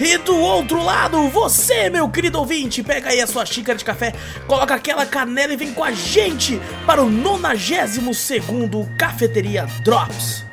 [0.00, 4.14] E do outro lado, você, meu querido ouvinte, pega aí a sua xícara de café,
[4.46, 10.46] coloca aquela canela e vem com a gente para o 92 segundo Cafeteria Drops.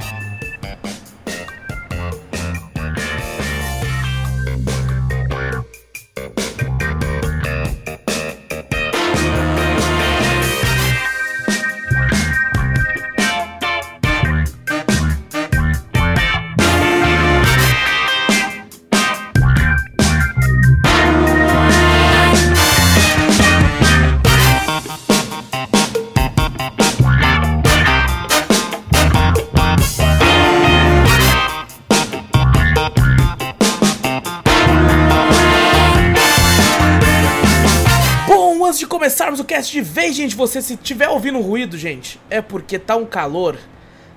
[39.47, 43.57] Cast de vez, gente, você se tiver ouvindo ruído, gente, é porque tá um calor.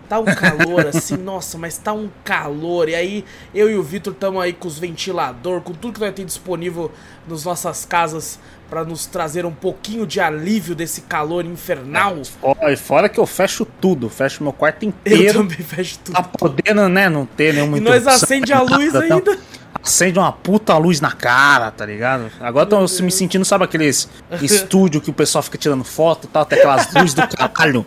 [0.09, 2.89] Tá um calor assim, nossa, mas tá um calor.
[2.89, 6.13] E aí, eu e o Vitor estamos aí com os ventilador, com tudo que nós
[6.13, 6.91] temos disponível
[7.29, 12.25] nas nossas casas pra nos trazer um pouquinho de alívio desse calor infernal.
[12.25, 15.39] Fora, fora que eu fecho tudo, fecho meu quarto Eu inteiro.
[15.41, 16.15] também fecho tudo.
[16.15, 17.09] Tá podendo, né?
[17.09, 19.39] Não ter nenhuma E nós acende a luz nada, então, ainda.
[19.83, 22.31] Acende uma puta luz na cara, tá ligado?
[22.41, 24.09] Agora tô me sentindo, sabe aqueles
[24.43, 27.85] estúdio que o pessoal fica tirando foto e tal, tem aquelas luzes do caralho.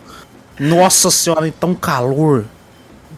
[0.59, 2.45] Nossa senhora, então calor.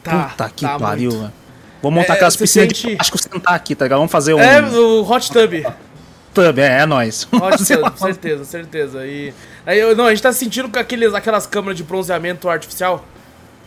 [0.04, 1.34] Tá, Puta que tá pariu, velho.
[1.82, 4.00] Vou montar É, aquelas piscinas sente- de plástico sentar aqui, tá ligado?
[4.00, 5.54] Vamos fazer um É, o hot tub.
[6.34, 7.28] tub, é, é nóis.
[7.32, 9.06] Hot tub, certeza, certeza.
[9.06, 9.34] E
[9.66, 13.06] aí, eu- não, a gente tá sentindo com aqueles, aquelas câmeras de bronzeamento artificial.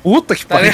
[0.02, 0.72] Puta que Tá pariu.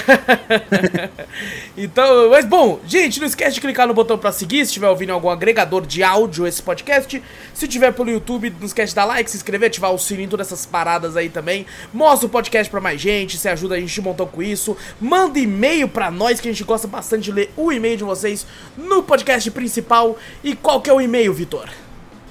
[1.76, 5.10] então, mas bom, gente, não esquece de clicar no botão pra seguir se estiver ouvindo
[5.10, 7.22] algum agregador de áudio esse podcast.
[7.52, 10.48] Se tiver pelo YouTube, não esquece de dar like, se inscrever, ativar o sininho, todas
[10.48, 11.64] essas paradas aí também.
[11.92, 14.76] Mostra o podcast pra mais gente, você ajuda a gente um montão com isso.
[15.00, 18.46] Manda e-mail pra nós, que a gente gosta bastante de ler o e-mail de vocês
[18.76, 20.18] no podcast principal.
[20.42, 21.70] E qual que é o e-mail, Vitor?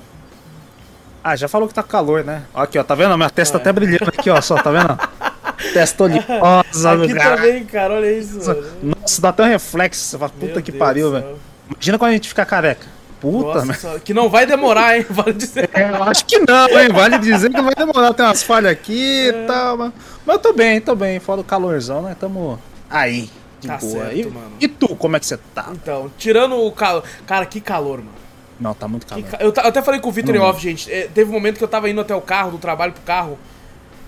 [1.23, 2.43] Ah, já falou que tá calor, né?
[2.53, 3.17] Ó, Aqui, ó, tá vendo?
[3.17, 3.61] Minha testa É.
[3.61, 4.99] até brilhando aqui, ó, só, tá vendo?
[5.73, 7.37] Testa oleosa, Aqui cara.
[7.37, 8.39] também, cara, olha isso.
[8.47, 8.65] mano.
[8.83, 10.03] Nossa, dá até um reflexo.
[10.05, 11.39] Você fala, puta Meu que Deus pariu, velho.
[11.71, 12.87] Imagina quando a gente ficar careca.
[13.21, 15.05] Puta, Nossa, senhora, que não vai demorar, hein?
[15.11, 15.69] Vale dizer.
[15.75, 16.89] É, eu acho que não, hein?
[16.91, 18.15] Vale dizer que vai demorar.
[18.15, 19.29] Tem umas falhas aqui É.
[19.29, 19.77] e tal.
[19.77, 19.93] Mas,
[20.25, 21.21] mas eu tô bem, tô bem.
[21.21, 22.17] Fora o calorzão, né?
[22.19, 23.29] Tamo aí,
[23.61, 23.93] de Tá boa.
[24.05, 24.53] certo, e, mano.
[24.59, 25.67] e tu, como é que você tá?
[25.73, 27.05] Então, tirando o calor.
[27.27, 28.11] Cara, que calor, mano.
[28.59, 29.23] Não, tá muito calor.
[29.25, 30.47] ca- Eu, eu até falei com o Vitor em Não.
[30.47, 30.91] off, gente.
[30.91, 33.39] é, teve um momento que eu tava indo até o carro, do trabalho pro carro.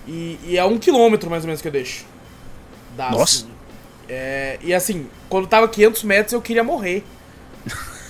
[0.07, 2.05] E, e é um quilômetro mais ou menos que eu deixo.
[2.95, 3.23] Dá, Nossa.
[3.23, 3.47] assim.
[4.07, 7.03] É, e assim, quando tava 500 metros eu queria morrer.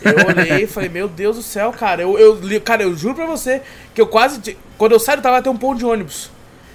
[0.01, 2.01] Eu olhei e falei, meu Deus do céu, cara.
[2.01, 3.61] Eu, eu, cara, eu juro pra você
[3.93, 4.57] que eu quase.
[4.77, 6.29] Quando eu saio do trabalho tem um ponto de ônibus.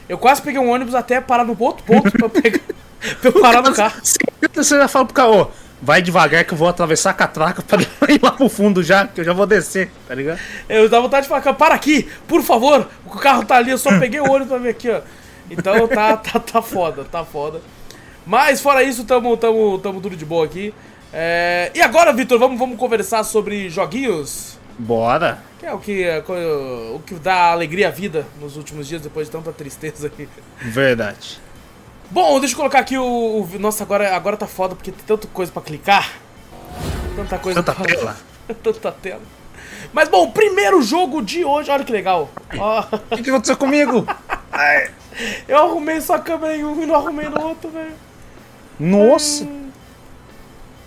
[0.09, 2.61] Eu quase peguei um ônibus até parar no outro ponto pra, eu pegar,
[3.21, 4.01] pra eu parar no carro.
[4.03, 7.81] Você já fala pro cara, ô, vai devagar que eu vou atravessar a catraca pra
[8.13, 10.39] ir lá pro fundo já, que eu já vou descer, tá ligado?
[10.69, 13.79] Eu dava vontade de falar, cara, para aqui, por favor, o carro tá ali, eu
[13.79, 15.01] só peguei o ônibus pra ver aqui, ó.
[15.51, 17.61] Então tá, tá, tá foda, tá foda.
[18.27, 20.75] Mas fora isso, tamo, tamo, tamo tudo de boa aqui.
[21.13, 24.59] É, E agora, Vitor, vamos, vamos conversar sobre joguinhos?
[24.79, 25.39] Bora.
[25.59, 26.23] Que é o que, é
[26.95, 30.29] o que dá alegria à vida nos últimos dias, depois de tanta tristeza aqui.
[30.61, 31.41] Verdade.
[32.11, 33.05] Bom, deixa eu colocar aqui o.
[33.05, 36.11] o- nossa, agora, agora tá foda porque tem tanta coisa pra clicar.
[37.17, 37.85] Tanta coisa Tanta pra...
[37.87, 38.17] tela.
[38.63, 39.21] tanta tela.
[39.93, 42.31] Mas bom, primeiro jogo de hoje, olha que legal.
[43.11, 44.07] O que, que aconteceu comigo?
[44.53, 44.91] Ai.
[45.47, 47.93] eu arrumei sua câmera em um e não arrumei no outro, velho.
[48.79, 49.47] Nossa.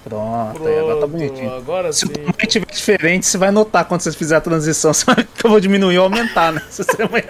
[0.03, 1.53] Pronto, aí agora tá bonitinho.
[1.55, 2.05] Agora Se sim.
[2.07, 4.91] o tamanho tiver diferente, você vai notar quando você fizer a transição.
[4.93, 6.61] Você vai eu vou diminuir ou aumentar, né?
[6.71, 7.03] Se você...
[7.03, 7.23] Ai,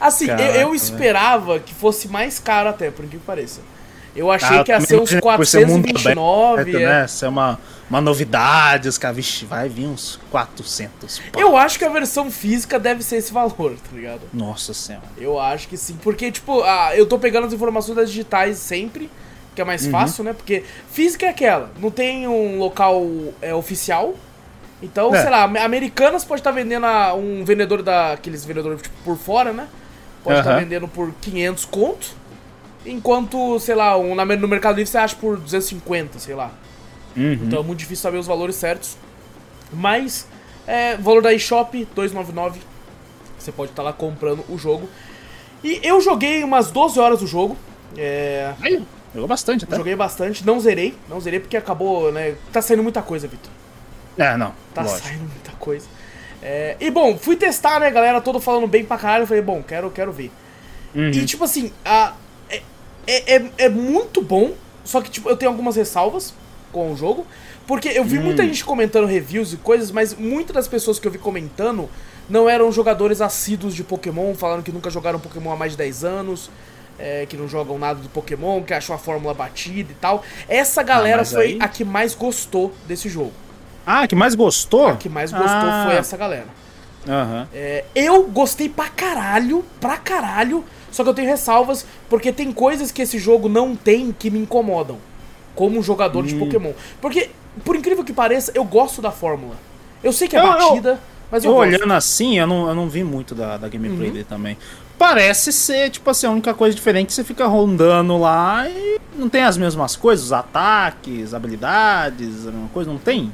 [0.00, 0.74] Assim, eu, Caraca, eu velho.
[0.74, 3.60] esperava que fosse mais caro até, por que pareça.
[4.16, 6.60] Eu achei Ah, que ia ser uns por ser mundo 429.
[6.62, 6.86] aberto, é.
[7.02, 7.06] né?
[7.06, 7.58] Ser uma,
[7.90, 11.20] uma novidade, os caras, vixe, vai vir uns 400.
[11.32, 11.40] pau.
[11.42, 14.22] Eu acho que a versão física deve ser esse valor, tá ligado?
[14.32, 15.04] Nossa senhora.
[15.18, 15.96] Eu acho que sim.
[16.02, 19.10] Porque, tipo, ah, eu tô pegando as informações das digitais sempre,
[19.54, 19.90] que é mais Uhum.
[19.92, 20.32] fácil, né?
[20.32, 23.02] Porque física é aquela, não tem um local
[23.42, 24.14] é, oficial.
[24.82, 25.22] Então, É.
[25.22, 29.52] sei lá, am- Americanas pode estar vendendo a, um vendedor daqueles vendedores tipo, por fora,
[29.52, 29.66] né?
[30.22, 30.60] Pode estar Aham.
[30.60, 32.08] vendendo por 500 conto.
[32.86, 36.50] Enquanto, sei lá, um, no Mercado Livre você acha por 250, sei lá.
[37.16, 37.32] Uhum.
[37.32, 38.96] Então é muito difícil saber os valores certos.
[39.72, 40.26] Mas,
[40.66, 42.60] é, valor da eShop, 299.
[43.38, 44.88] Você pode estar lá comprando o jogo.
[45.64, 47.56] E eu joguei umas 12 horas do jogo.
[47.96, 48.82] É, Aí,
[49.14, 49.76] jogou bastante até.
[49.76, 50.94] joguei bastante, não zerei.
[51.08, 52.34] Não zerei porque acabou, né?
[52.52, 53.50] Tá saindo muita coisa, Vitor.
[54.16, 54.54] É, não.
[54.74, 55.08] Tá lógico.
[55.08, 55.86] saindo muita coisa.
[56.42, 58.20] É, e bom, fui testar, né, galera?
[58.20, 59.22] Todo falando bem pra caralho.
[59.22, 60.30] Eu falei, bom, quero, quero ver.
[60.94, 61.10] Uhum.
[61.10, 62.14] E tipo assim, a,
[63.06, 64.52] é, é, é- muito bom,
[64.84, 66.34] só que tipo, eu tenho algumas ressalvas
[66.72, 67.26] com o jogo.
[67.66, 71.10] Porque eu vi muita gente comentando reviews e coisas, mas muitas das pessoas que eu
[71.10, 71.88] vi comentando
[72.28, 76.04] não eram jogadores assíduos de Pokémon, falando que nunca jogaram Pokémon há mais de 10
[76.04, 76.50] anos.
[76.98, 80.22] é, que não jogam nada do Pokémon, que achou a fórmula batida e tal.
[80.48, 83.34] Essa galera mas foi aí- a que mais gostou desse jogo.
[83.84, 84.86] Ah, que mais gostou?
[84.86, 85.84] A que mais gostou Ah.
[85.86, 86.46] foi essa galera.
[87.06, 87.48] Aham.
[87.52, 90.64] É, eu gostei pra caralho, pra caralho,
[90.96, 94.38] só que eu tenho ressalvas, porque tem coisas que esse jogo não tem que me
[94.38, 94.96] incomodam,
[95.54, 96.26] como um jogador Hum.
[96.26, 96.72] de Pokémon.
[97.00, 97.28] Porque,
[97.64, 99.56] por incrível que pareça, eu gosto da fórmula.
[100.02, 101.00] Eu sei que é Eu- eu- batida,
[101.30, 101.68] mas eu, Eu gosto.
[101.68, 104.12] olhando assim, eu não, eu não vi muito da, da gameplay Uhum.
[104.14, 104.56] dele também.
[104.98, 109.28] Parece ser, tipo assim, a única coisa diferente que você fica rondando lá e não
[109.28, 113.30] tem as mesmas coisas, os ataques, habilidades, a mesma coisa, não tem?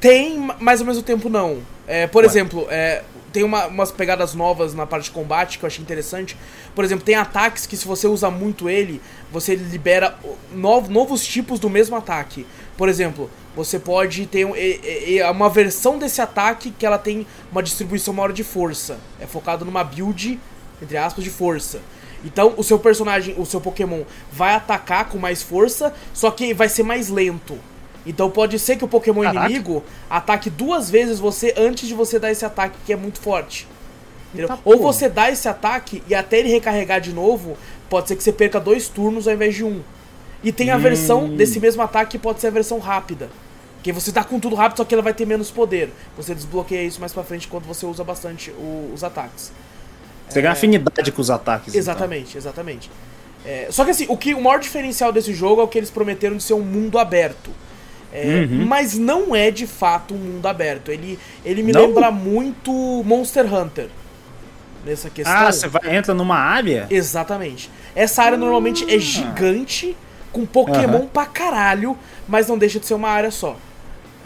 [0.00, 1.58] Tem, mas ao mesmo tempo não.
[1.86, 2.30] É, por Ué.
[2.30, 6.36] exemplo, é, tem uma- umas pegadas novas na parte de combate que eu achei interessante.
[6.74, 9.00] Por exemplo, tem ataques que se você usa muito ele,
[9.30, 10.16] você libera
[10.52, 12.46] no- novos tipos do mesmo ataque.
[12.76, 16.98] Por exemplo, você pode ter um- e- e- e- uma versão desse ataque que ela
[16.98, 18.98] tem uma distribuição maior de força.
[19.20, 20.40] É focado numa build,
[20.82, 21.80] entre aspas, de força.
[22.24, 26.68] Então, o seu personagem, o seu Pokémon vai atacar com mais força, só que vai
[26.68, 27.58] ser mais lento.
[28.06, 29.46] Então pode ser que o Pokémon Caraca.
[29.46, 33.66] inimigo ataque duas vezes você antes de você dar esse ataque que é muito forte.
[34.64, 34.92] Ou porra.
[34.92, 37.56] você dá esse ataque e até ele recarregar de novo,
[37.88, 39.80] pode ser que você perca dois turnos ao invés de um.
[40.42, 40.80] E tem a Hum.
[40.80, 43.30] versão desse mesmo ataque que pode ser a versão rápida.
[43.82, 45.90] Que você tá com tudo rápido, só que ela vai ter menos poder.
[46.16, 49.52] Você desbloqueia isso mais pra frente quando você usa bastante o- os ataques.
[50.28, 51.68] Você ganha afinidade com os ataques.
[51.68, 51.78] então.
[51.78, 51.80] É.
[51.80, 52.90] Exatamente, exatamente.
[53.44, 55.90] É, só que assim, o, que, o maior diferencial desse jogo é o que eles
[55.90, 57.50] prometeram de ser um mundo aberto.
[58.16, 58.64] É, Uhum.
[58.64, 60.90] Mas não é de fato um mundo aberto.
[60.92, 61.86] Ele, ele me Não?
[61.86, 62.70] lembra muito
[63.04, 63.88] Monster Hunter.
[64.86, 65.34] Nessa questão.
[65.36, 66.86] Ah, você vai, entra numa área?
[66.90, 67.68] Exatamente.
[67.96, 69.96] Essa área normalmente é gigante,
[70.30, 71.06] com Pokémon Aham.
[71.06, 71.96] pra caralho,
[72.28, 73.56] mas não deixa de ser uma área só.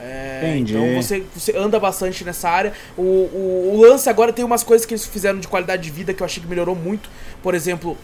[0.01, 0.77] É, Entendi.
[0.77, 2.73] então você, você anda bastante nessa área.
[2.97, 6.13] O, o, o lance agora tem umas coisas que eles fizeram de qualidade de vida
[6.13, 7.09] que eu achei que melhorou muito.
[7.43, 7.97] Por exemplo,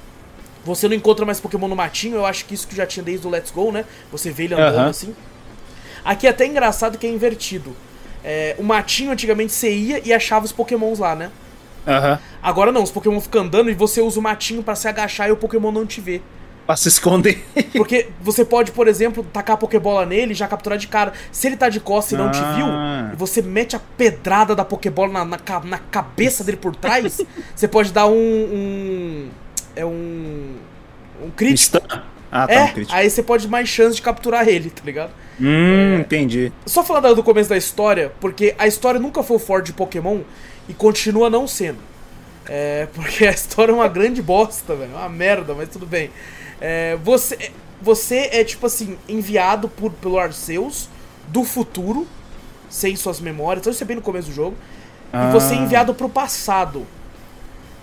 [0.64, 3.26] você não encontra mais Pokémon no matinho, eu acho que isso que já tinha desde
[3.26, 3.84] o Let's Go, né?
[4.10, 4.90] Você vê ele andando Aham.
[4.90, 5.14] assim.
[6.04, 7.74] Aqui é até engraçado que é invertido.
[8.22, 11.30] É, o matinho antigamente você ia e achava os Pokémons lá, né?
[11.86, 12.18] Aham.
[12.42, 15.32] Agora não, os Pokémon ficam andando e você usa o matinho pra se agachar e
[15.32, 16.20] o Pokémon não te vê.
[16.66, 17.44] Pra se esconder.
[17.76, 21.12] Porque você pode, por exemplo, tacar a Pokébola nele e já capturar de cara.
[21.30, 22.52] Se ele tá de costas e não te Ah.
[22.54, 22.66] viu,
[23.12, 27.20] e você mete a pedrada da Pokébola na, na, na cabeça dele por trás,
[27.54, 28.14] você pode dar um.
[28.14, 29.28] um
[29.76, 30.54] é um.
[31.22, 31.76] Um crítico.
[31.78, 32.00] Stun.
[32.36, 32.96] Ah, tá, é, um crítico.
[32.96, 35.12] aí você pode mais chance de capturar ele, tá ligado?
[35.40, 36.52] Hum, entendi.
[36.66, 40.20] Só falar do começo da história, porque a história nunca foi forte de Pokémon
[40.68, 41.78] e continua não sendo.
[42.46, 44.92] É, porque a história é uma grande bosta, velho.
[44.92, 46.10] É uma merda, mas tudo bem.
[46.60, 50.88] É, você, você é, tipo assim, enviado por, pelo Arceus
[51.28, 52.06] do futuro,
[52.68, 53.62] sem suas memórias.
[53.62, 54.56] Então isso é bem no começo do jogo.
[55.12, 55.60] E você é Ah.
[55.60, 56.84] enviado pro passado.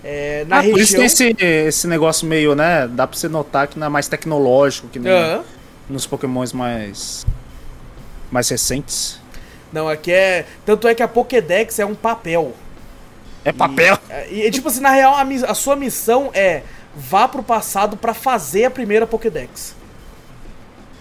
[0.04, 0.98] É, na ah, por isso região.
[0.98, 2.88] tem esse, esse negócio meio, né?
[2.88, 5.44] Dá pra você notar que não é mais tecnológico que nem Aham.
[5.88, 7.24] nos pokémons mais.
[8.30, 9.20] mais recentes.
[9.72, 10.44] Não, aqui é.
[10.66, 12.52] Tanto é que a Pokédex é um papel.
[13.44, 13.98] É papel.
[14.30, 16.62] E, e, tipo assim, na real, a, a sua missão é
[16.94, 19.74] vá pro passado pra fazer a primeira Pokédex.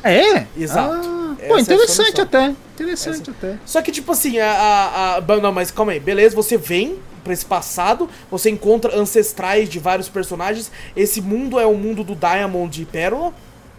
[0.04, 0.46] É?
[0.58, 1.08] Exato.
[1.08, 2.24] Ah, Essa é pô, a interessante solução.
[2.24, 2.56] até.
[2.74, 3.56] Interessante até.
[3.66, 6.00] Só que, tipo assim, a, a, a- Não, mas calma aí.
[6.00, 10.72] Beleza, você vem pra esse passado, você encontra ancestrais de vários personagens.
[10.96, 13.34] Esse mundo é o mundo do Diamond e Pérola.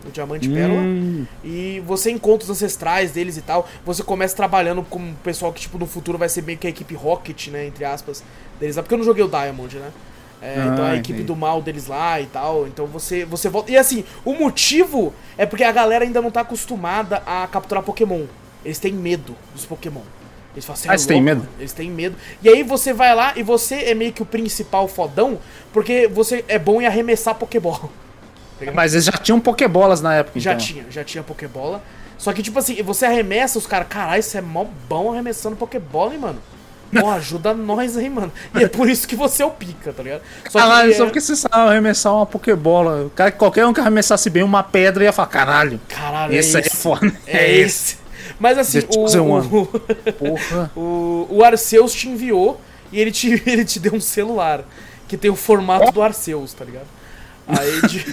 [0.06, 0.80] O Diamante e Pérola.
[0.80, 3.68] Hum, E você encontra os ancestrais deles e tal.
[3.86, 6.70] Você começa trabalhando com o pessoal que, tipo, no futuro vai ser meio que a
[6.70, 7.66] equipe Rocket, né?
[7.66, 8.22] Entre aspas,
[8.58, 8.82] deles lá.
[8.82, 9.90] Porque eu não joguei o Diamond, né?
[10.40, 11.26] É, Ah, então a equipe entendi.
[11.28, 12.66] do mal deles lá e tal.
[12.66, 13.70] Então você, você volta.
[13.70, 18.24] E assim, o motivo é porque a galera ainda não tá acostumada a capturar Pokémon.
[18.64, 20.00] Eles têm medo dos Pokémon.
[20.54, 22.16] Eles falam assim, Ah, "É eles têm medo?" mano." Eles têm medo.
[22.42, 25.38] E aí você vai lá e você é meio que o principal fodão,
[25.72, 27.88] porque você é bom em arremessar Pokébola.
[28.74, 30.64] Mas eles já tinham Pokébolas na época, Já então.
[30.64, 31.82] tinha, já tinha Pokébola.
[32.16, 36.12] Só que, tipo assim, você arremessa os caras, caralho, isso é mó bom arremessando Pokébola,
[36.14, 36.38] hein, mano.
[36.96, 38.30] Pô, ajuda nós aí, mano.
[38.54, 40.22] E é por isso que você é o pica, tá ligado?
[40.48, 43.10] Só Caralho, que, só é- porque você sabe arremessar uma Pokébola.
[43.16, 45.80] Cara, qualquer um que arremessasse bem uma pedra ia falar, caralho.
[45.88, 46.76] Caralho, esse é aí é esse.
[46.76, 47.12] foda.
[47.26, 47.96] É esse.
[48.42, 49.46] Mas assim, One.
[49.52, 50.72] o, Porra.
[50.74, 54.64] o, o Arceus te enviou e ele te, ele te deu um celular
[55.06, 56.88] que tem o formato do Arceus, tá ligado?
[57.46, 58.04] Aí de,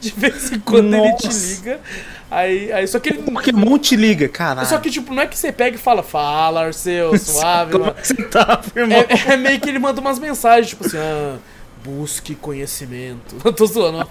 [0.00, 1.46] de vez em quando ele te Nossa.
[1.46, 1.80] liga.
[2.28, 3.22] Aí, aí só que ele.
[3.22, 4.66] Pokémon te liga, caralho.
[4.66, 7.86] Só que, tipo, não é que você pega e fala, fala, Arceus, suave, Como é
[7.86, 8.00] mano.
[8.00, 8.98] que você tá, irmão?
[8.98, 11.36] É, é meio que ele manda umas mensagens, tipo assim, ah,
[11.84, 13.36] busque conhecimento.
[13.44, 14.04] Eu tô zoando.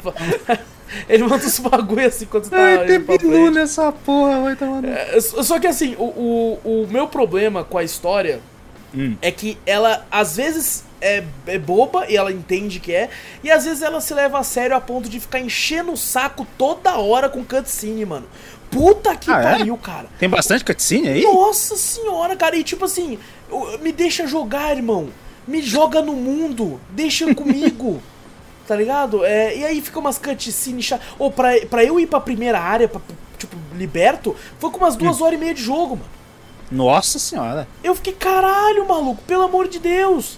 [1.10, 4.84] Ele manda uns bagulho assim quando você tá Ai, tem Bilu nessa porra, vai tomar.
[4.86, 8.42] É, Só que assim, o, o, o meu problema com a história
[8.98, 9.18] Hum.
[9.22, 13.10] é que ela, às vezes, é, é boba e ela entende que é,
[13.44, 16.48] e às vezes ela se leva a sério a ponto de ficar enchendo o saco
[16.58, 18.25] toda hora com cutscene, mano.
[18.72, 19.44] Puta que Ah, é?
[19.44, 20.08] pariu, cara.
[20.18, 21.24] Tem bastante cutscene aí?
[21.24, 22.56] Nossa senhora, cara.
[22.56, 23.20] E tipo assim,
[23.82, 25.10] me deixa jogar, irmão.
[25.46, 26.80] Me joga no mundo.
[26.90, 28.02] Deixa comigo.
[28.67, 29.24] tá ligado?
[29.24, 31.05] É, e aí fica umas cutscenes chatas.
[31.19, 33.01] Ou pra, pra eu ir pra primeira área, pra,
[33.38, 36.10] tipo, liberto, foi com umas duas horas e meia de jogo, mano.
[36.72, 37.67] Nossa senhora.
[37.84, 40.38] Eu fiquei, caralho, maluco, pelo amor de Deus.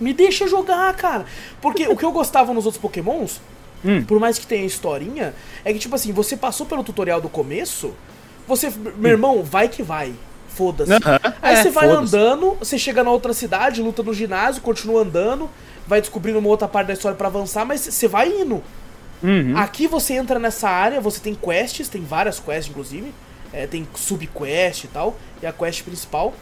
[0.00, 1.24] Me deixa jogar, cara.
[1.60, 3.40] Porque o que eu gostava nos outros Pokémons,
[3.84, 4.02] Hum.
[4.04, 7.94] por mais que tenha historinha, é que, tipo assim, você passou pelo tutorial do começo,
[8.46, 10.14] você, meu irmão, vai que vai.
[10.48, 10.90] Foda-se.
[11.42, 15.50] Aí é, você vai andando, você chega na outra cidade, luta no ginásio, continua andando,
[15.86, 18.62] vai descobrindo uma outra parte da história pra avançar, mas você vai indo.
[19.22, 19.56] Uhum.
[19.56, 23.14] Aqui você entra nessa área, você tem quests, tem várias quests inclusive,
[23.52, 26.34] é, tem subquest e tal, e a quest principal.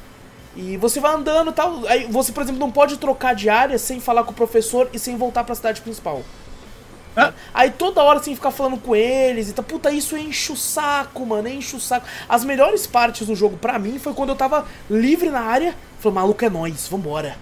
[0.57, 1.87] E você vai andando e tal.
[1.87, 4.99] Aí você, por exemplo, não pode trocar de área sem falar com o professor e
[4.99, 6.23] sem voltar pra cidade principal.
[7.17, 7.33] Ah.
[7.53, 9.63] Aí toda hora você tem que ficar falando com eles e tá.
[9.63, 12.07] Puta, isso enche o saco, mano, enche o saco.
[12.29, 15.75] As melhores partes do jogo pra mim foi quando eu tava livre na área.
[15.99, 17.37] Falei, maluco, é nóis, vambora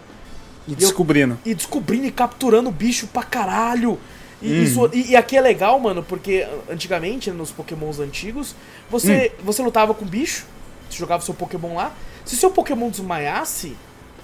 [0.66, 1.38] E descobrindo.
[1.45, 3.99] e descobrindo e capturando bicho pra caralho.
[4.40, 8.54] E, isso, e, e aqui é legal, mano, porque antigamente, nos pokémons antigos,
[8.90, 10.47] você, você lutava com bicho,
[10.90, 11.92] você jogava seu pokémon lá.
[12.25, 13.76] Se seu pokémon desmaiasse,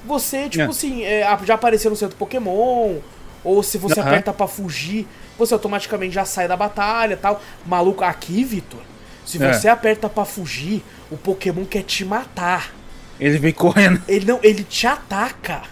[0.05, 0.69] você, tipo É.
[0.69, 2.97] assim, é, já aparecia no centro pokémon,
[3.45, 4.09] ou se você Aham.
[4.09, 5.07] aperta pra fugir,
[5.39, 7.41] você automaticamente já sai da batalha e tal.
[7.65, 8.81] Maluco, aqui, Vitor,
[9.25, 9.53] se É.
[9.53, 12.73] você aperta pra fugir, o pokémon quer te matar.
[13.21, 14.03] Ele vem correndo.
[14.09, 15.63] Ele não, ele te ataca.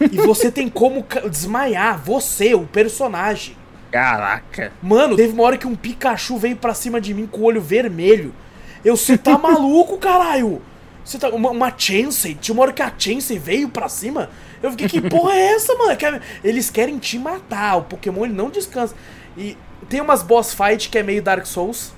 [0.00, 3.56] E você tem como desmaiar, você, o personagem.
[3.90, 4.72] Caraca.
[4.80, 7.60] Mano, teve uma hora que um Pikachu veio pra cima de mim com o olho
[7.60, 8.34] vermelho.
[8.84, 10.62] Eu, você tá maluco, caralho?
[11.04, 11.28] Você tá.
[11.28, 14.30] Uma, uma Chansey, tinha uma hora que a Chansey veio pra cima.
[14.62, 15.96] Eu fiquei, que porra é essa, mano?
[16.44, 17.76] Eles querem te matar.
[17.78, 18.94] O Pokémon ele não descansa.
[19.36, 19.56] E
[19.88, 21.92] tem umas boss fight que é meio Dark Souls.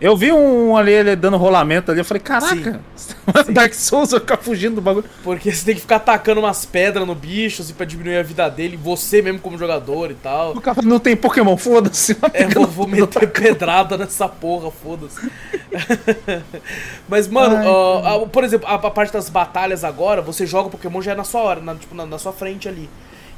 [0.00, 2.80] Eu vi um ali, ele dando rolamento ali, eu falei, caraca,
[3.50, 5.04] Dark Souls vai ficar fugindo do bagulho.
[5.22, 8.48] Porque você tem que ficar atacando umas pedras no bicho, assim, pra diminuir a vida
[8.50, 8.76] dele.
[8.76, 10.52] Você mesmo como jogador e tal.
[10.52, 12.16] O cara não tem Pokémon, foda-se.
[12.32, 15.30] É, vou, vou meter pedrada nessa porra, foda-se.
[17.08, 20.70] Mas, mano, Ai, ó, por exemplo, a, a parte das batalhas agora, você joga o
[20.70, 22.88] Pokémon já é na sua hora, na, tipo, na, na sua frente ali.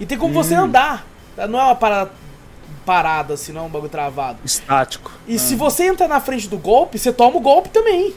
[0.00, 0.64] E tem como você Hum.
[0.64, 1.06] andar.
[1.36, 1.46] tá?
[1.46, 2.10] Não é uma parada
[2.86, 4.38] parada, assim, não é um bagulho travado.
[4.44, 5.10] Estático.
[5.26, 8.14] E se você entrar na frente do golpe, você toma o golpe também.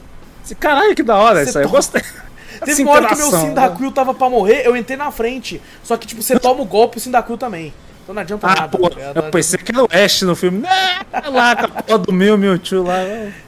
[0.60, 1.64] Caralho, que da hora Você isso aí.
[1.66, 2.02] Eu toma- gostei.
[2.60, 3.40] Teve Essa uma hora que meu né?
[3.42, 5.62] Cyndaquil tava pra morrer, eu entrei na frente.
[5.84, 7.74] Só que, tipo, você toma o golpe e o Cyndaquil também.
[8.04, 8.78] Então não adianta Ah, nada.
[8.78, 10.60] pô, tá eu pensei que era o Ash no filme.
[10.60, 11.00] Né,
[11.32, 12.98] lá com a porra do meu Mewtwo lá.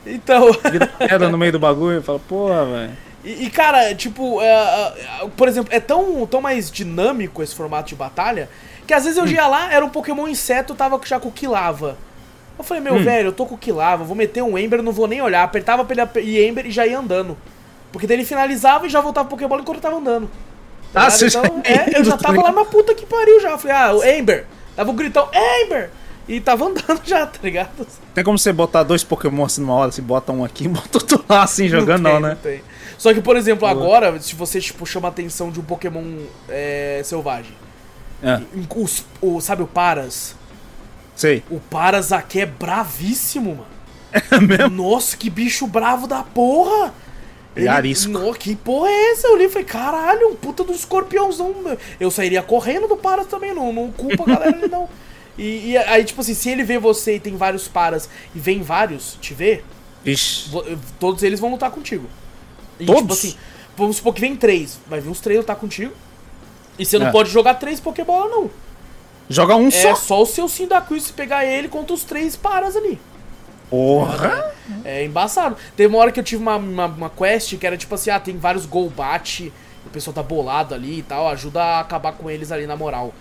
[0.05, 0.51] Então...
[0.71, 2.91] Vira pedra no meio do bagulho e fala, porra, velho.
[3.23, 7.53] E, e, cara, tipo, é, é, é, por exemplo, é tão, tão mais dinâmico esse
[7.55, 8.49] formato de batalha
[8.91, 11.97] que às vezes eu ia lá, era um Pokémon inseto, tava já com o Kilava.
[12.59, 15.07] Eu falei, meu velho, eu tô com o Kilava, vou meter um Ember, não vou
[15.07, 15.43] nem olhar.
[15.43, 17.37] Apertava pra ele e Ember e já ia andando.
[17.89, 20.29] Porque daí ele finalizava e já voltava pro Pokébola enquanto eu tava andando.
[20.93, 22.55] Ah, você então, é, eu já tava lá ligado?
[22.55, 23.51] na puta que pariu já.
[23.51, 24.45] Eu falei, ah, o Ember.
[24.75, 25.89] Tava o gritão, Ember!
[26.27, 27.87] E tava andando já, tá ligado?
[28.13, 30.97] Tem como você botar dois Pokémon assim numa hora, você bota um aqui e bota
[30.97, 32.37] outro lá assim, jogando não, tem, né?
[32.43, 32.63] tem.
[32.97, 36.03] Só que, por exemplo, agora, se você tipo, chama a atenção de um Pokémon
[36.49, 37.53] é, selvagem,
[38.23, 38.41] É,
[38.75, 40.35] os- o, sabe o Paras?
[41.15, 41.43] sei.
[41.49, 43.67] O Paras aqui é bravíssimo, mano.
[44.31, 44.83] É mesmo?
[44.83, 46.93] Nossa, que bicho bravo da porra!
[47.55, 48.11] Ele arisco.
[48.11, 49.27] No, que porra é essa?
[49.27, 51.53] Eu olhei e falei, caralho, um puta do escorpiãozão.
[51.63, 51.77] meu.
[51.99, 54.87] Eu sairia correndo do Paras também, não, não culpa a galera ali não.
[55.37, 58.61] E, e aí, tipo assim, se ele vê você e tem vários Paras e vem
[58.61, 59.63] vários te ver,
[60.05, 60.49] Ixi.
[60.99, 62.07] Todos eles vão lutar contigo.
[62.79, 63.01] E, Todos?
[63.01, 63.35] tipo assim,
[63.77, 64.79] vamos supor que vem três.
[64.87, 65.93] Vai vir uns três lutar contigo.
[66.79, 67.11] E você não É.
[67.11, 68.49] pode jogar três Pokébola, não.
[69.29, 69.95] Joga um É só.
[69.95, 72.99] só o seu Cyndaquil se pegar ele contra os três paras ali.
[73.69, 74.51] Porra.
[74.83, 75.55] É embaçado.
[75.75, 78.19] Teve uma hora que eu tive uma, uma, uma quest que era tipo assim, ah,
[78.19, 79.51] tem vários Golbat,
[79.85, 83.13] o pessoal tá bolado ali e tal, ajuda a acabar com eles ali na moral.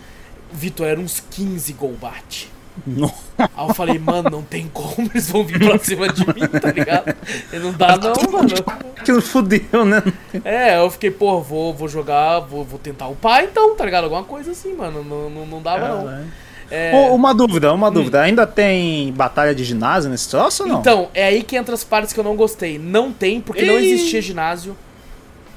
[0.52, 2.48] Vitor, eram uns 15 Golbat.
[2.86, 3.12] Não.
[3.38, 6.70] Aí eu falei, mano, não tem como eles vão vir pra cima de mim, tá
[6.70, 7.14] ligado?
[7.52, 8.48] E não dá não, mano.
[8.96, 10.02] Aquilo fudeu, né?
[10.44, 14.04] É, eu fiquei, pô, vou, vou jogar, vou, vou tentar upar então, tá ligado?
[14.04, 15.02] Alguma coisa assim, mano.
[15.04, 16.04] Não, não, não dava não.
[16.04, 16.26] Caralho.
[16.70, 18.20] É, Uma dúvida, uma dúvida.
[18.22, 20.80] Ainda tem batalha de ginásio nesse troço ou não?
[20.80, 22.78] então, é aí que entra as partes que eu não gostei.
[22.78, 24.76] Não tem, porque não existia ginásio,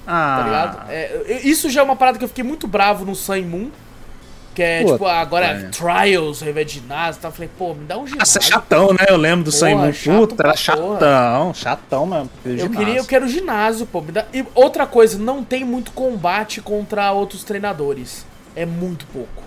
[0.07, 0.91] ah, tá ligado?
[0.91, 3.69] É, isso já é uma parada que eu fiquei muito bravo no Sun Moon.
[4.53, 5.69] Que é, Puta, tipo, agora é é.
[5.69, 7.21] Trials ao invés de ginásio.
[7.21, 7.27] Tá?
[7.29, 8.37] Eu falei, pô, me dá um Nossa, ginásio.
[8.39, 9.05] é chatão, né?
[9.09, 9.91] Eu lembro do Simon.
[9.91, 12.29] chato Puta, era chatão, chatão mesmo.
[12.45, 14.01] Eu queria, eu quero ginásio, pô.
[14.01, 14.25] Me dá...
[14.33, 18.25] E outra coisa, não tem muito combate contra outros treinadores.
[18.55, 19.41] É muito pouco.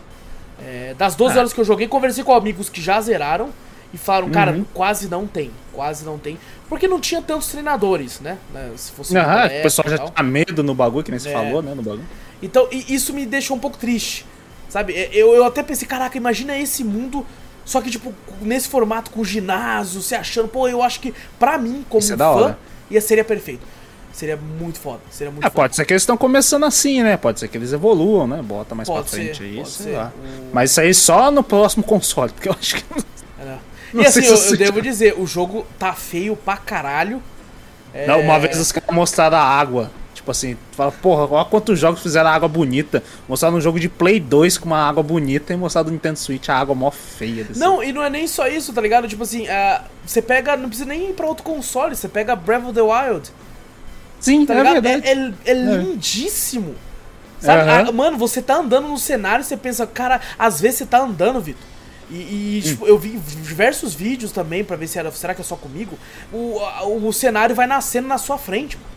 [0.67, 1.39] É, das 12 Ah.
[1.41, 3.51] horas que eu joguei, conversei com amigos que já zeraram
[3.95, 4.65] e falaram, cara, Uhum.
[4.75, 5.51] quase não tem.
[5.73, 6.39] Quase não tem.
[6.69, 8.39] Porque não tinha tantos treinadores, né?
[8.53, 11.33] Né, Se fosse Ah, o pessoal já tinha medo no bagulho, que nem você É.
[11.33, 11.73] falou, né?
[11.75, 12.05] No bagulho.
[12.43, 14.27] Então, e isso me deixou um pouco triste.
[14.77, 14.93] Sabe?
[14.95, 17.25] É, Eu, eu até pensei, caraca, imagina esse mundo.
[17.65, 18.13] Só que, tipo,
[18.43, 22.17] nesse formato com ginásio, se achando, pô, eu acho que, pra mim, como Isso é
[22.19, 22.55] fã,
[22.91, 23.63] ia, seria perfeito.
[24.13, 25.01] Seria muito foda.
[25.11, 25.63] Seria muito É, foda.
[25.63, 27.17] pode ser que eles estão começando assim, né?
[27.17, 28.43] Pode ser que eles evoluam, né?
[28.43, 29.93] Bota mais Pode pra frente ser, aí, sei ser.
[29.97, 30.13] lá.
[30.15, 32.85] O- Mas isso aí só no próximo console, porque eu acho que.
[33.41, 33.57] É.
[33.95, 37.23] Não E assim, eu, eu devo dizer, o jogo tá feio pra caralho.
[37.95, 39.91] É, Não, uma vez os caras mostraram a água.
[40.27, 43.01] Tipo assim, tu fala, porra, olha quantos jogos fizeram a água bonita.
[43.29, 46.49] Mostraram um jogo de Play 2 com uma água bonita e mostraram no Nintendo Switch
[46.49, 47.45] a água mó feia.
[47.45, 49.07] Desse Não, e não é nem só isso, tá ligado?
[49.07, 50.57] Tipo assim, ah, você pega.
[50.57, 53.31] Não precisa nem ir pra outro console, você pega Breath of the Wild.
[54.19, 54.83] Sim, Tá é ligado?
[54.83, 55.07] verdade.
[55.07, 56.75] É, é- é lindíssimo.
[57.39, 57.71] Sabe?
[57.71, 60.99] Ah, mano, você tá andando no cenário e você pensa, cara, às vezes você tá
[60.99, 61.63] andando, Vitor.
[62.11, 62.69] E, e, Hum.
[62.69, 65.13] tipo, eu vi diversos vídeos também pra ver se era.
[65.13, 65.97] Será que é só comigo?
[66.33, 68.77] O, a- o, cenário vai nascendo na sua frente.
[68.77, 68.96] mano.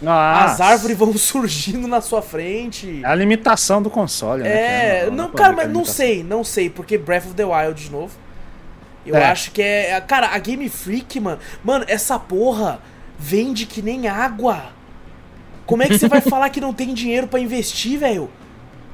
[0.00, 0.64] As Nossa.
[0.64, 3.00] árvores vão surgindo na sua frente.
[3.04, 4.48] É a limitação do console, né?
[4.48, 5.10] É, cara?
[5.10, 7.90] não, pra cara, é mas não sei, não sei, porque Breath of the Wild de
[7.90, 8.12] novo.
[9.04, 9.24] Eu É.
[9.26, 10.00] acho que é.
[10.00, 11.38] Cara, a Game Freak, mano.
[11.64, 12.80] Mano, essa porra
[13.18, 14.64] vende que nem água.
[15.66, 18.30] Como é que você vai falar que não tem dinheiro pra investir, velho?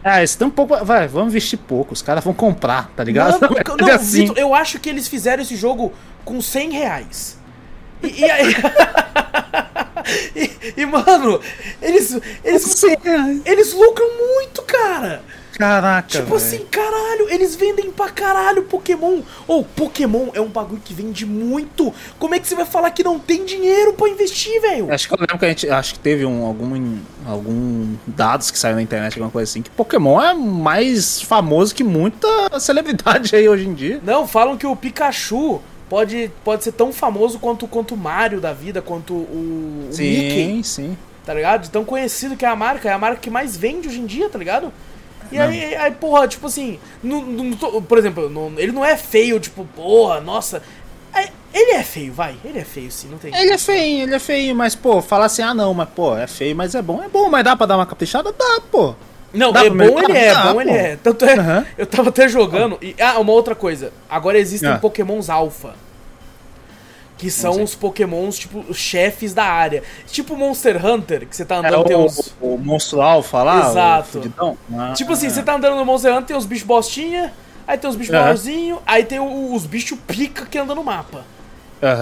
[0.04, 0.84] Ah, eles tão pouco.
[0.84, 1.92] Vai, vamos investir pouco.
[1.92, 3.40] Os caras vão comprar, tá ligado?
[3.40, 4.32] Mano, É não, assim.
[4.36, 5.92] Eu acho que eles fizeram esse jogo
[6.24, 7.38] com 100 reais.
[8.06, 8.54] E, e aí.
[10.36, 11.40] e, e, mano,
[11.82, 12.18] eles.
[12.44, 13.50] Eles, Sim, é.
[13.50, 15.22] eles lucram muito, cara.
[15.58, 16.36] Caraca, Tipo velho.
[16.36, 19.22] assim, caralho, eles vendem pra caralho Pokémon.
[19.48, 21.94] Ou Pokémon é um bagulho que vende muito.
[22.18, 24.92] Como é que você vai falar que não tem dinheiro pra investir, velho?
[24.92, 25.70] Acho que eu lembro que a gente.
[25.70, 29.70] Acho que teve um, algum, algum dados que saiu na internet, alguma coisa assim, que
[29.70, 32.28] Pokémon é mais famoso que muita
[32.60, 33.98] celebridade aí hoje em dia.
[34.04, 38.52] Não, falam que o Pikachu pode, pode ser tão famoso quanto, quanto o Mario da
[38.52, 40.98] vida, quanto o, o Mickey, Sim, sim.
[41.24, 41.62] tá ligado?
[41.62, 44.06] De tão conhecido que é a marca, é a marca que mais vende hoje em
[44.06, 44.72] dia, tá ligado?
[45.32, 48.96] E aí, aí, porra, tipo assim, não, não tô- por exemplo, não- ele não é
[48.96, 50.62] feio, tipo, porra, nossa.
[51.12, 53.34] É- ele é feio, vai, ele é feio sim, não tem.
[53.34, 56.26] Ele é feio, ele é feio, mas, pô, falar assim, ah não, mas, pô, é
[56.28, 58.32] feio, mas é bom, é bom, mas dá pra dar uma caprichada?
[58.32, 58.94] Dá, pô.
[59.32, 60.96] Não, Dá é pra bom ele é, Dá, bom ele é.
[61.02, 62.78] Tanto é, eu tava até jogando.
[62.80, 63.92] E, ah, uma outra coisa.
[64.08, 64.78] Agora existem Ah.
[64.78, 65.74] pokémons alpha.
[67.18, 69.82] Que são os pokémons, tipo, os chefes da área.
[70.06, 72.34] Tipo Monster Hunter, que você tá É andando, tem o, uns...
[72.40, 74.32] o monstro alfa lá, Exato.
[74.76, 77.32] Ah, Tipo assim, você tá andando no Monster Hunter, tem os bichos bostinha,
[77.66, 81.24] aí tem os bichos maiorzinhos, aí tem o- os bichos pica que andam no mapa.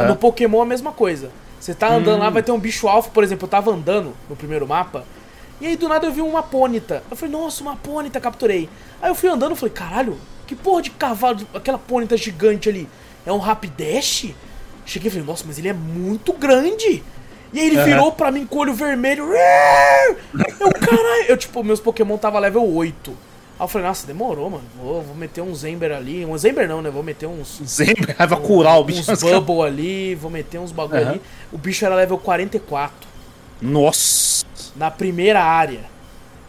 [0.09, 1.31] No Pokémon a mesma coisa.
[1.61, 2.25] Você tá andando Hum.
[2.25, 5.05] lá, vai ter um bicho alfa, por exemplo, eu tava andando no primeiro mapa,
[5.61, 7.03] e aí do nada eu vi uma pônita.
[7.11, 8.69] Eu falei, nossa, uma pônita, capturei.
[9.01, 12.89] Aí eu fui andando e falei, caralho, que porra de cavalo, aquela pônita gigante ali,
[13.25, 14.35] é um Rapidash?
[14.85, 17.03] Cheguei e falei, nossa, mas ele é muito grande.
[17.53, 17.85] E aí ele Aham.
[17.85, 19.33] virou pra mim com o olho vermelho.
[19.33, 23.11] Eu, caralho, eu tipo, meus Pokémon tava level 8.
[23.11, 24.65] Aí eu falei, nossa, demorou, mano.
[24.77, 26.27] Vou, vou meter um Zember ali.
[26.27, 26.91] Um Zember não, né?
[26.91, 29.11] Vou meter uns Sempre vai curar o bicho.
[29.11, 31.11] uns bubble ali, vou meter uns bagulho Aham.
[31.13, 31.23] ali.
[31.53, 32.93] O bicho era level 44,
[33.63, 34.45] Nossa.
[34.75, 35.81] Na primeira área.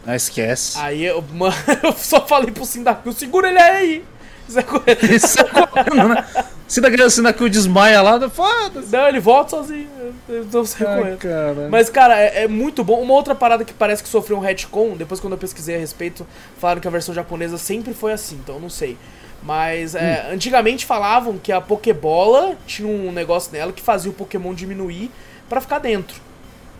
[0.04, 0.78] Não esquece.
[0.78, 4.04] Aí eu, mano, eu só falei pro Sindaku, segura ele aí.
[4.46, 6.24] Isso é correndo, né?
[6.68, 8.92] Se da criança que o desmaia lá, foda-se.
[8.92, 9.88] Não, ele volta sozinho.
[10.28, 11.68] Eu não sei Ai, cara.
[11.70, 13.00] Mas, cara, é, é muito bom.
[13.00, 16.26] Uma outra parada que parece que sofreu um retcon, depois quando eu pesquisei a respeito,
[16.58, 18.96] falaram que a versão japonesa sempre foi assim, então eu não sei.
[19.42, 24.52] Mas é, antigamente falavam que a Pokébola tinha um negócio nela que fazia o Pokémon
[24.52, 25.10] diminuir
[25.48, 26.20] pra ficar dentro.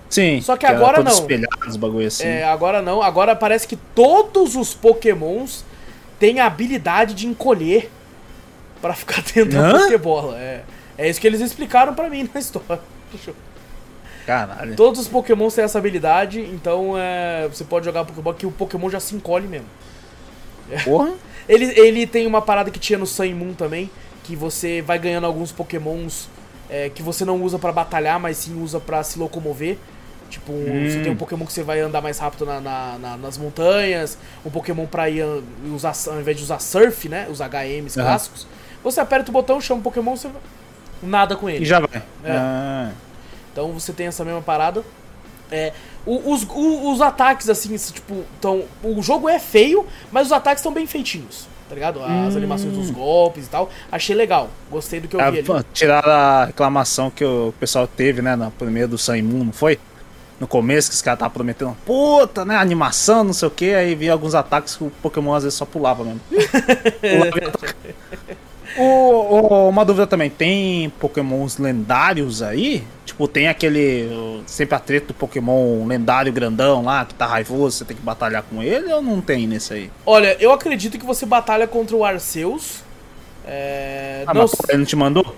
[0.09, 0.41] Sim.
[0.41, 1.13] Só que era agora não.
[1.13, 2.25] espelhado, os bagulho assim.
[2.25, 3.03] É, agora não.
[3.03, 5.65] Agora parece que todos os Pokémons
[6.19, 7.91] têm a habilidade de encolher
[8.81, 9.83] pra ficar dentro da Hã?
[9.83, 10.39] Pokébola.
[10.39, 10.63] É,
[10.99, 12.81] é isso que eles explicaram pra mim na história.
[14.27, 14.75] Caralho.
[14.75, 18.91] Todos os Pokémons têm essa habilidade, então é, você pode jogar Pokébola que o Pokémon
[18.91, 19.69] já se encolhe mesmo.
[20.85, 21.13] Porra.
[21.49, 23.89] Ele, ele tem uma parada que tinha no Sun Moon também,
[24.25, 26.29] que você vai ganhando alguns Pokémons
[26.69, 29.79] é, que você não usa pra batalhar, mas sim usa pra se locomover.
[30.29, 33.17] Tipo, um- você tem um Pokémon que você vai andar mais rápido na- na- na-
[33.17, 35.25] nas montanhas, um Pokémon pra ir
[35.73, 37.27] usar, ao invés de usar Surf, né?
[37.31, 38.09] Os HMs Aham.
[38.09, 38.47] clássicos.
[38.83, 40.29] Você aperta o botão, chama o Pokémon, você
[41.03, 41.63] nada com ele.
[41.65, 42.03] E já vai.
[42.25, 42.31] É.
[42.33, 42.91] Ah.
[43.53, 44.83] Então você tem essa mesma parada.
[45.51, 45.73] É,
[46.05, 50.73] os, o- os ataques, assim, tipo, tão, o jogo é feio, mas os ataques estão
[50.73, 52.03] bem feitinhos, tá ligado?
[52.03, 52.39] As Hum.
[52.39, 53.71] animações dos golpes e tal.
[53.91, 54.51] Achei legal.
[54.71, 55.47] Gostei do que eu Ah, vi ali.
[55.47, 59.53] pô, Tiraram a reclamação que o pessoal teve, né, na primeira do Sun Moon, não
[59.53, 59.79] foi?
[60.39, 63.95] No começo, que os caras estavam prometendo, puta, né, animação, não sei o que, aí
[63.95, 66.21] vinha alguns ataques que o Pokémon às vezes só pulava mesmo.
[67.01, 67.77] Pulava.
[68.77, 72.85] Ô, ô, uma dúvida também, tem Pokémons lendários aí?
[73.07, 74.43] Tipo, tem aquele.
[74.45, 78.43] Sempre a treta do Pokémon lendário grandão lá, que tá raivoso, você tem que batalhar
[78.43, 79.91] com ele ou não tem nesse aí?
[80.05, 82.83] Olha, eu acredito que você batalha contra o Arceus.
[83.47, 84.25] É.
[84.27, 85.35] Ah, não, mas ele não te mandou?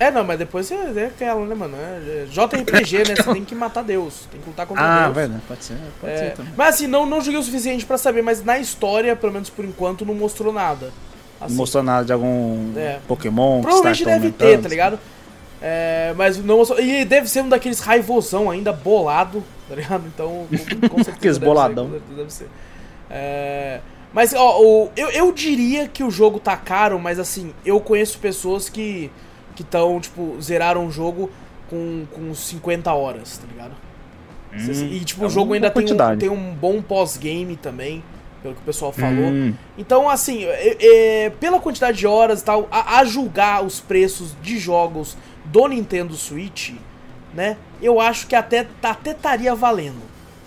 [0.00, 1.76] É, não, mas depois você é aquela, né, mano?
[1.76, 3.14] É JRPG, né?
[3.16, 4.26] Você tem que matar Deus.
[4.32, 5.14] Tem que lutar contra Ah, Deus.
[5.14, 6.52] velho, pode ser, pode É, ser também.
[6.56, 9.64] mas assim, não, não joguei o suficiente pra saber, mas na história, pelo menos por
[9.64, 10.90] enquanto, não mostrou nada.
[11.40, 12.98] Assim, Não mostrou nada de algum É.
[13.06, 14.98] Pokémon Provavelmente deve ter, tá ligado?
[15.62, 16.80] É, mas não mostrou.
[16.80, 20.04] E deve ser um daqueles raivosão ainda bolado, tá ligado?
[20.06, 20.56] Então, com,
[20.88, 21.10] com certeza.
[21.16, 21.90] Aqueles boladão.
[21.90, 22.48] Ser, deve ser.
[23.10, 23.80] É,
[24.12, 28.68] mas, ó, eu, eu diria que o jogo tá caro, mas assim, eu conheço pessoas
[28.68, 29.10] que
[29.60, 31.30] que estão, tipo, zeraram o jogo
[31.68, 33.72] com, com 50 horas, tá ligado?
[34.90, 38.02] e, tipo, é o jogo ainda tem um, tem um bom pós-game também,
[38.42, 39.26] pelo que o pessoal falou.
[39.26, 39.54] Hum.
[39.76, 44.34] Então, assim, é- é, pela quantidade de horas e tal, a, a julgar os preços
[44.42, 46.72] de jogos do Nintendo Switch,
[47.34, 47.56] né?
[47.82, 50.00] Eu acho que até até estaria valendo,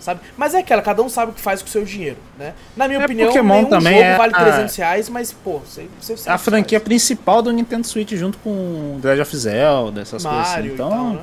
[0.04, 0.20] sabe?
[0.36, 2.52] Mas é aquela, cada um sabe o que faz com o seu dinheiro, né?
[2.76, 5.58] Na minha É, opinião, Pokémon nenhum também jogo é vale a- 300 reais, mas, pô,
[5.60, 6.84] você, você sabe a franquia faz.
[6.88, 10.50] principal do Nintendo Switch junto com The Legend of Zelda, essas coisas assim.
[10.56, 11.20] Mario Então, e tal, né?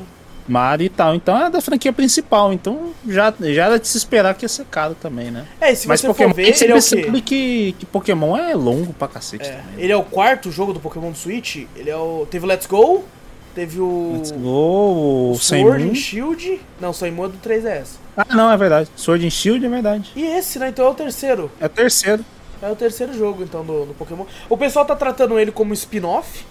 [0.48, 1.15] Mario e tal.
[1.15, 2.52] Então é da franquia principal.
[2.52, 5.46] Então já, já era de se esperar que ia ser caro também, né?
[5.62, 7.22] É, se Mas você Pokémon for ver, ele é o quê?
[7.22, 9.84] que, que Pokémon é longo pra cacete É, também.
[9.84, 11.58] ele é o quarto jogo do Pokémon do Switch.
[11.76, 12.28] Ele é o.
[12.30, 13.06] Teve o Let's Go,
[13.54, 14.14] teve o.
[14.18, 16.62] Let's go, o Sword and Shield.
[16.80, 17.98] Não, Moon é do 3DS.
[18.18, 18.90] Ah, não, é verdade.
[18.96, 20.12] Sword and Shield é verdade.
[20.16, 20.70] E esse, né?
[20.70, 21.52] Então é o terceiro.
[21.60, 22.26] É o terceiro.
[22.62, 24.26] É o terceiro jogo, então, do, do Pokémon.
[24.48, 26.46] O pessoal tá tratando ele como spin-off,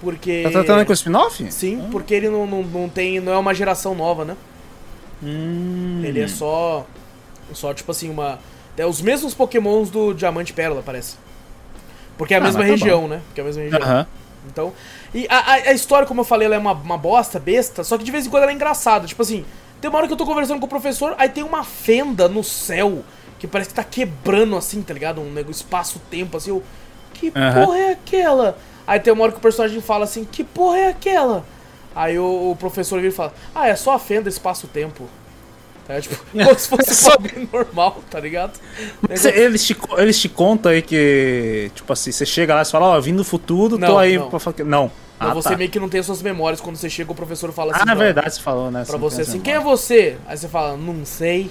[0.00, 0.42] porque...
[0.44, 1.52] Tá tratando ele com spin-off?
[1.52, 3.18] Sim, porque ele não, não, não tem...
[3.18, 4.36] Não é uma geração nova, né?
[5.20, 6.02] Hum.
[6.04, 6.86] Ele é só...
[7.52, 8.38] Só, tipo assim, uma...
[8.76, 11.16] É os mesmos pokémons do Diamante e Pérola, parece.
[12.16, 13.20] Porque é a Ah, mesma tá região, né?
[13.26, 13.82] Porque é a mesma região.
[13.82, 14.06] Aham.
[14.46, 14.72] Então.
[15.12, 18.04] E a, a, história, como eu falei, ela é uma, uma bosta, besta, só que
[18.04, 19.06] de vez em quando ela é engraçada.
[19.06, 19.44] Tipo assim,
[19.80, 22.44] tem uma hora que eu tô conversando com o professor, aí tem uma fenda no
[22.44, 23.02] céu
[23.38, 25.20] que parece que tá quebrando assim, tá ligado?
[25.20, 26.62] Um negócio espaço-tempo, assim, eu.
[27.14, 27.64] Que Aham.
[27.64, 28.58] porra é aquela?
[28.86, 31.44] Aí tem uma hora que o personagem fala assim, que porra é aquela?
[31.94, 35.08] Aí o, o professor vira e fala, ah, é só a fenda espaço-tempo.
[35.90, 37.16] Tá, tipo, como se fosse Só-
[37.52, 38.52] normal, tá ligado?
[39.08, 42.86] Mas eles te, eles te contam aí que, tipo assim, você chega lá e fala,
[42.90, 44.30] ó, eu vim do futuro, Não, tô aí não.
[44.30, 44.62] pra falar que.
[44.62, 44.90] Não.
[45.18, 45.56] Ah, você tá.
[45.56, 47.80] meio que não tem suas memórias quando você chega, o professor fala assim.
[47.80, 48.84] Ah, é pra- verdade, você falou, né?
[48.84, 50.16] Pra não você assim, quem é você?
[50.28, 51.50] Aí você fala, não sei.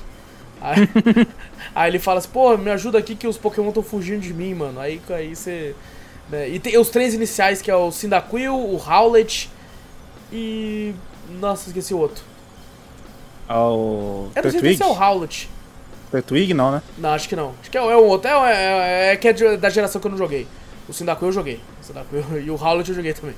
[0.62, 0.88] Aí,
[1.76, 4.54] aí ele fala assim, pô, me ajuda aqui que os Pokémon estão fugindo de mim,
[4.54, 4.80] mano.
[4.80, 5.76] Aí, aí você.
[6.30, 9.50] né, E tem os três iniciais, que é o Cyndaquil, o Howlet
[10.32, 10.94] e.
[11.40, 12.24] Nossa, esqueci o outro.
[13.50, 14.30] Ah, o.
[14.36, 15.50] Eu não sei se é o Howlet.
[16.12, 16.82] Pertwig, não, né?
[16.98, 17.54] Não, acho que não.
[17.62, 18.30] Acho que é, é um outro.
[18.30, 20.48] É, é, é que é da geração que eu não joguei.
[20.88, 21.60] O Cyndaquil eu joguei.
[21.82, 23.36] O Cyndaquil e o Howlet eu joguei também.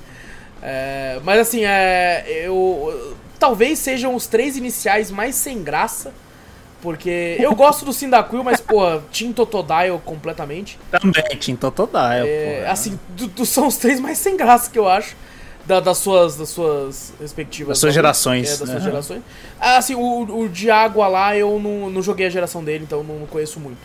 [0.62, 6.12] É, mas assim, é, eu, talvez sejam os três iniciais mais sem graça.
[6.80, 10.78] Porque eu gosto do Cyndaquil, mas, pô, Team Totodile completamente.
[10.90, 12.70] Também, Team Totodile, É, pô.
[12.72, 15.14] assim, do- do- são os três mais sem graça que eu acho.
[15.66, 17.68] Da- das, suas, das suas respectivas.
[17.70, 18.80] Das suas gerações, É, das suas aham.
[18.80, 19.22] gerações.
[19.60, 23.02] Ah, assim, o, o de água lá eu não, não joguei a geração dele, então
[23.02, 23.78] não, não conheço muito.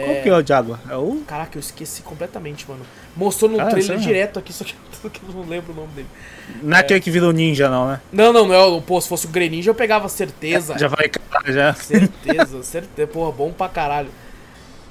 [0.00, 0.80] Qual que é o de água?
[0.90, 1.22] É o.
[1.26, 2.84] Caraca, eu esqueci completamente, mano.
[3.16, 5.88] Mostrou no Ah, trailer direto aqui, só que, só que eu não lembro o nome
[5.94, 6.08] dele.
[6.62, 8.00] Não é aquele que virou ninja, não, né?
[8.12, 8.80] Não, não, não é o.
[8.80, 10.76] Pô, se fosse o Greninja eu pegava certeza.
[10.78, 11.74] Já vai, cara, já.
[11.74, 13.08] Certeza, certeza.
[13.08, 14.08] Porra, bom pra caralho.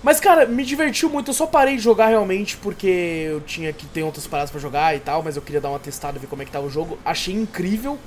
[0.04, 1.30] Mas, cara, me divertiu muito.
[1.32, 4.96] Eu só parei de jogar realmente porque eu tinha que ter outras paradas pra jogar
[4.96, 6.70] e tal, mas eu queria dar uma testada e ver como é que tava o
[6.70, 7.00] jogo.
[7.06, 7.98] Achei incrível.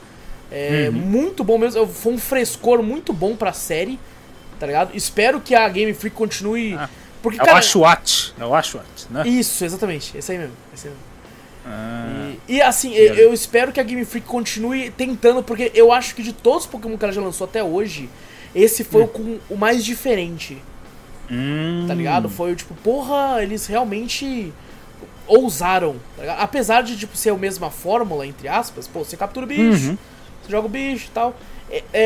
[0.50, 1.86] É, Muito bom mesmo.
[1.88, 3.98] Foi um frescor muito bom pra série,
[4.60, 4.94] tá ligado?
[4.94, 6.74] Espero que a Game Freak continue.
[6.74, 6.88] Ah,
[7.22, 7.58] porque, É o cara.
[7.58, 8.34] Ashwat.
[8.38, 9.26] É o Ashwat, né?
[9.26, 10.16] Isso, exatamente.
[10.16, 10.54] Esse aí mesmo.
[10.74, 11.06] Esse aí mesmo.
[11.66, 15.90] Ah, E, e, assim, eu, eu espero que a Game Freak continue tentando, porque eu
[15.90, 18.08] acho que de todos os Pokémon que ela já lançou até hoje,
[18.54, 20.62] esse foi o, com, o mais diferente,
[21.30, 21.84] hum.
[21.88, 22.28] tá ligado?
[22.28, 24.52] Foi o tipo, porra, eles realmente
[25.26, 26.34] ousaram, tá?
[26.40, 29.98] Apesar de tipo, ser a mesma fórmula, entre aspas, pô, você captura o bicho, Uhum.
[30.42, 31.34] você joga o bicho e tal,
[31.70, 32.04] é, é,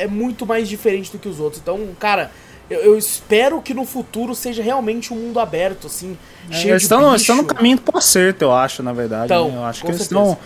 [0.00, 1.60] é- é muito mais diferente do que os outros.
[1.60, 2.30] Então, cara,
[2.70, 6.16] eu, eu espero que no futuro seja realmente um mundo aberto, assim,
[6.50, 7.10] cheio Eles de estão, bicho.
[7.10, 9.26] eles estão no caminho pro acerto, eu acho, na verdade.
[9.26, 9.56] Então, né?
[9.58, 10.20] Eu acho que eles certeza.
[10.32, 10.38] estão.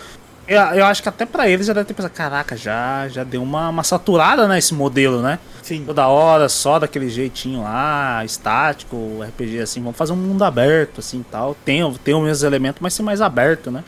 [0.47, 3.43] Eu, eu acho que até pra eles já deve ter pensado, caraca, já, já deu
[3.43, 5.39] uma, uma saturada nesse modelo, né?
[5.61, 5.83] Sim.
[5.85, 11.23] Toda hora, só daquele jeitinho lá, estático, RPG assim, vamos fazer um mundo aberto, assim
[11.29, 11.55] tal.
[11.65, 13.83] Tem, tem os mesmos elementos, mas ser mais aberto, né?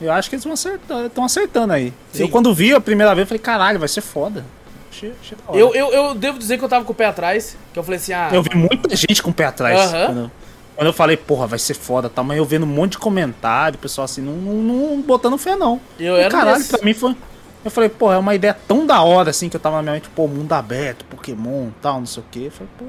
[0.00, 1.92] Eu acho que eles vão acertar, estão acertando aí.
[2.12, 2.22] Sim.
[2.22, 4.44] Eu quando vi a primeira vez, falei, caralho, vai ser foda.
[4.90, 5.12] Achei.
[5.52, 7.98] Eu, eu, eu devo dizer que eu tava com o pé atrás, que eu falei
[7.98, 8.30] assim, ah...
[8.32, 9.92] Eu vi muita gente com o pé atrás.
[9.92, 10.06] Aham.
[10.06, 10.30] Quando,
[10.78, 12.22] quando eu falei, porra, vai ser foda, tá?
[12.22, 14.54] Mas eu vendo um monte de comentário, pessoal assim, não, não,
[14.94, 15.80] não botando fé, não.
[15.98, 16.70] Eu E, era caralho, desse.
[16.70, 17.16] pra mim foi.
[17.64, 19.94] Eu falei, porra, é uma ideia tão da hora assim que eu tava na minha
[19.96, 22.42] mente, pô, mundo aberto, Pokémon tal, não sei o quê.
[22.46, 22.84] Eu falei, pô,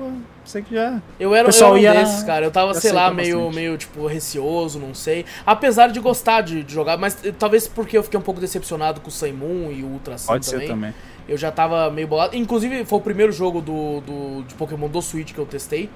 [0.45, 1.02] sei que já.
[1.19, 2.45] Eu era, pessoal eu era um ia- desses, cara.
[2.45, 3.56] Eu tava, sei lá, meio, bastante.
[3.56, 5.25] meio, tipo, receoso, não sei.
[5.43, 9.02] Apesar de gostar de, de jogar, mas eh, talvez porque eu fiquei um pouco decepcionado
[9.02, 10.67] com o Sun Moon e o Ultra Sun Pode também.
[10.67, 10.93] ser também.
[11.28, 12.36] Eu já tava meio bolado.
[12.36, 15.89] Inclusive, foi o primeiro jogo do, do, de Pokémon do Switch que eu testei.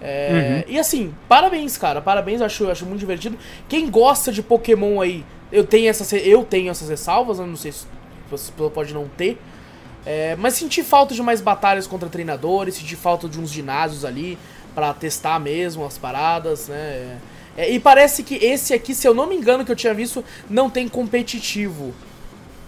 [0.00, 0.74] É, Uhum.
[0.74, 2.00] E assim, parabéns, cara.
[2.00, 3.36] Parabéns, acho, acho muito divertido.
[3.68, 7.86] Quem gosta de Pokémon aí, eu tenho essas, eu tenho essas ressalvas, não sei se
[8.30, 9.38] você pode não ter.
[10.06, 14.38] É, mas senti falta de mais batalhas contra treinadores, senti falta de uns ginásios ali
[14.74, 17.18] pra testar mesmo as paradas, né?
[17.56, 20.24] É, e parece que esse aqui, se eu não me engano, que eu tinha visto,
[20.48, 21.92] não tem competitivo.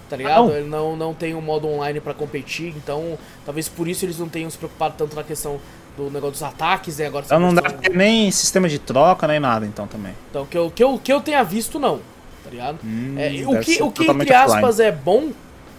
[0.08, 0.48] Tá ligado?
[0.48, 0.56] não?
[0.56, 4.28] Ele não, não tem um modo online pra competir, então talvez por isso eles não
[4.28, 5.60] tenham se preocupado tanto na questão
[6.04, 9.38] do negócio dos ataques e agora Então não dá questão- nem sistema de troca, nem
[9.40, 10.12] nada, então também.
[10.30, 11.98] então, que eu, que eu, que eu tenha visto, não.
[12.44, 12.78] Tá ligado?
[12.84, 15.30] Hum, É, o que, o que entre aspas, é bom,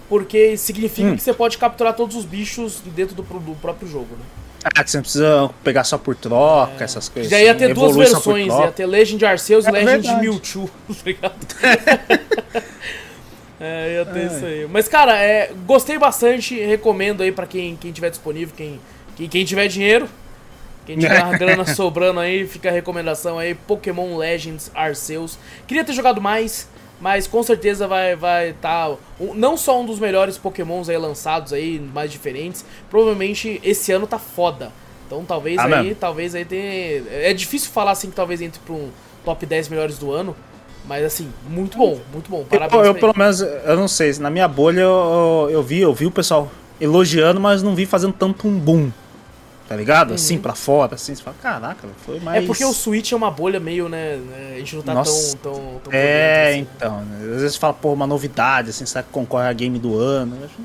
[0.07, 1.15] porque significa Hum.
[1.15, 4.25] que você pode capturar todos os bichos dentro do, do próprio jogo, né?
[4.75, 7.31] Ah, que você não precisa pegar só por troca, essas coisas.
[7.31, 9.91] Já ia assim, ter duas só por versões, ia ter Legend Arceus e É Legend
[10.03, 10.21] verdade.
[10.21, 11.47] Mewtwo, tá ligado?
[13.60, 14.67] é, ia ter isso aí.
[14.71, 18.79] Mas, cara, é, gostei bastante, recomendo aí pra quem, quem tiver disponível, quem,
[19.15, 20.08] quem, quem tiver dinheiro,
[20.86, 25.38] quem tiver uma grana sobrando aí, fica a recomendação aí, Pokémon Legends Arceus.
[25.67, 26.67] Queria ter jogado mais,
[27.00, 31.54] mas com certeza vai vai tá um- não só um dos melhores Pokémons aí lançados
[31.54, 34.71] aí, mais diferentes, provavelmente esse ano tá foda.
[35.08, 37.04] Então talvez Ah, aí, talvez aí tenha.
[37.12, 38.89] É difícil falar assim que talvez entre pra um
[39.26, 40.36] top 10 melhores do ano.
[40.86, 42.43] Mas assim, muito bom, muito bom.
[42.43, 42.74] Parabéns.
[42.82, 46.08] Eu, eu, pelo menos, eu não sei, na minha bolha eu, eu vi, eu vi
[46.08, 46.50] o pessoal
[46.81, 48.91] elogiando, mas não vi fazendo tanto um boom.
[49.69, 50.13] Tá ligado?
[50.13, 52.39] Assim, pra fora, assim, você fala, caraca, foi mais.
[52.39, 52.43] Uhum.
[52.43, 54.17] É porque o Switch é uma bolha meio, né?
[54.17, 55.37] né, A gente não tá Nossa.
[55.37, 56.59] tão, tão, tão É, assim.
[56.75, 57.33] então, né?
[57.35, 60.35] às vezes fala, pô, uma novidade, assim, será que concorre a game do ano?
[60.41, 60.55] Eu acho-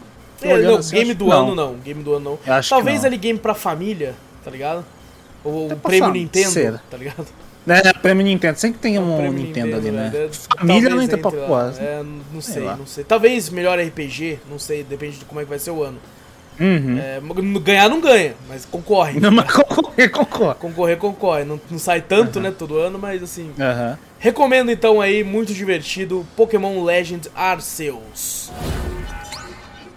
[0.43, 1.75] É, não, assim, game do ano não.
[1.77, 2.63] Game do ano não.
[2.69, 4.85] Talvez ali game pra família, tá ligado?
[5.45, 6.81] Ou o prêmio Nintendo, será?
[6.91, 7.27] tá ligado?
[7.67, 10.11] É, prêmio Nintendo, sempre tem um Prêmio Nintendo, ali, né?
[10.11, 11.81] Família talvez não entra pra quase.
[11.81, 12.03] É,
[12.33, 12.77] não sei, lá.
[12.77, 13.03] não sei.
[13.03, 15.99] Talvez melhor RPG, não sei, depende de como é que vai ser o ano.
[16.59, 16.99] Uhum.
[16.99, 17.21] É,
[17.61, 19.21] ganhar não ganha, mas concorre.
[19.21, 20.55] Não, mas concorre, concorre.
[20.55, 21.45] Concorrer, concorre.
[21.45, 23.51] Não, não sai tanto, né, todo ano, mas assim.
[23.59, 23.99] Aham.
[24.19, 28.51] Recomendo então aí, muito divertido, Pokémon Legend Arceus.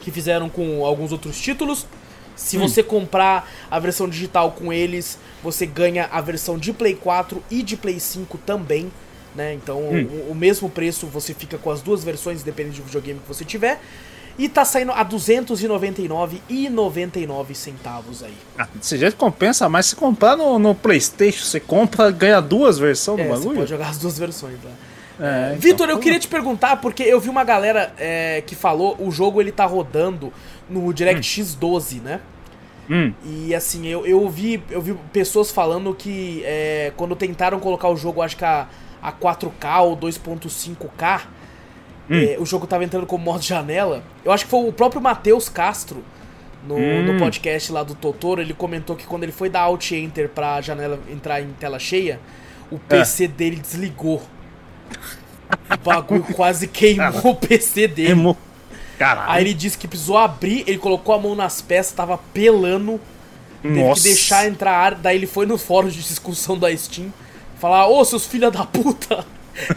[0.00, 1.86] que fizeram com alguns outros títulos.
[2.34, 2.60] Se Hum.
[2.66, 7.62] você comprar a versão digital com eles, você ganha a versão de Play 4 e
[7.62, 8.90] de Play 5 também.
[9.34, 9.54] Né?
[9.54, 10.24] Então, Hum.
[10.28, 13.44] o, o mesmo preço você fica com as duas versões, dependendo do videogame que você
[13.44, 13.80] tiver.
[14.40, 15.04] E tá saindo a R$
[16.48, 18.32] 299,99 centavos aí.
[18.58, 21.44] Ah, Desse jeito compensa mais se comprar no, no Playstation.
[21.44, 23.58] Você compra, ganha duas versões É, do você bagulho.
[23.58, 24.70] pode jogar as duas versões lá.
[25.20, 28.96] É, então, Vitor, eu queria te perguntar, porque eu vi uma galera é, que falou,
[28.98, 30.32] o jogo ele tá rodando
[30.68, 32.20] no DirectX 12, né?
[32.88, 33.12] Hum.
[33.22, 37.96] E assim, eu, eu, vi, eu vi pessoas falando que é, quando tentaram colocar o
[37.96, 38.66] jogo, acho que a,
[39.02, 41.20] a 4K ou 2.5K,
[42.08, 44.02] é, o jogo tava entrando como modo janela.
[44.24, 46.04] Eu acho que foi o próprio Matheus Castro,
[46.66, 50.28] no, no podcast lá do Totoro, ele comentou que quando ele foi dar Alt Enter
[50.28, 52.20] pra janela entrar em tela cheia,
[52.70, 54.22] o PC dele desligou.
[55.72, 58.10] O bagulho quase queimou o PC dele.
[58.12, 58.36] Emo-
[58.98, 59.30] Caralho.
[59.30, 63.00] Aí ele disse que precisou abrir, ele colocou a mão nas peças, tava pelando.
[63.62, 64.02] Teve Nossa.
[64.02, 64.94] que deixar entrar ar.
[64.94, 67.10] Daí ele foi no fórum de discussão da Steam
[67.58, 69.24] falar: Ô seus filha da puta!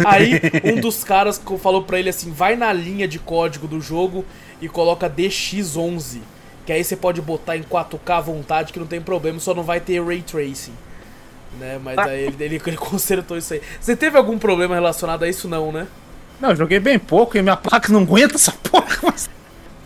[0.05, 4.25] Aí um dos caras falou pra ele assim: vai na linha de código do jogo
[4.61, 6.19] e coloca DX11.
[6.65, 9.63] Que aí você pode botar em 4K à vontade, que não tem problema, só não
[9.63, 10.73] vai ter ray tracing.
[11.59, 11.79] Né?
[11.83, 12.05] Mas Ah.
[12.05, 13.61] aí ele, ele, ele consertou isso aí.
[13.79, 15.87] Você teve algum problema relacionado a isso, não, né?
[16.39, 18.87] Não, eu joguei bem pouco e minha placa não aguenta essa porra.
[19.03, 19.29] Mas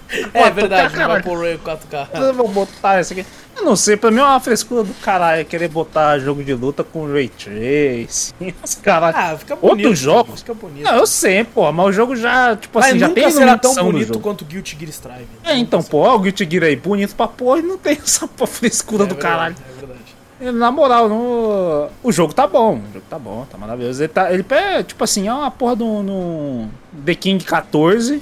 [0.10, 2.08] É 4K, verdade, não vai pôr ray 4K.
[2.13, 3.26] eu vou botar essa aqui.
[3.58, 6.84] Eu não sei, pra mim é uma frescura do caralho querer botar jogo de luta
[6.84, 8.54] com Ray Tracing.
[8.63, 9.15] Os caralho.
[9.17, 9.86] Ah, fica bonito.
[9.86, 10.39] Outros jogos?
[10.41, 10.84] Fica bonito.
[10.84, 13.58] Não, eu sei, pô, mas o jogo já, tipo assim, Mas já nunca tem será
[13.58, 15.28] tão bonito quanto Guilty Gear Strive.
[15.43, 18.28] É, então, pô, ó, o Guilty Gear aí, bonito pra porra, e não tem essa
[18.28, 19.56] porra frescura É do verdade, caralho.
[19.75, 19.98] É verdade.
[20.40, 21.88] E, Na moral, no...
[22.04, 24.02] o jogo tá bom, o jogo tá bom, tá maravilhoso.
[24.04, 26.69] Ele, tá, ele é, tipo assim, é uma porra do no
[27.04, 28.21] The King 14,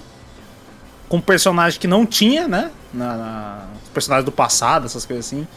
[1.10, 2.72] com um personagem que não tinha, né?
[2.94, 3.66] Na, na-
[3.96, 5.48] personagens do passado, essas coisas assim,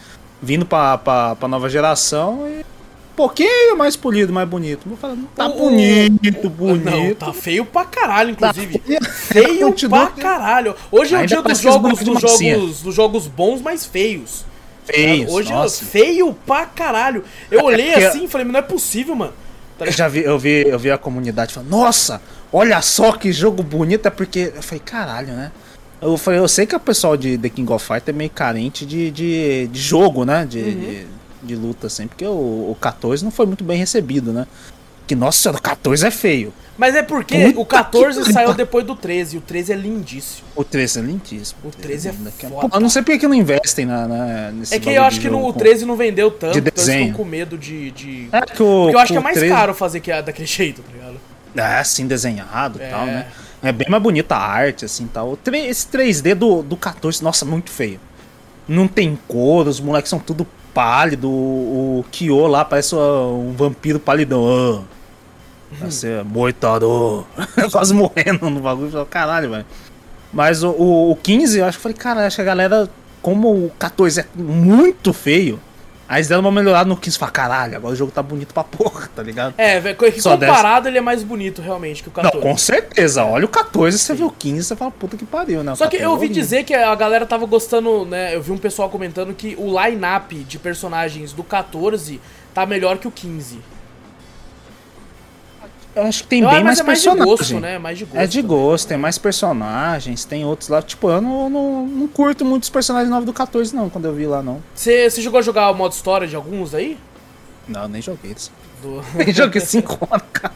[0.41, 4.87] vindo pra, pra, pra nova geração e um pouquinho mais polido, mais bonito.
[4.87, 6.85] Vou falar, tá O- bonito, bonito.
[6.89, 8.79] Não, tá feio pra caralho, inclusive.
[8.79, 10.73] Tá feio pra caralho.
[10.89, 14.45] Hoje é o dia dos parece que jogos, dos jogos, dos jogos bons, mas feios.
[14.85, 15.83] Feio, Hoje nossa.
[15.85, 17.23] feio pra caralho.
[17.51, 19.33] Eu olhei porque- assim e falei, não é possível, mano.
[19.77, 22.21] Tá Eu já vi, eu vi, eu vi a comunidade falando, nossa,
[22.51, 24.51] olha só que jogo bonito, é porque.
[24.55, 25.51] Eu falei, caralho, né?
[26.01, 28.85] Eu falei, eu sei que o pessoal de The King of Fighters é meio carente
[28.85, 30.45] de, de, de jogo, né?
[30.49, 30.79] De, Uhum.
[30.79, 31.07] de,
[31.43, 32.29] de luta, assim, porque o,
[32.71, 34.47] o 14 não foi muito bem recebido, né?
[35.07, 36.53] Que, nossa senhora, o 14 é feio.
[36.77, 39.75] Mas é porque Puta o 14 que saiu depois do 13, e o 13 é
[39.75, 40.47] lindíssimo.
[40.55, 41.59] O 13 é lindíssimo.
[41.65, 42.31] O 13 é lindo.
[42.31, 42.69] foda.
[42.77, 45.29] Eu não sei por que não investem na, na, nesse É que eu acho que
[45.29, 47.05] no o com- 13 não vendeu tanto, de então eles desenho.
[47.11, 47.91] ficam com medo de.
[47.91, 48.29] de...
[48.31, 50.45] É que o, Porque eu acho que é mais 13 caro fazer que é daquele
[50.47, 51.19] jeito, tá ligado?
[51.55, 52.89] É, assim, desenhado e É.
[52.89, 53.27] tal, né?
[53.61, 55.37] É bem mais bonita a arte, assim, tal.
[55.53, 57.99] Esse 3D do, do 14, nossa, muito feio.
[58.67, 61.29] Não tem cor, os moleques são tudo pálido.
[61.29, 64.85] O, o Kyo lá parece um vampiro palidão.
[64.85, 67.25] Ah, Vai ser moitado.
[67.71, 69.05] Quase morrendo no bagulho.
[69.07, 69.65] Caralho, velho.
[70.31, 72.89] Mas o, o, o 15, eu acho que eu falei, cara, acho que a galera,
[73.21, 75.59] como o 14 é muito feio,
[76.09, 78.63] aí eles deram uma melhorada no 15 e caralho, agora o jogo tá bonito pra
[78.63, 79.53] porra, tá ligado?
[79.57, 82.41] É, velho, comparado ele é mais bonito realmente que o Não, 14.
[82.41, 83.23] com certeza.
[83.23, 85.75] Olha o 14, você vê o 15, você fala, puta que pariu, né?
[85.75, 88.35] Só que 14 eu ouvi é dizer que a galera tava gostando, né?
[88.35, 92.19] Eu vi um pessoal comentando que o line-up de personagens do 14
[92.53, 93.59] tá melhor que o 15.
[95.99, 97.39] Eu acho que tem Eu- bem mais é mais de personagens.
[97.39, 97.77] gosto, né?
[97.77, 98.17] Mais de gosto.
[98.17, 100.81] É de gosto, tem mais personagens, tem outros lá.
[100.81, 104.13] Tipo, eu não, não, não curto muito os personagens novos do 14, não, quando eu
[104.13, 104.61] vi lá, não.
[104.73, 106.97] Você você chegou a jogar o modo história de alguns aí?
[107.67, 108.51] Não, nem joguei isso.
[108.81, 109.03] Do...
[109.13, 110.53] Nem joguei 5 horas, cara.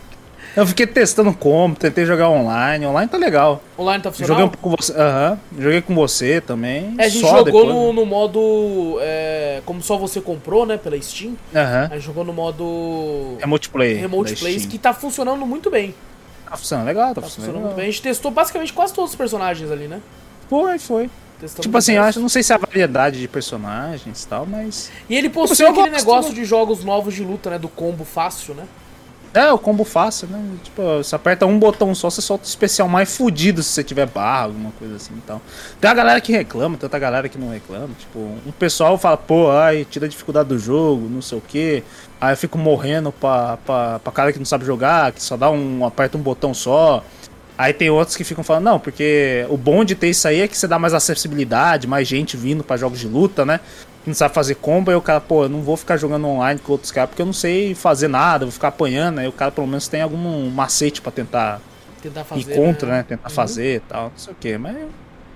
[0.55, 2.85] Eu fiquei testando como, tentei jogar online.
[2.85, 3.61] Online tá legal.
[3.77, 4.45] Online tá Joguei funcionando?
[4.45, 4.93] um pouco com você.
[4.93, 5.39] Aham.
[5.57, 6.93] Joguei com você também.
[6.99, 7.93] É, a gente jogou depois, no, né?
[7.93, 8.97] no modo.
[9.01, 10.77] é, como só você comprou, né?
[10.77, 11.35] Pela Steam.
[11.55, 11.87] Aham.
[11.91, 13.37] A gente jogou no modo.
[13.41, 13.99] É multiplayer.
[13.99, 14.71] Remote da Plays, Steam.
[14.71, 15.95] que tá funcionando muito bem.
[16.47, 17.75] Tá funcionando legal, tá, Tá funcionando funcionando muito legal.
[17.77, 17.87] bem.
[17.87, 19.99] A gente testou basicamente quase todos os personagens ali, né?
[20.49, 21.09] Foi, foi.
[21.59, 24.89] Tipo assim, eu acho, não sei se é a variedade de personagens e tal, mas.
[25.09, 27.57] E ele possui Tipo assim, eu aquele negócio de jogos novos de luta, né?
[27.59, 28.63] Do combo fácil, né?
[29.33, 30.39] É, o combo fácil, né?
[30.63, 34.05] Tipo, você aperta um botão só, você solta o especial mais fudido se você tiver
[34.05, 35.41] barra, alguma coisa assim e tal.
[35.81, 37.89] Tem a galera que reclama, outra galera que não reclama.
[37.97, 41.83] Tipo, um pessoal fala, pô, ai, tira a dificuldade do jogo, não sei o quê.
[42.21, 45.49] Aí eu fico morrendo pra, pra, pra cara que não sabe jogar, que só dá
[45.49, 45.83] um.
[45.83, 47.03] aperta um botão só.
[47.57, 50.47] Aí tem outros que ficam falando, não, porque o bom de ter isso aí é
[50.47, 53.59] que você dá mais acessibilidade, mais gente vindo pra jogos de luta, né?
[54.05, 56.73] Não sabe fazer combo, aí o cara, pô, eu não vou ficar jogando online com
[56.73, 59.65] outros caras porque eu não sei fazer nada, vou ficar apanhando, aí o cara pelo
[59.67, 61.61] menos tem algum macete pra tentar
[62.01, 62.41] Tentar fazer.
[62.51, 63.03] ir contra, né?
[63.07, 64.75] Tentar fazer e tal, não sei o que, mas.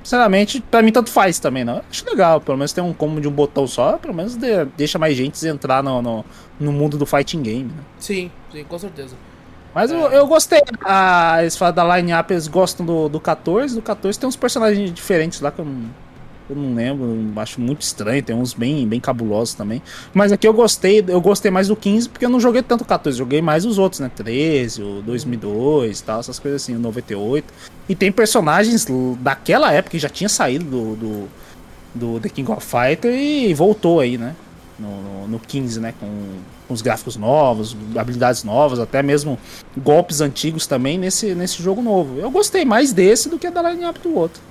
[0.03, 1.77] Sinceramente, pra mim tanto faz também, não.
[1.77, 4.65] Eu Acho legal, pelo menos tem um combo de um botão só, pelo menos de-
[4.77, 6.25] deixa mais gente entrar no, no,
[6.59, 7.83] no mundo do fighting game, né?
[7.99, 9.15] Sim, sim, com certeza.
[9.75, 9.95] Mas É.
[9.95, 10.61] eu, eu gostei.
[10.83, 13.75] Ah, eles falam da line-up, eles gostam do, do 14.
[13.75, 15.89] Do 14 tem uns personagens diferentes lá que eu não,
[16.49, 17.17] eu não lembro.
[17.37, 18.23] acho muito estranho.
[18.23, 19.81] Tem uns bem, bem cabulosos também.
[20.13, 21.03] Mas aqui eu gostei.
[21.07, 23.17] Eu gostei mais do 15 porque eu não joguei tanto o 14.
[23.17, 24.09] Joguei mais os outros, né?
[24.15, 27.53] 13, o 2002 tal, essas coisas assim, o 98.
[27.89, 28.87] E tem personagens
[29.19, 31.27] daquela época que já tinha saído do, do,
[31.93, 34.35] do The King of Fighter e voltou aí, né?
[34.79, 35.93] No, no, no 15, né?
[35.99, 36.07] Com,
[36.67, 39.39] com os gráficos novos, habilidades novas, até mesmo
[39.75, 42.19] golpes antigos também nesse, nesse jogo novo.
[42.19, 44.41] Eu gostei mais desse do que da line-up do outro.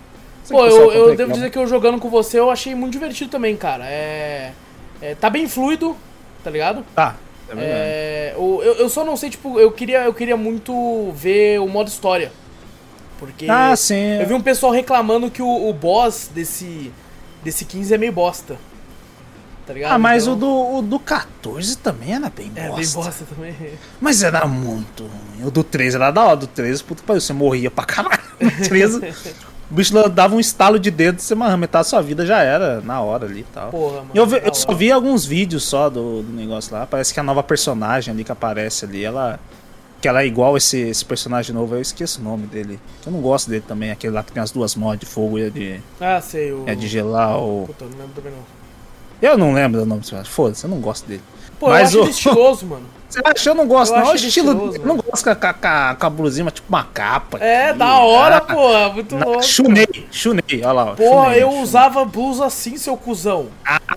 [0.49, 3.57] Pô, eu, eu devo dizer que eu jogando com você eu achei muito divertido também,
[3.57, 3.85] cara.
[3.87, 4.53] É.
[5.01, 5.97] é, tá bem fluido,
[6.45, 6.85] tá ligado?
[6.95, 7.17] Tá,
[7.49, 7.71] é verdade.
[7.73, 11.89] É, eu, eu só não sei, tipo, eu queria, eu queria muito ver o modo
[11.89, 12.31] história.
[13.19, 14.21] Porque Ah, sim.
[14.21, 16.93] eu vi um pessoal reclamando que o, o boss desse,
[17.43, 18.57] desse 15 é meio bosta.
[19.67, 19.93] Tá ligado?
[19.93, 22.61] Ah, mas Então- o, do, o do 14 também era bem bosta.
[22.61, 23.55] É, bem bosta também.
[24.01, 25.47] Mas era muito ruim.
[25.47, 26.37] O do 13 era da hora.
[26.37, 28.23] Do 13, puta que pariu, você morria pra caralho.
[28.39, 29.01] No 13,
[29.71, 32.81] o bicho dava um estalo de dedo, você mas metade da sua vida já era
[32.81, 33.71] na hora ali e tal.
[33.71, 34.11] Porra, mano.
[34.15, 36.87] Eu, vi- eu só vi alguns vídeos só do, do negócio lá.
[36.87, 39.39] Parece que a nova personagem ali que aparece ali, ela.
[40.01, 42.79] Que ela é igual esse, esse personagem novo, eu esqueço o nome dele.
[43.05, 45.47] Eu não gosto dele também, aquele lá que tem as duas mods de fogo e
[45.47, 46.53] a de, Ah, sei.
[46.53, 46.65] O...
[46.67, 47.37] é de gelar.
[47.39, 47.67] Ou...
[47.67, 48.56] Puta, não lembro também não.
[49.21, 50.31] Eu não lembro do nome do personagem.
[50.31, 51.23] Foda-se, eu não gosto dele.
[51.59, 52.87] Pô, Mas eu acho o- estiloso, mano.
[53.09, 53.51] Você acha?
[53.51, 54.09] Eu não gosto, Eu não.
[54.09, 54.77] É o estilo estiloso.
[54.79, 57.39] Eu não gosto com a, com a- com a blusinha, tipo uma capa.
[57.39, 57.79] É, aqui.
[57.79, 58.89] da hora, Ah, porra.
[58.91, 59.43] Muito na- louco.
[59.45, 60.87] Chunei, chunei, olha lá.
[60.97, 61.63] Porra, chunei, eu chunei.
[61.63, 63.47] usava blusa assim, seu cuzão.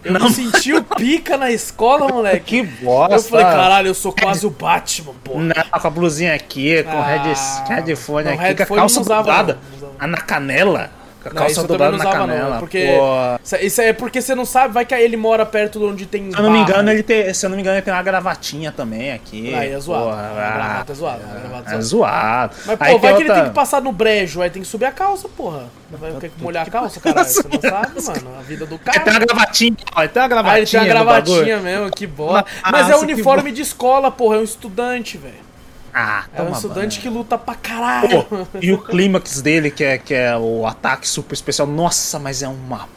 [0.06, 0.22] eu não.
[0.30, 2.40] me senti o pica na escola, moleque.
[2.46, 3.16] Que bosta.
[3.16, 5.40] Eu falei, caralho, eu sou quase o Batman, porra.
[5.42, 7.34] Não, com a blusinha aqui, com o Ah, head,
[7.68, 9.58] headphone não, aqui, headphone com a calça usava, usava.
[10.00, 10.92] Ah, na canela.
[11.24, 12.50] Calça isso eu também dobrada não na usava, canela.
[12.52, 12.60] não.
[12.60, 12.86] Porque.
[12.98, 13.40] Pô.
[13.44, 16.32] Isso- Isso é porque você não sabe, vai que ele mora perto de onde tem.
[16.32, 17.34] Se eu não me engano, ele tem.
[17.34, 19.54] Se eu não me engano, ele tem uma gravatinha também aqui.
[19.54, 20.06] Aí é zoado.
[20.06, 22.56] Porra, A gravata é gravata é É zoado.
[22.66, 24.68] Mas, pô, Aí vai que ele outra- tem que passar no brejo, aí tem que
[24.68, 25.64] subir a calça, porra.
[25.92, 27.28] Vai ter que molhar a calça, caralho.
[27.28, 28.38] Você não sabe, mano.
[28.40, 29.12] A vida do Ele tem cara.
[29.12, 30.58] uma gravatinha, ó, ele tem uma Ah, gravatinha.
[30.60, 32.46] ele tem uma gravatinha mesmo, que bosta.
[32.64, 35.49] Nossa, Mas é uniforme de escola, porra, é um estudante, velho.
[35.94, 37.02] Ah, É um estudante banho.
[37.02, 38.24] que luta pra caralho.
[38.24, 42.42] Pô, e o clímax dele, que é, que é o ataque super especial, nossa, mas
[42.44, 42.88] é uma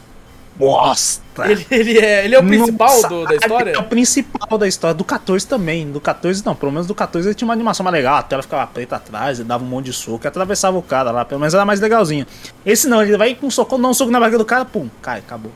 [0.55, 1.49] bosta.
[1.49, 3.71] Ele, ele é, ele é o principal Nossa, do- da história?
[3.71, 4.93] É o principal da história.
[4.93, 5.91] Do 14 também.
[5.91, 8.17] Do 14 não, pelo menos do 14 ele tinha uma animação mais legal.
[8.17, 11.09] A tela ficava preta atrás, ele dava um monte de soco e atravessava o cara
[11.11, 11.25] lá.
[11.25, 12.27] Pelo menos era mais legalzinho.
[12.65, 14.87] Esse não, ele vai com um soco, dá um soco na barriga do cara, pum,
[15.01, 15.51] cai, acabou.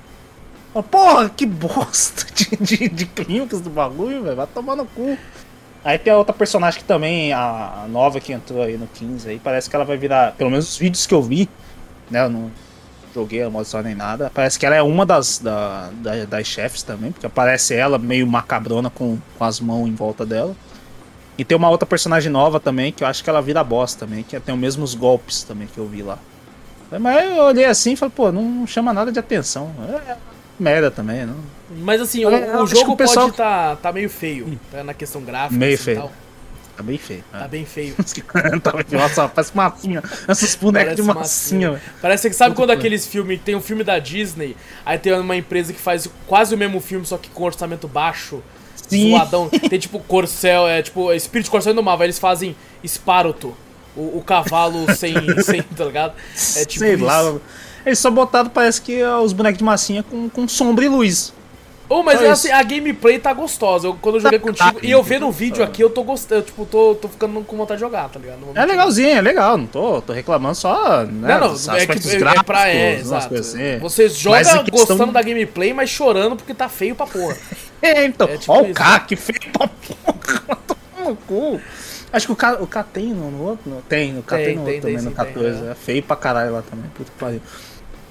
[0.92, 4.36] Porra, que bosta de, de, de clímax do bagulho, velho.
[4.36, 5.18] Vai tomar no cu.
[5.88, 9.40] Aí tem a outra personagem que também, a nova que entrou aí no 15 aí,
[9.42, 11.48] parece que ela vai virar, pelo menos os vídeos que eu vi,
[12.12, 12.52] né, eu não
[13.16, 16.84] joguei a história nem nada, parece que ela é uma das, da, da- das chefes
[16.84, 20.54] também, porque aparece ela meio macabrona com, com as mãos em volta dela.
[21.38, 24.24] E tem uma outra personagem nova também, que eu acho que ela vira boss também,
[24.24, 26.20] que tem os mesmos golpes também que eu vi lá.
[27.00, 29.72] Mas eu olhei assim e falei, pô, não chama nada de atenção.
[30.08, 30.16] É
[30.60, 31.36] merda também, não.
[31.80, 34.84] Mas assim, o, É, o que jogo o pessoal- pode tá, tá meio feio, tá
[34.84, 35.98] na questão gráfica Meio assim, e feio.
[36.00, 36.12] tal.
[36.78, 37.24] Tá bem feio.
[37.32, 37.96] Tá bem feio.
[38.62, 39.02] Tá bem feio.
[39.02, 40.04] Nossa, parece massinha.
[40.28, 41.82] Essas bonecas de massinha, velho.
[42.02, 42.78] Parece que sabe quando bem.
[42.78, 44.56] aqueles filmes, tem um filme da Disney,
[44.86, 48.44] aí tem uma empresa que faz quase o mesmo filme, só que com orçamento baixo,
[48.88, 49.10] Sim.
[49.12, 49.50] zoadão.
[49.70, 52.56] Tem tipo Corcel, é tipo Espírito Corcel Indomável, aí eles fazem
[52.86, 53.54] Sparoto,
[53.96, 56.14] o, o cavalo sem, sem, tá ligado?
[56.56, 57.04] É tipo Sei isso.
[57.04, 57.36] lá.
[57.88, 61.34] Eles só botaram, parece que é os bonecos de massinha com, com sombra e luz.
[61.90, 63.88] Oh, mas é assim, a gameplay tá gostosa.
[63.88, 64.86] Eu, quando eu joguei Tá, contigo, tá.
[64.86, 67.56] e eu vendo o vídeo aqui, eu tô gostando, eu, tipo, tô, tô ficando com
[67.56, 68.40] vontade de jogar, tá ligado?
[68.54, 69.58] É legalzinho, é legal.
[69.58, 71.06] Não tô, tô reclamando só.
[71.06, 72.68] Né, Não, não, é que é, é gráficos, pra.
[72.68, 73.34] É, exato.
[73.36, 73.80] assim.
[73.80, 77.38] Você joga questão- gostando da gameplay, mas chorando porque tá feio pra porra.
[77.82, 78.28] É, então.
[78.28, 80.58] É tipo ó, o K que fez pra porra.
[80.68, 81.62] Toma no cu.
[82.12, 83.70] Acho que o K, o K tem no, no outro.
[83.70, 83.82] não?
[83.82, 85.68] Tem, o K tem, Tem, no tem, outro também, tem no sim, tem, 14.
[85.68, 85.72] é.
[85.72, 85.76] é.
[85.76, 86.90] feio pra caralho lá também.
[86.96, 87.42] Puta que pariu.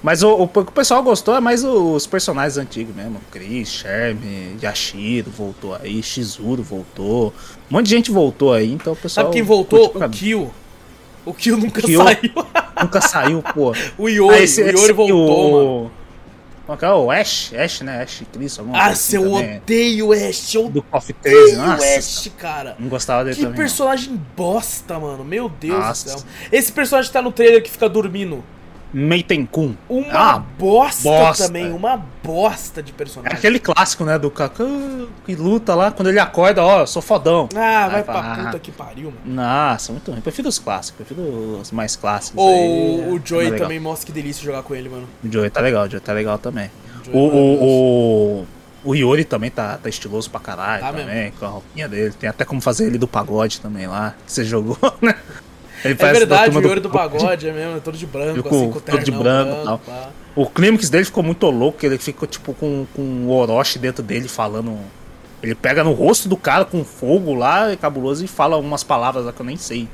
[0.03, 3.19] Mas o, o, o que o pessoal gostou é mais os personagens antigos mesmo.
[3.31, 4.19] Chris, Sherm,
[4.61, 7.33] Yashiro voltou aí, Shizuru voltou.
[7.71, 9.25] Um monte de gente voltou aí, então o pessoal.
[9.25, 9.91] Sabe quem voltou?
[9.95, 10.51] O Kill.
[11.25, 12.03] O Kill nunca Kill?
[12.03, 12.31] saiu.
[12.79, 13.73] Nunca saiu, pô.
[13.97, 15.51] o Iori, Ah, esse- o esse- voltou, o...
[15.87, 15.91] mano.
[16.69, 16.89] É que é?
[16.91, 17.51] O Ash?
[17.55, 18.03] Ash, né?
[18.03, 19.57] Ash Chris, alguma Ah, assim eu também.
[19.57, 21.97] odeio o Ash, eu Do Coffee odeio 13, o nossa.
[21.97, 22.75] Ash, cara.
[22.77, 23.57] Não gostava dele Que também.
[23.57, 23.65] não.
[23.65, 25.23] personagem bosta, mano.
[25.25, 26.03] Meu Deus Nossa.
[26.17, 26.29] do céu.
[26.51, 28.43] Esse personagem que tá no trailer que fica dormindo.
[28.93, 29.75] Meitenkun.
[29.89, 31.47] Uma Ah, bosta, bosta.
[31.47, 31.71] também.
[31.71, 33.37] Uma bosta de É personagem.
[33.37, 34.17] aquele clássico, né?
[34.17, 37.49] Do Kaku que luta lá, quando ele acorda, ó, eu sou fodão.
[37.55, 39.35] Ah, vai Aí pra fala, puta ah, que pariu, mano.
[39.35, 40.21] Nossa, muito ruim.
[40.21, 42.41] Prefiro os clássicos, prefiro os mais clássicos.
[42.41, 43.13] Ou aí.
[43.13, 43.67] o Joey Tá legal.
[43.67, 45.07] também, mostra que delícia jogar com ele, mano.
[45.23, 46.69] O Joey tá legal, o Joey tá legal também.
[47.01, 48.43] O Joey O, é o,
[48.83, 52.13] o, o Yori também tá, tá estiloso pra caralho Tá também, com a roupinha dele.
[52.17, 55.15] Tem até como fazer ele do pagode também lá, que você jogou, né?
[55.83, 58.77] Ele É verdade, o Yori do pagode, é mesmo, é todo de branco, assim, com
[58.77, 59.79] o todo de branco e tal.
[59.79, 60.09] pá.
[60.35, 64.27] O clímax dele ficou muito louco, ele ficou tipo com, com o Orochi dentro dele
[64.27, 64.77] falando.
[65.41, 69.25] Ele pega no rosto do cara com fogo lá, é cabuloso, e fala umas palavras
[69.25, 69.87] lá que eu nem sei.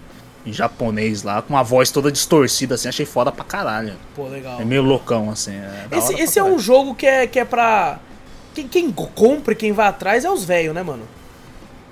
[0.46, 3.94] Em japonês lá, com uma voz toda distorcida, assim, achei foda pra caralho.
[4.14, 4.60] Pô, legal.
[4.60, 5.54] É meio loucão, assim.
[5.56, 8.00] é Esse, esse é um jogo que é, que é pra.
[8.54, 11.04] Quem, quem compra e quem vai atrás é os velhos, né, mano?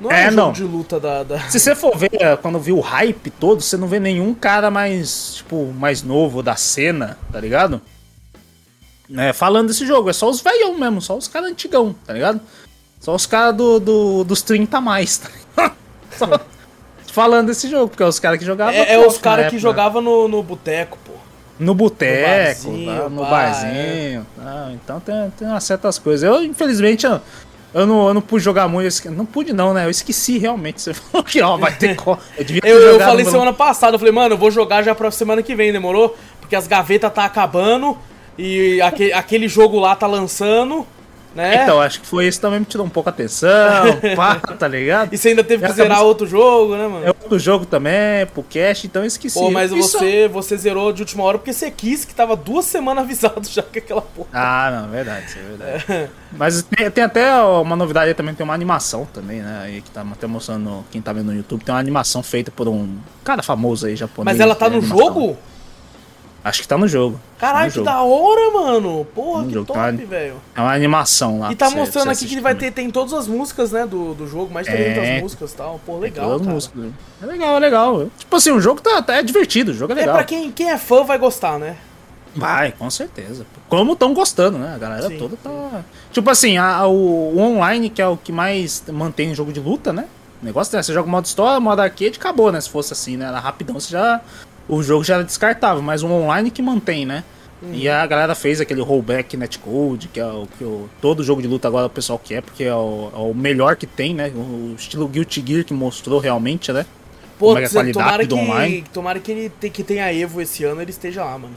[0.02, 0.52] Não é, É, um não.
[0.52, 1.24] de luta da.
[1.24, 4.34] da- Se você for ver, é, quando viu o hype todo, você não vê nenhum
[4.34, 7.80] cara mais, tipo, mais novo da cena, tá ligado?
[9.16, 12.40] É, falando desse jogo, é só os velhão mesmo, só os caras antigão, tá ligado?
[13.00, 15.76] Só os caras do, do, dos 30 a mais, tá ligado?
[16.18, 16.28] Só
[17.14, 18.74] falando desse jogo, porque é os caras que jogavam.
[18.74, 21.12] É, é os caras que jogavam no, no boteco, pô.
[21.60, 24.26] No boteco, No barzinho, lá, no barzinho.
[24.36, 24.72] tá?
[24.74, 26.24] então tem, tem umas certas coisas.
[26.28, 27.20] Eu, infelizmente, eu,
[27.74, 28.88] eu, não, eu não pude jogar muito.
[28.88, 29.86] esque- Não pude, não, né?
[29.86, 30.82] Eu esqueci realmente.
[30.82, 31.96] Você falou que, ó, vai ter.
[31.98, 34.94] co- Eu Eu, eu falei no- semana passada, eu falei, mano, eu vou jogar já
[34.96, 36.18] pra semana que vem, demorou?
[36.40, 37.98] Porque as gavetas tá acabando
[38.38, 40.86] e aquele, aquele jogo lá tá lançando,
[41.36, 41.64] né?
[41.64, 43.50] Então, acho que foi isso também me tirou um pouco a atenção,
[44.16, 45.14] pá, tá ligado?
[45.14, 47.06] E você ainda teve que zerar acabei- outro jogo, né, mano?
[47.06, 49.40] É outro jogo também, pro cast, então eu esqueci.
[49.40, 52.66] Pô, mas Isso- você, você zerou de última hora porque você quis que tava duas
[52.66, 54.28] semanas avisado já que aquela porra.
[54.34, 56.10] Ah, não, verdade, isso é verdade.
[56.34, 59.62] Mas tem, tem até uma novidade aí também, tem uma animação também, né?
[59.64, 61.64] Aí que tá até mostrando quem tá vendo no YouTube.
[61.64, 64.36] Tem uma animação feita por um cara famoso aí, japonês.
[64.38, 65.06] Mas ela tá de no animação.
[65.08, 65.38] jogo?
[66.44, 67.20] Acho que tá no jogo.
[67.38, 69.06] Caralho, no que da hora, mano.
[69.14, 69.92] Porra, No que jogo, top, tá?
[69.92, 70.36] velho.
[70.56, 71.52] É uma animação lá.
[71.52, 74.28] E tá mostrando aqui que ele vai ter tem todas as músicas, né, do, do
[74.28, 75.22] jogo, mais de 300 É.
[75.22, 75.80] músicas e tal.
[75.86, 76.54] Pô, legal, Todas as cara.
[76.56, 76.84] músicas.
[77.22, 78.08] É legal, é legal.
[78.18, 80.16] Tipo assim, o jogo tá, tá é divertido, o jogo é É legal.
[80.16, 81.78] pra quem, quem é fã vai gostar, né?
[82.36, 83.46] Vai, com certeza.
[83.70, 84.74] Como estão gostando, né?
[84.74, 85.82] A galera Sim, toda tá.
[86.12, 89.60] Tipo assim, a- o, o online, que é o que mais mantém o jogo de
[89.60, 90.06] luta, né?
[90.42, 92.60] O negócio é, você joga modo história, modo arcade, acabou, né?
[92.60, 93.26] Se fosse assim, né?
[93.28, 94.22] Era rapidão, você já.
[94.68, 97.24] O jogo já era descartável, mas o online que mantém, né?
[97.74, 101.48] E a galera fez aquele rollback netcode, que é o que o, todo jogo de
[101.48, 104.32] luta agora o pessoal quer, porque é o, é o melhor que tem, né?
[104.36, 106.88] O estilo Guilty Gear que mostrou realmente, né?
[107.38, 108.82] Pô, como é é a qualidade tomara do online.
[108.82, 111.54] que, tomara que ele te- que tenha Evo esse ano, ele esteja lá, mano.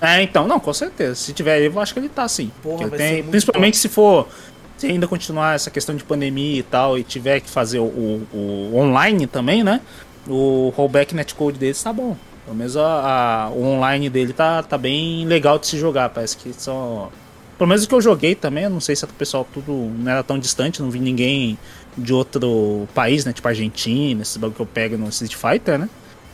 [0.00, 1.14] É, então, não, com certeza.
[1.16, 2.50] Se tiver Evo, acho que ele tá sim.
[2.62, 4.28] Porra, tem- principalmente se for.
[4.76, 8.26] Se ainda continuar essa questão de pandemia e tal, e tiver que fazer o, o-
[8.72, 9.80] o online também, né?
[10.28, 12.16] O rollback netcode deles tá bom.
[12.44, 16.08] Pelo menos a, a- o online dele tá, tá bem legal de se jogar.
[16.10, 17.10] Parece que são.
[17.56, 20.10] Pelo menos o que eu joguei também, eu não sei se o pessoal tudo não
[20.10, 21.56] era tão distante, não vi ninguém
[21.96, 23.32] de outro país, né?
[23.32, 25.88] Tipo Argentina, esses bagulho que eu pego no Street Fighter, né?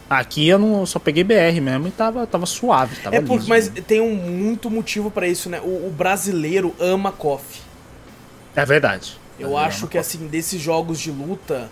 [0.09, 3.49] Aqui eu não só peguei BR mesmo e tava, tava suave, tava É porque, liso,
[3.49, 3.83] mas né?
[3.87, 5.61] tem um muito motivo pra isso, né?
[5.61, 7.61] O, o brasileiro ama KOF.
[8.57, 9.19] É verdade.
[9.39, 11.69] Eu acho que assim, desses jogos de luta,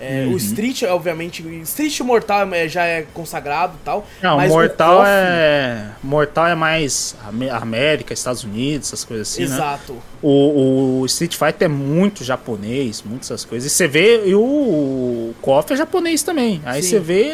[0.00, 0.32] é, Uhum.
[0.34, 4.06] o Street, obviamente, Street Mortal é- já é consagrado e tal.
[4.22, 5.86] Não, Mortal KOF- é.
[6.02, 9.54] Mortal é mais Am- América, Estados Unidos, essas coisas assim, né?
[9.54, 9.96] Exato.
[10.22, 13.70] O, o Street Fighter é muito japonês, muitas essas coisas.
[13.70, 16.60] E você vê, e o KOF é japonês também.
[16.64, 16.88] Aí Sim.
[16.90, 17.32] você vê,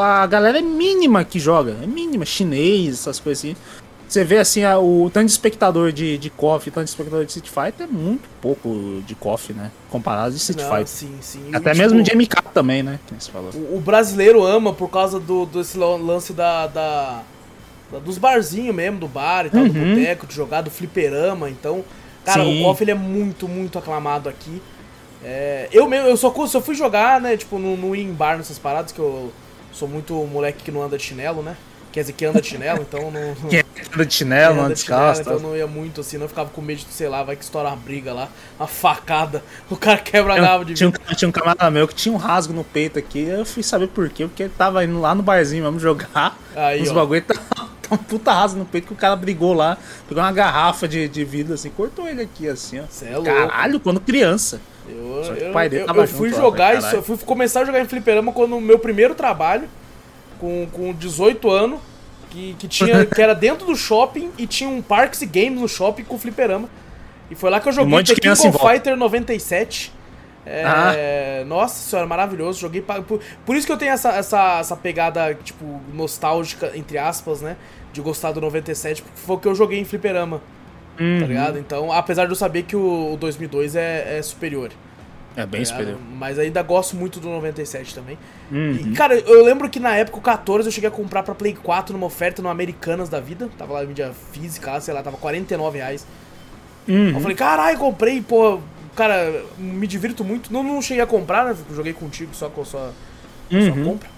[0.00, 1.76] a galera é mínima que joga.
[1.82, 3.56] É mínima, chinês, essas coisas assim.
[4.08, 7.24] Você vê assim, a- o tanto de espectador de, de KOF e tanto de espectador
[7.24, 9.70] de Street Fighter é muito pouco de KOF, né?
[9.90, 10.86] Comparado de Street Fighter.
[10.86, 11.50] sim, sim.
[11.52, 13.00] Até E, mesmo tipo, de MK também, né?
[13.18, 13.50] Você falou.
[13.52, 17.22] O, o brasileiro ama por causa do, desse lan- lance da, da-
[17.90, 19.94] da- dos barzinhos mesmo, do bar e tal, do Uhum.
[19.96, 21.50] boteco, de jogar, do fliperama.
[21.50, 21.84] Então,
[22.24, 22.60] cara, Sim.
[22.60, 24.62] o KOF ele é muito, muito aclamado aqui.
[25.24, 28.58] É, eu mesmo, eu só, só fui jogar, né, tipo, no, no in bar nessas
[28.58, 29.32] paradas, que eu
[29.72, 31.56] sou muito moleque que não anda de chinelo, né?
[31.96, 33.34] Quer dizer, que anda de chinelo, então não.
[33.48, 35.22] Quem anda de chinelo, anda descalço.
[35.22, 37.42] então eu não ia muito assim, não ficava com medo de, sei lá, vai que
[37.42, 38.28] estoura uma briga lá,
[38.58, 41.94] uma facada, o cara quebra a garrafa de Tinha um, tinha um camarada meu que
[41.94, 43.22] tinha um rasgo no peito aqui.
[43.22, 44.26] Eu fui saber por quê.
[44.26, 46.38] Porque ele tava indo lá no barzinho mesmo jogar.
[46.54, 46.94] Aí, os ó.
[46.94, 49.78] bagulho tá, tá um puta rasgo no peito que o cara brigou lá.
[50.06, 52.84] Pegou uma garrafa de, de vidro assim, cortou ele aqui assim, ó.
[52.90, 53.22] Cê é.
[53.22, 54.60] Caralho, quando criança.
[54.86, 57.16] Eu, que eu, o pai dele eu- eu fui lá, jogar vai, isso, eu fui
[57.18, 59.68] começar a jogar em fliperama quando o meu primeiro trabalho,
[60.38, 61.80] com, com 18 anos,
[62.30, 65.68] que, que, tinha, que era dentro do shopping e tinha um Parks e Games no
[65.68, 66.68] shopping com fliperama.
[67.30, 67.90] E foi lá que eu joguei
[68.48, 68.74] of volta.
[68.74, 69.92] Fighter 97.
[70.48, 70.62] É,
[71.44, 72.60] Nossa senhora, maravilhoso.
[72.60, 72.80] Joguei.
[72.80, 77.40] pa- Por, por isso que eu tenho essa, essa, essa pegada, tipo, nostálgica, entre aspas,
[77.40, 77.56] né?
[77.92, 80.40] De gostar do 97, porque foi o que eu joguei em fliperama.
[81.00, 81.20] Uhum.
[81.20, 81.58] Tá ligado?
[81.58, 84.70] Então, apesar de eu saber que o, o 2002 é, é superior.
[85.36, 85.98] É bem tá superior.
[86.18, 88.16] Mas ainda gosto muito do 97 também.
[88.50, 88.72] Uhum.
[88.72, 91.54] E, cara, eu lembro que na época o 14 eu cheguei a comprar pra Play
[91.54, 93.50] 4 numa oferta no Americanas da vida.
[93.58, 96.06] Tava lá em mídia física, lá, sei lá, tava 49 reais.
[96.88, 97.10] Uhum.
[97.14, 98.60] Eu falei, caralho, comprei, pô,
[98.94, 100.50] cara, me divirto muito.
[100.52, 101.56] Não, não cheguei a comprar, né?
[101.74, 102.92] Joguei contigo só com a sua,
[103.50, 103.84] sua Uhum.
[103.84, 104.08] compra.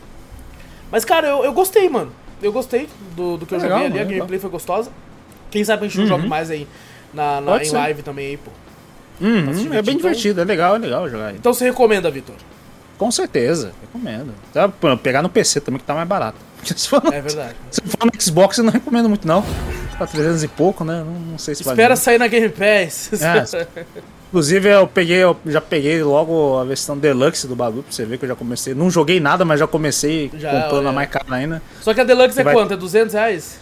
[0.90, 2.12] Mas, cara, eu, eu gostei, mano.
[2.40, 4.18] Eu gostei do, do que eu É legal, joguei ali, a é legal.
[4.20, 4.92] gameplay foi gostosa.
[5.50, 6.08] Quem sabe a gente não Uhum.
[6.10, 6.68] joga mais aí
[7.12, 7.76] na, na- em ser.
[7.76, 8.50] live também aí, pô.
[9.20, 9.96] Uhum, se é bem então.
[9.96, 11.34] divertido, é legal, é legal jogar.
[11.34, 12.34] Então você recomenda, Vitor?
[12.96, 14.32] Com certeza, recomendo.
[14.52, 14.68] Tá,
[15.02, 16.36] pegar no PC também que tá mais barato.
[16.64, 17.54] Se for no, É verdade.
[17.70, 19.44] se for no Xbox eu não recomendo muito não.
[19.96, 21.04] Tá 300 e pouco, né?
[21.06, 22.02] Não, não sei se vale Espera muito.
[22.04, 23.10] sair na Game Pass.
[23.22, 23.66] É,
[24.28, 28.18] Inclusive eu peguei, eu já peguei logo a versão deluxe do bagulho pra você ver
[28.18, 28.74] que eu já comecei.
[28.74, 30.88] Não joguei nada, mas já comecei Já, comprando é.
[30.90, 31.62] a mais cara ainda.
[31.80, 32.74] Só que a Deluxe é Vai- quanto?
[32.74, 33.58] É 200 reais?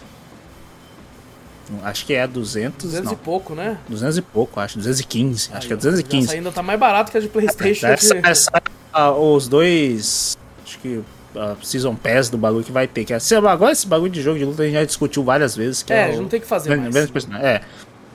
[1.83, 3.13] Acho que é 200, 200 não.
[3.13, 3.77] e pouco, né?
[3.89, 4.77] 200 e pouco, acho.
[4.77, 5.49] 215.
[5.53, 6.27] Acho que é Aí, ó, 215.
[6.27, 7.87] Essa ainda tá mais barato que a de Playstation.
[7.87, 8.51] Essa, que- essa,
[8.93, 10.37] ah, os dois.
[10.65, 11.01] Acho que.
[11.35, 13.05] a Season Pass do bagulho que vai ter.
[13.05, 13.17] Que é,
[13.49, 15.83] agora esse bagulho de jogo de luta a gente já discutiu várias vezes.
[15.83, 16.95] Que É, é, o- não tem que fazer mais.
[17.41, 17.61] É.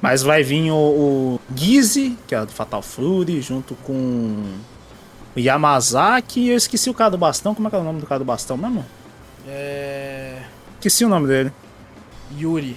[0.00, 3.92] Mas vai vir o, o Gizzy, que é do Fatal Fury, junto com
[5.36, 6.40] o Yamazaki.
[6.40, 7.54] E eu esqueci o cara do bastão.
[7.54, 8.84] Como é que é o nome do cara do bastão mesmo?
[9.46, 10.38] É...
[10.74, 11.52] Esqueci o nome dele.
[12.36, 12.76] Yuri.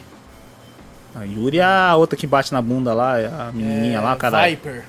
[1.15, 4.15] A Yuri é a outra que bate na bunda lá, é a menininha é, lá,
[4.15, 4.51] caralho.
[4.51, 4.83] Viper.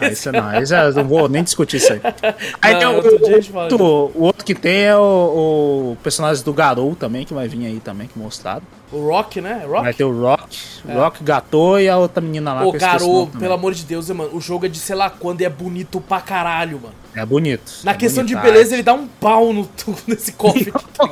[0.00, 2.00] Ah, isso não, isso eu não vou nem discutir isso aí.
[2.60, 6.52] Aí Não, tem o, outro outro, o outro que tem é o, o personagem do
[6.52, 8.62] Garou também, que vai vir aí também, que mostrado.
[8.90, 9.64] O Rock, né?
[9.64, 9.82] Rock?
[9.82, 10.92] Vai ter o Rock, É.
[10.92, 12.64] Rock Gatô e a outra menina lá.
[12.64, 14.34] Ô, o Garou, pelo amor de Deus, mano.
[14.34, 16.94] O jogo é de sei lá quando e é bonito pra caralho, mano.
[17.14, 17.72] É bonito.
[17.84, 19.68] Na é questão de beleza, ele dá um pau no,
[20.06, 21.08] nesse cofre tá?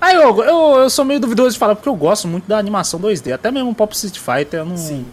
[0.00, 2.98] Aí eu, eu, eu sou meio duvidoso de falar, porque eu gosto muito da animação
[2.98, 3.32] 2D.
[3.32, 4.76] Até mesmo o Pop Street Fighter, eu não.
[4.76, 5.04] Sim.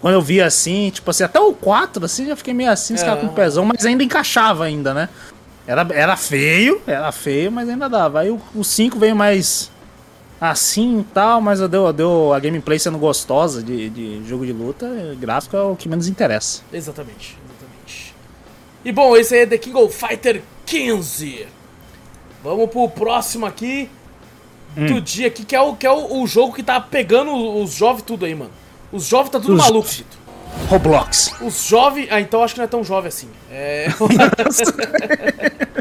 [0.00, 3.02] Quando eu vi assim, tipo assim, até o 4, assim, já fiquei meio assim, os
[3.02, 3.06] É.
[3.06, 5.08] caras com o pezão, mas ainda encaixava ainda, né?
[5.66, 8.20] Era, era feio, era feio, mas ainda dava.
[8.20, 9.70] Aí o, o 5 veio mais
[10.40, 14.52] assim e tal, mas eu deu, deu a gameplay sendo gostosa de, de jogo de
[14.52, 14.86] luta,
[15.18, 16.60] gráfico é o que menos interessa.
[16.70, 18.14] Exatamente, exatamente.
[18.84, 21.46] E bom, esse aí é The King of Fighter 15.
[22.42, 23.88] Vamos pro próximo aqui
[24.76, 24.86] Hum.
[24.86, 27.72] do dia aqui, que é, o, que é o, o jogo que tá pegando os
[27.74, 28.50] jovens tudo aí, mano.
[28.92, 29.88] Os jovens tá tudo Os maluco.
[29.88, 30.18] Vitor.
[30.68, 31.34] Roblox.
[31.40, 32.08] Os jovens.
[32.10, 33.28] Ah, então acho que não é tão jovem assim.
[33.50, 33.86] É.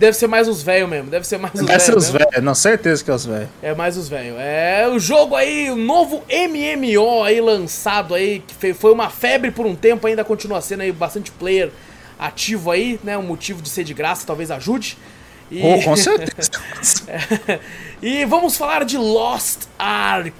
[0.00, 2.04] Deve ser mais os velhos mesmo, deve ser mais os Deve ser velhos.
[2.04, 3.50] os velhos, não, certeza que é os velhos.
[3.62, 4.34] É mais os velhos.
[4.38, 9.66] É o jogo aí, o novo MMO aí lançado aí, que foi uma febre por
[9.66, 11.70] um tempo, ainda continua sendo aí bastante player
[12.18, 13.18] ativo aí, né?
[13.18, 14.96] Um motivo de ser de graça, talvez ajude.
[15.50, 16.50] E, Oh, com certeza.
[18.02, 20.32] e vamos falar de Lost Ark.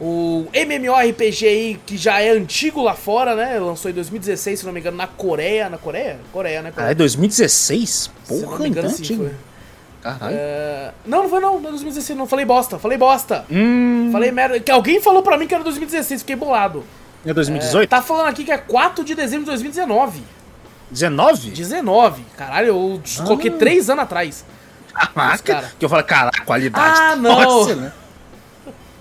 [0.00, 3.58] O MMORPG aí que já é antigo lá fora, né?
[3.58, 5.68] Lançou em 2016, se não me engano, na Coreia.
[5.68, 6.18] Na Coreia?
[6.32, 6.72] Coreia, né?
[6.74, 8.10] Caralho, 2016?
[8.24, 9.30] Se não Porra, me engano, então, sim, foi.
[10.02, 10.34] Caralho.
[10.38, 12.26] É, Não, não foi não, não é 2016, não.
[12.26, 13.44] Falei bosta, falei bosta.
[13.50, 14.58] Hum, Falei merda.
[14.58, 16.82] Que alguém falou pra mim que era 2016, fiquei bolado.
[17.26, 17.88] é 2018?
[17.90, 20.22] Tá falando aqui que é 4 de dezembro de 2019.
[20.90, 21.50] 19?
[21.50, 22.22] 19.
[22.36, 23.22] Caralho, eu Ah.
[23.24, 24.44] coloquei 3 anos atrás.
[24.92, 25.72] Caraca, cara.
[25.78, 27.00] que eu falei, caraca, qualidade.
[27.00, 27.40] Ah, não.
[27.40, 27.92] Nossa, né?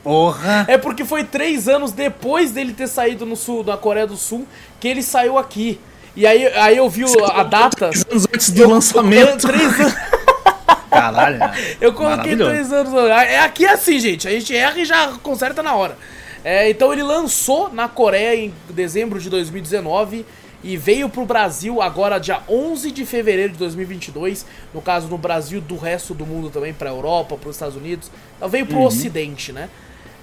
[0.03, 0.65] Porra.
[0.67, 4.47] É porque foi 3 anos depois dele ter saído no sul, na Coreia do Sul,
[4.79, 5.79] que ele saiu aqui.
[6.15, 7.89] E aí, aí eu vi o- a data.
[7.89, 9.47] Três anos antes do lançamento.
[9.47, 9.93] 3 anos.
[10.89, 11.39] Caralho.
[11.79, 12.49] Eu coloquei Maravilhoso.
[12.51, 12.93] 3 anos.
[13.09, 14.27] É aqui é assim, gente.
[14.27, 15.97] A gente erra e já conserta na hora.
[16.43, 20.25] É, então ele lançou na Coreia em dezembro de 2019
[20.63, 24.45] e veio pro Brasil agora dia 11 de fevereiro de 2022.
[24.73, 28.11] No caso, no Brasil, do resto do mundo também, pra Europa, pros Estados Unidos.
[28.37, 29.69] Então veio pro Ocidente, né?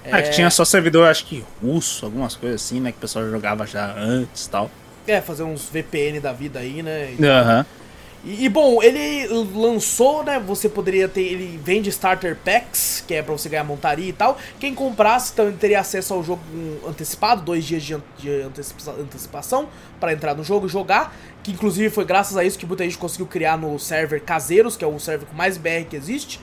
[0.03, 2.91] É que tinha só servidor, acho que russo, algumas coisas assim, né?
[2.91, 4.71] Que o pessoal jogava já antes e tal.
[5.05, 7.15] É, fazer uns VPN da vida aí, né?
[7.21, 7.65] Aham.
[8.25, 10.39] E, e, bom, ele lançou, né?
[10.39, 11.21] Você poderia ter.
[11.21, 14.37] Ele vende starter packs, que é pra você ganhar montaria e tal.
[14.59, 16.41] Quem comprasse também teria acesso ao jogo
[16.87, 21.15] antecipado, dois dias de, an- de antecipa- antecipação pra entrar no jogo e jogar.
[21.43, 24.83] Que inclusive foi graças a isso que muita gente conseguiu criar no server Caseiros, que
[24.83, 26.39] é o server com mais BR que existe.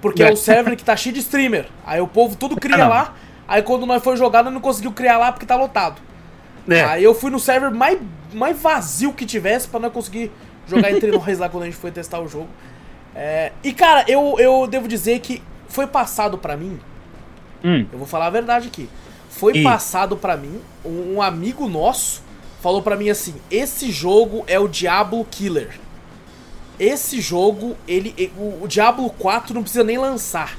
[0.00, 0.32] Porque é, É.
[0.32, 1.66] o server que tá cheio de streamer.
[1.86, 3.14] Aí o povo tudo cria lá.
[3.46, 6.00] Aí quando nós foi jogar, nós não conseguiu criar lá porque tá lotado.
[6.68, 6.82] É.
[6.84, 7.98] Aí eu fui no server mais,
[8.32, 10.32] mais vazio que tivesse pra não conseguir
[10.70, 12.48] jogar entre nós lá quando a gente foi testar o jogo.
[13.14, 16.78] É, e cara, eu, eu devo dizer que foi passado pra mim,
[17.62, 17.84] Hum.
[17.92, 18.88] eu vou falar a verdade aqui.
[19.28, 19.62] Foi Ih.
[19.62, 22.22] passado pra mim, um, um amigo nosso
[22.62, 25.78] falou pra mim assim: esse jogo é o Diablo Killer.
[26.78, 30.56] Esse jogo, ele, e- o, o Diablo 4 não precisa nem lançar.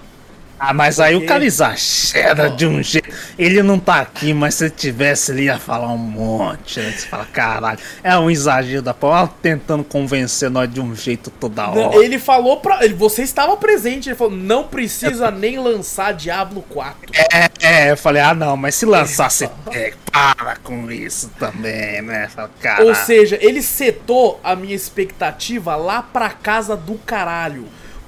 [0.63, 3.09] Ah, mas aí Porque- o cara exagera de um jeito.
[3.35, 6.79] Ele não tá aqui, mas se ele tivesse, ele ia falar um monte.
[6.79, 6.91] Né?
[6.95, 11.63] Você fala, caralho, é um exagero da porra, tentando convencer nós de um jeito toda
[11.65, 12.05] Não, hora.
[12.05, 12.79] Ele falou pra.
[12.95, 17.11] Você estava presente, ele falou: não precisa nem lançar Diablo 4.
[17.33, 19.49] É, é, eu falei, ah não, mas se lançasse.
[19.71, 22.27] É, para com isso também, né?
[22.27, 22.51] Fala.
[22.83, 27.65] Ou seja, ele setou a minha expectativa lá pra casa do caralho.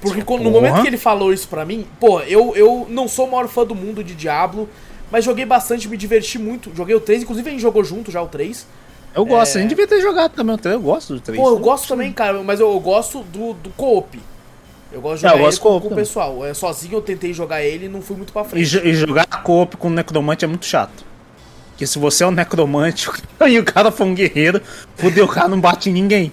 [0.08, 3.26] Porque quando, no momento que ele falou isso pra mim, pô, eu, eu não sou
[3.26, 4.68] o maior fã do mundo de Diablo,
[5.10, 6.70] mas joguei bastante, me diverti muito.
[6.74, 8.66] Joguei o 3, inclusive a gente jogou junto já o 3.
[9.14, 11.38] eu gosto, a gente devia ter jogado também o 3, eu gosto do 3.
[11.38, 11.42] É.
[11.42, 14.20] Pô, eu gosto também, cara, mas eu, eu gosto do, do co-op.
[14.92, 16.44] Eu gosto de É, eu jogar gosto com, com o pessoal.
[16.46, 18.64] É, sozinho eu tentei jogar ele e não fui muito pra E, frente.
[18.66, 21.04] jo- e jogar co-op com o necromante é muito chato.
[21.70, 23.08] Porque se você é um necromante
[23.48, 24.60] e o cara for um guerreiro,
[24.96, 26.32] fudeu, o cara não bate em ninguém.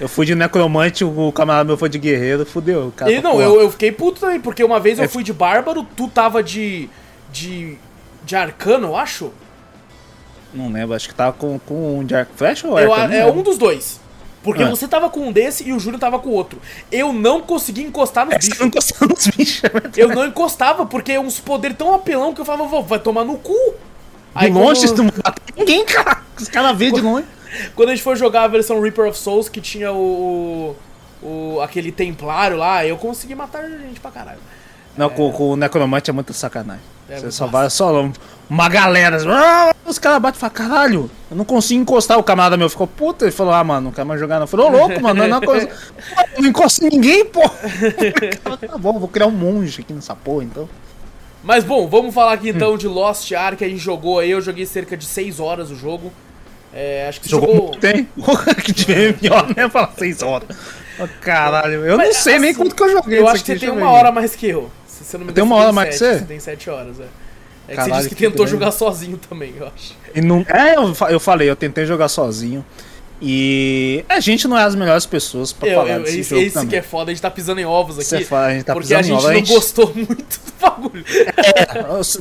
[0.00, 2.90] Eu fui de necromante, o camarada meu foi de guerreiro, fudeu.
[2.96, 5.08] Cara E não, eu, eu fiquei puto também, porque uma vez eu É.
[5.08, 6.88] fui de bárbaro, tu tava de.
[7.30, 7.76] de.
[8.24, 9.30] de arcano, eu acho.
[10.54, 13.26] Não lembro, acho que tava com, com um de arco flash ou Eu, não é
[13.30, 14.00] um dos dois.
[14.42, 14.68] Porque É.
[14.70, 16.58] você tava com um desse e o Júnior tava com o outro.
[16.90, 18.58] Eu não consegui encostar nos É, você bichos.
[18.60, 19.62] não encostou nos bichos.
[19.64, 19.70] é.
[20.02, 23.22] Eu não encostava, porque é uns poderes tão apelão que eu falava, "Vô, vai tomar
[23.22, 23.52] no cu.
[24.34, 26.22] De longe, quando, você não mata ninguém, cara.
[26.40, 27.26] Os caras veem de longe.
[27.74, 30.76] Quando a gente foi jogar a versão Reaper of Souls, que tinha o.
[31.22, 34.38] o aquele templário lá, eu consegui matar gente pra caralho.
[34.96, 36.82] Não, com, com o necromante é muita sacanagem.
[37.08, 38.08] É, você só vai, só
[38.48, 39.18] uma galera.
[39.28, 42.18] ah, Os caras batem e falam, caralho, eu não consigo encostar.
[42.18, 44.44] O camarada meu ficou puto e falou, ah, mano, não quero mais jogar não.
[44.44, 45.68] Eu falei, ô louco, mano, não é coisa.
[46.36, 47.40] Eu não encosto em ninguém, pô.
[48.68, 50.68] tá bom, vou criar um monge aqui nessa porra, então.
[51.42, 52.54] Mas bom, vamos falar aqui Hum.
[52.56, 55.76] então de Lost Ark, a gente jogou aí, eu joguei cerca de 6 horas o
[55.76, 56.12] jogo.
[56.72, 58.04] É, acho que você Jogou jogou.
[58.24, 59.68] Porra, que tiver pior, né?
[59.68, 60.48] Falar seis horas.
[60.98, 63.52] Ô, caralho, eu não Mas, sei nem assim, quanto que eu joguei Eu acho que
[63.52, 63.86] você tem uma ver.
[63.86, 64.70] hora mais que eu.
[64.86, 66.18] Se você não me engano, uma hora tem mais que sete, você?
[66.18, 67.02] Você tem 7 horas, é.
[67.02, 67.10] É que
[67.68, 68.50] você Caralho, disse que que tentou grande.
[68.50, 69.96] jogar sozinho também, eu acho.
[70.14, 70.44] E não...
[70.48, 72.64] É, eu, eu falei, eu tentei jogar sozinho.
[73.22, 76.42] E a gente não é as melhores pessoas pra Eu, falar eu, desse esse jogo
[76.42, 76.70] esse também.
[76.70, 78.06] que é foda, a gente tá pisando em ovos aqui.
[78.06, 79.92] Você fala, a gente tá porque a pisando em gente ovos, a não gente- gostou
[79.94, 81.04] muito do bagulho.
[81.36, 81.64] É,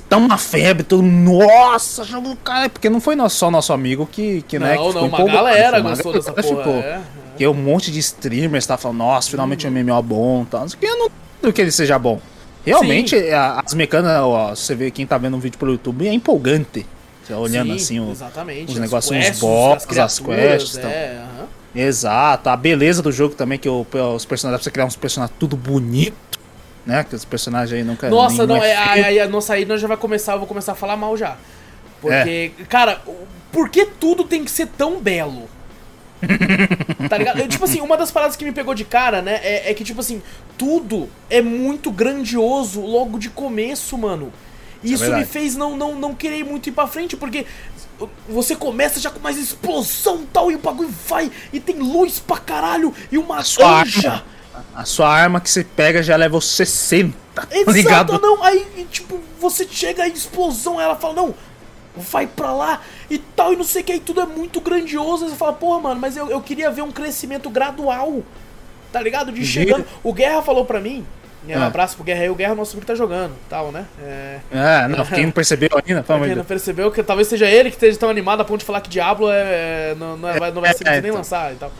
[0.09, 4.41] tá uma febre, todo nossa, jogo do cara, porque não foi só nosso amigo que,
[4.47, 6.63] que né, que não, ficou não, uma galera foi uma gostou galera dessa porra.
[6.63, 6.79] ficou.
[6.79, 6.99] É.
[7.29, 10.77] Porque um monte de streamers tá falando, nossa, finalmente um MMO bom, tal, não o
[10.77, 11.09] que, eu não
[11.41, 12.19] duvido que ele seja bom.
[12.65, 16.11] Realmente, a- as mecânicas, ó, você vê quem tá vendo um vídeo pelo YouTube, é
[16.13, 16.85] empolgante.
[17.29, 18.11] Você olhando Sim, assim, o-
[18.67, 20.89] os negócios, os boss, as quests, então.
[20.89, 21.47] É, aham.
[21.75, 25.55] Exato, a beleza do jogo também, que o, os personagens, você criar uns personagens tudo
[25.55, 26.39] bonito,
[26.83, 27.03] né?
[27.03, 28.09] Que os personagens aí nunca.
[28.09, 30.75] Nossa, não, é, aí, aí, nossa, aí nós já vai começar, eu vou começar a
[30.75, 31.37] falar mal já.
[32.01, 32.63] Porque, é.
[32.67, 33.01] cara,
[33.51, 35.47] por que tudo tem que ser tão belo?
[37.07, 37.39] tá ligado?
[37.39, 39.83] Eu, tipo assim, uma das paradas que me pegou de cara, né, é, é, que,
[39.83, 40.21] tipo assim,
[40.57, 44.33] tudo é muito grandioso logo de começo, mano.
[44.83, 47.45] E isso, é me fez não, não, não querer muito ir pra frente, porque
[48.27, 52.19] você começa já com mais explosão e tal, e o bagulho vai, e tem luz
[52.19, 54.23] pra caralho, e uma a sua arma,
[54.73, 58.21] A sua arma que você pega já leva 60, tá Exato, ligado?
[58.21, 61.35] não, aí, tipo, você chega em explosão, ela fala, não,
[61.97, 65.25] vai pra lá, e tal, e não sei o que, aí tudo é muito grandioso,
[65.25, 68.23] aí você fala, porra, mano, mas eu, eu queria ver um crescimento gradual,
[68.93, 69.29] tá ligado?
[69.31, 71.05] De chegando, o Guerra falou pra mim,
[71.47, 73.85] é, um abraço pro Guerra aí, o Guerra nosso amigo tá jogando, tal, né?
[74.03, 77.69] É, é não, quem não percebeu ainda, fala Quem não percebeu, que talvez seja ele
[77.69, 80.61] que esteja tão animado a ponto de falar que Diablo é, não, não, é, não
[80.61, 81.15] vai ser é, nem então.
[81.15, 81.71] lançar e tal.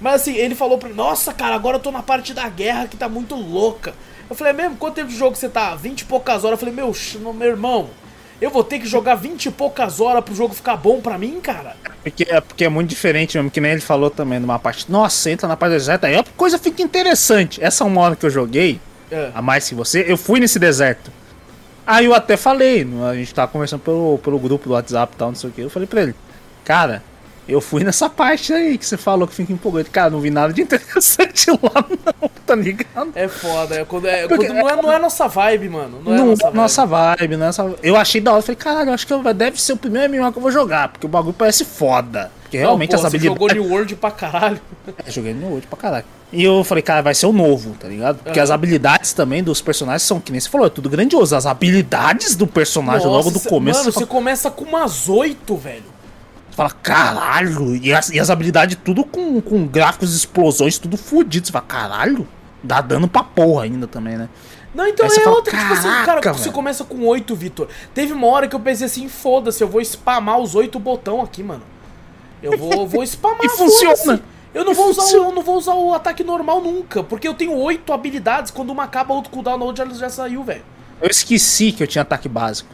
[0.00, 2.86] Mas assim, ele falou pra mim, nossa, cara, agora eu tô na parte da guerra
[2.86, 3.92] que tá muito louca.
[4.28, 5.74] Eu falei, é mesmo, quanto tempo de jogo você tá?
[5.74, 6.52] 20 e poucas horas.
[6.52, 6.92] Eu falei, meu,
[7.34, 7.90] meu irmão,
[8.40, 11.38] eu vou ter que jogar 20 e poucas horas pro jogo ficar bom pra mim,
[11.40, 11.76] cara?
[12.02, 14.90] Porque é, porque é muito diferente mesmo, que nem ele falou também numa parte.
[14.90, 17.62] Nossa, entra na parte deserta, aí a coisa fica interessante.
[17.62, 18.80] Essa uma hora que eu joguei,
[19.10, 19.30] é.
[19.34, 21.10] a mais que você, eu fui nesse deserto.
[21.86, 25.28] Aí eu até falei, a gente tava conversando pelo, pelo grupo do WhatsApp e tal,
[25.28, 25.60] não sei o que.
[25.60, 26.14] Eu falei pra ele,
[26.64, 27.02] cara,
[27.48, 29.90] eu fui nessa parte aí que você falou que fica empolgante.
[29.90, 31.84] Cara, não vi nada de interessante lá,
[32.20, 33.10] não, tá ligado?
[33.14, 36.00] É foda, é quando, é, Porque, quando não, é, não é nossa vibe, mano.
[36.04, 36.56] Não é não, nossa vibe.
[36.56, 37.74] Nossa vibe, nossa...
[37.82, 40.42] Eu achei da hora, falei, caralho, acho que deve ser o primeiro MMO que eu
[40.42, 42.30] vou jogar, porque o bagulho parece foda.
[42.42, 43.38] Porque realmente não, pô, as habilidades.
[43.38, 44.60] Você jogou New World pra caralho.
[45.06, 46.04] É, joguei New World pra caralho.
[46.32, 48.22] E eu falei, cara, vai ser o novo, tá ligado?
[48.22, 48.44] Porque uhum.
[48.44, 51.34] as habilidades também dos personagens são, que nem você falou, é tudo grandioso.
[51.34, 53.80] As habilidades do personagem Nossa, logo do começo.
[53.80, 55.82] Mano, você começa com umas oito, velho.
[56.48, 61.46] Você fala, caralho, e as, e as habilidades tudo com, com gráficos, explosões, tudo fodido.
[61.46, 62.28] Você fala, caralho,
[62.62, 64.28] dá dano pra porra ainda também, né?
[64.72, 66.34] Não, então é fala, outra, tipo assim, cara, velho.
[66.36, 67.66] você começa com oito, Vitor.
[67.92, 71.42] Teve uma hora que eu pensei assim, foda-se, eu vou spamar os oito botão aqui,
[71.42, 71.62] mano.
[72.40, 73.40] Eu vou, vou spamar.
[73.44, 74.22] e funciona.
[74.52, 77.34] Eu não, vou usar o, eu não vou usar o ataque normal nunca, porque eu
[77.34, 80.64] tenho oito habilidades, quando uma acaba, outro cooldown, outro já, já saiu, velho.
[81.00, 82.68] Eu esqueci que eu tinha ataque básico.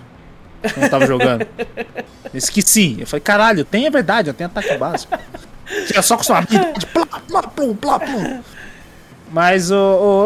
[0.63, 1.47] Quando eu tava jogando.
[1.77, 2.97] Eu esqueci.
[2.99, 5.17] Eu falei, caralho, tem é verdade, eu tenho ataque básico.
[5.87, 6.87] Tinha só com sua habilidade.
[6.87, 8.43] Plá, plá, plum, plá, plum.
[9.31, 9.77] Mas o,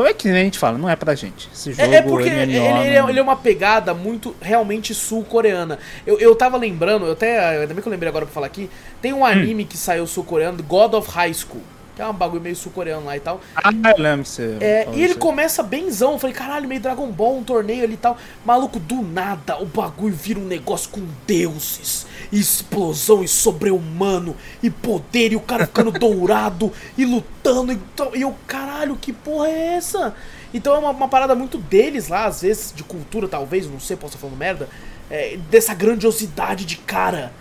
[0.02, 1.48] o, é que nem a gente fala, não é pra gente.
[1.52, 5.78] Esse jogo é, é porque ele, ele, é, ele, é, uma pegada muito realmente sul-coreana.
[6.06, 7.60] Eu, eu tava lembrando, eu até.
[7.60, 8.68] Ainda bem que eu lembrei agora pra falar aqui.
[9.00, 9.66] Tem um anime hum.
[9.66, 11.62] que saiu sul-coreano, God of High School.
[11.96, 13.40] Que é um bagulho meio sul-coreano lá e tal.
[13.56, 14.56] Ah, eu lembro você.
[14.60, 16.12] É, e ele começa benzão.
[16.12, 18.16] Eu falei, caralho, meio Dragon Ball, um torneio ali e tal.
[18.44, 25.32] Maluco, do nada, o bagulho vira um negócio com deuses explosão e sobre-humano e poder
[25.32, 27.78] e o cara ficando dourado e lutando e,
[28.14, 30.14] e eu, caralho, que porra é essa?
[30.52, 33.96] Então é uma, uma, parada muito deles lá, às vezes, de cultura, talvez, não sei,
[33.96, 34.68] posso estar falando merda,
[35.10, 37.32] é, dessa grandiosidade de cara,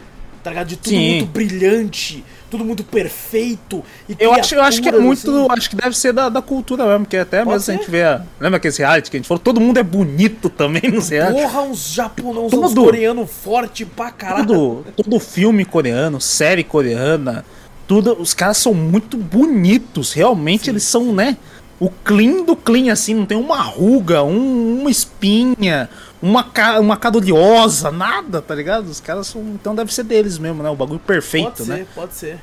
[0.43, 0.67] tá ligado?
[0.67, 1.17] De tudo Sim.
[1.17, 3.83] muito brilhante, tudo muito perfeito.
[4.19, 5.29] eu, acho, eu acho que é muito.
[5.29, 5.47] Assim.
[5.51, 7.71] Acho que deve ser da, da cultura mesmo, porque até Pode mesmo ser?
[7.71, 8.03] a gente vê.
[8.39, 9.39] Lembra aquele reality que a gente falou?
[9.39, 11.41] Todo mundo é bonito também nos reality.
[11.41, 14.45] Porra, uns japoneses, uns coreanos forte pra caralho.
[14.45, 17.45] Todo, todo filme coreano, série coreana,
[17.87, 18.19] tudo.
[18.19, 20.13] Os caras são muito bonitos.
[20.13, 20.71] Realmente Sim.
[20.71, 21.37] eles são, né?
[21.79, 25.89] O clean do clean, assim, não tem uma ruga, um, uma espinha,
[26.21, 26.45] uma,
[26.79, 28.87] uma cada oleosa, nada, tá ligado?
[28.87, 29.41] Os caras são.
[29.41, 30.69] Então deve ser deles mesmo, né?
[30.69, 31.77] O bagulho perfeito, pode né?
[31.77, 32.39] Ser, pode ser.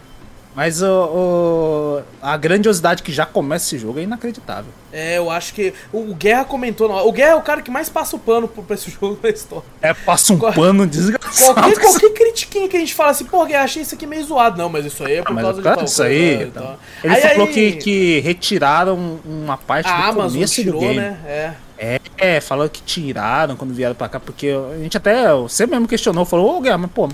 [0.56, 4.72] Mas o, o, a grandiosidade que já começa esse jogo é inacreditável.
[4.90, 5.74] É, eu acho que.
[5.92, 6.88] O Guerra comentou.
[6.88, 9.28] Não, o Guerra é o cara que mais passa o pano pra esse jogo da
[9.28, 9.66] história.
[9.82, 11.52] É, passa um Qual, pano desgraçado.
[11.52, 14.56] Qualquer, qualquer critiquinha que a gente fala assim, pô, Guerra, achei isso aqui meio zoado.
[14.56, 16.44] Não, mas isso aí é por ah, causa de tal isso aí.
[16.44, 16.78] Então.
[17.04, 17.52] Ele aí, falou aí...
[17.52, 20.96] Que, que retiraram uma parte a do Amazon começo tirou, do game.
[21.00, 21.18] né?
[21.26, 21.65] É.
[21.78, 25.86] É, é, falou que tiraram quando vieram pra cá, porque a gente até, você mesmo
[25.86, 27.08] questionou, falou, ô Guerra, mas pô,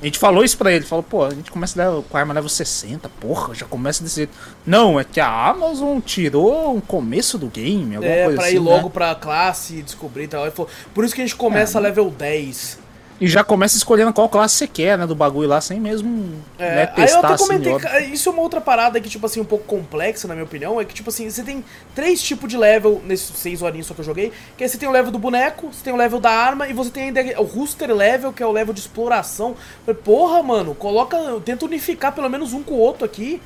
[0.00, 2.48] a gente falou isso pra ele, falou, pô, a gente começa com a arma level
[2.48, 4.32] 60, porra, já começa desse jeito.
[4.66, 8.56] Não, é que a Amazon tirou um começo do game, alguma é, coisa pra assim,
[8.56, 8.90] ir logo né?
[8.94, 10.42] pra classe e descobrir e tal.
[10.42, 12.78] Ele falou, por isso que a gente começa é, level 10.
[13.20, 15.06] E já começa escolhendo qual classe você quer, né?
[15.06, 17.02] Do bagulho lá, sem mesmo é, né, testar.
[17.02, 19.44] Aí eu até assim, comentei, assim, isso é uma outra parada que, tipo assim, um
[19.44, 20.80] pouco complexa, na minha opinião.
[20.80, 21.62] É que, tipo assim, você tem
[21.94, 24.32] três tipos de level nesses seis horinhos só que eu joguei.
[24.56, 26.72] Que aí você tem o level do boneco, você tem o level da arma e
[26.72, 29.54] você tem ainda o rooster level, que é o level de exploração.
[29.84, 31.18] Falei, porra, mano, coloca.
[31.44, 33.38] Tenta unificar pelo menos um com o outro aqui.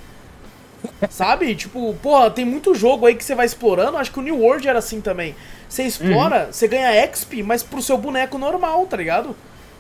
[1.11, 1.53] Sabe?
[1.57, 3.97] Tipo, porra, tem muito jogo aí que você vai explorando.
[3.97, 5.35] Acho que o New World era assim também.
[5.69, 6.53] Você explora, uhum.
[6.53, 9.35] você ganha XP, mas pro seu boneco normal, tá ligado?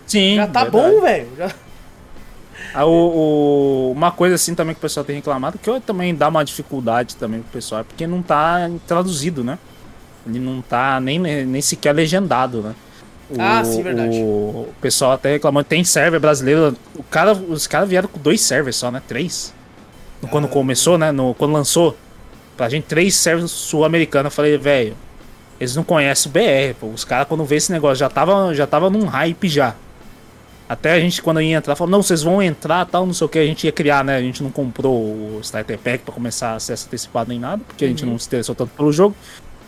[0.06, 0.36] Sim.
[0.36, 0.94] Já tá verdade.
[0.94, 1.28] bom, velho.
[1.36, 1.50] Já...
[2.72, 2.90] Ah, o,
[3.90, 6.44] o- uma coisa assim também que o pessoal tem reclamado, que eu também dá uma
[6.44, 9.58] dificuldade também pro pessoal, é porque não tá traduzido, né?
[10.26, 12.74] Ele não tá nem, nem sequer legendado, né?
[13.30, 14.16] O, Ah, sim, verdade.
[14.18, 16.76] O, o pessoal até reclamando, tem server brasileiro.
[16.96, 19.02] O cara, os caras vieram com dois servers só, né?
[19.06, 19.52] Três.
[20.30, 21.12] Quando começou, né?
[21.12, 21.96] No, quando lançou,
[22.56, 24.32] pra gente, três servers sul-americanos.
[24.32, 24.96] Eu falei, velho,
[25.60, 26.86] eles não conhecem o BR, pô.
[26.86, 29.74] Os caras, quando vê esse negócio, já tava, já tava num hype já.
[30.68, 33.28] Até a gente, quando ia entrar, falou, não, vocês vão entrar, tal, não sei o
[33.28, 34.16] que, a gente ia criar, né?
[34.16, 37.88] A gente não comprou o Starter Pack pra começar acesso antecipado nem nada, porque a
[37.88, 39.14] gente não se interessou tanto pelo jogo.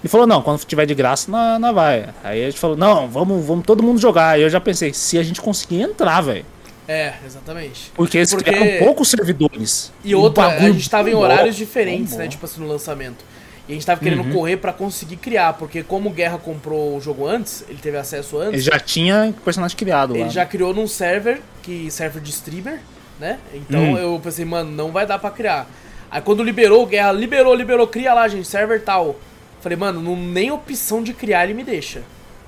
[0.02, 2.08] E falou, não, quando tiver de graça, não, não vai.
[2.24, 4.30] Aí a gente falou, não, vamos, vamos todo mundo jogar.
[4.30, 6.44] Aí eu já pensei, se a gente conseguir entrar, velho.
[6.88, 7.90] É, exatamente.
[7.94, 9.92] Porque eles Porque- criaram poucos servidores.
[10.04, 12.18] E outra, a gente tava em bom, horários diferentes, bom.
[12.18, 12.28] né?
[12.28, 13.24] Tipo assim, no lançamento.
[13.68, 14.04] E a gente tava Uhum.
[14.08, 17.96] querendo correr pra conseguir criar, porque como o Guerra comprou o jogo antes, ele teve
[17.96, 20.20] acesso antes, Ele já tinha personagem criado lá.
[20.20, 22.80] ele já criou num server, que server de streamer,
[23.18, 23.38] né?
[23.52, 23.98] Então Hum.
[23.98, 25.66] eu pensei, mano, não vai dar pra criar.
[26.10, 29.16] Aí quando liberou o Guerra, liberou, liberou, cria lá, gente, server tal.
[29.60, 32.02] Falei, mano, não, nem opção de criar ele me deixa.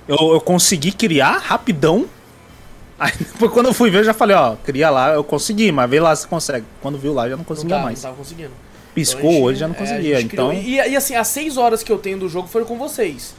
[0.07, 2.07] Eu, eu consegui criar rapidão.
[2.99, 5.91] Aí depois quando eu fui ver, eu já falei, ó, cria lá, eu consegui, mas
[5.91, 6.65] vê lá se consegue.
[6.81, 7.99] Quando viu lá, eu já não Não, conseguia tava, mais.
[8.03, 8.51] não tava conseguindo.
[8.99, 10.25] Piscou Então hoje, já não é, conseguia.
[10.29, 10.53] criou- então.
[10.53, 13.35] E, e assim, as 6 horas que eu tenho do jogo foram com vocês.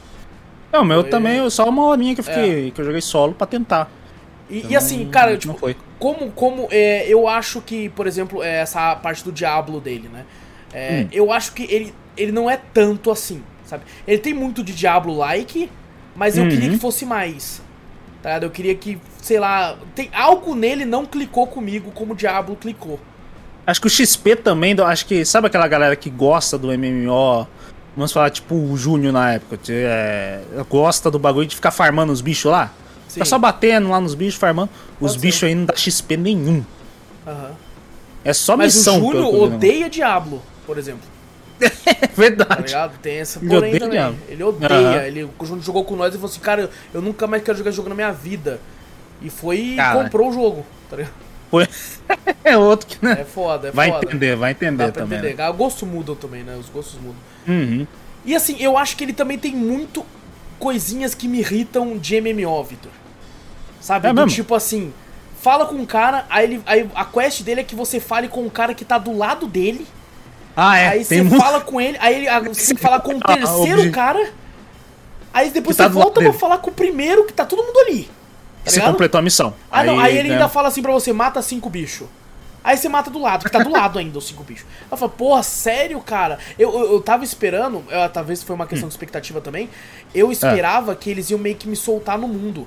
[0.72, 3.34] Não, meu foi- também, eu- só uma horinha que eu fiquei, que eu joguei solo
[3.34, 3.90] pra tentar.
[4.48, 5.76] E, Eu e assim, cara, tipo, foi.
[5.98, 10.24] como, como é, eu acho que, por exemplo, é, essa parte do Diablo dele, né?
[10.72, 11.08] É, Hum.
[11.12, 13.84] Eu acho que ele, ele não é tanto assim, sabe?
[14.06, 15.70] Ele tem muito de Diablo-like,
[16.16, 16.50] mas eu Uhum.
[16.50, 17.60] queria que fosse mais.
[18.22, 18.38] Tá?
[18.38, 23.00] Eu queria que, sei lá, tem algo nele não clicou comigo como o Diablo clicou.
[23.66, 25.24] Acho que o XP também, acho que.
[25.24, 27.46] Sabe aquela galera que gosta do MMO?
[27.96, 29.56] Vamos falar, tipo, o Júnior na época.
[29.58, 32.72] que, É, gosta do bagulho de ficar farmando os bichos lá?
[33.08, 33.18] Sim.
[33.20, 34.70] Tá só batendo lá nos bichos, farmando.
[35.00, 36.64] Os bichos aí não dá XP nenhum.
[37.26, 37.50] Aham.
[38.24, 39.02] É só Mas missão.
[39.02, 39.18] o eu vi,
[39.50, 39.56] né?
[39.56, 41.02] odeia Diablo, por exemplo.
[41.60, 41.68] É
[42.06, 42.62] Tá verdade.
[42.62, 42.98] ligado?
[43.00, 44.18] Tem essa Ele porém odeia também.
[44.28, 44.70] Ele odeia.
[44.72, 45.02] Aham.
[45.02, 45.28] Ele
[45.62, 48.12] jogou com nós e falou assim, cara, eu nunca mais quero jogar jogo na minha
[48.12, 48.60] vida.
[49.22, 51.12] E foi e comprou o jogo, tá ligado?
[52.44, 53.18] É outro que, né?
[53.20, 54.06] É foda, é vai foda.
[54.06, 55.18] entender, vai entender Dá pra também.
[55.18, 55.42] entender.
[55.48, 56.56] O gosto muda também, né?
[56.58, 57.16] Os gostos mudam.
[57.46, 57.54] Né?
[57.54, 57.86] Uhum.
[58.24, 60.04] E assim, eu acho que ele também tem muito
[60.58, 62.90] coisinhas que me irritam de MMO, Victor.
[63.80, 64.06] Sabe?
[64.08, 64.30] É Do mesmo?
[64.34, 64.92] tipo assim,
[65.40, 68.42] fala com um cara, aí, ele, aí a quest dele é que você fale com
[68.42, 69.86] um cara que tá do lado dele.
[70.56, 70.88] Ah, é.
[70.88, 71.42] aí tem você muito.
[71.42, 74.32] fala com ele, aí ele, ah, você tem que falar com o Ah, terceiro cara.
[75.32, 76.38] Aí depois Que tá você lado volta pra dele.
[76.38, 78.10] falar com o primeiro que tá todo mundo ali.
[78.64, 78.92] Tá Você ligado?
[78.92, 79.54] completou a missão.
[79.70, 80.34] Ah, não, aí ele né?
[80.34, 82.06] ainda fala assim pra você, mata cinco bichos.
[82.62, 84.66] Aí você mata do lado, que tá do lado ainda os cinco bichos.
[84.90, 86.38] Eu falo, porra, sério, cara?
[86.58, 89.70] Eu, eu, eu tava esperando, eu, talvez foi uma questão de expectativa também,
[90.14, 92.66] eu esperava que eles iam meio que me soltar no mundo,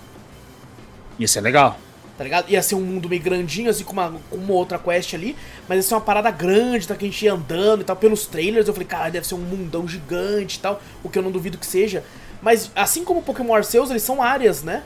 [1.20, 1.78] Isso é legal.
[2.18, 2.50] tá ligado?
[2.50, 5.36] Ia ser um mundo meio grandinho, assim, com uma, com uma outra quest ali,
[5.70, 6.96] mas ia ser uma parada grande, tá?
[6.96, 7.96] Que a gente ia andando e tal.
[7.96, 11.24] Pelos trailers eu falei, cara, deve ser um mundão gigante e tal, o que eu
[11.24, 12.04] não duvido que seja.
[12.42, 14.82] Mas assim como o Pokémon Arceus, eles são áreas, né?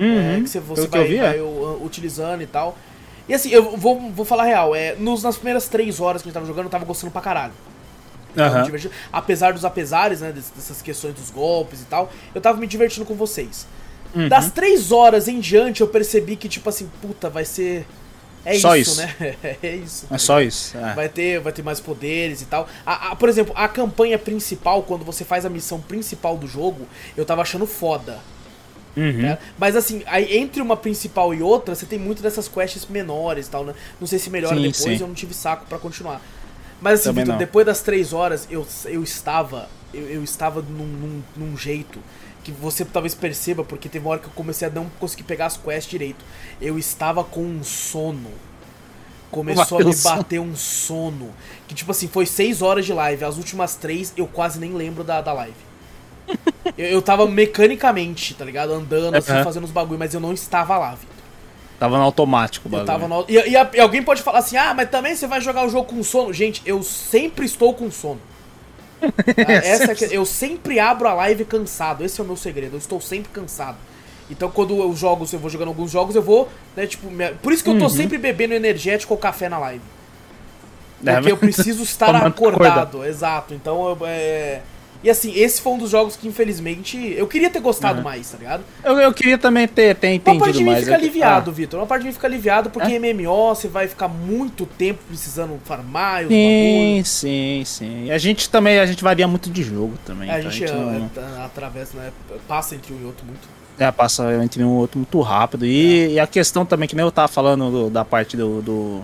[0.00, 0.04] É,
[0.36, 0.42] Uhum.
[0.44, 1.42] que você, você vai, vai, é.
[1.82, 2.76] utilizando e tal.
[3.28, 6.30] E assim, eu vou, vou falar real, é, nos, nas primeiras três horas que a
[6.30, 7.52] gente tava jogando, eu tava gostando pra caralho.
[8.34, 8.64] Tava me Aham.
[8.64, 8.94] divertindo.
[9.12, 13.04] Apesar dos apesares, né, des- dessas questões dos golpes e tal, eu tava me divertindo
[13.04, 13.66] com vocês.
[14.14, 14.28] Uhum.
[14.28, 17.86] Das três horas em diante, eu percebi que, tipo assim, puta, vai ser.
[18.44, 19.00] É Só isso, isso.
[19.20, 19.34] né?
[19.62, 20.06] é isso.
[20.10, 20.76] É só isso.
[20.78, 20.94] é.
[20.94, 22.66] Vai ter, vai ter mais poderes e tal.
[22.86, 26.86] A- a- por exemplo, a campanha principal, quando você faz a missão principal do jogo,
[27.16, 28.18] eu tava achando foda.
[28.96, 29.22] Uhum.
[29.22, 29.38] né?
[29.58, 33.50] Mas assim, aí entre uma principal e outra, você tem muito dessas quests menores e
[33.50, 33.74] tal, né?
[34.00, 35.00] Não sei se melhora Sim, depois, sim.
[35.00, 36.20] eu não tive saco pra continuar.
[36.80, 37.36] Mas assim, não.
[37.36, 39.68] depois das três horas, eu, eu estava.
[39.92, 41.98] Eu, eu estava num, num, num jeito
[42.42, 45.46] que você talvez perceba, porque teve uma hora que eu comecei a não conseguir pegar
[45.46, 46.24] as quests direito.
[46.60, 48.30] Eu estava com um sono.
[49.30, 51.30] Começou a Bateu me bater um sono.
[51.68, 53.24] Que tipo assim, foi seis horas de live.
[53.24, 55.69] As últimas três eu quase nem lembro da, da live.
[56.76, 58.72] Eu, eu tava mecanicamente, tá ligado?
[58.72, 59.44] Andando, assim, Aham.
[59.44, 61.08] fazendo os bagulho, mas eu não estava lá, Vitor.
[61.78, 62.86] Tava no automático o bagulho.
[62.86, 63.24] tava no...
[63.28, 65.86] e, e e alguém pode falar assim, ah, mas também você vai jogar o jogo
[65.86, 66.32] com sono.
[66.32, 68.20] Gente, eu sempre estou com sono.
[69.00, 69.52] Tá?
[69.52, 72.04] Essa é que- eu sempre abro a live cansado.
[72.04, 72.74] Esse é o meu segredo.
[72.74, 73.78] Eu estou sempre cansado.
[74.30, 77.30] Então, quando eu jogo, se eu vou jogando alguns jogos, eu vou, né, tipo, me-
[77.42, 77.88] por isso que eu tô Uhum.
[77.90, 79.82] sempre bebendo energético ou café na live.
[81.04, 83.54] É, Porque eu preciso estar acordado, exato.
[83.54, 84.60] Então, eu, é,
[85.02, 88.04] E assim, esse foi um dos jogos que, infelizmente, eu queria ter gostado Uhum.
[88.04, 88.62] mais, tá ligado?
[88.84, 90.80] Eu, eu queria também ter, ter Uma entendido parte de mim mais.
[90.84, 91.80] fica é aliviado, Vitor.
[91.80, 92.98] Uma parte de mim fica aliviado porque É?
[92.98, 98.04] MMO você vai ficar muito tempo precisando farmar e Sim, sim, sim.
[98.06, 100.28] E A gente também, a gente varia muito de jogo também.
[100.28, 102.12] É, a então gente não- é, tá- atravessa, né?
[102.46, 103.48] Passa entre um e outro muito.
[103.78, 105.64] É, passa entre um e outro muito rápido.
[105.64, 109.02] E, e a questão também, que nem eu tava falando do- da parte do, do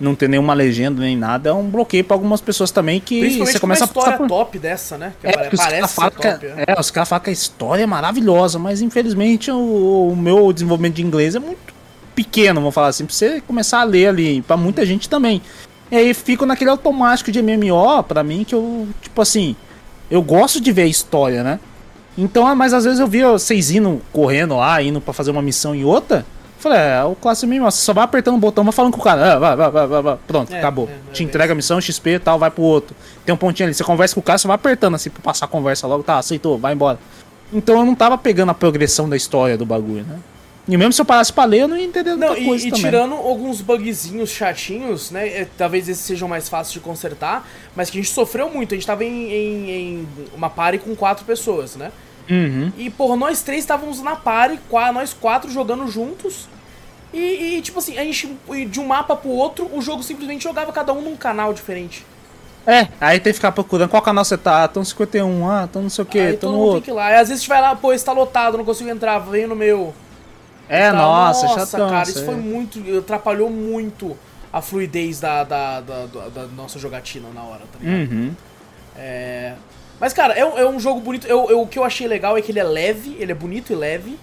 [0.00, 3.58] não ter nenhuma legenda nem nada, é um bloqueio pra algumas pessoas também que você
[3.58, 4.28] com uma começa a história passar por...
[4.28, 5.12] top dessa, né?
[5.20, 6.64] Que É, pare- porque os parece falam que, é.
[6.68, 10.94] é, os caras falam que a história é maravilhosa, mas infelizmente o, o meu desenvolvimento
[10.94, 11.72] de inglês é muito
[12.14, 15.40] pequeno, vamos falar assim, pra você começar a ler ali, pra muita gente também.
[15.90, 19.54] E aí fico naquele automático de MMO, pra mim, que eu, tipo assim,
[20.10, 21.60] eu gosto de ver a história, né?
[22.16, 25.42] Então, ah, mas às vezes eu via vocês indo, correndo lá, indo pra fazer uma
[25.42, 26.24] missão e outra.
[26.64, 29.04] Falei, é, o classe MMO, você só vai apertando o botão, vai falando com o
[29.04, 30.18] cara, ah, vai, vai, vai, vai, vai.
[30.26, 30.88] pronto, É, acabou.
[30.88, 32.96] é, é Te entrega a missão, XP e tal, vai pro outro.
[33.24, 35.44] Tem um pontinho ali, você conversa com o cara, você vai apertando assim pra passar
[35.44, 36.98] a conversa logo, tá, aceitou, vai embora.
[37.52, 40.18] Então eu não tava pegando a progressão da história do bagulho, né?
[40.66, 42.70] E mesmo se eu parasse pra ler, eu não ia entender Não, e, coisa e
[42.70, 42.84] também.
[42.86, 45.28] tirando alguns bugzinhos chatinhos, né?
[45.28, 47.46] é, talvez esses sejam mais fáceis de consertar,
[47.76, 48.72] mas que a gente sofreu muito.
[48.72, 51.92] A gente tava em, em- em uma party com quatro pessoas, né?
[52.30, 52.72] Uhum.
[52.76, 54.58] E, porra, nós três estávamos na party,
[54.92, 56.48] nós quatro jogando juntos.
[57.12, 58.36] E, e, tipo assim, a gente,
[58.68, 62.04] de um mapa pro outro, o jogo simplesmente jogava cada um num canal diferente.
[62.66, 65.80] É, aí tem que ficar procurando qual canal você tá, tô no 51, ah, tô
[65.82, 66.82] não sei o que, Aí todo no mundo tem outro.
[66.84, 67.10] que ir lá.
[67.10, 69.46] E às vezes a gente vai lá, pô, esse tá lotado, não consigo entrar, vem
[69.46, 69.94] no meu.
[70.66, 71.90] É, Tá, nossa, chatão.
[71.90, 72.24] cara, isso aí.
[72.24, 72.80] foi muito.
[72.98, 74.16] atrapalhou muito
[74.50, 78.10] a fluidez da, da, da, da- da nossa jogatina na hora, tá ligado?
[78.10, 78.32] Uhum.
[78.96, 79.52] É...
[80.04, 81.26] Mas, cara, é, um- é um jogo bonito.
[81.26, 83.72] Eu, eu- o que eu achei legal é que ele é leve, ele é bonito
[83.72, 84.18] e leve.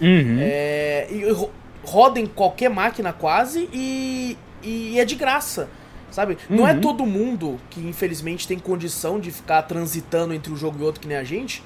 [0.00, 0.38] Uhum.
[0.40, 1.50] É, e ro-
[1.84, 5.68] roda em qualquer máquina quase e, e é de graça.
[6.10, 6.38] Sabe?
[6.48, 6.80] Não é Uhum.
[6.80, 11.06] todo mundo que infelizmente tem condição de ficar transitando entre um jogo e outro que
[11.06, 11.62] nem a gente.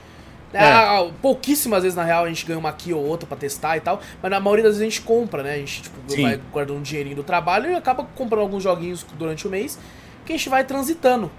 [0.52, 0.64] É.
[0.64, 3.80] Ah, pouquíssimas vezes, na real, a gente ganha uma aqui ou outra pra testar e
[3.80, 4.00] tal.
[4.20, 5.54] Mas na maioria das vezes a gente compra, né?
[5.54, 6.22] A gente tipo, Sim.
[6.22, 9.78] vai guardando um dinheirinho do trabalho e acaba comprando alguns joguinhos durante o mês
[10.26, 11.30] que a gente vai transitando.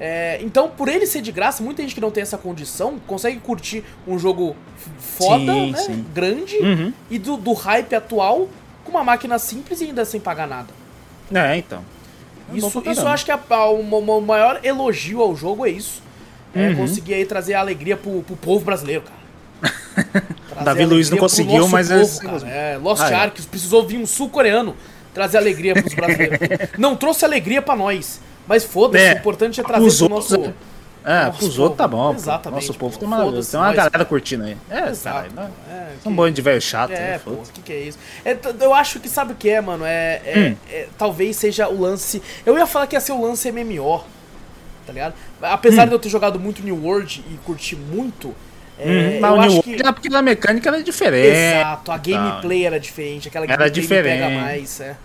[0.00, 3.40] É, então, por ele ser de graça, muita gente que não tem essa condição consegue
[3.40, 4.54] curtir um jogo
[4.98, 5.78] foda, Sim, né?
[5.78, 6.04] sim.
[6.14, 6.92] grande Uhum.
[7.10, 8.48] e do, do hype atual
[8.84, 10.68] com uma máquina simples e ainda sem pagar nada.
[11.34, 11.82] É, então.
[12.52, 13.38] É Isso, isso eu acho que a-
[13.68, 16.00] o maior elogio ao jogo é isso.
[16.54, 16.76] É Uhum.
[16.76, 19.18] conseguir aí trazer alegria pro, pro povo brasileiro, cara.
[20.64, 22.48] Davi Luiz não conseguiu, mas é- povo, cara.
[22.48, 23.14] é Lost Ah, é.
[23.14, 24.74] Ark precisou vir um sul-coreano
[25.12, 26.38] trazer alegria pros brasileiros.
[26.78, 28.20] não trouxe alegria pra nós.
[28.48, 30.54] Mas foda-se, É, o importante é trazer pro nosso.
[31.04, 32.12] É, Nosso pros outros tá bom.
[32.14, 33.06] Exatamente, Nosso povo pô.
[33.06, 33.08] tem.
[33.08, 34.56] Foda-se, tem uma galera curtindo aí.
[34.68, 35.32] É, Exato.
[35.34, 35.48] né?
[35.70, 37.20] É, São que- bons de velho chato, É, né?
[37.24, 37.98] pô, o que, que é isso?
[38.24, 39.84] É, eu acho que sabe o que é, mano?
[39.86, 40.56] É, é- Hum.
[40.70, 42.20] é- talvez seja o lance.
[42.44, 44.04] Eu ia falar que ia ser o lance MMO,
[44.86, 45.14] tá ligado?
[45.40, 45.88] Apesar Hum.
[45.88, 48.34] de eu ter jogado muito New World e curtir muito,
[48.78, 48.84] é,
[49.14, 49.74] Uhum, mas eu acho que.
[49.86, 51.36] É porque a mecânica era diferente.
[51.36, 54.40] Exato, a gameplay era diferente, aquela Era gameplay me pega diferente.
[54.42, 54.96] mais, é.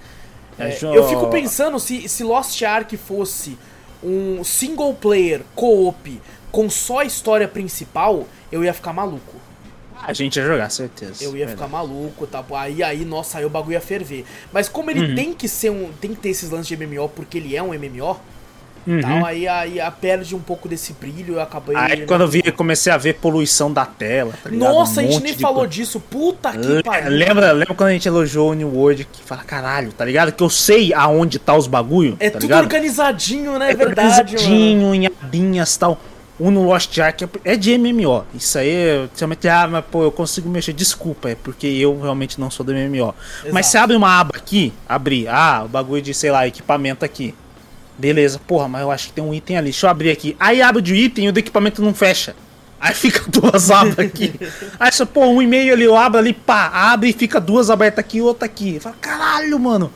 [0.60, 3.58] É, eu fico pensando se, se Lost Ark fosse
[4.04, 9.34] um single player co-op com só a história principal, eu ia ficar maluco.
[10.06, 11.24] A gente ia jogar, certeza.
[11.24, 11.52] Eu ia Verdade.
[11.54, 12.44] ficar maluco, tá?
[12.56, 14.26] Aí, aí, nossa, aí o bagulho ia ferver.
[14.52, 15.16] Mas como ele Uhum.
[15.16, 15.92] tem que ser um.
[15.94, 18.20] Tem que ter esses lances de MMO porque ele é um MMO,
[18.86, 19.02] Uhum.
[19.02, 21.76] tal, aí, aí, aí perde um pouco desse brilho, eu acabei.
[21.76, 24.50] Aí quando eu vi, comecei a ver poluição da tela, tá?
[24.52, 25.72] Nossa, Um a gente nem falou coisa.
[25.72, 26.00] disso.
[26.00, 27.10] Puta que Le- pariu.
[27.12, 30.32] Lembra, lembra quando a gente elogiou o New World que fala, caralho, tá ligado?
[30.32, 32.64] Que eu sei aonde tá os bagulho, É tá tudo ligado?
[32.64, 33.68] organizadinho, né?
[33.68, 34.20] É É verdade, mano.
[34.20, 36.00] organizadinho, em abinhas e tal.
[36.40, 38.26] O no Lost Ark é- é de MMO.
[38.34, 40.74] Isso aí, eu- realmente, ah, mas pô, eu consigo mexer.
[40.74, 43.14] Desculpa, é porque eu realmente não sou do MMO.
[43.52, 43.68] Mas Exato.
[43.68, 47.36] você abre uma aba aqui, abrir, ah, o bagulho de, sei lá, equipamento aqui.
[47.98, 49.66] Beleza, porra, mas eu acho que tem um item ali.
[49.66, 50.36] Deixa eu abrir aqui.
[50.40, 52.36] Aí abre o de item e o do equipamento não fecha.
[52.80, 54.34] Aí fica duas abas aqui.
[54.80, 58.00] Aí você, pô, um e-mail ali, eu abro ali, pá, abre e fica duas abertas
[58.00, 58.80] aqui e outra aqui.
[58.80, 59.92] Fala, caralho, mano.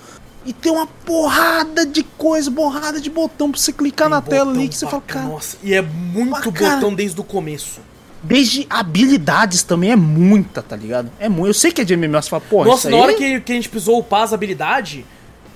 [0.45, 4.52] E tem uma porrada de coisa, porrada de botão pra você clicar Tem na tela
[4.52, 5.26] ali que você fala, cara.
[5.26, 7.82] Nossa, e é muito Pra cara- botão desde o começo.
[8.24, 11.11] Desde habilidades também é muita, tá ligado?
[11.19, 11.48] É muito.
[11.48, 13.56] Eu sei que é de MMO, você fala, pô, Nossa, na hora que, que a
[13.56, 15.03] gente precisou upar as habilidades.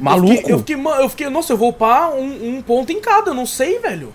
[0.02, 0.34] Maluco.
[0.34, 3.32] Eu fiquei, eu fiquei, eu fiquei, nossa, eu vou upar um, um ponto em cada,
[3.32, 4.14] eu não sei, velho.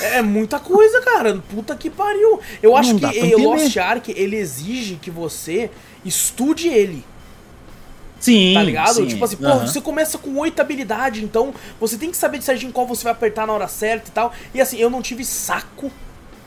[0.00, 1.42] É muita coisa, cara.
[1.52, 2.38] Puta que pariu.
[2.62, 3.36] Eu acho Não que entender.
[3.36, 5.70] Lost Ark, ele exige que você
[6.04, 7.04] estude ele,
[8.20, 8.94] Sim, tá ligado?
[8.94, 9.66] sim, Tipo assim, pô, aham.
[9.66, 13.12] você começa com oito habilidades, então você tem que saber de certinho qual você vai
[13.12, 14.32] apertar na hora certa e tal.
[14.54, 15.90] E assim, eu não tive saco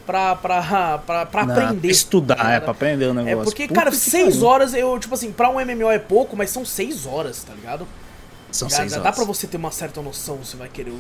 [0.05, 1.89] pra, pra, pra, pra Não, aprender.
[1.89, 3.43] Estudar, tá é, pra aprender o É negócio.
[3.51, 4.47] porque, Puta cara, seis pariu.
[4.47, 7.85] horas, eu, tipo assim, pra um MMO é pouco, mas são seis horas, tá ligado?
[8.55, 9.11] São Já, seis já horas.
[9.11, 10.93] dá pra você ter uma certa noção se vai querer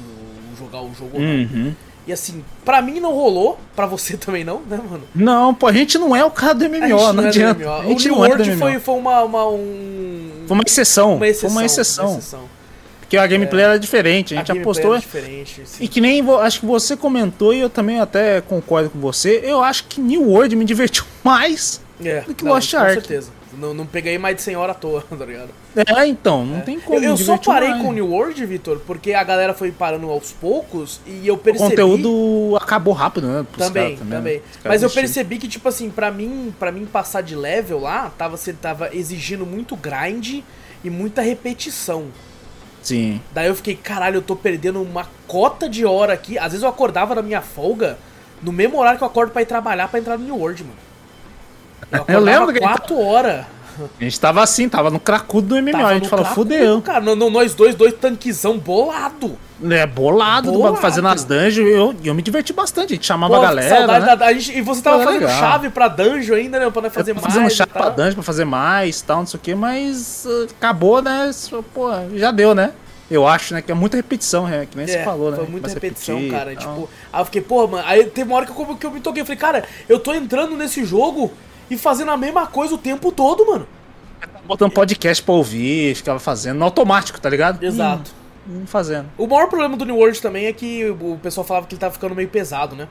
[0.59, 1.29] jogar o jogo ou não.
[1.29, 1.73] Uhum.
[2.07, 5.03] E assim, pra mim não rolou, pra você também não, né, mano?
[5.15, 7.59] Não, pô, a gente não é o cara do MMO, não, é do adianta.
[7.63, 7.71] MMO.
[7.73, 8.59] A gente o New não é World MMO.
[8.59, 10.31] foi, foi uma, uma, um...
[10.47, 11.15] Foi uma exceção.
[11.15, 11.49] uma exceção.
[11.49, 12.09] Foi uma exceção.
[12.09, 12.55] uma exceção.
[12.99, 14.97] Porque a gameplay era diferente, a gente gameplay apostou.
[14.97, 15.83] diferente, sim.
[15.83, 19.41] E que nem acho que você comentou e eu também até concordo com você.
[19.43, 21.79] Eu acho que New World me divertiu mais.
[22.03, 22.93] É, do que não, Lost com Ark.
[22.95, 23.29] certeza.
[23.57, 25.49] Não, não peguei mais de 100 horas à toa, tá ligado?
[25.75, 26.97] É, então, não tem como.
[26.97, 27.81] Eu, eu só parei mais.
[27.81, 31.37] com o New World, Vitor, porque a galera foi parando aos poucos e eu O
[31.37, 31.69] percebi...
[31.69, 33.45] conteúdo acabou rápido, né?
[33.57, 34.17] Também, né?
[34.17, 34.37] também.
[34.37, 37.79] Os caras Mas eu percebi que, tipo assim, pra mim, para mim passar de level
[37.79, 40.41] lá, tava, você tava exigindo muito grind
[40.83, 42.05] e muita repetição.
[42.81, 43.19] Sim.
[43.33, 46.37] Daí eu fiquei, caralho, eu tô perdendo uma cota de hora aqui.
[46.37, 47.97] Às vezes eu acordava na minha folga,
[48.43, 50.84] no mesmo horário que eu acordo pra ir trabalhar pra entrar no New World, mano.
[51.91, 53.45] Eu, Eu lembro que 4 horas.
[53.99, 55.71] A gente tava assim, tava no cracudo do MMO.
[55.73, 56.81] Tava a gente falou, fudeu.
[56.81, 59.37] Cara, nós dois, dois tanquezão bolado.
[59.69, 60.63] É, bolado, do Bolado.
[60.73, 61.67] bagulho, fazendo as dungeons.
[61.69, 62.93] Eu, eu me diverti bastante.
[62.93, 63.99] A gente chamava Pô, a galera.
[63.99, 64.15] né?
[64.15, 65.39] da, a gente, e você tava Pô, fazendo legal.
[65.39, 66.69] chave pra dungeon ainda, né?
[66.69, 67.25] Pra nós fazer eu mais.
[67.27, 70.47] fazendo e chapa pra dungeon pra fazer mais tal, não sei o que, mas uh,
[70.57, 71.31] acabou, né?
[71.73, 72.71] Pô, já deu, né?
[73.11, 73.61] Eu acho, né?
[73.61, 75.37] Que é muita repetição, é, que nem você É, falou, né?
[75.37, 76.53] Foi muita repetição, repetir cara.
[76.53, 76.73] e tal.
[76.75, 77.83] Tipo, aí eu fiquei, porra, mano.
[77.87, 79.21] Aí teve uma hora que eu, que eu me toquei.
[79.21, 81.31] Eu falei, cara, eu tô entrando nesse jogo
[81.69, 83.67] e fazendo a mesma coisa o tempo todo, mano.
[84.45, 87.63] Botando podcast pra ouvir, ficava fazendo no automático, tá ligado?
[87.63, 88.11] Exato.
[88.47, 89.07] Hum, hum, fazendo.
[89.17, 91.93] O maior problema do New World também é que o pessoal falava que ele tava
[91.93, 92.87] ficando meio pesado, né?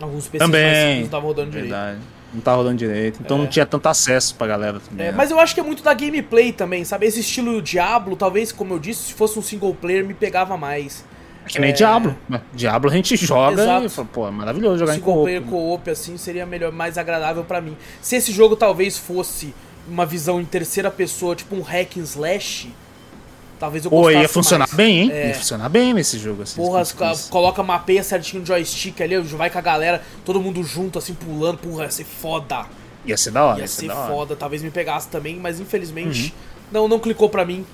[0.00, 0.96] Alguns PCs Também.
[0.96, 1.70] não estavam rodando direito.
[1.70, 1.98] Verdade.
[2.32, 3.20] Não tá rodando direito.
[3.22, 3.40] Então É.
[3.40, 5.06] não tinha tanto acesso pra galera também.
[5.06, 5.16] É, né?
[5.16, 7.06] mas eu acho que é muito da gameplay também, sabe?
[7.06, 11.04] Esse estilo Diablo, talvez, como eu disse, se fosse um single player, me pegava mais.
[11.52, 12.16] Que nem é- Diablo.
[12.52, 13.86] Diablo a gente joga Exato.
[13.86, 16.96] e fala, pô, é maravilhoso jogar em single co player co-op, assim, seria melhor, mais
[16.96, 17.76] agradável pra mim.
[18.00, 19.54] Se esse jogo talvez fosse
[19.88, 22.68] uma visão em terceira pessoa, tipo um hack and slash,
[23.58, 24.74] talvez eu Pô, gostasse ia funcionar mais.
[24.76, 25.10] bem, hein?
[25.12, 25.28] É.
[25.28, 26.56] Ia funcionar bem nesse jogo, assim.
[26.56, 26.94] Porra, se
[27.28, 31.58] coloca, mapeia certinho o joystick ali, vai com a galera, todo mundo junto, assim, pulando,
[31.58, 32.66] porra, ia ser foda.
[33.04, 36.26] Ia ser da hora, Ia ia ser ser foda, talvez me pegasse também, mas infelizmente
[36.26, 36.68] Uhum.
[36.70, 37.64] não, não clicou pra mim.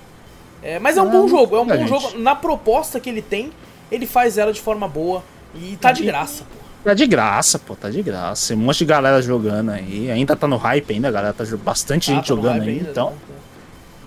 [0.63, 1.89] É, mas é um Ah, bom jogo, é um bom gente.
[1.89, 2.19] jogo.
[2.19, 3.53] Na proposta que ele tem,
[3.91, 5.23] ele faz ela de forma boa
[5.55, 6.67] e tá de graça, pô.
[6.85, 8.49] Tá de graça, pô, tá de graça.
[8.49, 10.09] Tem um monte de galera jogando aí.
[10.11, 11.33] Ainda tá no hype ainda, galera.
[11.35, 13.11] Tá bastante Ah, gente tá jogando aí, ainda, então.
[13.11, 13.17] né?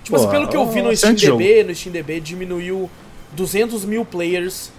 [0.04, 2.90] Tipo assim, Pô, pelo que eu vi no bastante SteamDB, no SteamDB diminuiu
[3.34, 4.72] 200 mil players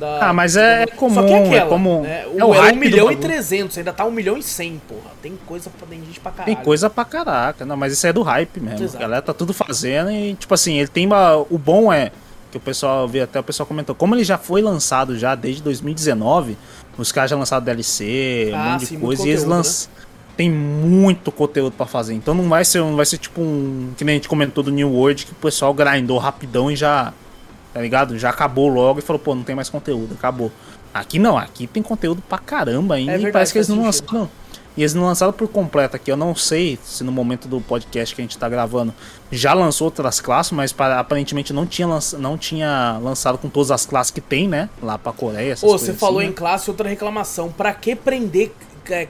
[0.00, 0.30] da...
[0.30, 2.00] Ah, mas é comum, Só que é aquela, é comum.
[2.00, 2.22] né?
[2.22, 3.20] É o O, era hype 1 do milhão e bagulho.
[3.28, 5.10] 300, ainda tá 1 milhão e 100, porra.
[5.20, 6.56] Tem coisa pra tem gente pra caralho.
[6.56, 7.64] Tem coisa pra caraca.
[7.66, 8.82] Não, mas isso é do hype mesmo.
[8.82, 8.96] Exato.
[8.96, 11.36] A galera tá tudo fazendo e, tipo assim, ele tem uma.
[11.50, 12.10] O bom é.
[12.52, 13.94] Que o pessoal vê, até o pessoal comentou.
[13.94, 16.56] Como ele já foi lançado já desde 2019,
[16.98, 19.56] os caras já lançaram DLC, um Ah, monte sim, de coisa, e eles conteúdo, né?
[19.56, 19.90] lançam.
[20.36, 22.12] Tem muito conteúdo pra fazer.
[22.14, 23.92] Então não vai ser, não vai ser tipo um.
[23.96, 27.12] Que nem a gente comentou do New World, que o pessoal grindou rapidão e já.
[27.72, 28.18] Tá ligado?
[28.18, 30.52] Já acabou logo e falou, pô, não tem mais conteúdo, acabou.
[30.92, 33.12] Aqui não, aqui tem conteúdo pra caramba ainda.
[33.12, 34.28] É e parece que eles não lançaram.
[34.76, 36.10] E eles não lançaram por completo aqui.
[36.10, 38.94] Eu não sei se no momento do podcast que a gente tá gravando
[39.30, 43.70] já lançou outras classes, mas para- aparentemente não tinha, lança- não tinha lançado com todas
[43.70, 44.68] as classes que tem, né?
[44.82, 45.52] Lá pra Coreia.
[45.52, 46.36] essas Ô, você falou assim, em né?
[46.36, 47.50] classe, outra reclamação.
[47.52, 48.52] Pra que prender
[48.90, 49.06] é,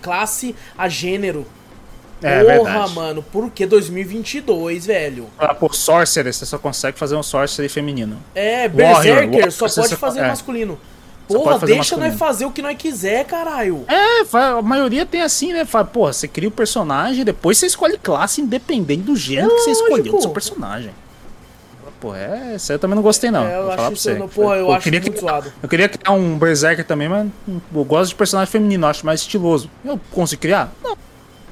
[0.00, 1.44] classe a gênero?
[2.22, 2.94] É Porra, verdade.
[2.94, 5.26] mano, por que 2022, velho?
[5.38, 8.16] Ah, Por Sorcerer, você só consegue fazer um Sorcerer feminino.
[8.34, 10.28] É, Berserker Warrior, só pode fazer é.
[10.28, 10.78] masculino.
[11.26, 13.84] Porra, deixa nós fazer o que nós quiser, caralho.
[13.88, 15.64] É, a maioria tem assim, né?
[15.64, 19.70] Fala, porra, você cria o personagem, depois você escolhe classe independente do gênero que você
[19.70, 19.86] Lógico.
[19.88, 20.90] escolheu do seu personagem.
[22.00, 23.46] Pô, é, isso aí eu também não gostei, não.
[23.46, 24.14] É, eu vou acho falar pra você.
[24.14, 25.52] não, porra, eu acho queria muito criar- zoado.
[25.62, 27.28] Eu queria criar um Berserker também, mas
[27.74, 29.70] eu gosto de personagem feminino, eu acho mais estiloso.
[29.82, 30.70] Eu consigo criar?
[30.82, 30.94] Não.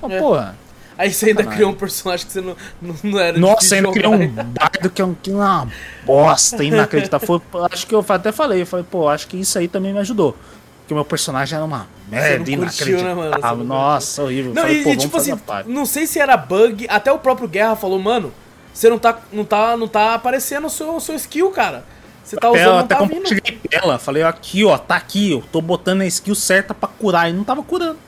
[0.03, 0.19] Mas, É.
[0.19, 0.57] porra.
[0.97, 1.57] Aí você ainda Sacanagem.
[1.57, 5.03] criou um personagem que você não, não, não era Nossa, ainda criou um bardo que
[5.03, 5.69] é um, que é uma
[6.05, 7.27] bosta inacreditável.
[7.27, 7.41] Foi,
[7.71, 10.37] acho que eu até falei, eu falei, pô, acho que isso aí também me ajudou.
[10.81, 13.29] Porque o meu personagem era uma merda curtiu, né, mano?
[13.29, 13.65] Inacreditável.
[13.65, 14.55] Nossa, horrível.
[14.55, 17.49] Não, falei, e, pô, e tipo assim, não sei se era bug, até o próprio
[17.49, 18.33] Guerra falou, mano,
[18.73, 21.85] você não tá, não tá, não tá aparecendo o seu, o seu skill, cara.
[22.25, 23.15] Você tá Até, usando, eu não até tá vindo.
[23.15, 27.29] compartilhei tela, falei, aqui, ó, tá aqui, eu tô botando a skill certa pra curar.
[27.29, 27.99] E não tava curando.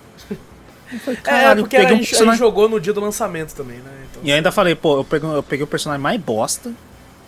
[0.99, 3.55] Falei, É, porque peguei a um gente, a personagem- gente jogou no dia do lançamento
[3.55, 3.91] também, né?
[4.11, 6.73] Então, E ainda falei, pô, eu peguei, eu peguei o personagem mais bosta.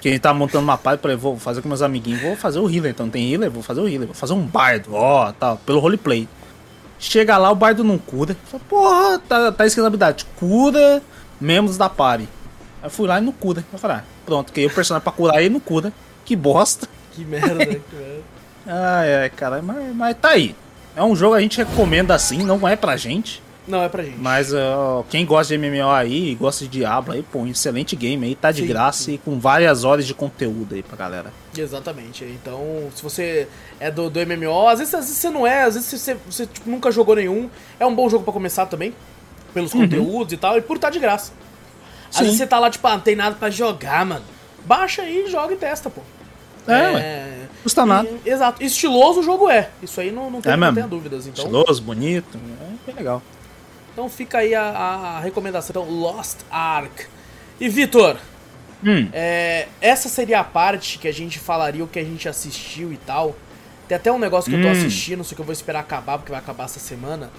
[0.01, 2.59] Que a gente tava montando uma party, falei, vou fazer com meus amiguinhos, vou fazer
[2.61, 2.91] o healer.
[2.91, 6.29] Então tem healer, vou fazer o healer, vou fazer um bardo, ó, tal, pelo roleplay.
[6.99, 8.37] Chega lá, o bardo não cura.
[8.45, 11.03] Fala, porra, tá, tá escrito na habilidade, cura
[11.41, 12.29] membros da party.
[12.83, 13.65] Aí eu fui lá e não cura.
[13.73, 15.93] Eu falei, ah, pronto, criei o personagem pra curar ele não cura.
[16.25, 16.87] Que bosta.
[17.13, 17.65] que merda, né?
[17.67, 18.37] Que merda.
[18.69, 20.55] Ai, ai, cara, mas, mas tá aí.
[20.97, 23.41] É um jogo que a gente recomenda assim, não é pra gente.
[23.67, 24.19] Não é pra gente.
[24.19, 28.25] Mas uh, quem gosta de MMO aí, gosta de Diablo aí, pô, um excelente game
[28.25, 29.15] aí, tá de Sim, graça sim.
[29.15, 31.33] e com várias horas de conteúdo aí pra galera.
[31.57, 32.23] Exatamente.
[32.25, 33.49] Então, se você
[33.81, 36.47] é do, do MMO, às vezes, às vezes você não é, às vezes você, você
[36.47, 37.51] tipo, nunca jogou nenhum.
[37.81, 38.95] É um bom jogo pra começar também,
[39.53, 41.33] pelos conteúdos e tal, e por estar de graça.
[42.11, 42.23] Às Sim.
[42.25, 44.25] vezes você tá lá, tipo, ah, não tem nada pra jogar, mano.
[44.65, 46.03] Baixa aí, joga e testa, pô.
[46.69, 47.27] É, ué.
[47.63, 48.09] Custa nada.
[48.25, 48.63] e- exato.
[48.63, 49.71] Estiloso o jogo é.
[49.83, 51.27] Isso aí não, não, tem, É não tenha dúvidas.
[51.27, 53.23] Então, Estiloso, bonito, é bem legal.
[53.97, 55.71] Então fica aí a, a recomendação.
[55.71, 57.07] Então, Lost Ark.
[57.59, 58.19] E Vitor,
[58.85, 62.93] Hum, É, essa seria a parte que a gente falaria o que a gente assistiu
[62.93, 63.35] e tal.
[63.89, 64.73] Tem até um negócio que eu tô Hum.
[64.73, 67.31] assistindo, só que eu vou esperar acabar, porque vai acabar essa semana.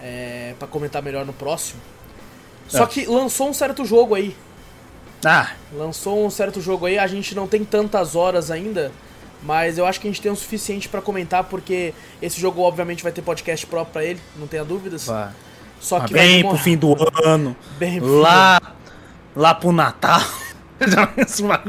[0.00, 1.78] É, pra comentar melhor no próximo.
[2.68, 2.86] Só É.
[2.86, 4.34] que lançou um certo jogo aí.
[5.26, 8.90] ah, Lançou um certo jogo aí, a gente não tem tantas horas ainda.
[9.42, 11.92] Mas eu acho que a gente tem o suficiente pra comentar, porque
[12.22, 15.04] esse jogo obviamente vai ter podcast próprio pra ele, não tenha dúvidas.
[15.06, 15.30] vai.
[15.82, 16.94] Só Ah, que bem pro fim do
[17.24, 18.60] ano, bem pro lá,
[19.34, 20.20] lá pro Natal.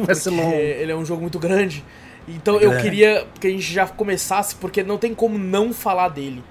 [0.05, 0.53] Vai ser longo.
[0.53, 1.83] ele é um jogo muito grande.
[2.27, 6.09] Então É eu queria que a gente já começasse, porque não tem como não falar
[6.09, 6.43] dele.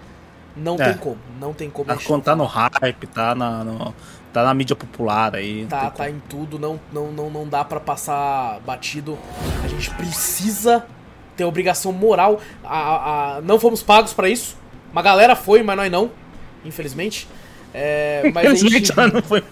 [0.56, 0.84] Não É.
[0.88, 1.86] tem como, não tem como.
[1.86, 3.94] Tá, tá no hype, tá na, no-
[4.32, 5.64] tá na mídia popular aí.
[5.66, 6.08] Tá, tá como.
[6.08, 9.16] em tudo, não, não, não, não dá pra passar batido.
[9.64, 10.84] A gente precisa
[11.36, 12.40] ter obrigação moral.
[12.64, 14.56] A, a- não fomos pagos pra isso.
[14.92, 16.10] Uma galera foi, mas nós não,
[16.64, 17.26] infelizmente.
[17.74, 19.42] É, mas a gente, ela não foi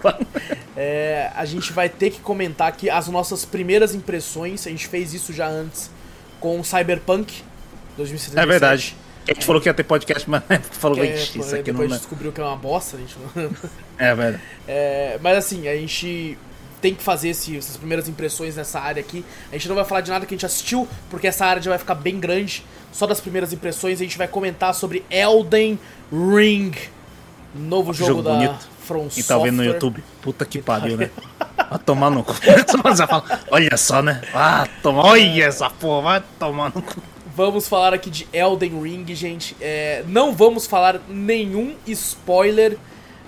[0.75, 4.65] é, a gente vai ter que comentar aqui as nossas primeiras impressões.
[4.65, 5.89] A gente fez isso já antes
[6.39, 7.43] com o Cyberpunk
[7.97, 8.39] 2077.
[8.39, 8.95] É verdade.
[9.27, 11.79] A gente falou que ia ter podcast, mas falou Que que é, isso aqui não
[11.79, 11.95] depois é.
[11.95, 13.51] descobriu que é uma bosta, a gente não...
[13.97, 14.39] É, velho.
[14.67, 16.37] É, mas assim, a gente
[16.81, 19.23] tem que fazer esse- essas primeiras impressões nessa área aqui.
[19.51, 21.69] A gente não vai falar de nada que a gente assistiu, porque essa área já
[21.69, 22.63] vai ficar bem grande.
[22.91, 25.79] Só das primeiras impressões, a gente vai comentar sobre Elden
[26.11, 26.71] Ring,
[27.53, 28.69] novo jogo, Jogo da bonito.
[28.81, 29.63] From Quem tá vendo no.
[29.63, 31.09] YouTube, puta que pariu, né?
[31.69, 32.33] Vai tomar no cu.
[33.49, 34.21] Olha só, né?
[34.33, 37.01] Ah, toma, olha essa porra, vai tomar no cu.
[37.35, 39.55] Vamos falar aqui de Elden Ring, gente.
[39.61, 42.77] É, não vamos falar nenhum spoiler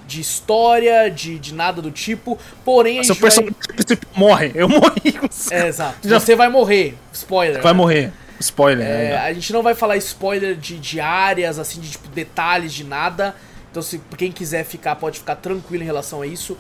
[0.06, 2.38] de história, de, de nada do tipo.
[2.66, 3.22] Porém, a Seu vai...
[3.22, 5.14] personagem principal morre, eu morri.
[5.52, 6.08] É, exato.
[6.08, 6.98] Já- Você vai morrer.
[7.14, 7.62] Spoiler.
[7.62, 7.78] Vai né?
[7.78, 8.14] morrer.
[8.40, 9.18] Spoiler, É, né?
[9.18, 13.34] a gente não vai falar spoiler de, de áreas, assim, de tipo, detalhes de nada.
[13.74, 16.56] Então, se quem quiser ficar, pode ficar tranquilo em relação a isso.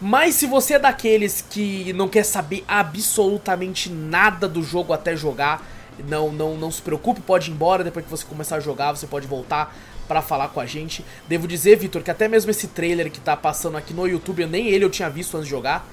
[0.00, 5.62] Mas se você é daqueles que não quer saber absolutamente nada do jogo até jogar,
[6.08, 7.84] não, não, não se preocupe, pode ir embora.
[7.84, 9.76] Depois que você começar a jogar, você pode voltar
[10.08, 11.04] pra falar com a gente.
[11.28, 14.68] Devo dizer, Vitor, que até mesmo esse trailer que tá passando aqui no YouTube, nem
[14.68, 15.86] ele eu tinha visto antes de jogar.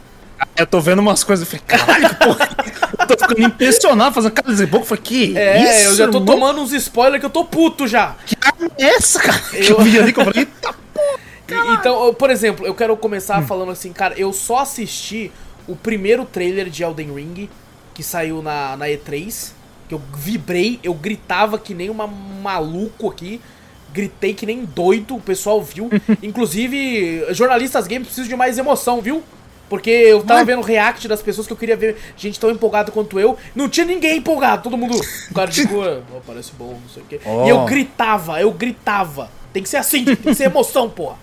[0.56, 2.50] Eu tô vendo umas coisas e falei, caralho, porra.
[3.00, 4.86] Eu tô ficando impressionado, fazendo cara de boca.
[4.86, 6.26] Falei, que É, isso, eu já tô irmão?
[6.36, 8.16] tomando uns spoilers que eu tô puto já.
[8.26, 9.40] Que arma é essa, cara?
[9.40, 10.76] Que Eu- eu vi ali que eu falei, eita
[11.50, 15.32] E- Então, eu- por exemplo, eu quero começar falando assim, cara, eu só assisti
[15.68, 17.50] o primeiro trailer de Elden Ring,
[17.94, 19.52] que saiu na, na E3,
[19.90, 23.42] que eu vibrei, eu gritava que nem uma maluco aqui,
[23.92, 25.90] gritei que nem doido, o pessoal viu.
[26.24, 29.22] Inclusive, jornalistas games precisam de mais emoção, viu?
[29.72, 32.52] Porque eu tava Mas- vendo o react das pessoas que eu queria ver gente tão
[32.52, 33.38] empolgada quanto eu.
[33.56, 35.00] Não tinha ninguém empolgado, todo mundo.
[35.30, 37.22] O cara de cor, oh, parece bom, não sei o quê.
[37.26, 37.46] Oh.
[37.46, 39.30] E eu gritava, eu gritava.
[39.54, 41.16] Tem que ser assim, tem que ser emoção, porra.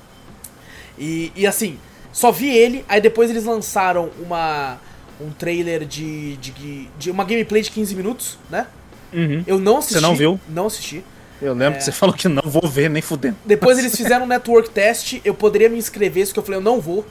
[0.98, 1.78] E, e assim,
[2.10, 4.78] só vi ele, aí depois eles lançaram uma
[5.20, 8.66] um trailer de, de, de uma gameplay de 15 minutos, né?
[9.12, 9.44] Uhum.
[9.46, 9.94] Eu não assisti.
[9.94, 10.40] Você não viu?
[10.48, 11.04] Não assisti.
[11.42, 11.78] Eu lembro É.
[11.78, 13.36] que você falou que não vou ver nem fudendo.
[13.44, 16.64] Depois eles fizeram um network test, eu poderia me inscrever, só que eu falei, eu
[16.64, 17.04] não vou.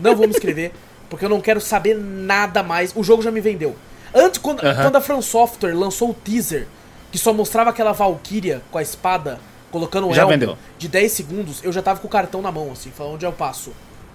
[0.00, 0.72] Não vou me inscrever,
[1.08, 2.92] porque eu não quero saber nada mais.
[2.94, 3.76] O jogo já me vendeu.
[4.14, 6.66] Antes, quando, quando a From Software lançou o teaser,
[7.12, 9.38] que só mostrava aquela Valkyria com a espada,
[9.70, 10.56] colocando o Já vendeu.
[10.78, 13.32] de 10 segundos, eu já tava com o cartão na mão, assim, falando onde eu
[13.32, 13.72] passo.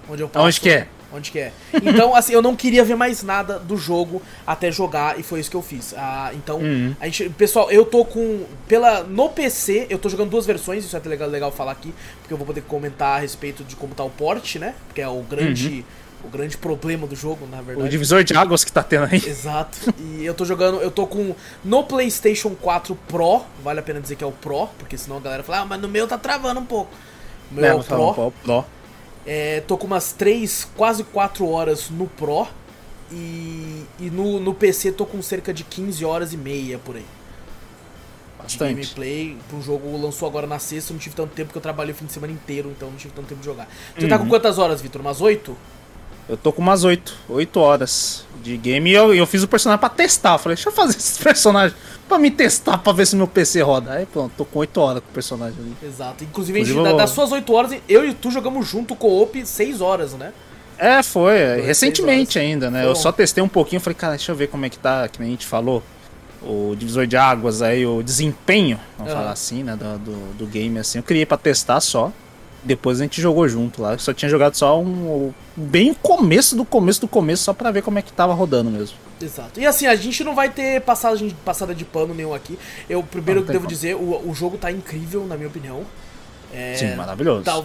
[0.10, 0.44] Onde eu passo.
[0.44, 0.88] Aonde que é?
[1.15, 1.51] Onde que é.
[1.81, 5.49] Então, assim, eu não queria ver mais nada do jogo até jogar, e foi isso
[5.49, 5.93] que eu fiz.
[5.97, 6.95] Ah, então, Uhum.
[6.99, 8.43] a gente, pessoal, eu tô com.
[8.67, 11.93] Pela, no PC, eu tô jogando duas versões, isso é até legal, legal falar aqui,
[12.21, 14.75] porque eu vou poder comentar a respeito de como tá o port, né?
[14.87, 15.85] Porque é o grande.
[16.23, 17.89] O grande problema do jogo, na O verdade.
[17.89, 19.17] divisor de águas que tá tendo aí.
[19.23, 19.77] Exato.
[19.99, 24.15] E eu tô jogando, eu tô com no PlayStation 4 Pro, vale a pena dizer
[24.15, 26.59] que é o Pro, porque senão a galera fala, ah, mas no meu tá travando
[26.59, 26.89] um pouco.
[27.51, 27.97] O meu é, É, o um Pro.
[28.15, 28.65] pouco, Pro.
[29.26, 32.47] É, tô com umas 3, quase 4 horas no Pro.
[33.11, 37.02] E, e no, no PC tô com cerca de 15 horas e meia por aí.
[37.03, 38.73] De Bastante.
[38.73, 39.38] gameplay.
[39.53, 42.06] O jogo lançou agora na sexta, não tive tanto tempo porque eu trabalhei o fim
[42.06, 43.68] de semana inteiro, então não tive tanto tempo de jogar.
[43.97, 44.30] Você tá com Uhum.
[44.30, 45.02] quantas horas, Vitor?
[45.02, 45.56] Umas 8?
[46.27, 49.80] Eu tô com umas 8, 8 horas de game e eu, eu fiz o personagem
[49.80, 50.34] pra testar.
[50.35, 51.77] Eu falei, deixa eu fazer esses personagens
[52.07, 53.91] pra me testar pra ver se meu PC roda.
[53.93, 55.76] Aí pronto, tô com 8 horas com o personagem ali.
[55.84, 56.23] Exato.
[56.23, 59.07] Inclusive, gente, Inclusive, da- eu- das suas 8 horas, eu e tu jogamos junto com
[59.07, 60.31] o op 6 horas, né?
[60.77, 62.81] É, foi, seis recentemente ainda, né?
[62.81, 65.07] Foi Eu só testei um pouquinho, falei, cara, deixa eu ver como é que tá,
[65.07, 65.81] que nem a gente falou.
[66.41, 69.22] O divisor de águas aí, o desempenho, vamos Aham.
[69.22, 69.76] falar assim, né?
[69.76, 70.99] Do, do, do game, assim.
[70.99, 72.11] Eu criei pra testar só.
[72.65, 73.95] Depois a gente jogou junto lá.
[73.97, 75.31] Só tinha jogado só um.
[75.55, 78.97] Bem começo do começo do começo, só pra ver como é que tava rodando mesmo.
[79.21, 79.59] Exato.
[79.59, 82.57] E assim, a gente não vai ter passagem, passada de pano nenhum aqui.
[82.89, 83.73] Eu primeiro Não tem devo como.
[83.75, 85.83] dizer, o, o jogo tá incrível, na minha opinião.
[86.53, 87.43] É, Sim, maravilhoso.
[87.43, 87.63] Tal,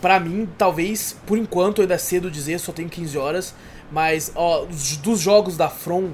[0.00, 3.54] pra mim, talvez, por enquanto, ainda é cedo dizer, só tenho 15 horas.
[3.90, 6.10] Mas, ó, os- dos jogos da From,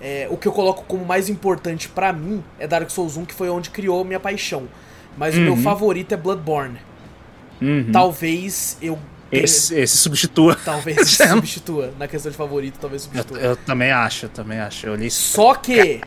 [0.00, 3.34] é, o que eu coloco como mais importante pra mim é Dark Souls 1, que
[3.34, 4.64] foi onde criou minha paixão.
[5.16, 5.62] Mas o meu Uhum.
[5.62, 6.78] favorito é Bloodborne.
[7.60, 7.90] Uhum.
[7.92, 8.98] Talvez eu.
[9.32, 10.56] Esse, esse substitua.
[10.64, 11.92] Talvez se substitua.
[11.98, 13.38] Na questão de favorito, talvez Eu, substitua.
[13.40, 14.86] eu também acho, eu também acho.
[14.86, 16.00] Eu olhei Só que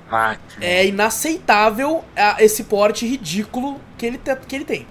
[0.62, 4.88] é inaceitável ah, esse porte ridículo que ele, te- que ele tem.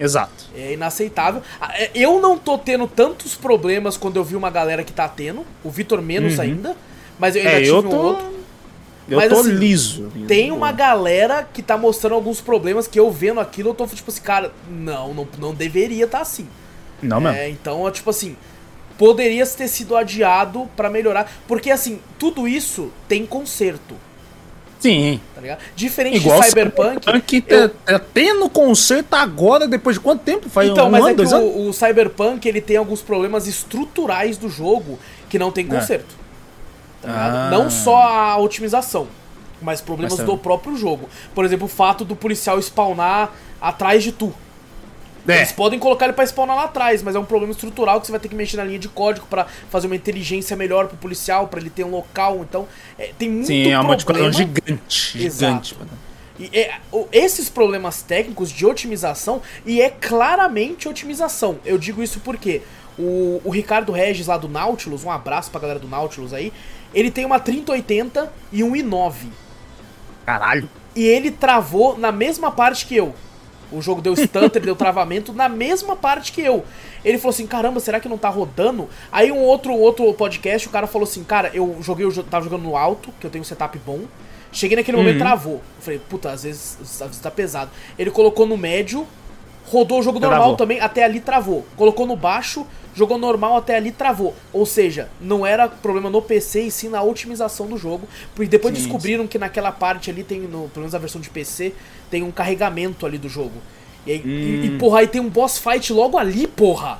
[0.00, 0.46] Exato.
[0.56, 1.42] É inaceitável.
[1.60, 5.06] Ah, é, Eu não tô tendo tantos problemas quando eu vi uma galera que tá
[5.08, 5.44] tendo.
[5.62, 6.40] O Vitor menos Uhum.
[6.44, 6.76] ainda.
[7.18, 7.96] Mas eu ainda É, tive eu um tô.
[7.96, 8.32] outro.
[9.08, 10.26] Eu Mas, tô assim, liso, liso.
[10.26, 14.10] Tem uma galera que tá mostrando alguns problemas que eu vendo aquilo, eu tô tipo
[14.10, 16.46] assim, cara, não, não, não deveria tá assim.
[17.02, 17.36] Não mesmo.
[17.36, 18.36] É, então, é tipo assim,
[18.96, 21.30] poderia ter sido adiado pra melhorar.
[21.48, 23.96] Porque assim, tudo isso tem conserto,
[24.78, 25.20] Sim.
[25.34, 25.58] tá ligado?
[25.74, 27.04] Diferente Igual de Cyberpunk.
[27.04, 30.48] Cyberpunk eu- tá, tá tendo conserto agora, depois de quanto tempo?
[30.48, 31.56] Faz Então, um mas ano, é que anos?
[31.56, 34.98] o, o Cyberpunk ele tem alguns problemas estruturais do jogo
[35.28, 36.21] que não tem conserto.
[37.02, 37.48] Tá?
[37.48, 37.50] Ah.
[37.50, 39.08] Não só a otimização,
[39.60, 41.08] mas problemas Mas do próprio jogo.
[41.34, 44.32] Por exemplo, o fato do policial spawnar atrás de tu.
[45.26, 48.06] É, Eles podem colocar ele pra spawnar lá atrás, mas é um problema estrutural que
[48.06, 50.96] você vai ter que mexer na linha de código pra fazer uma inteligência melhor pro
[50.96, 52.38] policial, pra ele ter um local.
[52.40, 52.66] Então,
[52.98, 54.28] é, tem muito sim, é uma problema.
[54.28, 55.18] modificação gigante.
[55.18, 55.76] Gigante.
[56.40, 56.74] E é,
[57.12, 61.58] esses problemas técnicos de otimização, e é claramente otimização.
[61.64, 62.62] Eu digo isso porque
[62.98, 66.52] o, o Ricardo Regis lá do Nautilus, um abraço pra galera do Nautilus aí,
[66.94, 69.14] ele tem uma 3080 e um i9.
[70.26, 70.68] Caralho.
[70.94, 73.14] E ele travou na mesma parte que eu.
[73.70, 76.64] O jogo deu stutter, deu travamento na mesma parte que eu.
[77.04, 78.88] Ele falou assim: caramba, será que não tá rodando?
[79.10, 82.44] Aí um outro, outro podcast, o cara falou assim: cara, eu joguei, o jo- tava
[82.44, 84.00] jogando no alto, que eu tenho um setup bom.
[84.52, 85.54] Cheguei naquele momento travou.
[85.54, 87.70] Eu falei, puta, às vezes, às vezes tá pesado.
[87.98, 89.06] Ele colocou no médio,
[89.64, 90.56] rodou o jogo normal Travou.
[90.58, 91.64] também, até ali travou.
[91.74, 94.34] Colocou no baixo, jogou normal, até ali travou.
[94.52, 98.08] Ou seja, não era problema no PC e sim na otimização do jogo.
[98.34, 101.30] Porque depois Sim, descobriram que naquela parte ali tem, no, pelo menos a versão de
[101.30, 101.74] PC,
[102.10, 103.62] tem um carregamento ali do jogo.
[104.06, 106.98] E, aí, e- e, porra, aí tem um boss fight logo ali, porra.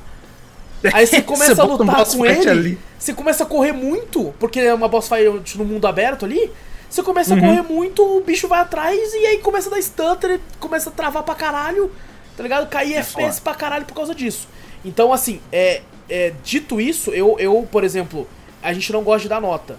[0.91, 2.79] Aí você começa Você a um lutar boss com ele, ali.
[2.99, 6.51] você começa a correr muito, porque é uma boss fight no mundo aberto ali.
[6.89, 7.41] Você começa a Uhum.
[7.41, 11.23] correr muito, o bicho vai atrás e aí começa a dar stutter, começa a travar
[11.23, 11.91] pra caralho,
[12.37, 12.69] tá ligado?
[12.69, 14.47] Cair FPS pra caralho por causa disso.
[14.85, 18.29] Então, assim, é, é, dito isso, eu, eu, por exemplo,
[18.63, 19.79] a gente não gosta de dar nota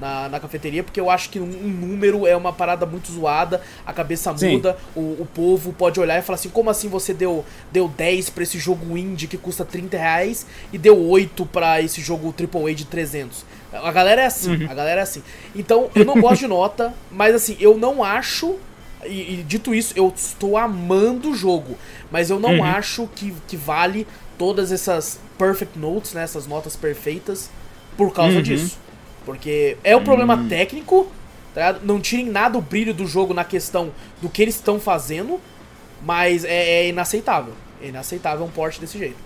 [0.00, 3.60] na, na cafeteria, porque eu acho que um, um número é uma parada muito zoada,
[3.86, 4.52] a cabeça Sim.
[4.52, 8.30] muda, o, o povo pode olhar e falar assim, como assim você deu, deu 10
[8.30, 12.74] pra esse jogo indie que custa 30 reais e deu 8 pra esse jogo AAA
[12.74, 13.44] de 300?
[13.72, 15.22] A galera é assim, a galera é assim.
[15.54, 18.58] Então, eu não gosto de nota, mas assim, eu não acho
[19.06, 21.76] e, e dito isso, eu estou amando o jogo,
[22.10, 24.06] mas eu não acho que, que vale
[24.40, 27.50] todas essas perfect notes, né, essas notas perfeitas,
[27.94, 28.42] por causa Uhum.
[28.42, 28.78] disso.
[29.26, 31.06] Porque é um problema técnico,
[31.54, 31.76] tá?
[31.82, 33.92] Não tirem nada o brilho do jogo na questão
[34.22, 35.38] do que eles estão fazendo,
[36.02, 36.54] mas é,
[36.84, 37.52] é inaceitável.
[37.82, 39.18] É inaceitável um porte desse jeito.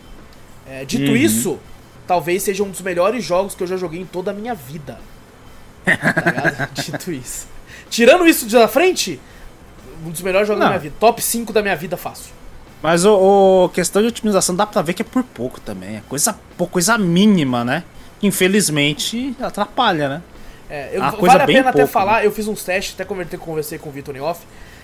[0.66, 1.16] É, dito Uhum.
[1.16, 1.60] isso,
[2.08, 4.98] talvez seja um dos melhores jogos que eu já joguei em toda a minha vida.
[5.84, 6.68] Tá?
[6.82, 7.46] Dito isso.
[7.88, 9.20] Tirando isso da frente,
[10.04, 10.66] um dos melhores jogos Não.
[10.66, 10.96] da minha vida.
[10.98, 12.32] Top 5 da minha vida fácil.
[12.82, 15.96] Mas o, o questão de otimização dá pra ver que é por pouco também.
[15.96, 16.38] É coisa,
[16.70, 17.84] coisa mínima, né?
[18.22, 20.22] Infelizmente atrapalha, né?
[20.68, 23.78] É, eu, vale a pena até pouco, falar, eu fiz uns testes, até conversei, conversei
[23.78, 24.40] com o Vitor em off.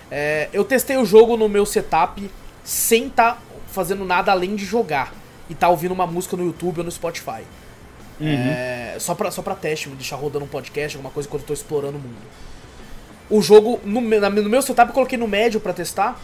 [0.09, 2.29] É, eu testei o jogo no meu setup
[2.63, 5.13] sem estar fazendo nada além de jogar.
[5.49, 7.43] E tá ouvindo uma música no YouTube ou no Spotify.
[8.23, 11.53] É, só, pra, só pra teste, deixar rodando um podcast, alguma coisa enquanto eu tô
[11.53, 12.15] explorando o mundo.
[13.29, 16.19] O jogo, no, no meu setup, eu coloquei no médio pra testar,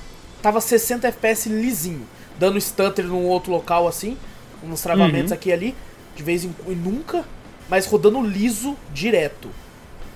[0.48, 2.08] tava 60 FPS lisinho,
[2.40, 4.18] dando stutter num outro local assim,
[4.64, 5.76] uns travamentos aqui e ali,
[6.16, 7.26] de vez em e nunca,
[7.68, 9.54] mas rodando liso direto.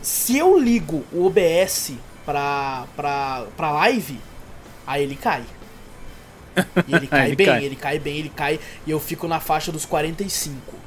[0.02, 4.26] Se eu ligo o OBS pra, pra, pra live,
[4.88, 5.46] aí ele cai.
[6.88, 7.66] E ele cai Ele bem, cai.
[7.66, 10.82] ele cai bem, ele cai, e eu fico na faixa dos 45.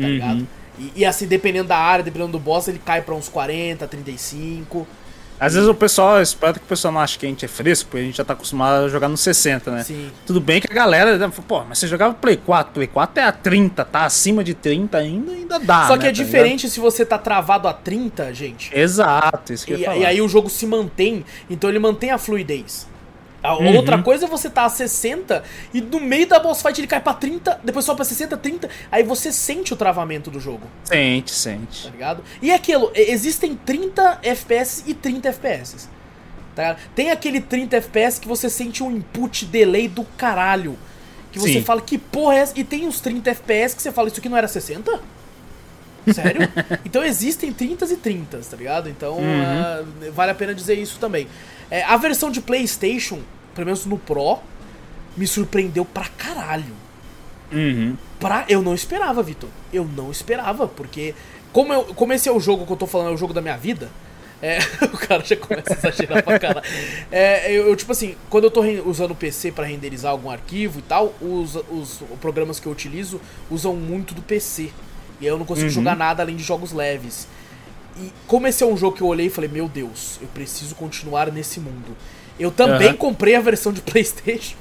[0.00, 0.48] tá ligado?
[0.78, 4.88] E, e, assim, dependendo da área, dependendo do boss, ele cai pra uns 40, 35.
[5.42, 7.90] Às vezes o pessoal, espera que o pessoal não ache que a gente é fresco,
[7.90, 9.82] porque a gente já tá acostumado a jogar no 60, né?
[9.82, 10.08] Sim.
[10.24, 13.26] Tudo bem que a galera, né, pô, mas você jogava Play 4, Play 4 é
[13.26, 15.88] a 30, tá acima de 30 ainda, ainda dá.
[15.88, 16.70] Só que né, é tá diferente ligado?
[16.74, 18.70] se você tá travado a 30, gente.
[18.72, 19.98] Exato, isso que eu E, ia falar.
[19.98, 22.86] e aí o jogo se mantém, então ele mantém a fluidez.
[23.42, 23.76] A Uhum.
[23.76, 25.42] outra coisa é você tá a 60
[25.74, 28.70] e no meio da boss fight ele cai pra 30, depois sobe pra 60, 30,
[28.90, 31.84] aí você sente o travamento do jogo, Sente, sente.
[31.84, 32.22] tá ligado?
[32.40, 35.88] E é aquilo, existem 30 FPS e 30 FPS.
[36.54, 36.76] Tá?
[36.94, 40.78] Tem aquele 30 FPS que você sente um input delay do caralho.
[41.32, 41.62] Que você Sim.
[41.62, 42.52] fala, que porra é essa?
[42.60, 45.00] E tem os 30 FPS que você fala, isso aqui não era 60?
[46.12, 46.48] Sério?
[46.84, 48.88] então existem 30 e 30, tá ligado?
[48.88, 49.42] Então Uhum.
[49.42, 49.82] ah,
[50.12, 51.26] vale a pena dizer isso também.
[51.72, 53.20] É, a versão de PlayStation,
[53.54, 54.38] pelo menos no Pro,
[55.16, 56.74] me surpreendeu pra caralho.
[57.50, 57.96] Uhum.
[58.20, 58.44] Pra...
[58.48, 59.48] Eu não esperava, Vitor.
[59.72, 61.14] Eu não esperava, porque
[61.52, 63.40] como, eu, como esse é o jogo que eu tô falando, é o jogo da
[63.40, 63.88] minha vida.
[64.42, 64.58] é,
[64.92, 66.66] o cara já começa a exagerar pra caralho.
[67.10, 70.78] É, eu, eu, tipo assim, quando eu tô usando o PC pra renderizar algum arquivo
[70.80, 73.18] e tal, os, os programas que eu utilizo
[73.50, 74.64] usam muito do PC.
[75.20, 75.72] E aí eu não consigo Uhum.
[75.74, 77.26] jogar nada além de jogos leves.
[77.98, 80.74] E como esse é um jogo que eu olhei e falei, meu Deus, eu preciso
[80.74, 81.96] continuar nesse mundo.
[82.38, 82.96] Eu também Aham.
[82.96, 84.56] comprei a versão de Playstation.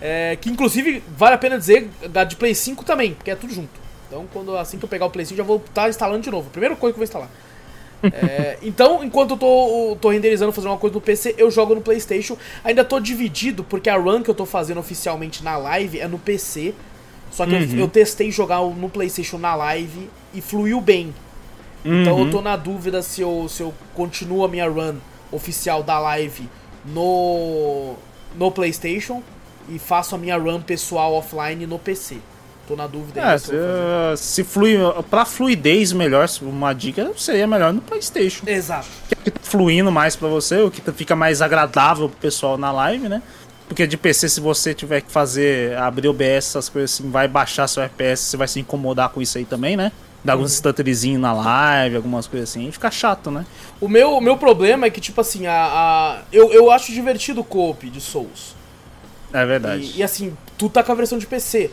[0.00, 3.52] É, que inclusive vale a pena dizer da de Play 5 também, porque é tudo
[3.52, 3.68] junto.
[4.06, 6.48] Então, quando assim que eu pegar o Play 5, já vou estar instalando de novo.
[6.50, 7.30] Primeira coisa que eu vou instalar.
[8.10, 11.82] É, então, enquanto eu tô, tô renderizando, fazendo uma coisa no PC, eu jogo no
[11.82, 12.38] PlayStation.
[12.64, 16.18] Ainda tô dividido, porque a run que eu tô fazendo oficialmente na live é no
[16.18, 16.72] PC.
[17.30, 17.78] Só que eu- Uhum.
[17.80, 21.12] eu, testei jogar no PlayStation na live e fluiu bem.
[21.84, 22.26] Então Uhum.
[22.26, 24.96] eu tô na dúvida se eu, se eu continuo a minha run
[25.30, 26.48] oficial da live
[26.86, 27.94] no,
[28.36, 29.22] no PlayStation
[29.68, 32.16] e faço a minha run pessoal offline no PC.
[32.66, 33.52] Tô na dúvida É, se,
[34.16, 34.76] se flui,
[35.08, 38.44] pra fluidez melhor, uma dica seria melhor no Playstation.
[38.46, 38.86] Exato.
[39.08, 42.08] Que é o que tá fluindo mais pra você, o que tá- fica mais agradável
[42.10, 43.22] pro pessoal na live, né?
[43.66, 47.26] Porque de PC, se você tiver que fazer, abrir o OBS, essas coisas assim, vai
[47.28, 49.90] baixar seu FPS, você vai se incomodar com isso aí também, né?
[50.24, 53.46] Dar alguns stutterzinhos na live, algumas coisas assim, fica chato, né?
[53.80, 57.40] O meu, o meu problema é que, tipo assim, a, a- eu, eu acho divertido
[57.40, 58.54] o co-op de Souls.
[59.32, 59.92] É verdade.
[59.94, 61.70] E, e, assim, tu tá com a versão de PC.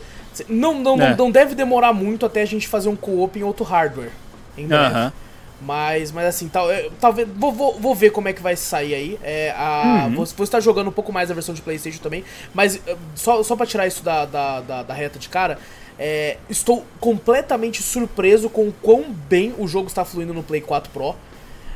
[0.48, 1.16] Não, não, É.
[1.16, 4.10] não deve demorar muito até a gente fazer um co-op em outro hardware.
[4.56, 4.84] Em breve.
[4.94, 5.12] Aham.
[5.60, 6.68] Mas, mas assim, tal,
[7.00, 7.26] talvez.
[7.34, 9.18] Vou, vou, vou ver como é que vai sair aí.
[9.22, 10.14] É, a, Uhum.
[10.16, 12.22] vou, vou estar jogando um pouco mais a versão de PlayStation também.
[12.54, 15.58] Mas é, só, só pra tirar isso da, da, da, da reta de cara,
[15.98, 20.90] é, estou completamente surpreso com o quão bem o jogo está fluindo no Play 4
[20.90, 21.14] Pro.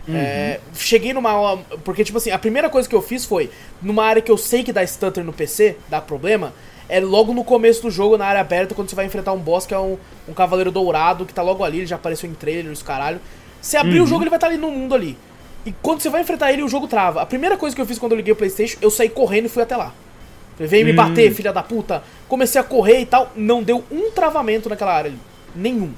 [0.09, 1.59] É, cheguei numa.
[1.85, 4.63] Porque, tipo assim, a primeira coisa que eu fiz foi, numa área que eu sei
[4.63, 6.53] que dá stutter no PC, dá problema,
[6.89, 9.67] é logo no começo do jogo, na área aberta, quando você vai enfrentar um boss
[9.67, 9.97] que é um,
[10.29, 13.21] um cavaleiro dourado, que tá logo ali, ele já apareceu em trailer, os caralho.
[13.61, 15.17] Você abrir o jogo, ele vai estar ali no mundo ali.
[15.65, 17.21] E quando você vai enfrentar ele, o jogo trava.
[17.21, 19.49] A primeira coisa que eu fiz quando eu liguei o Playstation, eu saí correndo e
[19.49, 19.93] fui até lá.
[20.67, 22.03] Veio me bater, filha da puta.
[22.29, 23.33] Comecei a correr e tal.
[23.35, 25.19] Não deu um travamento naquela área ali.
[25.57, 25.93] Nenhum.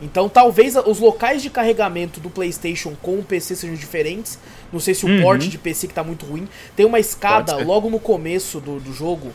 [0.00, 4.38] Então talvez os locais de carregamento do PlayStation com o PC sejam diferentes.
[4.72, 5.22] Não sei se o Uhum.
[5.22, 6.48] port de PC que tá muito ruim.
[6.76, 9.32] Tem uma escada logo no começo do, do jogo.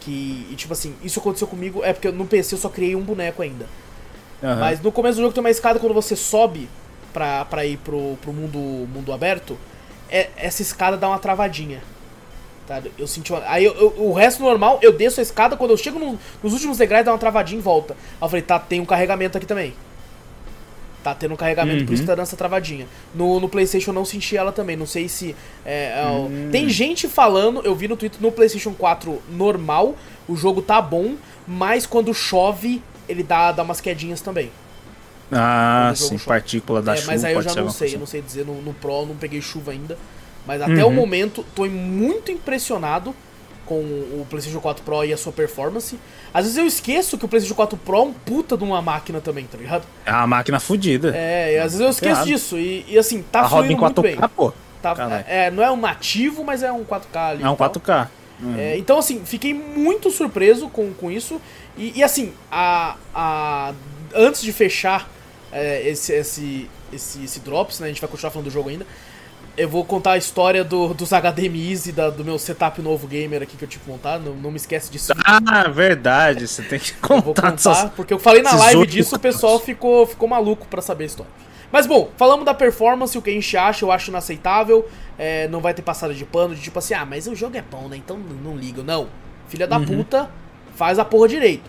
[0.00, 1.82] Que, e, tipo assim, isso aconteceu comigo.
[1.84, 3.66] É porque no PC eu só criei um boneco ainda.
[4.42, 4.56] Aham.
[4.58, 6.68] Mas no começo do jogo tem uma escada quando você sobe
[7.12, 8.58] pra, pra ir pro, pro mundo,
[8.92, 9.58] mundo aberto.
[10.08, 11.82] É, essa escada dá uma travadinha.
[12.70, 12.80] Tá?
[12.96, 13.42] Eu senti uma...
[13.46, 16.52] Aí eu- eu- o resto normal, eu desço a escada, quando eu chego no- nos
[16.52, 17.94] últimos degraus dá uma travadinha em volta.
[17.94, 19.74] Aí eu falei, tá, tem um carregamento aqui também.
[21.02, 22.06] Tá tendo um carregamento, por isso Uhum.
[22.06, 22.86] tá dando essa travadinha.
[23.12, 25.34] No, no Playstation eu não senti ela também, não sei se...
[25.66, 26.48] é, é, o- Hum.
[26.52, 29.96] Tem gente falando, eu vi no Twitter, no Playstation 4 normal,
[30.28, 31.16] o jogo tá bom,
[31.48, 34.48] mas quando chove, ele dá, dá umas quedinhas também.
[35.32, 36.24] Ah, sim, chove.
[36.24, 37.10] partícula da É, chuva.
[37.12, 39.40] mas aí eu já não sei, eu não sei dizer, no, no Pro não peguei
[39.40, 39.98] chuva ainda.
[40.50, 40.90] Mas até Uhum.
[40.90, 43.14] o momento, tô muito impressionado
[43.64, 45.96] com o PlayStation 4 Pro e a sua performance.
[46.34, 49.20] Às vezes eu esqueço que o PlayStation 4 Pro é um puta de uma máquina
[49.20, 49.84] também, tá ligado?
[50.04, 51.12] É uma máquina fodida.
[51.16, 52.26] É, e às vezes eu esqueço Ferrado.
[52.26, 52.58] disso.
[52.58, 54.16] E, e, assim, tá a fluindo muito bem.
[54.16, 54.52] 4K, pô.
[54.82, 55.24] Tá, Caralho.
[55.28, 57.44] é, não é um nativo, mas é um 4K ali.
[57.44, 57.70] É um e tal.
[57.70, 58.08] 4K.
[58.42, 58.58] Uhum.
[58.58, 61.40] É, então, assim, fiquei muito surpreso com, com isso.
[61.78, 63.72] E, e, assim, a, a,
[64.12, 65.08] antes de fechar
[65.52, 67.86] é, esse, esse, esse, esse Drops, né?
[67.86, 68.84] A gente vai continuar falando do jogo ainda.
[69.60, 73.42] Eu vou contar a história do, dos HDMIs e da- do meu setup novo gamer
[73.42, 74.18] aqui que eu tive que montar.
[74.18, 75.12] Não, não me esquece disso.
[75.24, 76.46] Ah, verdade.
[76.48, 77.90] Você tem que Eu vou contar contar, dessas...
[77.90, 81.32] porque eu falei na live disso, o pessoal ficou, ficou maluco pra saber a história.
[81.72, 84.88] Mas bom, falamos da performance, o que a gente acha, eu acho inaceitável.
[85.18, 87.62] É, não vai ter passada de pano, de tipo assim, ah, mas o jogo é
[87.62, 87.96] bom, né?
[87.96, 88.82] Então não liga.
[88.82, 89.08] Não.
[89.48, 89.84] Filha da Uhum.
[89.84, 90.30] puta,
[90.74, 91.68] faz a porra direito.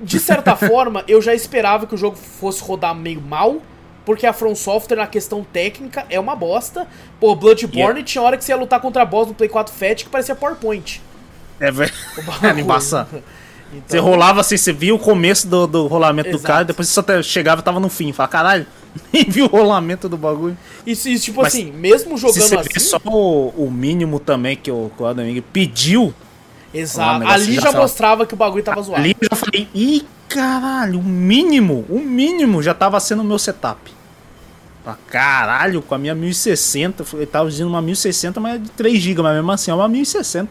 [0.00, 3.56] de certa forma, eu já esperava que o jogo fosse rodar meio mal,
[4.08, 6.86] porque a From Software, na questão técnica, é uma bosta.
[7.20, 8.02] Pô, Bloodborne Yeah.
[8.04, 11.02] tinha hora que você ia lutar contra boss no Play 4 Fat que parecia PowerPoint.
[11.60, 11.92] É, velho.
[12.42, 13.22] Era embaçado.
[13.70, 16.46] Então, Você rolava assim, você via o começo do, do rolamento do Exato.
[16.46, 18.10] cara, depois você só até chegava e tava no fim.
[18.10, 18.66] Fala, caralho,
[19.12, 20.56] nem viu o rolamento do bagulho.
[20.86, 22.68] Isso, isso, tipo Mas assim, mesmo Se jogando você assim.
[22.72, 26.14] vê só o, o mínimo também que o, que o Adam Wing pediu,
[26.72, 27.16] Exato.
[27.16, 29.02] o negócio Ali já já mostrava que o bagulho tava zoado.
[29.02, 33.38] ali eu já falei, ih, caralho, o mínimo, o mínimo já tava sendo o meu
[33.38, 33.97] setup.
[34.84, 38.98] Falei, Caralho, com a minha 1060, ele tava usando uma 1060, mas é de 3
[39.00, 40.48] GB, mas mesmo assim é uma 1060.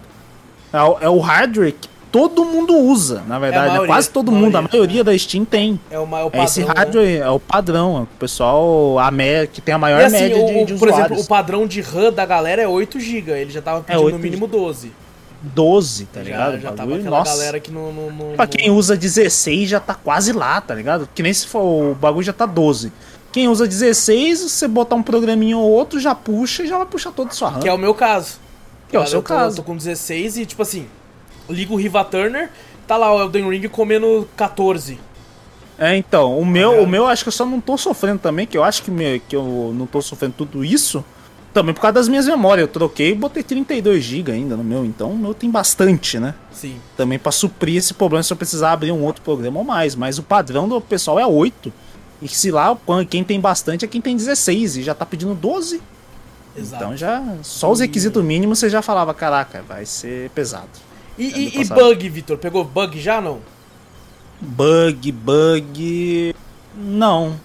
[0.73, 3.69] É, o- é o hardware que todo mundo usa, na verdade, né?
[3.69, 5.79] maioria, quase todo a mundo, a maioria, maioria da Steam tem.
[5.89, 6.43] É, o, ma- é É padrão.
[6.43, 6.73] esse né?
[6.75, 10.19] hardware, é o padrão, é o pessoal, a média, que tem a maior E assim,
[10.19, 11.25] média o, de, de por exemplo, usuários.
[11.25, 13.31] o padrão de RAM da galera é 8 GB.
[13.31, 14.91] Ele já tava pedindo 8 no mínimo 12.
[15.41, 16.59] 12, tá já ligado?
[16.59, 17.31] já O tava aquela nossa.
[17.31, 17.93] galera que não.
[17.93, 21.07] não, não- Pra quem usa 16 já tá quase lá, tá ligado?
[21.13, 22.91] Que nem se for o bagulho já tá 12.
[23.31, 27.11] Quem usa 16, você botar um programinha ou outro, já puxa e já vai puxar
[27.11, 27.59] todo a sua RAM.
[27.59, 28.39] Que é o meu caso.
[28.89, 29.55] Que é o seu eu tô, caso.
[29.57, 30.87] tô com 16 e, tipo assim,
[31.49, 32.49] ligo o Riva Turner,
[32.87, 34.97] tá lá o Elden Ring comendo 14.
[35.77, 36.85] É, então, o meu, ligado?
[36.85, 39.19] o meu acho que eu só não tô sofrendo também, que eu acho que, me-
[39.27, 41.05] que eu não tô sofrendo tudo isso,
[41.53, 42.65] também por causa das minhas memórias.
[42.67, 46.33] Eu troquei e botei 32 GB ainda no meu, então o meu tem bastante, né?
[46.51, 46.77] Sim.
[46.95, 49.95] Também pra suprir esse problema se eu precisar abrir um outro programa ou mais.
[49.95, 51.71] Mas o padrão do pessoal é 8.
[52.21, 52.75] E se lá,
[53.09, 55.81] quem tem bastante é quem tem 16 e já tá pedindo 12.
[56.55, 56.83] Exato.
[56.83, 60.69] Então já, só os E- requisitos mínimos você já falava, caraca, vai ser pesado.
[61.17, 62.37] E, e, e bug, Vitor?
[62.37, 63.39] Pegou bug já não?
[64.41, 66.35] Bug, bug.
[66.75, 67.39] Não.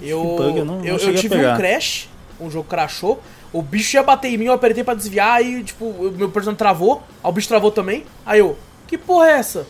[0.00, 2.08] Eu, bug eu não- não eu, eu cheguei a tive um crash,
[2.40, 3.22] um jogo crashou.
[3.52, 6.58] O bicho ia bater em mim, eu apertei pra desviar, aí, tipo, o meu personagem
[6.58, 8.04] travou, aí o bicho travou também.
[8.26, 9.66] Aí eu, que porra é essa?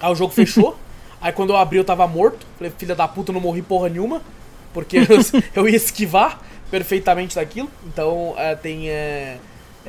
[0.00, 0.76] Aí o jogo fechou.
[1.26, 2.46] aí quando eu abri, eu tava morto.
[2.58, 4.22] Falei, filha da puta, eu não morri porra nenhuma.
[4.72, 4.98] Porque
[5.54, 6.40] eu, ia esquivar
[6.70, 7.70] perfeitamente daquilo.
[7.86, 8.88] Então, é, tem.
[8.88, 9.38] É,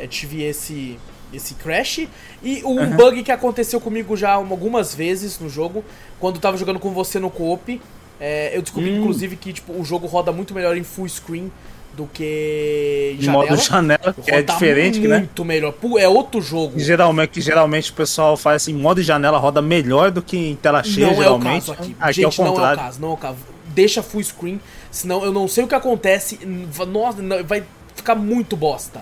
[0.09, 0.97] tive esse.
[1.34, 2.07] Esse crash.
[2.41, 5.84] E um bug que aconteceu comigo já algumas vezes no jogo.
[6.22, 7.81] Quando eu tava jogando com você no co-op.
[8.19, 9.01] é, eu descobri, Hum.
[9.01, 11.51] inclusive, que tipo, o jogo roda muito melhor em full screen
[11.97, 13.45] do que janela.
[13.47, 15.17] modo janela, que é diferente, né?
[15.17, 15.73] Muito melhor.
[15.99, 16.79] É outro jogo.
[16.79, 20.83] Geralmente, que geralmente o pessoal faz assim, modo janela roda melhor do que em tela
[20.83, 21.65] cheia, não é o geralmente.
[21.65, 21.95] caso aqui.
[21.99, 22.79] Aqui é o Gente, não é o contrário.
[22.79, 23.37] caso, não é o caso.
[23.69, 24.59] Deixa full screen,
[24.91, 26.39] senão eu não sei o que acontece.
[26.87, 27.63] Nossa, vai
[27.95, 29.01] ficar muito bosta.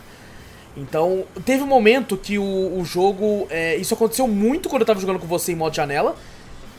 [0.78, 2.44] Então, teve um momento que o,
[2.80, 3.48] o jogo.
[3.50, 6.16] é, isso aconteceu muito quando eu tava jogando com você em modo janela.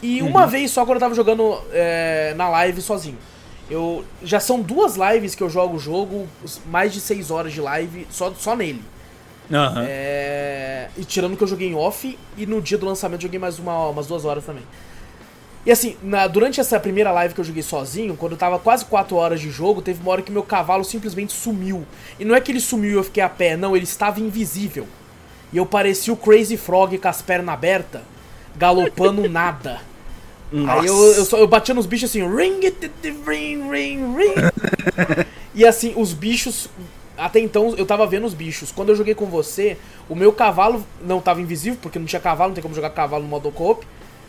[0.02, 0.28] E Uhum.
[0.28, 3.16] uma vez só quando eu tava jogando é, na live sozinho.
[3.68, 6.26] Eu, já são duas lives que eu jogo o jogo,
[6.66, 8.82] mais de 6 horas de live só, só nele.
[9.52, 9.84] Aham.
[9.88, 13.59] É, E tirando que eu joguei em off e no dia do lançamento joguei mais
[13.59, 14.62] uma, umas duas horas também.
[15.64, 18.84] E assim, na- durante essa primeira live que eu joguei sozinho, quando eu tava quase
[18.84, 21.84] 4 horas de jogo, teve uma hora que meu cavalo simplesmente sumiu.
[22.20, 24.86] E não é que ele sumiu e eu fiquei a pé, não, ele estava invisível.
[25.52, 28.02] E eu parecia o Crazy Frog com as pernas abertas,
[28.56, 29.80] galopando nada.
[30.52, 32.60] Aí eu, eu, só, eu batia nos bichos assim, ring
[33.27, 34.35] ring, ring, ring.
[35.55, 36.68] e assim, os bichos.
[37.18, 38.70] Até então eu tava vendo os bichos.
[38.70, 39.77] Quando eu joguei com você,
[40.09, 43.23] o meu cavalo não tava invisível, porque não tinha cavalo, não tem como jogar cavalo
[43.23, 43.86] no modo co-op.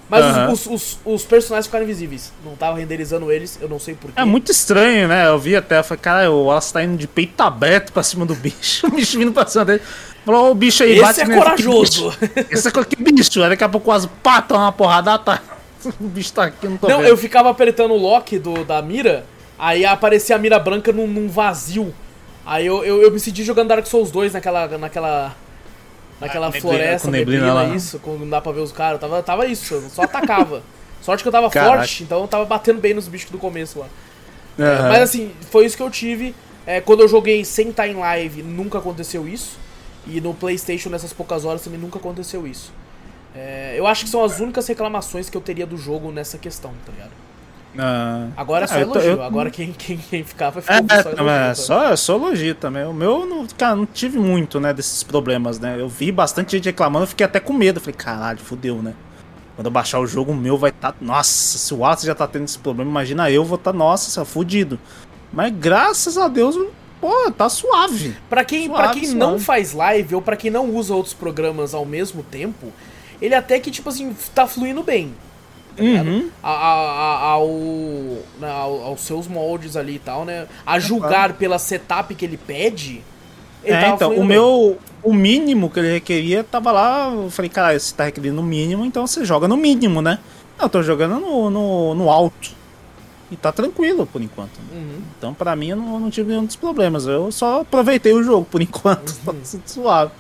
[0.10, 0.52] Mas os- Aham.
[0.54, 2.32] os, os, os personagens ficaram invisíveis.
[2.46, 4.18] Não tava renderizando eles, eu não sei porquê.
[4.20, 5.28] É muito estranho, né?
[5.28, 8.26] Eu vi até, eu falei, cara, o Wallace tá indo de peito aberto pra cima
[8.26, 9.82] do bicho, o bicho vindo pra cima dele.
[10.26, 12.32] Falou, "Ó, o bicho aí Esse bate é nele, que corajoso." bicho.
[12.50, 13.44] Esse é que bicho.
[13.44, 15.42] Aí daqui a pouco quase pata uma porrada, tá.
[16.00, 17.08] O bicho tá aqui, não tô Não, vendo.
[17.08, 19.26] eu ficava apertando o lock do, da mira,
[19.58, 21.94] aí aparecia a mira branca num, num vazio.
[22.46, 24.68] Aí eu, eu, eu me senti jogando Dark Souls 2 naquela.
[24.78, 25.36] naquela.
[26.20, 27.76] Naquela Ah, floresta, com neblina neblina, lá.
[27.76, 29.00] isso, quando não dá pra ver os caras.
[29.00, 30.64] Tava, tava isso, eu só atacava.
[31.02, 31.78] Sorte que eu tava Caraca.
[31.78, 33.86] forte, então eu tava batendo bem nos bichos do começo lá.
[34.60, 34.90] Aham.
[34.90, 36.34] Mas assim, foi isso que eu tive.
[36.66, 39.60] É, quando eu joguei sem estar em live, nunca aconteceu isso.
[40.08, 42.74] E no PlayStation, nessas poucas horas, também nunca aconteceu isso.
[43.38, 46.72] É, eu acho que são as únicas reclamações que eu teria do jogo nessa questão,
[46.86, 47.12] tá ligado?
[47.78, 48.30] Ah.
[48.36, 49.12] Agora é só Ah, eu elogio.
[49.12, 51.30] eu- Agora quem, quem, quem ficar vai É, ficar é, só não, elogio.
[51.30, 51.56] é tá?
[51.56, 52.86] só, só elogio também.
[52.86, 55.80] O meu, não, cara, não tive muito, né, desses problemas, né?
[55.80, 57.80] Eu vi bastante gente reclamando, eu fiquei até com medo.
[57.80, 58.96] Falei, caralho, fudeu, né?
[59.56, 60.96] Quando eu baixar o jogo, o meu vai estar.
[61.00, 64.80] Nossa, se o Wallace já tá tendo esse problema, imagina eu vou estar, nossa, fudido.
[65.32, 66.56] Mas graças a Deus,
[67.02, 68.16] pô, tá suave.
[68.30, 69.20] Pra quem, pra Suave, quem suave.
[69.20, 72.72] não faz live ou pra quem não usa outros programas ao mesmo tempo,
[73.22, 75.14] ele até que, tipo assim, tá fluindo bem.
[75.76, 75.84] tá?
[75.84, 76.30] Uhum.
[76.42, 77.50] A- a- a- ao,
[78.40, 80.48] na- ao- aos seus moldes ali e tal, né?
[80.66, 83.04] A julgar pela setup que ele pede.
[83.64, 84.26] Ele É, então, o bem.
[84.26, 84.78] meu.
[85.04, 87.10] O mínimo que ele requeria tava lá.
[87.14, 90.20] Eu falei, cara, você tá requerendo o mínimo, então você joga no mínimo, né?
[90.60, 92.56] Eu tô jogando no, no, no alto.
[93.30, 94.58] E tá tranquilo por enquanto.
[94.74, 95.02] Uhum.
[95.18, 97.06] Então, pra mim, eu não, não tive nenhum dos problemas.
[97.06, 99.14] Eu só aproveitei o jogo por enquanto.
[99.24, 100.12] Tá tudo suave.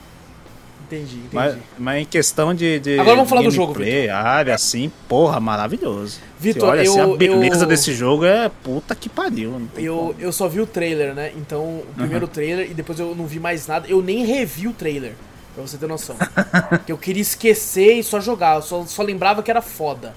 [0.88, 1.30] Entendi, entendi.
[1.34, 2.80] Mas, mas em questão de.
[2.80, 6.20] de Agora vamos falar do jogo, gameplay, área, assim, porra, maravilhoso.
[6.40, 9.52] Vitor, olha, assim, eu- a beleza eu- desse jogo é puta que pariu.
[9.60, 10.16] Não tem Eu, como.
[10.18, 11.34] eu só vi o trailer, né?
[11.36, 13.86] Então, o primeiro trailer e depois eu não vi mais nada.
[13.88, 15.14] Eu nem revi o trailer,
[15.54, 16.16] pra você ter noção.
[16.86, 18.56] que eu queria esquecer e só jogar.
[18.56, 20.16] Eu só, só lembrava que era foda.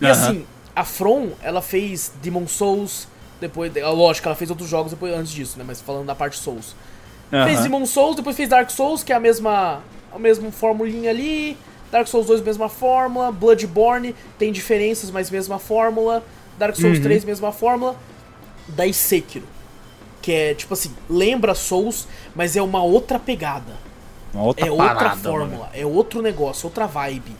[0.00, 0.12] E Aham.
[0.12, 3.06] assim, a From, ela fez Demon Souls,
[3.40, 3.70] depois.
[3.76, 5.64] ah, Lógico, ela fez outros jogos depois antes disso, né?
[5.64, 6.74] Mas falando da parte Souls.
[7.30, 7.62] Fez Aham.
[7.62, 9.82] Demon Souls, depois fez Dark Souls, que é a mesma,
[10.12, 11.56] a mesma formulinha ali.
[11.90, 13.32] Dark Souls 2, mesma fórmula.
[13.32, 16.24] Bloodborne tem diferenças, mas mesma fórmula.
[16.58, 17.02] Dark Souls Uhum.
[17.02, 17.96] 3, mesma fórmula.
[18.68, 19.46] Daí Sekiro.
[20.22, 23.72] Que é, tipo assim, lembra Souls, mas é uma outra pegada.
[24.32, 25.70] Uma outra É outra parada, fórmula, mano.
[25.72, 27.34] é outro negócio, outra vibe.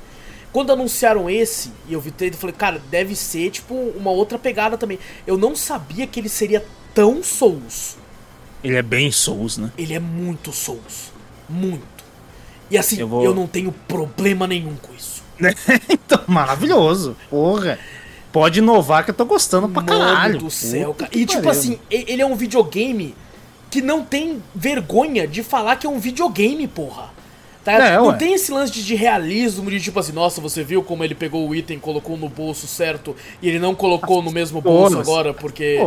[0.53, 4.37] Quando anunciaram esse, e eu vi trailer, eu falei, cara, deve ser, tipo, uma outra
[4.37, 4.99] pegada também.
[5.25, 7.97] Eu não sabia que ele seria tão Souls.
[8.65, 9.71] Ele é bem Souls, né?
[9.79, 11.13] Ele é muito Souls.
[11.49, 11.87] Muito.
[12.71, 15.23] E assim, eu, Eu vou- não tenho problema nenhum com isso.
[15.89, 17.17] então, maravilhoso.
[17.29, 17.79] Porra.
[18.33, 20.39] Pode inovar que eu tô gostando pra Mano caralho.
[20.39, 21.11] do céu, cara.
[21.13, 23.15] E tipo assim, ele é um videogame
[23.69, 27.10] que não tem vergonha de falar que é um videogame, porra.
[27.65, 27.97] Tá?
[27.97, 28.17] Não ué.
[28.17, 31.47] tem esse lance de, de realismo, de tipo assim, nossa, você viu como ele pegou
[31.47, 35.79] o item, colocou no bolso certo e ele não colocou no mesmo bolso agora porque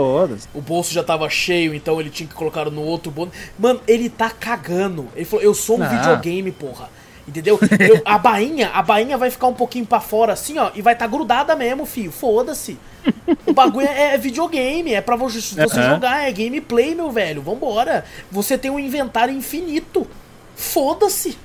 [0.54, 3.32] o bolso já tava cheio, então ele tinha que colocar no outro bolso.
[3.58, 5.08] Mano, ele tá cagando.
[5.16, 5.88] Ele falou, eu sou um Ah.
[5.88, 6.90] videogame, porra.
[7.28, 7.58] Entendeu?
[7.80, 10.96] Eu- a bainha, a bainha vai ficar um pouquinho pra fora assim, ó, e vai
[10.96, 12.12] tá grudada mesmo, filho.
[12.12, 12.78] Foda-se.
[13.48, 17.42] O bagulho é, é videogame, é pra você, jogar, é gameplay, meu velho.
[17.42, 18.06] Vambora.
[18.32, 20.06] Você tem um inventário infinito.
[20.56, 21.36] Foda-se.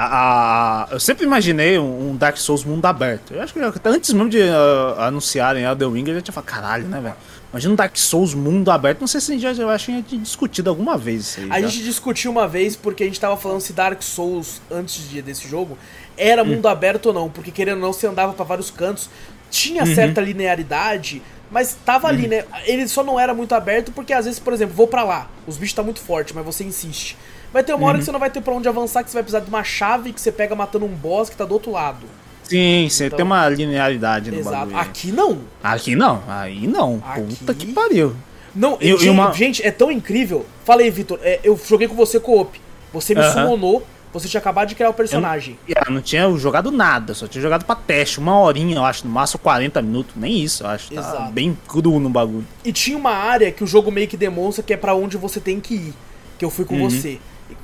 [0.00, 3.34] A- a- eu sempre imaginei um um Dark Souls mundo aberto.
[3.34, 6.46] Eu acho que até antes mesmo de ah, anunciarem Elden Ring, eu já tinha falado,
[6.48, 7.16] caralho, né, velho?
[7.50, 9.00] Imagina um Dark Souls mundo aberto.
[9.00, 11.50] Não sei se a gente já, já tinha discutido alguma vez isso aí.
[11.50, 11.66] A já.
[11.66, 15.48] gente discutiu uma vez porque a gente tava falando se Dark Souls, antes de- desse
[15.48, 15.76] jogo,
[16.16, 17.28] era mundo aberto ou não.
[17.28, 19.10] Porque querendo ou não, você andava pra vários cantos,
[19.50, 22.44] tinha certa linearidade, mas tava ali, né?
[22.66, 25.56] Ele só não era muito aberto porque às vezes, por exemplo, vou pra lá, os
[25.56, 27.16] bichos tá muito forte, mas você insiste.
[27.52, 29.22] Vai ter uma hora que você não vai ter pra onde avançar, que você vai
[29.22, 32.06] precisar de uma chave que você pega matando um boss que tá do outro lado.
[32.44, 34.56] Sim, você Então- tem uma linearidade no Exato.
[34.56, 34.76] bagulho.
[34.78, 35.38] Aqui não.
[35.62, 37.02] Aqui não, aí não.
[37.06, 38.14] Aqui- Puta que pariu.
[38.54, 40.46] Não, gente, uma- gente, é tão incrível.
[40.64, 42.58] Falei, Vitor, é, eu joguei com você co-op.
[42.92, 43.32] Você me Aham.
[43.32, 45.58] summonou, você tinha acabado de criar o personagem.
[45.68, 48.18] Eu não tinha jogado nada, só tinha jogado pra teste.
[48.18, 50.14] Uma horinha, eu acho, no máximo 40 minutos.
[50.16, 50.90] Nem isso, eu acho.
[50.92, 51.32] Tá Exato.
[51.32, 52.46] bem cru no bagulho.
[52.64, 55.38] E tinha uma área que o jogo meio que demonstra que é pra onde você
[55.38, 55.94] tem que ir.
[56.38, 56.88] Que eu fui com Uhum.
[56.88, 57.18] você.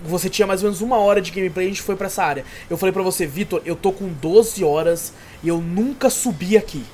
[0.04, 2.22] Você tinha mais ou menos uma hora de gameplay e a gente foi pra essa
[2.24, 2.44] área.
[2.70, 5.12] Eu falei pra você, Vitor, eu tô com 12 horas
[5.42, 6.84] e eu nunca subi aqui.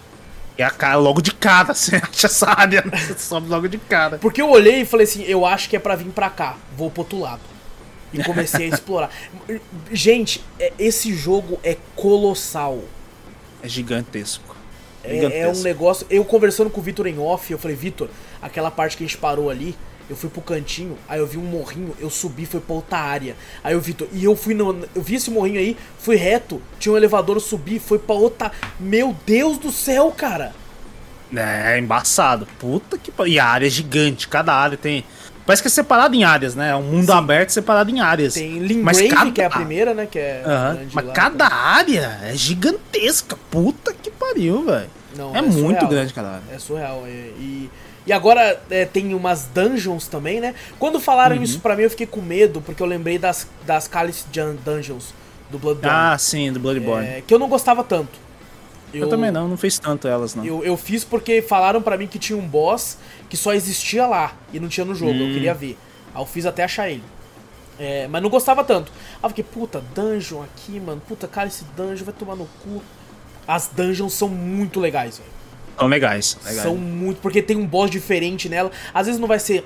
[0.59, 2.97] E a cara logo de cara, você acha essa área, né?
[2.99, 4.19] você sobe logo de cara.
[4.19, 6.57] Porque eu olhei e falei assim, eu acho que é pra vir pra cá.
[6.77, 7.41] Vou pro outro lado.
[8.13, 9.11] E comecei a explorar.
[9.93, 12.81] Gente, é- esse jogo é colossal.
[13.63, 14.57] É gigantesco.
[15.03, 15.65] É, é um Gigantesco.
[15.65, 16.07] negócio.
[16.11, 18.09] Eu conversando com o Vitor em off, eu falei, Vitor,
[18.43, 19.75] aquela parte que a gente parou ali,
[20.11, 23.37] eu fui pro cantinho, aí eu vi um morrinho, eu subi, foi pra outra área.
[23.65, 24.85] Aí o Vitor, e eu fui no.
[24.95, 28.51] Eu vi esse morrinho aí, fui reto, tinha um elevador, eu subi, foi pra outra.
[28.79, 30.53] Meu Deus do céu, cara!
[31.35, 32.47] É, embaçado.
[32.59, 33.33] Puta que pariu.
[33.35, 35.05] E a área é gigante, cada área tem.
[35.47, 36.71] Parece que é separado em áreas, né?
[36.71, 38.35] É um mundo aberto separado em áreas.
[38.35, 38.51] Tem
[38.83, 40.07] Mas Limgrave, cada- que é a primeira, né?
[40.07, 40.43] Que é.
[40.93, 41.13] Mas lá.
[41.13, 43.37] cada área é gigantesca.
[43.51, 44.91] Puta que pariu, velho.
[45.35, 45.89] É, é muito surreal.
[45.89, 46.43] grande cada área.
[46.53, 47.05] É surreal.
[47.07, 47.71] é, E,
[48.07, 50.55] e agora é, tem umas dungeons também, né?
[50.79, 51.43] Quando falaram Uhum.
[51.43, 55.13] isso pra mim, eu fiquei com medo, porque eu lembrei das, das Cálice Dun- Dungeons
[55.51, 55.97] do Bloodborne.
[55.97, 57.07] Ah, sim, do Bloodborne.
[57.07, 58.19] é, que eu não gostava tanto.
[58.95, 59.09] eu...
[59.09, 60.45] também não, não fiz tanto elas, não.
[60.45, 62.97] Eu, eu fiz porque falaram pra mim que tinha um boss
[63.29, 65.13] que só existia lá e não tinha no jogo.
[65.13, 65.29] Hum.
[65.29, 65.77] Eu queria ver.
[66.15, 67.05] Aí eu fiz até achar ele.
[67.79, 68.91] É, mas não gostava tanto.
[69.15, 71.01] Aí eu fiquei, puta, dungeon aqui, mano.
[71.07, 72.83] Puta, cara, esse dungeon vai tomar no cu.
[73.49, 75.31] As dungeons são muito legais, velho.
[75.81, 76.39] São legais.
[76.45, 76.63] legais.
[76.63, 77.21] São muito.
[77.21, 78.71] Porque tem um boss diferente nela.
[78.95, 79.65] Às vezes não vai ser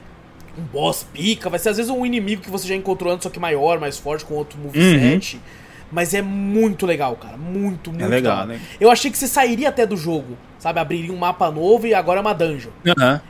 [0.56, 3.30] um boss pica, vai ser às vezes um inimigo que você já encontrou antes, só
[3.30, 5.40] que maior, mais forte, com outro moveset.
[5.92, 7.36] Mas é muito legal, cara.
[7.36, 8.06] Muito, muito Uhum.
[8.06, 8.46] É legal, legal.
[8.46, 8.60] né?
[8.80, 10.80] Eu achei que você sairia até do jogo, sabe?
[10.80, 12.70] Abriria um mapa novo e agora é uma dungeon.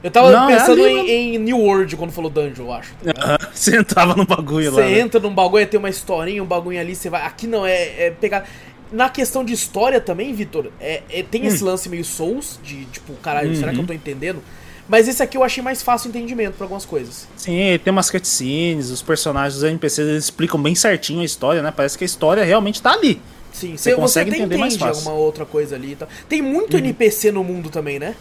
[0.02, 2.94] Eu tava Não, é pensando ali, em, em New World quando falou dungeon, eu acho.
[2.94, 3.38] tá.
[3.52, 4.86] Você entrava no bagulho Você lá.
[4.86, 4.98] né?
[5.00, 7.22] entra num bagulho, tem uma historinha, um bagulho ali, você vai.
[7.26, 8.44] Aqui não, é, é pegar.
[8.94, 11.46] Na questão de história também, Vitor, é, é- tem Hum.
[11.46, 13.82] esse lance meio Souls, de tipo, caralho, será que Uhum.
[13.82, 14.40] eu tô entendendo?
[14.88, 17.26] Mas esse aqui eu achei mais fácil o entendimento pra algumas coisas.
[17.36, 21.72] Sim, tem umas cutscenes, os personagens, os NPCs, eles explicam bem certinho a história, né?
[21.74, 23.20] Parece que a história realmente tá ali.
[23.52, 25.08] Sim, Você você, consegue até entender mais fácil.
[25.08, 26.08] alguma outra coisa ali e tal.
[26.28, 28.14] Tem muito NPC no mundo também, né?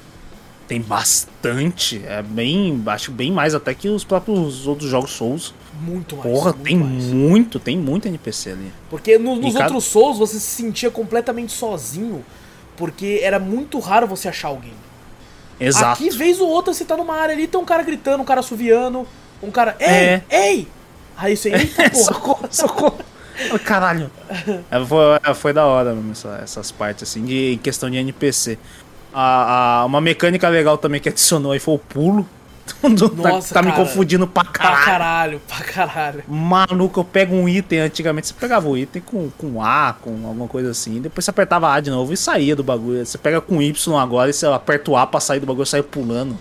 [0.68, 2.02] Tem bastante.
[2.08, 2.82] É bem.
[2.86, 5.54] Acho bem mais até que os próprios outros jogos Souls.
[5.82, 6.30] Muito mais.
[6.32, 7.04] Porra, muito tem mais.
[7.06, 8.72] muito, tem muito NPC ali.
[8.90, 12.24] Porque no- nos cada- outros Souls você se sentia completamente sozinho,
[12.78, 14.74] porque era muito raro você achar alguém.
[15.60, 16.02] Exato.
[16.04, 18.40] Aqui, vez ou outra, você tá numa área ali, tem um cara gritando, um cara
[18.40, 19.08] assoviando,
[19.42, 19.76] um cara.
[19.80, 19.88] Ei!
[19.88, 20.22] É.
[20.30, 20.68] Ei!
[21.18, 22.04] Aí você, eita porra.
[22.04, 22.98] socorro, socorro.
[23.66, 24.12] Caralho.
[24.70, 28.58] É, foi, foi da hora mesmo essa- essas partes, assim, de em questão de NPC.
[29.14, 32.28] A, a- uma mecânica legal também que adicionou aí foi o pulo.
[32.82, 33.84] tá Nossa, tá me cara.
[33.84, 34.86] confundindo pra Pra caralho.
[34.86, 36.24] caralho, pra caralho.
[36.28, 37.80] Maluco, eu pego um item.
[37.80, 41.02] Antigamente você pegava o item com, com A, com alguma coisa assim.
[41.02, 43.06] Depois você apertava A de novo e saía do bagulho.
[43.06, 45.68] Você pega com Y agora e você aperta o A pra sair do bagulho e
[45.68, 46.38] sai pulando.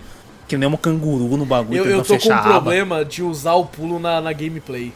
[0.48, 1.78] Que nem um canguru no bagulho.
[1.78, 4.92] Eu, eu tô com um problema de usar o pulo na, na gameplay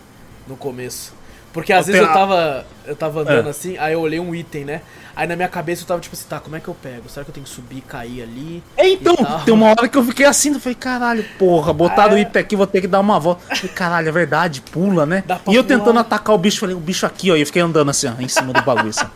[0.46, 1.14] no começo.
[1.52, 3.50] Porque às Ô, vezes eu Pera- tava, eu tava andando É.
[3.50, 4.82] assim, aí eu olhei um item, né?
[5.16, 7.08] Aí na minha cabeça eu tava tipo assim, tá, como é que eu pego?
[7.08, 8.62] Será que eu tenho que subir cair ali?
[8.76, 9.16] É, então,
[9.46, 12.20] tem uma hora que eu fiquei assim, eu falei, caralho, porra, botaram o É.
[12.20, 13.42] item aqui, vou ter que dar uma volta.
[13.50, 15.24] Eu Falei, caralho, é verdade, pula, né?
[15.26, 15.78] E eu pular.
[15.78, 18.12] tentando atacar o bicho, falei, o bicho aqui, ó, e eu fiquei andando assim, ó,
[18.20, 19.06] em cima do bagulho, assim.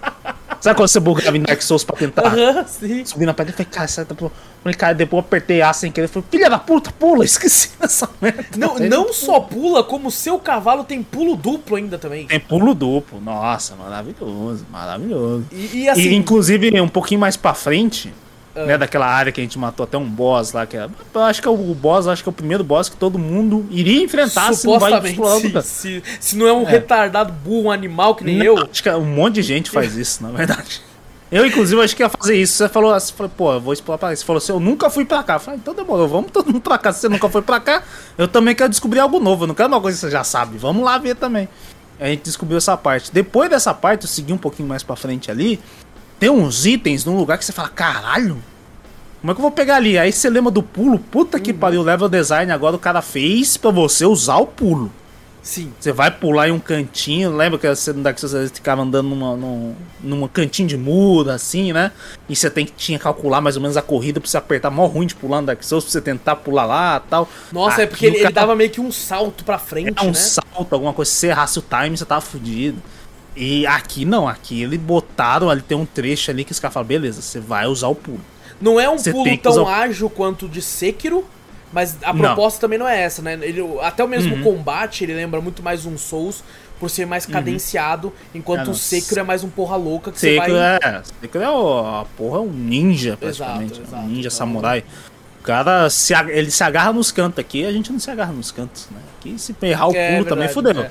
[0.60, 3.04] Sabe quando você bugava em Dark Souls pra tentar Aham, sim.
[3.04, 3.52] subir na pedra?
[3.52, 4.32] Eu falei, cara, porra.
[4.62, 8.08] Falei, cara, depois eu apertei A sem querer, falei, filha da puta, pula, esqueci dessa
[8.20, 8.44] merda.
[8.56, 12.26] Não, não só pula, como o seu cavalo tem pulo duplo ainda também.
[12.26, 15.46] Tem pulo duplo, nossa, maravilhoso, maravilhoso.
[15.50, 18.12] E, e assim, E inclusive um pouquinho mais pra frente,
[18.62, 18.66] Ah.
[18.66, 21.40] né, daquela área que a gente matou até um boss lá, que é, eu acho
[21.40, 24.52] que é o boss, acho que é o primeiro boss que todo mundo iria enfrentar
[24.54, 26.70] se não vai explorar se, se, se não é um É.
[26.70, 29.96] retardado burro, um animal que nem Não, eu, Acho que um monte de gente faz
[29.96, 30.82] isso, na verdade.
[31.32, 32.54] Eu, inclusive, acho que ia fazer isso.
[32.54, 34.16] Você falou assim, falou, pô, eu vou explorar pra cá.
[34.16, 35.34] Você falou assim, eu nunca fui pra cá.
[35.34, 36.92] Eu falei, então demorou, vamos todo mundo pra cá.
[36.92, 37.84] Se você nunca foi pra cá,
[38.18, 39.44] eu também quero descobrir algo novo.
[39.44, 40.58] Eu não quero uma coisa que você já sabe.
[40.58, 41.48] Vamos lá ver também.
[42.00, 43.12] A gente descobriu essa parte.
[43.12, 45.60] Depois dessa parte, eu segui um pouquinho mais pra frente ali.
[46.18, 48.42] Tem uns itens num lugar que você fala, caralho,
[49.20, 49.98] como é que eu vou pegar ali?
[49.98, 50.98] Aí você lembra do pulo?
[50.98, 54.90] Puta que pariu, o level design agora o cara fez pra você usar o pulo.
[55.42, 55.72] sim.
[55.78, 59.10] Você vai pular em um cantinho, lembra que você no Dark Souls você ficava andando
[59.10, 61.92] numa, num, numa cantinho de muro, assim, né?
[62.28, 64.70] E você tem que tinha que calcular mais ou menos a corrida pra você apertar
[64.70, 67.28] mó ruim de pular no Dark Souls, pra você tentar pular lá e tal.
[67.52, 69.92] Nossa, é Aqui porque o ele, ele cara dava meio que um salto pra frente,
[69.92, 70.14] dá um né?
[70.14, 72.78] salto, alguma coisa, se você errasse o time, você tava fudido.
[73.36, 76.86] E aqui não, aqui eles botaram, ali tem um trecho ali que os caras falam,
[76.86, 78.20] beleza, você vai usar o pulo.
[78.60, 81.24] Não é um Você pulo tão usar ágil quanto o de Sekiro,
[81.72, 82.20] mas a Não.
[82.20, 83.38] proposta também não é essa, né?
[83.42, 84.42] Ele, até o mesmo Uhum.
[84.42, 86.42] combate, ele lembra muito mais um Souls,
[86.78, 88.74] por ser mais cadenciado, enquanto Ah, o não.
[88.74, 90.76] Sekiro é mais um porra louca que você Sekiro vai...
[90.76, 94.02] é, Sekiro é o, a porra, é um ninja praticamente, Exato, é exato.
[94.02, 94.84] um ninja Então- samurai.
[95.38, 98.50] O cara, se, ele se agarra nos cantos aqui, a gente não se agarra nos
[98.52, 98.98] cantos, né?
[99.18, 100.82] Aqui se errar o pulo É também verdade, fudeu.
[100.82, 100.90] é.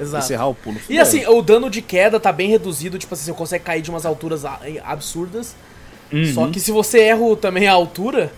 [0.00, 0.24] Exato.
[0.24, 1.02] Se errar o pulo, E fudeu.
[1.02, 4.06] assim, o dano de queda tá bem reduzido, tipo assim, você consegue cair de umas
[4.06, 4.44] alturas
[4.84, 5.54] absurdas.
[6.12, 6.34] Uhum.
[6.34, 8.32] Só que se você erra também a altura,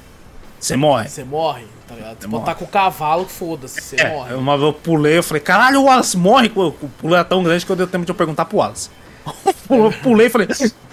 [0.60, 1.08] Você morre.
[1.08, 2.16] você morre, tá ligado?
[2.20, 2.42] Você morre.
[2.42, 4.34] estar com o cavalo, foda-se, você É, morre.
[4.34, 6.50] uma vez eu pulei, eu falei, caralho, o Wallace morre.
[6.54, 8.90] O o pulo era tão grande que eu dei tempo de eu perguntar pro Wallace.
[9.70, 10.46] Eu pulei e falei,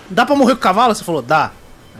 [0.09, 0.95] dá pra morrer com o cavalo?
[0.95, 1.51] Você falou, dá.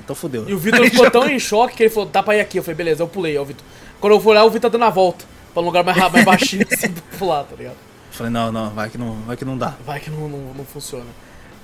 [0.04, 0.50] Então fudeu.
[0.50, 2.58] E o Vitor ficou tão em choque que ele falou, dá pra ir aqui.
[2.58, 3.64] Eu falei, beleza, eu pulei, ó, Vitor.
[4.00, 5.26] Quando eu fui lá, o Vitor tá dando a volta.
[5.54, 7.74] Pra um lugar mais, mais baixinho assim pra pular, tá ligado?
[7.76, 9.74] Eu falei, não, não, vai que não, vai que não dá.
[9.86, 11.04] Vai que não, não, não funciona.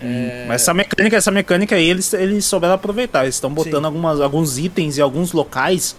[0.02, 3.24] É, Mas essa mecânica, essa mecânica aí, eles, eles souberam aproveitar.
[3.24, 3.86] Eles estão botando Sim.
[3.86, 5.96] algumas, alguns itens e alguns locais,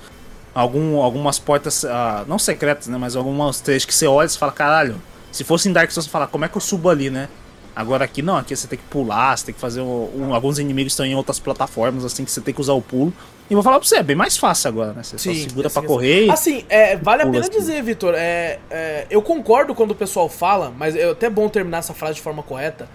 [0.54, 2.96] algum, algumas portas, ah, não secretas, né?
[2.98, 5.00] Mas algumas trechos que você olha e fala, caralho,
[5.32, 7.28] se fosse em Dark Souls, você fala, como é que eu subo ali, né?
[7.74, 10.58] Agora aqui não, aqui você tem que pular, você tem que fazer um, um- alguns
[10.58, 13.12] inimigos estão em outras plataformas, assim, que você tem que usar o pulo.
[13.48, 15.02] E vou falar pra você, é bem mais fácil agora, né?
[15.04, 15.86] Você só segura assim, pra assim.
[15.86, 17.50] correr Assim, é, vale a pena assim.
[17.50, 21.78] dizer, Vitor, é, é, eu concordo quando o pessoal fala, mas é até bom terminar
[21.78, 22.88] essa frase de forma correta.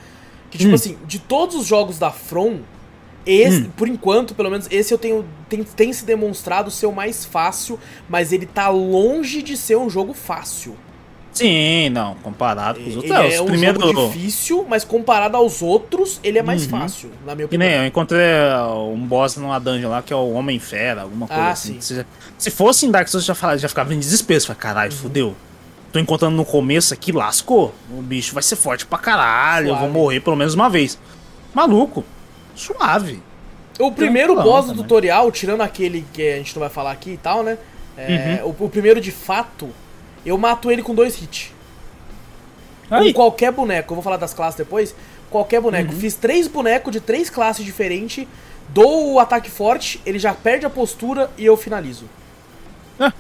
[0.53, 0.75] Que, tipo Hum.
[0.75, 2.59] assim, de todos os jogos da From,
[3.25, 3.71] esse, Hum.
[3.75, 7.80] por enquanto, pelo menos, esse eu tenho tem, tem se demonstrado ser o mais fácil,
[8.07, 10.75] mas ele tá longe de ser um jogo fácil.
[11.31, 13.11] Sim, não, comparado com os outros.
[13.17, 13.81] Ele é, é um primeiros.
[13.84, 16.69] jogo difícil, mas comparado aos outros, ele é mais Uhum.
[16.69, 17.69] fácil, na minha Que opinião.
[17.71, 21.41] nem eu encontrei uh, um boss numa dungeon lá que é o Homem-Fera, alguma coisa
[21.41, 21.81] Ah, assim.
[21.81, 21.95] sim.
[21.95, 22.05] Se,
[22.38, 24.41] se fosse em Dark Souls, eu já, falava, já ficava em desespero.
[24.43, 24.97] Fala, caralho, Uhum.
[24.99, 25.35] fudeu.
[25.94, 27.74] Tô encontrando no começo aqui, lascou.
[27.91, 29.68] O bicho vai ser forte pra caralho.
[29.68, 29.84] Eu Suave.
[29.86, 30.98] vou morrer pelo menos uma vez.
[31.53, 32.03] Maluco,
[32.56, 33.22] suave.
[33.80, 34.84] O primeiro Tranquilão boss do também.
[34.84, 37.57] tutorial, tirando aquele que a gente não vai falar aqui e tal, né?
[37.95, 38.56] É, Uhum.
[38.60, 39.70] o, o primeiro de fato,
[40.26, 41.52] eu mato ele com dois hits.
[42.90, 43.94] Com Aí, qualquer boneco.
[43.94, 44.95] Eu vou falar das classes depois.
[45.30, 45.94] Qualquer boneco.
[45.94, 45.99] Uhum.
[45.99, 48.28] Fiz três bonecos de três classes diferentes.
[48.70, 52.06] Dou o ataque forte, ele já perde a postura e eu finalizo.
[52.99, 53.11] É.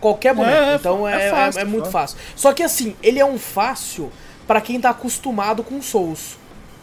[0.00, 0.54] Qualquer boneco.
[0.56, 2.18] É, é então fa- é, é é- fácil, é muito fácil.
[2.34, 4.10] Só que assim, ele é um fácil
[4.46, 6.38] pra quem tá acostumado com Souls.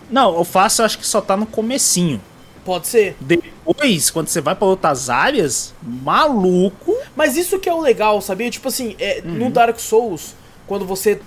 [0.10, 2.22] Não, o fácil eu acho que só tá no comecinho.
[2.64, 3.16] Pode ser.
[3.20, 6.96] Depois, quando você vai pra outras áreas, maluco.
[7.16, 8.50] Mas isso que é o legal, sabia?
[8.50, 10.36] Tipo assim, é, no Dark Souls,
[10.66, 11.22] quando você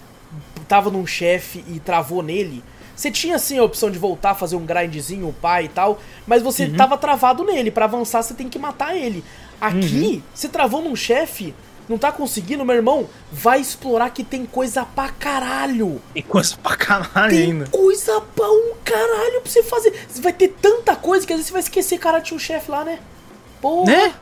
[0.69, 2.63] tava num chefe e travou nele,
[2.95, 6.69] você tinha assim a opção de voltar, fazer um grindzinho, upar e tal, mas você
[6.69, 7.71] tava travado nele.
[7.71, 9.25] Pra avançar, você tem que matar ele.
[9.61, 11.55] Aqui, você travou num chefe,
[11.91, 16.01] não tá conseguindo, meu irmão, vai explorar que tem coisa pra caralho.
[16.15, 17.67] Tem coisa pra caralho Tem ainda.
[17.67, 20.07] coisa pra um caralho pra você fazer.
[20.21, 22.85] Vai ter tanta coisa que às vezes você vai esquecer, cara, tinha um chefe lá,
[22.85, 23.01] né?
[23.61, 23.91] Porra.
[23.91, 24.15] Né?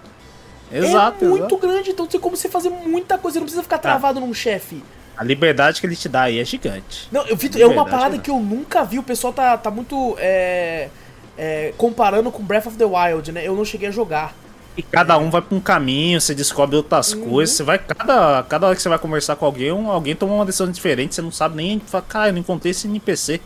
[0.73, 1.59] Exato, é muito exato.
[1.59, 4.83] grande, então tem como você fazer muita coisa, você não precisa ficar travado num chefe.
[5.15, 7.07] A liberdade que ele te dá aí é gigante.
[7.13, 8.23] Não, eu vi, é uma parada verdade.
[8.23, 10.89] que eu nunca vi, o pessoal tá, tá muito é,
[11.37, 13.47] é, comparando com Breath of the Wild, né?
[13.47, 14.35] Eu não cheguei a jogar.
[14.79, 17.29] E cada um vai pra um caminho, você descobre outras Uhum.
[17.31, 17.57] coisas.
[17.57, 17.79] Você vai.
[17.79, 21.17] Cada, cada hora que você vai conversar com alguém, um- alguém toma uma decisão diferente,
[21.17, 21.81] você não sabe nem.
[21.81, 23.41] Fala, cara, eu não encontrei esse NPC.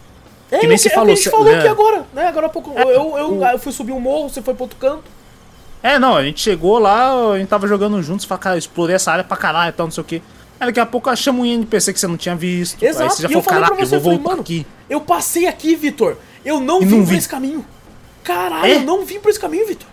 [0.50, 1.58] É, Que nem é o você é falou, que a gente cê- falou né?
[1.58, 2.26] aqui agora, né?
[2.28, 2.72] Agora há pouco.
[2.78, 5.04] eu, eu, o- eu fui subir um morro, você foi pro outro canto.
[5.82, 8.94] É, não, a gente chegou lá, a gente tava jogando juntos, fala, cara, eu explorei
[8.94, 10.22] essa área pra caralho e tal, não sei o que.
[10.60, 12.80] Aí daqui a pouco achamos um NPC que você não tinha visto.
[12.80, 14.66] Exato, Aí você já e eu falou, caralho, eu vou eu voltar mano, aqui.
[14.90, 16.16] eu passei aqui, Vitor.
[16.44, 17.16] Eu não vim não por vi.
[17.16, 17.64] esse caminho.
[18.22, 18.76] Caralho, É?
[18.76, 19.88] eu não vim por esse caminho, Vitor.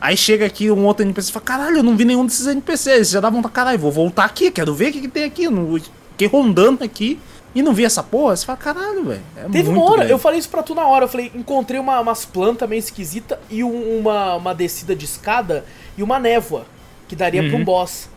[0.00, 3.10] Aí chega aqui um outro NPC e fala, caralho, eu não vi nenhum desses NPCs.
[3.10, 5.48] Já dá vontade, caralho, vou voltar aqui, quero ver o que, que tem aqui.
[5.48, 5.78] Não,
[6.12, 7.18] fiquei rondando aqui
[7.54, 8.36] e não vi essa porra.
[8.36, 9.22] Você fala, caralho, velho.
[9.36, 10.12] É Teve uma hora, grande.
[10.12, 13.38] eu falei isso pra tu na hora, eu falei, encontrei uma, umas plantas meio esquisitas
[13.50, 15.64] e um- uma, uma descida de escada
[15.96, 16.64] e uma névoa,
[17.08, 17.48] que daria Uhum.
[17.50, 18.08] pra um boss.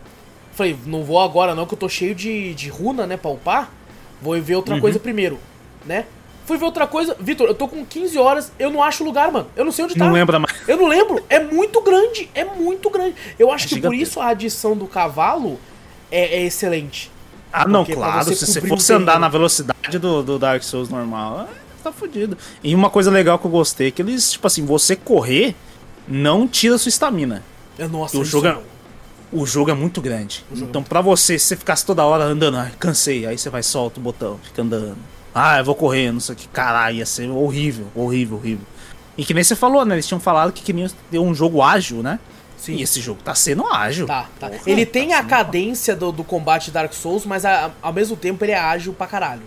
[0.54, 3.72] Falei, não vou agora não, que eu tô cheio de, de runa, né, pra upar.
[4.22, 4.82] Vou ver outra Uhum.
[4.82, 5.40] coisa primeiro,
[5.86, 6.06] né?
[6.52, 9.32] Fui ver outra coisa, Vitor, eu tô com 15 horas, eu não acho o lugar,
[9.32, 9.48] mano.
[9.56, 10.04] Eu não sei onde tá.
[10.04, 10.54] Não lembra mais.
[10.68, 13.16] Eu não lembro, é muito grande, é muito grande.
[13.40, 14.04] Eu acho que por gigantesco.
[14.04, 15.58] isso a adição do cavalo
[16.12, 17.10] é, é excelente.
[17.54, 18.26] Ah, não, Porque claro.
[18.26, 22.38] você Se você fosse andar na velocidade do, do Dark Souls normal, é, tá fudido.
[22.62, 25.56] E uma coisa legal que eu gostei é que eles, tipo assim, você correr
[26.06, 27.46] não tira sua estamina.
[27.80, 28.64] É, Nossa, O jogo é- bom.
[29.32, 30.44] O jogo é muito grande.
[30.52, 33.50] jogo é Então, pra você, se você ficasse toda hora andando, ai, cansei, aí você
[33.50, 34.98] vai, solta o botão, fica andando.
[35.34, 36.48] Ah, eu vou correr, não sei o que.
[36.48, 38.66] Caralho, ia ser horrível, horrível, horrível.
[39.18, 39.96] E que nem você falou, né?
[39.96, 42.20] Eles tinham falado que queriam ter um jogo ágil, né?
[42.58, 42.76] Sim.
[42.76, 44.06] E esse jogo tá sendo ágil.
[44.08, 44.50] Tá, tá.
[44.50, 48.16] Porra, ele tem tá a cadência do, do combate Dark Souls, mas a- ao mesmo
[48.16, 49.42] tempo ele é ágil pra caralho.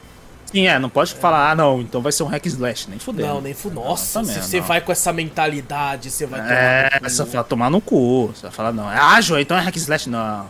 [0.46, 3.26] Sim, é, não pode falar, ah, não, então vai ser um hack slash, nem fudeu.
[3.26, 3.70] Não, nem fu.
[3.70, 4.66] Nossa, também, se você não.
[4.66, 7.10] vai com essa mentalidade, você vai É, tomar cu.
[7.10, 8.26] você vai tomar no cu.
[8.34, 10.08] Você vai falar, não, é ágil, então é hack slash.
[10.08, 10.46] Não,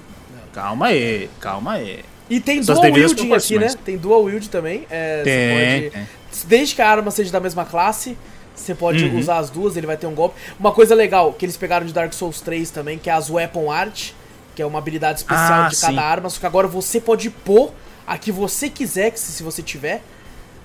[0.53, 2.05] calma aí, calma aí.
[2.29, 3.75] E tem Suas dual wielding aqui, né?
[3.85, 4.87] Tem dual wield também.
[4.91, 6.09] É, Tem, pode,
[6.47, 8.17] Desde que a arma seja da mesma classe,
[8.55, 9.19] você pode Uhum.
[9.19, 10.35] usar as duas, ele vai ter um golpe.
[10.59, 13.71] Uma coisa legal que eles pegaram de Dark Souls 3 também, que é as Weapon
[13.71, 14.11] Art,
[14.55, 15.99] que é uma habilidade especial Ah, de cada sim.
[15.99, 17.73] arma, só que agora você pode pôr
[18.07, 20.03] a que você quiser, que se se você tiver,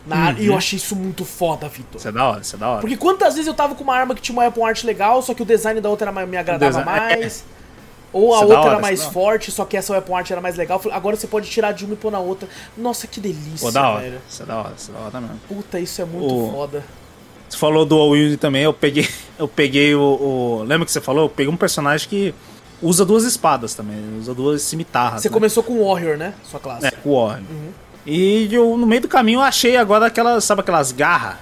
[0.08, 0.40] na arma.
[0.40, 0.58] E eu Uhum.
[0.58, 1.98] achei isso muito foda, Vitor.
[2.00, 2.82] Isso é da hora, isso é da hora.
[2.82, 5.34] Porque quantas vezes eu tava com uma arma que tinha uma weapon art legal, só
[5.34, 7.44] que o design da outra era me agradava design- mais.
[8.12, 10.32] Ou a é outra hora, era mais é da forte, só que essa weapon art
[10.32, 10.82] era mais legal.
[10.92, 12.48] Agora você pode tirar de uma e pôr na outra.
[12.78, 14.02] Nossa, que delícia, Pô, da hora.
[14.02, 14.22] velho.
[14.30, 15.40] Isso é da hora, isso é da hora mesmo.
[15.48, 16.84] Puta, isso é muito O- foda.
[17.48, 19.08] Você falou do Wild também, eu peguei,
[19.38, 21.26] eu peguei o, o- Lembra que você falou?
[21.26, 22.34] Eu peguei um personagem que
[22.82, 25.22] usa duas espadas também, usa duas cimitarras.
[25.22, 25.34] Você né?
[25.34, 26.34] começou com Warrior, né?
[26.50, 26.88] Sua classe.
[26.88, 27.44] É, com o Warren.
[28.06, 31.36] E eu, no meio do caminho eu achei agora aquelas, sabe aquelas garras?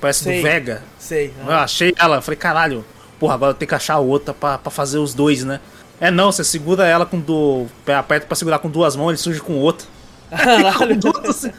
[0.00, 0.36] Parece Sei.
[0.38, 0.82] do Vega.
[0.98, 1.32] Sei.
[1.46, 2.84] Eu achei ela, falei, caralho,
[3.18, 5.60] porra, agora eu tenho que achar outra pra, pra fazer os dois, né?
[6.00, 7.66] É não, você segura ela com do.
[7.86, 9.86] Aperta pra segurar com duas mãos, ele surge com outra.
[10.98, 11.52] Duas, assim.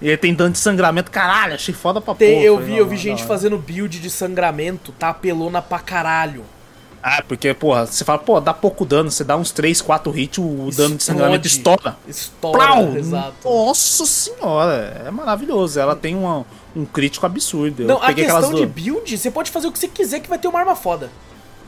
[0.00, 2.44] E ele tem dano de sangramento, caralho, achei foda pra Tem- porra.
[2.44, 3.28] eu vi, não, eu vi não, gente não.
[3.28, 6.44] fazendo build de sangramento, tá apelona pra caralho.
[7.02, 10.38] Ah, porque, porra, você fala, pô, dá pouco dano, você dá uns 3, 4 hits,
[10.38, 11.78] o dano de sangramento Explode.
[11.80, 11.96] estoura.
[12.08, 12.96] Estoura, Plau!
[12.96, 13.34] exato.
[13.44, 15.78] Nossa senhora, é maravilhoso.
[15.78, 17.82] Ela tem uma, um crítico absurdo.
[17.82, 20.38] Eu Não, a questão de build, você pode fazer o que você quiser que vai
[20.38, 21.10] ter uma arma foda.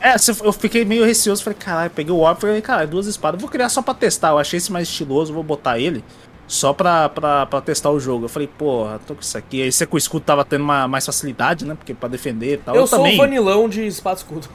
[0.07, 3.49] É, eu fiquei meio receoso, falei, caralho, peguei o Orb, falei, caralho, duas espadas, vou
[3.49, 6.01] criar só pra testar, eu achei esse mais estiloso, vou botar ele
[6.47, 8.25] só pra, pra, pra testar o jogo.
[8.25, 9.61] Eu falei, porra, tô com isso aqui.
[9.61, 12.57] Aí você com o escudo tava tendo uma, mais facilidade, né, porque pra defender e
[12.57, 12.73] tal.
[12.75, 14.47] eu Eu, sou também, vanilão de espada e escudo.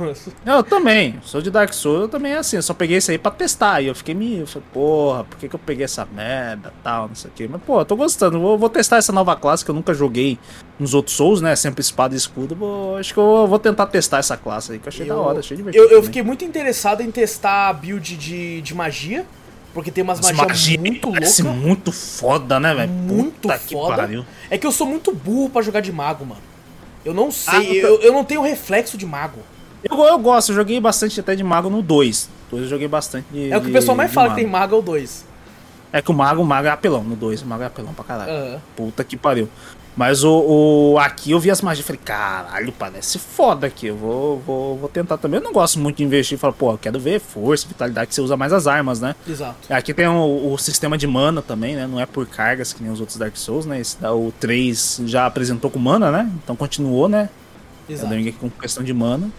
[0.47, 3.19] eu também, sou de Dark Souls, eu também é assim, eu só peguei esse aí
[3.19, 6.07] pra testar, e eu fiquei meio, eu falei, porra, por que que eu peguei essa
[6.13, 7.47] merda, tal, não sei o que.
[7.47, 10.39] Mas, pô, eu tô gostando, vou, vou testar essa nova classe que eu nunca joguei
[10.79, 14.19] nos outros Souls, né, sempre espada e escudo, vou- acho que eu vou tentar testar
[14.19, 15.85] essa classe aí, que eu achei da hora, achei divertido.
[15.85, 19.27] Eu, eu fiquei muito interessado em testar a build de, de magia,
[19.73, 21.41] porque tem umas magias magia muito loucas.
[21.41, 22.93] muito foda, né, velho?
[22.93, 23.97] Muito Puta que foda.
[23.97, 24.25] pariu.
[24.51, 26.41] É que eu sou muito burro pra jogar de mago, mano.
[27.05, 29.41] Eu não Ah, sei, não- eu, eu não tenho reflexo de mago.
[29.83, 32.29] Eu, eu gosto, eu joguei bastante até de mago no 2.
[32.45, 33.51] Depois eu joguei bastante de.
[33.51, 34.41] É o que o pessoal mais fala que mago.
[34.43, 35.25] tem mago é o 2.
[35.95, 38.03] É que o Mago, o Mago é apelão no 2, o Mago é apelão pra
[38.03, 38.31] caralho.
[38.33, 38.61] Aham.
[38.75, 39.47] Puta que pariu.
[39.95, 43.89] Mas o, o- aqui eu vi as magias e falei, caralho, parece foda aqui.
[43.89, 45.39] Eu vou, vou, vou tentar também.
[45.39, 46.39] Eu não gosto muito de investir.
[46.39, 49.15] Falo, pô, eu quero ver força, vitalidade, que você usa mais as armas, né?
[49.29, 49.55] Exato.
[49.71, 51.87] Aqui tem o, o sistema de mana também, né?
[51.87, 53.81] Não é por cargas que nem os outros Dark Souls, né?
[53.81, 56.31] Esse, o 3 já apresentou com mana, né?
[56.43, 57.29] Então continuou, né?
[57.87, 58.15] Exato.
[58.15, 59.31] Aqui com questão de mana.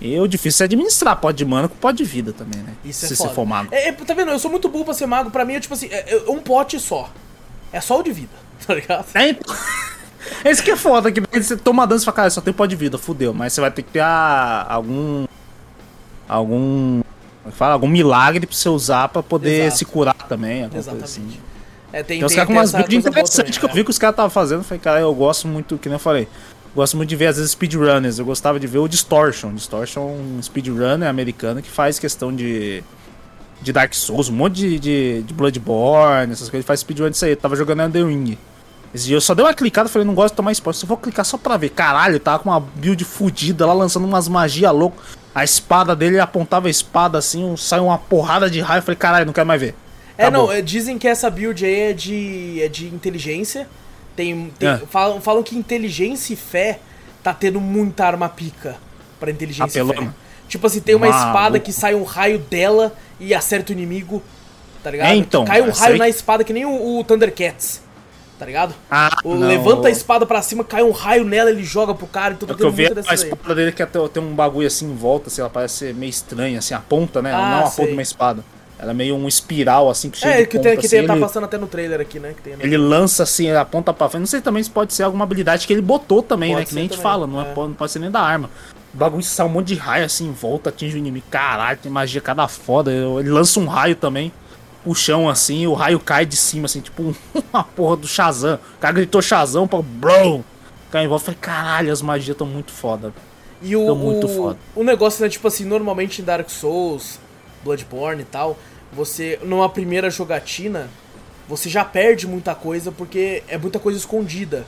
[0.00, 2.72] E o difícil é administrar pod de mana com pod de vida também, né?
[2.82, 3.28] Isso é Se foda.
[3.28, 3.68] você for mago.
[3.72, 4.30] É, é, tá vendo?
[4.30, 5.30] Eu sou muito burro pra ser mago.
[5.30, 7.10] Pra mim é tipo assim, é, é um pote só.
[7.72, 8.30] É só o de vida,
[8.66, 9.04] tá ligado?
[9.14, 9.54] É, então...
[10.44, 12.74] Esse que é foda, que você toma dano e fala, cara, só tem pó de
[12.76, 13.34] vida, fudeu.
[13.34, 15.26] Mas você vai ter que ter a- algum.
[16.28, 17.00] Algum.
[17.46, 17.74] É que fala?
[17.74, 19.78] Algum milagre pra você usar pra poder Exato.
[19.78, 20.64] se curar também.
[20.64, 21.04] alguma coisa Exatamente.
[21.32, 21.40] assim.
[21.92, 23.82] É, tem, Tem uns tem- caras com umas boa interessantes que eu também, é.
[23.82, 24.62] vi que os caras estavam fazendo.
[24.64, 26.26] Falei, cara, eu gosto muito, que nem eu falei.
[26.74, 28.18] Gosto muito de ver, às vezes, speedrunners.
[28.18, 29.52] Eu gostava de ver o Distortion.
[29.54, 30.04] Distortion é
[30.38, 32.82] um speedrunner americano que faz questão de.
[33.60, 36.54] De Dark Souls, um monte de, de, de Bloodborne, essas coisas.
[36.54, 37.32] Ele faz speedrun disso aí.
[37.32, 38.38] Eu tava jogando Elden Ring.
[38.94, 40.78] Dia eu só dei uma clicada falei, não gosto de tomar spoiler.
[40.78, 41.70] Só vou clicar só pra ver.
[41.70, 45.00] Caralho, tava com uma build fodida lá, lançando umas magias loucas.
[45.34, 48.78] A espada dele, ele apontava a espada assim, um- saiu uma porrada de raio.
[48.80, 49.74] Eu falei, caralho, não quero mais ver.
[50.18, 50.46] É, Acabou.
[50.48, 53.66] não, é, dizem que essa build aí é de, é de inteligência.
[54.14, 54.78] Tem, tem- É.
[54.90, 56.78] falam, falam que inteligência e fé
[57.22, 58.76] tá tendo muita arma pica
[59.18, 60.08] pra inteligência e fé.
[60.48, 61.26] Tipo assim, tem uma Maluco.
[61.28, 64.22] espada que sai um raio dela e acerta o inimigo,
[64.82, 65.08] tá ligado?
[65.08, 67.80] É, então, Cai um raio na espada que nem o, o Thundercats,
[68.42, 68.74] tá ligado?
[68.90, 69.46] Ah, O- não.
[69.46, 72.54] levanta a espada pra cima, cai um raio nela, ele joga pro cara, então É
[72.54, 75.40] que eu vi a espada dele que até tem um bagulho assim em volta, assim,
[75.40, 77.32] ela parece ser meio estranha, assim, a ponta, né?
[77.32, 77.76] Ah, não sei.
[77.76, 78.44] ponta de uma espada.
[78.80, 81.06] Ela é meio um espiral, assim, que cheio É, que, ponta, tem, que assim, tem,
[81.06, 82.34] tá ele, passando até no trailer aqui, né?
[82.36, 82.64] Que tem, né?
[82.64, 84.22] ele lança, assim, a ponta pra frente.
[84.22, 86.66] Não sei também se pode ser alguma habilidade que ele botou também, Pode né?
[86.66, 87.44] Que nem a gente também, fala, não, é.
[87.44, 87.54] é.
[87.54, 88.50] não pode ser nem da arma.
[88.92, 91.24] O bagulho sai um monte de raio, assim, em volta, atinge o inimigo.
[91.30, 92.90] Caralho, tem magia cada foda.
[92.90, 94.32] Ele lança um raio também,
[94.84, 97.14] o chão, assim, o raio cai de cima, assim, tipo
[97.52, 98.58] uma porra do Shazam.
[98.76, 100.44] O cara gritou Shazam, pra bro!
[100.90, 101.26] Cai em volta.
[101.26, 103.12] Falei, caralho, as magias estão muito foda.
[103.62, 104.58] E o, Ficou muito o, foda.
[104.74, 107.18] o negócio, né, tipo assim, normalmente em Dark Souls,
[107.62, 108.58] Bloodborne e tal,
[108.92, 110.90] você, numa primeira jogatina,
[111.48, 114.66] você já perde muita coisa porque é muita coisa escondida.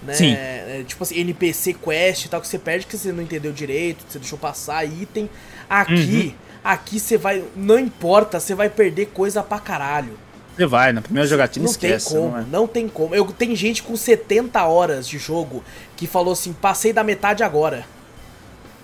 [0.00, 0.14] Né?
[0.14, 0.32] Sim.
[0.34, 4.04] É, tipo assim, NPC quest e tal, que você perde que você não entendeu direito,
[4.08, 5.28] você deixou passar item.
[5.68, 6.47] Aqui, Uhum.
[6.62, 7.44] Aqui você vai.
[7.56, 10.18] Não importa, você vai perder coisa pra caralho.
[10.56, 12.08] Você vai, na primeira jogatina Não esquece.
[12.10, 12.44] tem como, não é?
[12.50, 13.14] não tem como.
[13.14, 15.62] Eu tem gente com 70 horas de jogo
[15.96, 17.84] que falou assim: passei da metade agora.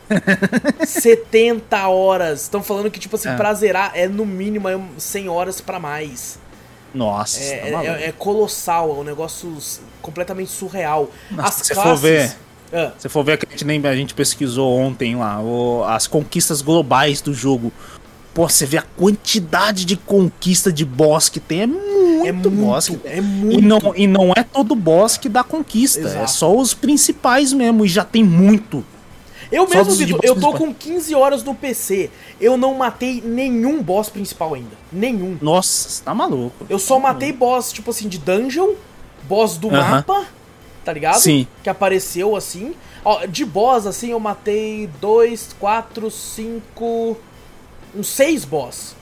[0.86, 2.42] 70 horas.
[2.42, 3.36] Estão falando que, tipo assim, É.
[3.36, 6.38] pra zerar é no mínimo é 100 horas pra mais.
[6.94, 9.56] Nossa, É, tá é- é- colossal, é um negócio
[10.00, 11.10] completamente surreal.
[11.30, 12.36] Nossa, As ver-
[12.72, 16.06] Ah, Se for ver que a gente, nem, a gente pesquisou ontem lá, o- as
[16.06, 17.72] conquistas globais do jogo.
[18.32, 21.62] Pô, você vê a quantidade de conquista de boss que tem.
[21.62, 22.90] É muito, é muito, boss.
[23.04, 23.58] é muito.
[23.58, 26.00] E não, e não é todo boss que dá conquista.
[26.00, 26.30] É Exato.
[26.32, 27.84] só os principais mesmo.
[27.84, 28.84] E já tem muito.
[29.52, 30.58] Eu Só mesmo, Vitor, eu tô principais.
[30.58, 32.10] com 15 horas no PC.
[32.40, 34.74] Eu não matei nenhum boss principal ainda.
[34.92, 35.38] Nenhum.
[35.40, 36.66] Nossa, você tá maluco.
[36.68, 38.70] Eu só matei boss, tipo assim, de dungeon,
[39.28, 39.90] boss do Aham.
[39.90, 40.24] mapa,
[40.84, 41.18] tá ligado?
[41.18, 41.46] Sim.
[41.62, 42.74] Que apareceu assim.
[43.04, 47.16] Ó, de boss, assim, eu matei dois, quatro, cinco.
[47.94, 48.94] uns seis boss.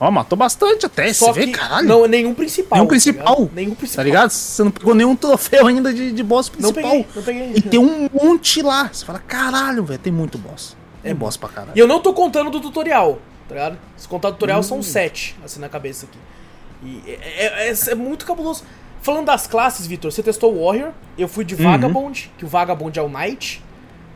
[0.00, 1.12] Ó, matou bastante até.
[1.12, 1.86] Só você vê, caralho.
[1.86, 2.76] Não, nenhum principal.
[2.78, 3.34] Nenhum tá principal.
[3.36, 3.50] ligado?
[3.54, 4.04] nenhum Tá principal.
[4.04, 4.30] ligado?
[4.30, 6.90] Você não pegou nenhum troféu ainda de, de boss Não principal.
[6.90, 7.52] peguei, não peguei.
[7.56, 8.90] E tem um monte lá.
[8.92, 10.76] Você fala, caralho, velho, tem muito boss.
[11.02, 11.72] Tem boss pra caralho.
[11.76, 13.18] E eu não tô contando do tutorial,
[13.48, 13.78] tá ligado?
[13.96, 14.64] Se contar o tutorial Hum.
[14.64, 16.18] são sete, assim, na cabeça aqui.
[16.84, 18.64] E é, é- é- é muito cabuloso.
[19.02, 22.98] Falando das classes, Vitor, você testou o Warrior, eu fui de Vagabond, que o Vagabond
[22.98, 23.62] é o Knight.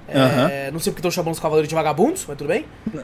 [0.08, 0.74] É, Uhum.
[0.74, 2.64] Não sei porque estão chamando os cavaleiros de vagabundos, mas tudo bem.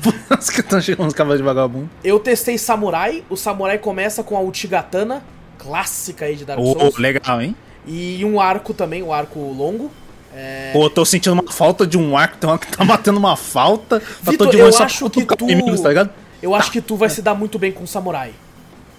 [0.00, 1.90] Puta que estão chegando nos cavalos de vagabundo.
[2.02, 5.22] Eu testei Samurai, o Samurai começa com a Uchigatana,
[5.58, 6.96] clássica aí de Dark Souls.
[6.96, 7.54] legal, hein?
[7.86, 9.90] E um arco também, um arco longo.
[10.34, 10.70] É...
[10.72, 13.18] Pô, eu tô sentindo uma falta de um arco, tem um arco que tá matando
[13.18, 14.00] uma falta.
[14.00, 16.10] Tá Vitor, de eu acho que tu- inimigos, tá ligado?
[16.40, 18.32] Eu acho que tu vai se dar muito bem com o Samurai.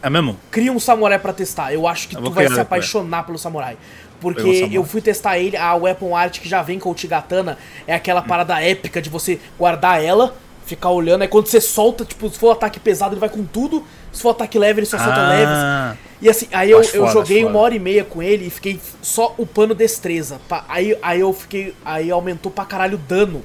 [0.01, 0.37] É mesmo?
[0.49, 1.73] Cria um samurai pra testar.
[1.73, 3.77] Eu acho que Eu tu vai se apaixonar pelo samurai.
[4.21, 4.77] Porque Pelo samurai.
[4.77, 7.57] eu fui testar ele, a Weapon Art que já vem com o Tigatana
[7.87, 10.35] é aquela parada épica de você guardar ela,
[10.65, 13.83] ficar olhando, aí quando você solta, tipo, se for ataque pesado, ele vai com tudo,
[14.11, 15.29] se for ataque leve, ele só solta Ah.
[15.29, 15.99] leves.
[16.21, 18.79] E assim, aí eu, eu foda, joguei uma hora e meia com ele e fiquei
[19.01, 20.39] só upando destreza.
[20.67, 21.73] Aí, aí eu fiquei.
[21.85, 23.41] Aí aumentou pra caralho o dano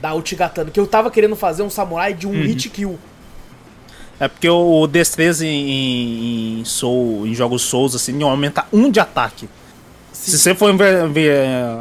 [0.00, 0.70] da Utigatana.
[0.70, 2.42] Que eu tava querendo fazer um samurai de um Uhum.
[2.42, 2.98] hit kill.
[4.20, 9.48] É porque o destreza em, em, Soul, em jogos Souls, assim, aumenta um de ataque.
[10.12, 11.30] Se você for inve- inve-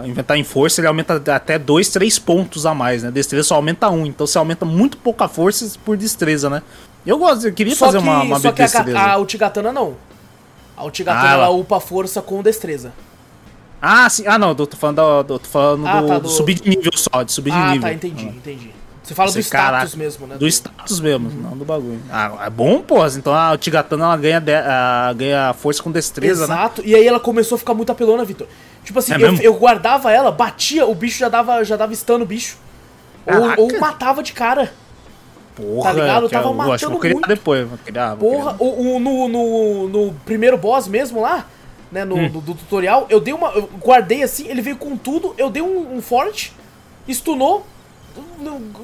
[0.07, 3.09] inventar em força, ele aumenta até 2, 3 pontos a mais, né?
[3.11, 4.05] Destreza só aumenta 1.
[4.05, 6.61] Então você aumenta muito pouco a força por destreza, né?
[7.05, 9.95] Eu gosto, eu queria Só fazer que, uma, uma só que a, a Ultigatana não.
[10.77, 12.93] A Ultigatana Ah, ela upa força com destreza.
[13.81, 14.23] Ah, sim.
[14.27, 16.69] Ah, não, eu tô falando, do, tô falando Ah, do, tá, do do- subir de
[16.69, 17.81] nível só, de subir de Ah, nível.
[17.89, 18.35] tá, entendi, Ah.
[18.35, 18.71] entendi.
[19.07, 20.35] Você fala do Sei, status mesmo, né?
[20.35, 21.99] Do status mesmo, não do bagulho.
[22.11, 23.05] Ah, é bom, pô.
[23.07, 26.53] Então a Tigatana ela ganha, de- ah, ganha força com destreza, né?
[26.53, 26.81] Exato.
[26.85, 28.47] E aí ela começou a ficar muito apelona, Vitor.
[28.83, 32.17] Tipo assim, É eu, eu guardava ela, batia, o bicho já dava, já dava stun
[32.17, 32.57] no bicho.
[33.25, 34.73] Ou, ou matava de cara.
[35.55, 36.23] Porra, Tá ligado?
[36.25, 37.27] Eu que eu tava acho que eu matando muito.
[37.27, 37.67] depois.
[37.67, 41.45] Vou Porra, o, o- no, no, no primeiro boss mesmo lá,
[41.91, 42.29] né, no, Hum.
[42.29, 43.49] do, do tutorial, eu dei uma.
[43.51, 46.53] Eu guardei assim, ele veio com tudo, eu dei um, um forte,
[47.09, 47.65] stunou, eu- eu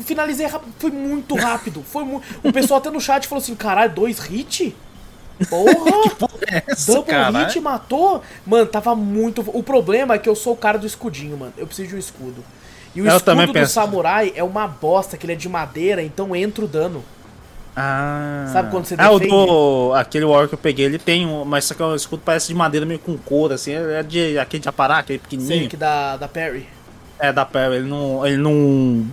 [0.01, 0.73] finalizei rápido.
[0.77, 1.84] Foi muito rápido.
[1.84, 4.76] Foi mu O pessoal até no chat falou assim: caralho, dois hit?
[5.49, 6.27] Porra!
[6.68, 8.22] Essa, Double hit matou?
[8.45, 9.43] Mano, tava muito.
[9.53, 11.53] O problema é que eu sou o cara do escudinho, mano.
[11.57, 12.43] Eu preciso de um escudo.
[12.95, 13.73] E o Eu também escudo do penso.
[13.73, 17.03] samurai é uma bosta, que ele é de madeira, então entra o dano.
[17.76, 18.47] Ah.
[18.53, 19.93] Sabe quando você Ah, o do.
[19.95, 21.43] Aquele Warrior que eu peguei, ele tem um.
[21.43, 23.73] Mas só que o escudo parece de madeira meio com couro, assim.
[23.73, 25.68] É de aquele de aparar, aquele pequenininho.
[25.68, 26.68] que da, da Parry.
[27.24, 28.28] É da Perry, ele não.
[28.28, 28.54] Ele não.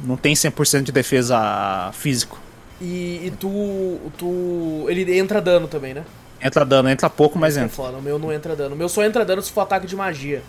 [0.04, 2.40] Não tem 100% de defesa físico.
[2.80, 4.84] E, e tu, tu.
[4.88, 6.02] Ele entra dano também, né?
[6.42, 7.76] Entra dano, entra pouco, mas é entra.
[7.76, 7.98] foda.
[7.98, 8.74] O meu não entra dano.
[8.74, 10.42] O meu só entra dano se for ataque de magia.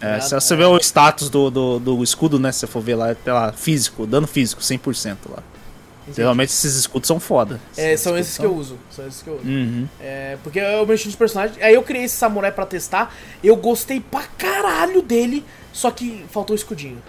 [0.00, 2.52] É, se você vê o status do, do, do escudo, né?
[2.52, 5.42] Se você for ver lá, é lá, físico, dano físico, 100% lá.
[6.14, 7.60] Geralmente esses escudos são foda.
[7.76, 8.78] É, são esses que eu uso.
[8.90, 9.46] São esses que eu uso.
[9.46, 9.88] Uhum.
[10.00, 11.62] É, porque é o meu estilo de personagem.
[11.62, 13.14] Aí eu criei esse samurai pra testar.
[13.42, 15.44] Eu gostei pra caralho dele.
[15.72, 17.00] Só que faltou o escudinho.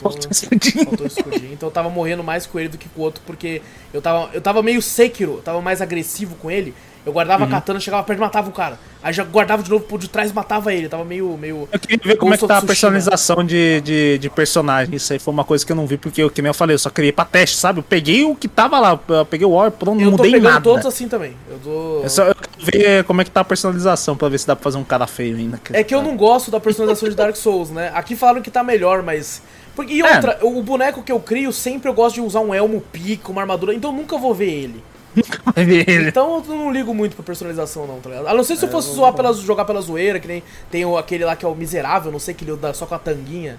[0.00, 0.84] Faltou, escudinho.
[0.84, 1.52] faltou escudinho.
[1.52, 3.22] Então eu tava morrendo mais com ele do que com o outro.
[3.26, 3.60] Porque
[3.92, 5.34] eu tava, eu tava meio Sekiro.
[5.34, 6.74] Eu tava mais agressivo com ele.
[7.08, 7.48] Eu guardava Uhum.
[7.48, 8.78] a katana, chegava perto e matava o cara.
[9.02, 10.84] Aí já guardava de novo por de trás e matava ele.
[10.86, 11.38] Eu tava meio.
[11.40, 11.66] meio...
[11.72, 12.66] Eu queria ver como é que tá a Tsushima.
[12.66, 14.94] personalização de, de, de personagem.
[14.94, 16.74] Isso aí foi uma coisa que eu não vi, porque, eu, que nem eu falei,
[16.74, 17.78] eu só criei pra teste, sabe?
[17.78, 20.60] Eu peguei o que tava lá, eu peguei o War, pronto, não Eu mudei nada.
[20.60, 21.32] todos assim também.
[21.50, 22.02] Eu tô.
[22.04, 24.54] É só eu quero ver como é que tá a personalização, pra ver se dá
[24.54, 25.58] pra fazer um cara feio ainda.
[25.72, 27.90] É que eu não gosto da personalização de Dark Souls, né?
[27.94, 29.40] Aqui falaram que tá melhor, mas.
[29.74, 30.14] Porque, e É.
[30.16, 33.40] outra, o boneco que eu crio, sempre eu gosto de usar um elmo pico, uma
[33.42, 34.82] armadura, então eu nunca vou ver ele.
[35.56, 36.08] Ele.
[36.08, 38.28] Então eu não ligo muito pra personalização, não, tá ligado?
[38.28, 40.84] A não ser se É, eu fosse zoar pela, jogar pela zoeira, que nem tem
[40.84, 42.98] o, aquele lá que é o miserável, não sei que ele usa só com a
[42.98, 43.58] tanguinha.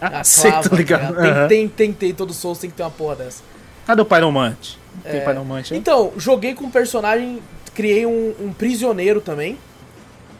[0.00, 1.14] Ah, A sei, clava, tô ligado.
[1.14, 1.38] tá ligado?
[1.38, 1.48] Aham.
[1.48, 3.42] Tem, tem, tem, tem, todo Souls tem que ter uma porra dessa.
[3.86, 4.78] Cadê o Pyromante?
[5.02, 5.24] Tem É.
[5.24, 5.78] Pyromante aí?
[5.80, 7.40] Então, joguei com um personagem,
[7.74, 9.58] criei um, um prisioneiro também.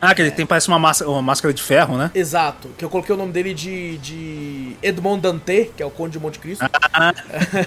[0.01, 2.11] Ah, que ele tem, parece uma, máscara, uma máscara de ferro, né?
[2.15, 6.13] Exato, que eu coloquei o nome dele de, de Edmond Dante, que é o Conde
[6.13, 6.65] de Monte Cristo.
[6.93, 7.13] Ah.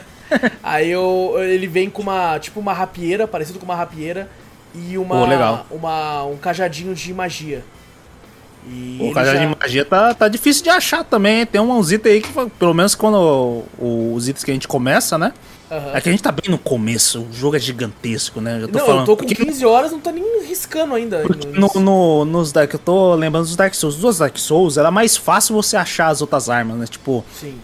[0.64, 4.28] Aí eu, ele vem com uma, tipo uma rapieira, parecido com uma rapieira,
[4.74, 5.68] e uma, legal.
[5.70, 7.64] uma um cajadinho de magia.
[8.70, 11.46] E O cara já- de magia tá, tá difícil de achar também?
[11.46, 15.34] Tem uns itens aí que, pelo menos quando os itens que a gente começa, né?
[15.72, 15.92] Aham.
[15.96, 18.60] É que a gente tá bem no começo, o jogo é gigantesco, né?
[18.62, 19.00] Já tô Não, falando.
[19.02, 21.24] eu tô com porque 15 horas, não tá nem riscando ainda.
[21.54, 23.96] no- no, no- nos Dark, eu tô lembrando dos Dark Souls.
[23.96, 26.86] Dos Dark Souls era mais fácil você achar as outras armas, né?
[26.86, 27.56] Tipo, Sim.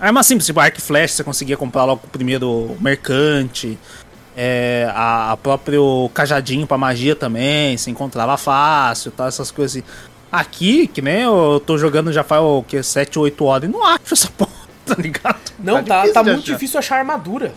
[0.00, 3.78] arma simples, tipo arco e flash, você conseguia comprar logo o primeiro mercante.
[4.34, 9.84] É, a, a próprio cajadinho pra magia também, se encontrava fácil, tal, essas coisas assim.
[10.32, 13.84] Aqui, que nem eu tô jogando já faz o que, 7, 8 horas e não
[13.84, 14.50] acho essa porra,
[14.86, 15.38] tá ligado?
[15.58, 16.52] Não, tá, tá de muito achar.
[16.54, 17.52] difícil achar armadura.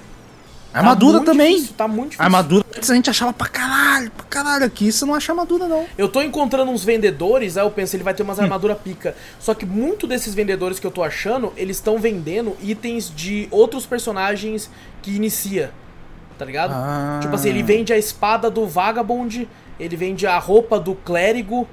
[0.73, 1.53] Armadura Tá também.
[1.55, 2.25] difícil, tá muito difícil.
[2.25, 4.65] Armadura, antes a gente achava pra caralho, pra caralho.
[4.65, 5.85] Aqui você não acha armadura, não.
[5.97, 8.25] Eu tô encontrando uns vendedores, aí eu penso, ele vai ter Hum.
[8.25, 9.15] umas armaduras pica.
[9.39, 13.85] Só que muito desses vendedores que eu tô achando, eles estão vendendo itens de outros
[13.85, 14.69] personagens
[15.01, 15.71] que inicia.
[16.37, 16.71] Tá ligado?
[16.73, 17.19] Ah.
[17.21, 19.47] Tipo assim, ele vende a espada do Vagabond,
[19.79, 21.65] ele vende a roupa do clérigo,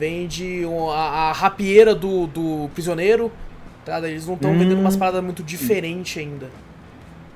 [0.00, 0.62] vende
[0.94, 3.30] a, a rapieira do, do prisioneiro.
[3.84, 3.98] Tá?
[4.08, 4.80] Eles não estão vendendo Hum.
[4.80, 6.48] umas paradas muito diferentes ainda.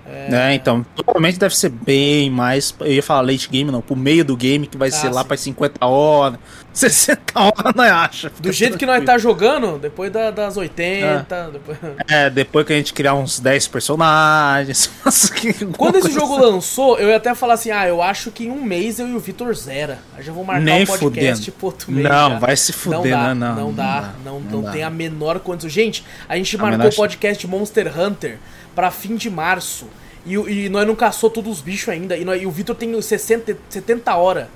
[0.07, 0.55] É.
[0.55, 2.75] então, provavelmente deve ser bem mais.
[2.81, 5.29] Eu ia falar late game, não, pro meio do game, que vai ser lá sim.
[5.29, 6.39] pra 50 horas.
[6.75, 8.33] 60 horas, não acha?
[8.41, 11.79] Do jeito que nós tá jogando, depois da- das 80, depois...
[12.11, 14.91] É, depois que a gente criar uns 10 personagens.
[15.79, 16.45] Quando esse jogo assim.
[16.45, 19.15] lançou, eu ia até falar assim: ah, eu acho que em um mês eu e
[19.15, 20.01] o Vitor zera.
[20.17, 21.53] Aí já vou marcar Nem um podcast fudendo.
[21.53, 22.09] pro outro mês.
[22.09, 22.39] Não, já.
[22.39, 23.35] vai se fuder, não dá, né?
[23.35, 24.71] Não, não, não dá, dá, não, não não dá.
[24.73, 25.71] tem a menor condição.
[25.71, 28.39] Gente, a gente A marcou o podcast Monster Hunter
[28.75, 29.87] pra fim de março.
[30.27, 32.17] E, e nós não caçou todos os bichos ainda.
[32.17, 34.47] E, nós- e o Vitor tem 60, 70 horas.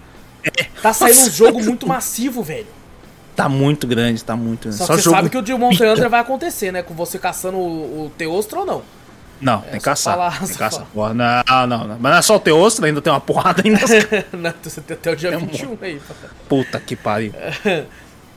[0.82, 1.31] Tá saindo um Nossa.
[1.31, 2.66] jogo muito massivo, velho.
[3.36, 4.77] Tá muito grande, tá muito grande.
[4.78, 5.93] Só, Só que você jogo sabe que o de Monster.
[5.93, 6.82] Hunter vai acontecer, né?
[6.82, 8.82] Com você caçando o, o Teostro ou não.
[9.40, 10.15] Não, tem que caçar.
[10.15, 10.85] falar, tem caçar.
[10.93, 11.99] Porra, Não, não, não.
[12.01, 13.78] Mas não é só o Teostro, ainda tem uma porrada ainda.
[14.36, 16.01] Não, você tem até o dia um 21 aí.
[16.49, 17.32] Puta que pariu.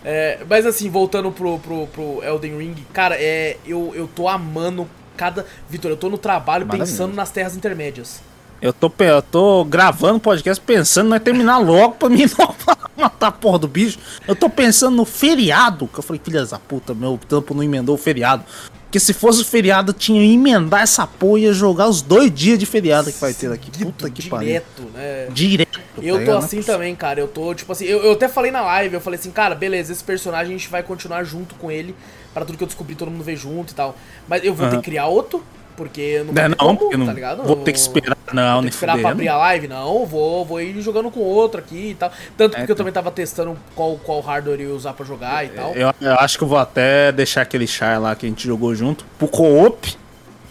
[0.03, 4.89] É, mas assim, voltando pro, pro, pro Elden Ring, cara, é, eu, eu tô amando
[5.15, 5.45] cada.
[5.69, 8.21] Vitor, eu tô no trabalho pensando nas terras intermédias.
[8.61, 12.55] Eu tô, eu tô gravando podcast pensando em terminar logo pra mim não
[12.95, 13.97] matar a porra do bicho.
[14.27, 17.95] Eu tô pensando no feriado, que eu falei, filha da puta, meu trampo não emendou
[17.95, 18.43] o feriado.
[18.91, 22.65] Porque se fosse feriado, tinha que emendar essa porra e jogar os dois dias de
[22.65, 23.71] feriado que vai ter aqui.
[23.71, 24.49] Puta que pariu.
[24.49, 25.27] Direto, né?
[25.31, 25.79] Direto.
[26.01, 27.21] Eu tá tô assim também, cara.
[27.21, 29.93] Eu tô, tipo assim, eu, eu até falei na live, eu falei assim, cara, beleza,
[29.93, 31.95] esse personagem a gente vai continuar junto com ele.
[32.33, 33.95] para tudo que eu descobri, todo mundo ver junto e tal.
[34.27, 34.71] Mas eu vou uhum.
[34.71, 35.41] ter que criar outro
[35.75, 37.43] porque não, não, não como, porque não tá ligado?
[37.43, 40.45] Vou ter que esperar, não, vou ter que esperar pra abrir a live, não, vou,
[40.45, 42.11] vou ir jogando com outro aqui e tal.
[42.37, 45.45] Tanto porque é, eu também tava testando qual, qual hardware eu ia usar pra jogar
[45.45, 45.73] e tal.
[45.73, 48.73] Eu, eu, acho que eu vou até deixar aquele char lá que a gente jogou
[48.75, 49.95] junto pro co-op.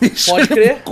[0.26, 0.82] Pode crer.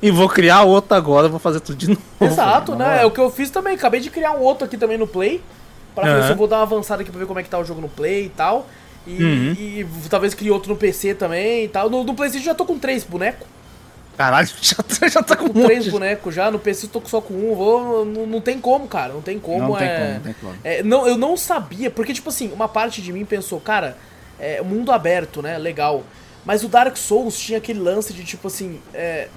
[0.00, 2.02] E vou criar outro agora, vou fazer tudo de novo.
[2.20, 3.02] Exato, né?
[3.02, 3.74] É o que eu fiz também.
[3.74, 5.42] Acabei de criar um outro aqui também no Play.
[5.94, 6.14] Pra uhum.
[6.14, 7.64] ver se eu vou dar uma avançada aqui pra ver como é que tá o
[7.64, 8.66] jogo no Play e tal.
[9.08, 9.52] E, uhum.
[9.52, 11.88] e talvez crie outro no PC também e tal.
[11.88, 13.46] No, no PlayStation já tô com três bonecos.
[14.18, 17.32] Caralho, já, tá, já tá com, com três bonecos já, no PC tô só com
[17.32, 19.68] um, vou, não, não tem como, cara, não tem como.
[19.68, 20.54] Não é, tem como, não tem como.
[20.62, 23.96] É, não, eu não sabia, porque, tipo assim, uma parte de mim pensou, cara,
[24.38, 26.04] é mundo aberto, né, legal.
[26.44, 29.28] Mas o Dark Souls tinha aquele lance de, tipo assim, é,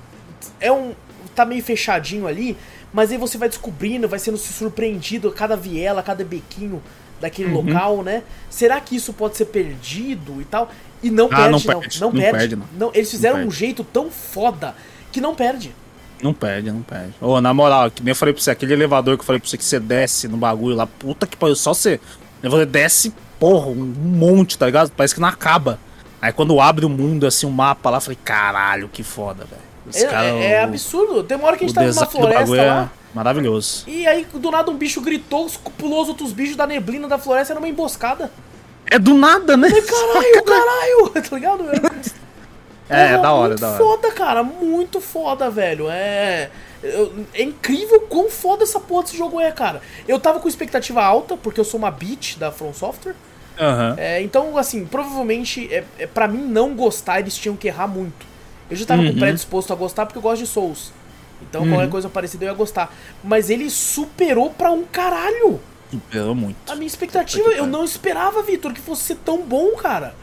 [0.59, 0.93] é um...
[1.35, 2.57] tá meio fechadinho ali,
[2.91, 6.81] mas aí você vai descobrindo, vai sendo surpreendido a cada viela, a cada bequinho
[7.21, 7.61] daquele uhum.
[7.61, 8.23] local, né?
[8.49, 10.69] Será que isso pode ser perdido e tal?
[11.01, 11.61] E não ah, perde, não.
[11.61, 12.01] Perde.
[12.01, 12.37] Não, não, não perde.
[12.37, 12.65] perde não.
[12.73, 12.91] não.
[12.93, 14.75] Eles fizeram um jeito tão foda
[15.11, 15.73] que não perde.
[16.21, 17.13] Não perde, não perde.
[17.19, 19.39] Ô, oh, na moral, que nem eu falei pra você, aquele elevador que eu falei
[19.39, 21.99] pra você que você desce no bagulho lá, puta que pariu, só você.
[22.43, 24.91] Você desce, porra, um monte, tá ligado?
[24.91, 25.79] Parece que não acaba.
[26.21, 29.45] Aí quando abre o mundo, assim, o um mapa lá, eu falei, caralho, que foda,
[29.45, 29.71] velho.
[29.93, 31.23] É, cara, é, é, absurdo.
[31.23, 32.91] Tem uma hora que a gente tá numa floresta é lá.
[33.11, 33.83] É maravilhoso.
[33.87, 37.53] E aí, do nada, um bicho gritou, pulou os outros bichos da neblina da floresta,
[37.53, 38.31] era uma emboscada.
[38.85, 39.69] É do nada, né?
[39.69, 41.65] Caralho, caralho, tá ligado?
[42.89, 43.77] É, é da hora, da hora.
[43.77, 45.89] foda, cara, muito foda, velho.
[45.89, 46.49] É.
[47.33, 49.81] É incrível quão foda essa porra desse jogo é, cara.
[50.07, 53.15] Eu tava com expectativa alta, porque eu sou uma bitch da From Software.
[53.59, 53.95] Uhum.
[53.97, 58.25] É, então, assim, provavelmente, é, é, para mim não gostar, eles tinham que errar muito.
[58.69, 59.13] Eu já tava uhum.
[59.13, 60.91] com predisposto a gostar porque eu gosto de Souls.
[61.41, 61.69] Então, uhum.
[61.69, 62.93] qualquer coisa parecida eu ia gostar.
[63.23, 65.59] Mas ele superou pra um caralho.
[65.89, 66.57] Superou muito.
[66.71, 70.15] A minha expectativa, eu não esperava, Vitor, que fosse ser tão bom, cara.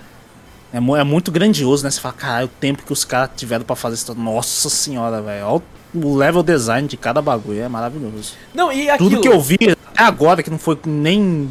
[0.72, 1.90] É, é muito grandioso, né?
[1.90, 4.14] Você fala, caralho, o tempo que os caras tiveram para fazer isso.
[4.14, 5.46] Nossa senhora, velho.
[5.46, 5.62] Olha
[5.94, 8.34] o level design de cada bagulho, é maravilhoso.
[8.54, 9.10] Não, e aquilo...
[9.10, 11.50] Tudo que eu vi até agora, que não foi nem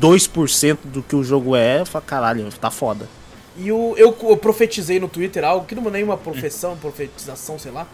[0.00, 3.08] 2% do que o jogo é, eu falo, caralho, tá foda.
[3.56, 7.72] E o, eu, eu profetizei no Twitter algo que não é nenhuma profissão, profetização, sei
[7.72, 7.86] lá.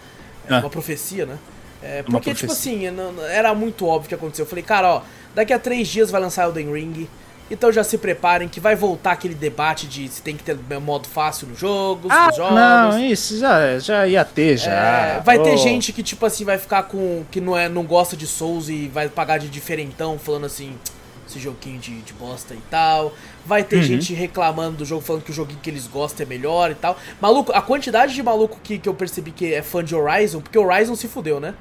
[0.49, 1.39] É uma profecia, né?
[1.83, 2.85] É, porque, tipo assim,
[3.29, 4.45] era muito óbvio o que aconteceu.
[4.45, 5.03] Eu falei, cara, ó,
[5.35, 7.09] Daqui a três dias vai lançar Elden Ring.
[7.51, 11.07] Então já se preparem que vai voltar aquele debate de se tem que ter modo
[11.07, 12.55] fácil no jogo, ah, nos jogos.
[12.55, 14.71] Não, isso já, já ia ter já.
[14.71, 15.43] É, vai oh.
[15.43, 18.71] ter gente que tipo assim vai ficar com que não é não gosta de Souls
[18.71, 20.79] e vai pagar de diferentão falando assim,
[21.27, 23.15] esse joguinho de, de bosta e tal.
[23.45, 23.83] Vai ter uhum.
[23.83, 26.97] gente reclamando do jogo falando que o joguinho que eles gostam é melhor e tal.
[27.21, 30.59] Maluco, a quantidade de maluco que, que eu percebi que é fã de Horizon, porque
[30.59, 31.55] Horizon se fudeu, né?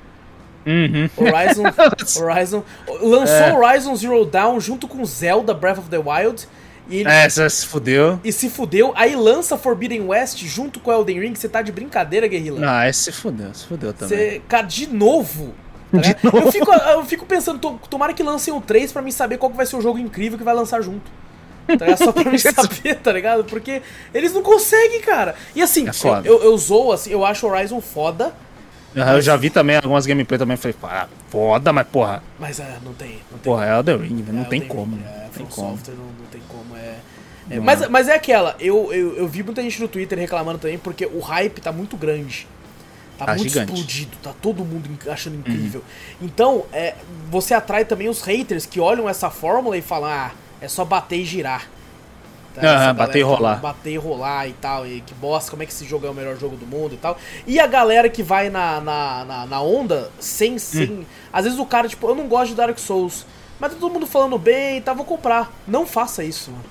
[0.66, 1.10] Uhum.
[1.18, 1.64] Horizon,
[2.22, 2.64] Horizon
[3.02, 3.54] lançou é.
[3.54, 6.48] Horizon Zero Dawn junto com Zelda Breath of the Wild.
[6.90, 8.20] E ele, é, você se fudeu.
[8.24, 8.92] E se fudeu.
[8.96, 11.36] Aí lança Forbidden West junto com Elden Ring.
[11.36, 12.60] Você tá de brincadeira, Guerrilla?
[12.60, 14.18] Não, esse se fudeu, se fudeu também.
[14.18, 15.54] Cê, cara, de novo.
[15.92, 16.38] Tá?
[16.38, 17.60] Eu, fico, eu fico pensando,
[17.90, 20.38] tomara que lancem o 3 pra mim saber qual que vai ser o jogo incrível
[20.38, 21.12] que vai lançar junto.
[21.78, 23.44] Tá Só pra me saber, tá ligado?
[23.44, 23.82] Porque
[24.14, 25.36] eles não conseguem, cara.
[25.56, 28.34] E assim, é eu, eu, eu zoo, assim, eu acho Horizon foda.
[28.94, 32.22] Eu já vi também algumas gameplay também, falei, ah, foda, mas porra.
[32.38, 33.20] Mas é, não tem.
[33.32, 35.00] Não tem porra, é Elden Ring, não, é, tem como.
[35.00, 35.78] É, tem como.
[35.78, 36.96] Software não, não tem como, é.
[37.50, 40.78] é mas, mas é aquela, eu, eu, eu vi muita gente no Twitter reclamando também,
[40.78, 42.48] porque o hype tá muito grande.
[43.22, 43.72] Tá, tá muito gigante.
[43.72, 45.84] explodido, tá todo mundo achando incrível.
[46.20, 46.26] Uhum.
[46.26, 46.96] Então, é,
[47.30, 51.20] você atrai também os haters que olham essa fórmula e falam, ah, é só bater
[51.20, 51.70] e girar.
[52.56, 52.94] Tá?
[52.94, 53.56] bater e rolar.
[53.58, 54.88] Bater e rolar e tal.
[54.88, 56.98] E que bosta, como é que esse jogo é o melhor jogo do mundo e
[56.98, 57.16] tal.
[57.46, 60.58] E a galera que vai na, na, na, na onda sem.
[60.58, 61.06] sem hum.
[61.32, 63.24] Às vezes o cara, tipo, eu não gosto de Dark Souls.
[63.60, 65.54] Mas tá todo mundo falando bem e tá, vou comprar.
[65.68, 66.66] Não faça isso, mano.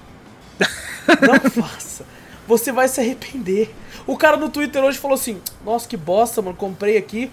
[1.42, 2.04] Não faça.
[2.46, 3.72] Você vai se arrepender.
[4.06, 6.56] O cara no Twitter hoje falou assim: Nossa, que bosta, mano.
[6.56, 7.30] Comprei aqui.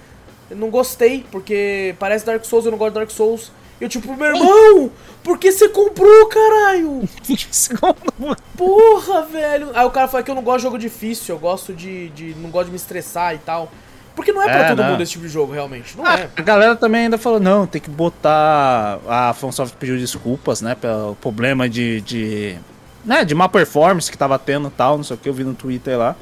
[0.51, 3.51] não gostei, porque parece Dark Souls, eu não gosto de Dark Souls.
[3.79, 4.89] Eu, tipo, meu irmão,
[5.23, 7.07] por que você comprou, caralho?
[8.57, 9.69] Porra, velho.
[9.73, 12.35] Aí o cara falou que eu não gosto de jogo difícil, eu gosto de, de.
[12.35, 13.71] não gosto de me estressar e tal.
[14.15, 14.91] Porque não é pra É, todo não.
[14.91, 15.95] mundo esse tipo de jogo, realmente.
[15.95, 16.29] Não Ah, é.
[16.35, 18.97] A galera também ainda falou, não, tem que botar.
[19.07, 22.01] A FromSoft pediu desculpas, né, pelo problema de.
[22.01, 22.57] de
[23.05, 25.43] né, de má performance que tava tendo e tal, não sei o que, eu vi
[25.43, 26.15] no Twitter lá.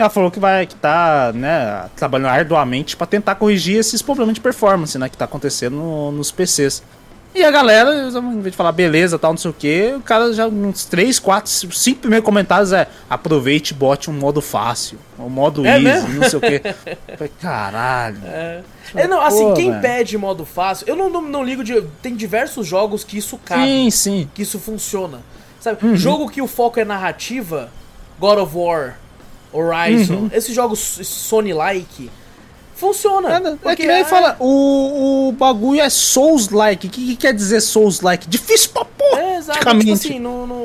[0.00, 4.40] Ela falou que vai, que tá, né, trabalhando arduamente pra tentar corrigir esses problemas de
[4.40, 6.82] performance, né, que tá acontecendo no- nos PCs.
[7.32, 10.32] E a galera, em vez de falar beleza, tal, não sei o que, o cara
[10.32, 15.28] já, uns 3, 4, 5 primeiros comentários é aproveite e bote um modo fácil, um
[15.28, 16.08] modo É easy, mesmo?
[16.08, 16.60] não sei o que.
[17.40, 18.16] Caralho.
[18.26, 19.80] É, não, assim, Pô, quem velho.
[19.82, 21.80] pede modo fácil, eu não, não, não ligo de.
[22.02, 23.62] Tem diversos jogos que isso cabe.
[23.64, 24.30] Sim, sim.
[24.34, 25.20] que isso funciona.
[25.60, 25.78] Sabe?
[25.86, 25.94] Uhum.
[25.96, 27.68] Jogo que o foco é narrativa,
[28.18, 28.96] God of War,
[29.52, 30.30] Horizon, Uhum.
[30.32, 32.10] esses jogos Sony-like,
[32.74, 33.30] funciona.
[33.32, 36.86] É, é porque que nem é- fala, o, o bagulho é Souls-like.
[36.86, 38.28] O que, que quer dizer Souls-like?
[38.28, 39.20] Difícil pra porra.
[39.20, 39.58] É, exato.
[39.58, 40.22] Tipo assim,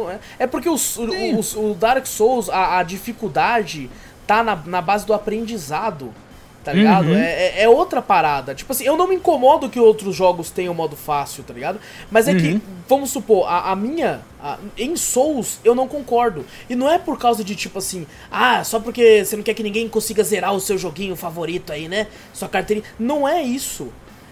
[0.10, 3.90] é- é porque os, o, o Dark Souls, a, a dificuldade
[4.26, 6.14] tá na, na base do aprendizado.
[6.66, 7.10] Tá ligado?
[7.10, 7.16] Uhum.
[7.16, 8.56] É, é- é outra parada.
[8.56, 11.80] Tipo assim, eu não me incomodo que outros jogos tenham modo fácil, tá ligado?
[12.10, 12.38] Mas é Uhum.
[12.40, 14.22] que, vamos supor, a, a minha.
[14.42, 16.44] a- em Souls, eu não concordo.
[16.70, 19.62] E não é por causa de tipo assim, ah, só porque você não quer que
[19.64, 22.08] ninguém consiga zerar o seu joguinho favorito aí, né?
[22.34, 22.86] Sua carteirinha.
[23.00, 23.90] Não é isso.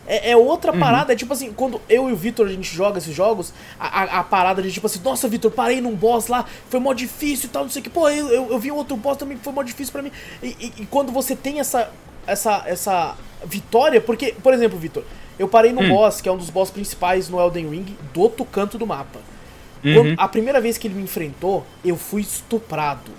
[0.07, 0.79] É, é outra Uhum.
[0.79, 4.01] parada, é tipo assim, quando eu e o Vitor a gente joga esses jogos, a,
[4.01, 7.45] a, a parada de tipo assim, nossa, Vitor, parei num boss lá, foi mó difícil
[7.47, 9.37] e tal, não sei o que, pô, eu, eu, eu vi um outro boss também
[9.37, 10.11] que foi mó difícil pra mim.
[10.43, 11.89] E, e- e quando você tem essa,
[12.27, 15.03] essa, essa vitória, porque, por exemplo, Vitor,
[15.37, 15.75] eu parei Hum.
[15.75, 18.85] no boss, que é um dos boss principais no Elden Ring, do outro canto do
[18.87, 19.19] mapa.
[19.83, 19.93] Uhum.
[19.93, 23.11] Quando- a primeira vez que ele me enfrentou, eu fui estuprado.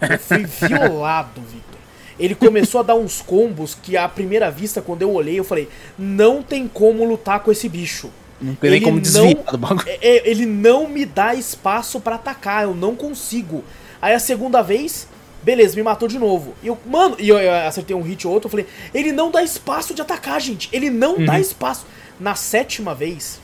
[0.00, 1.74] Eu fui violado, Vitor.
[2.18, 5.68] Ele começou a dar uns combos que à primeira vista, quando eu olhei, eu falei:
[5.98, 8.10] não tem como lutar com esse bicho.
[8.40, 9.88] Não tem Ele como não- desviar do bagulho.
[9.88, 13.64] É, é, ele não me dá espaço pra atacar, eu não consigo.
[14.00, 15.08] Aí a segunda vez,
[15.44, 16.54] beleza, me matou de novo.
[16.62, 19.30] E eu, mano, e eu, eu acertei um hit ou outro, eu falei, ele não
[19.30, 20.68] dá espaço de atacar, gente.
[20.72, 21.26] Ele não Uhum.
[21.26, 21.86] dá espaço.
[22.18, 23.40] Na sétima vez,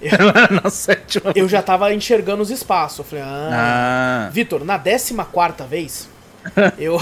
[0.62, 1.32] Na sétima.
[1.34, 2.98] eu já tava enxergando os espaços.
[2.98, 4.26] Eu falei, ah.
[4.26, 4.30] Ah.
[4.32, 6.08] Vitor, na décima quarta vez,
[6.78, 7.00] eu.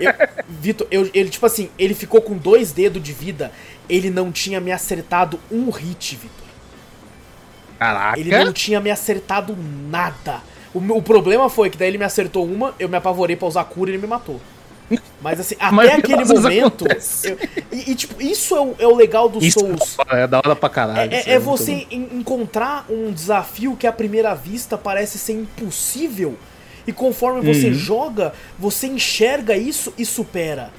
[0.00, 0.12] eu
[0.48, 3.50] Vitor, eu, ele, tipo assim, ele ficou com dois dedos de vida.
[3.88, 6.44] Ele não tinha me acertado um hit, Vitor.
[7.78, 8.18] Caraca.
[8.18, 9.56] Ele não tinha me acertado
[9.90, 10.40] nada.
[10.74, 13.64] O, o problema foi que daí ele me acertou uma, eu me apavorei pra usar
[13.64, 14.40] cura e ele me matou.
[15.22, 16.84] Mas assim, até aquele momento.
[17.24, 17.38] eu-
[17.72, 19.96] e, e, tipo, isso é o, é o legal do Isso Souls.
[20.10, 21.12] é da hora pra caralho.
[21.14, 25.32] É, isso é muito você en- encontrar um desafio que à primeira vista parece ser
[25.32, 26.36] impossível.
[26.86, 27.74] E conforme você Uhum.
[27.74, 30.70] joga, você enxerga isso e supera.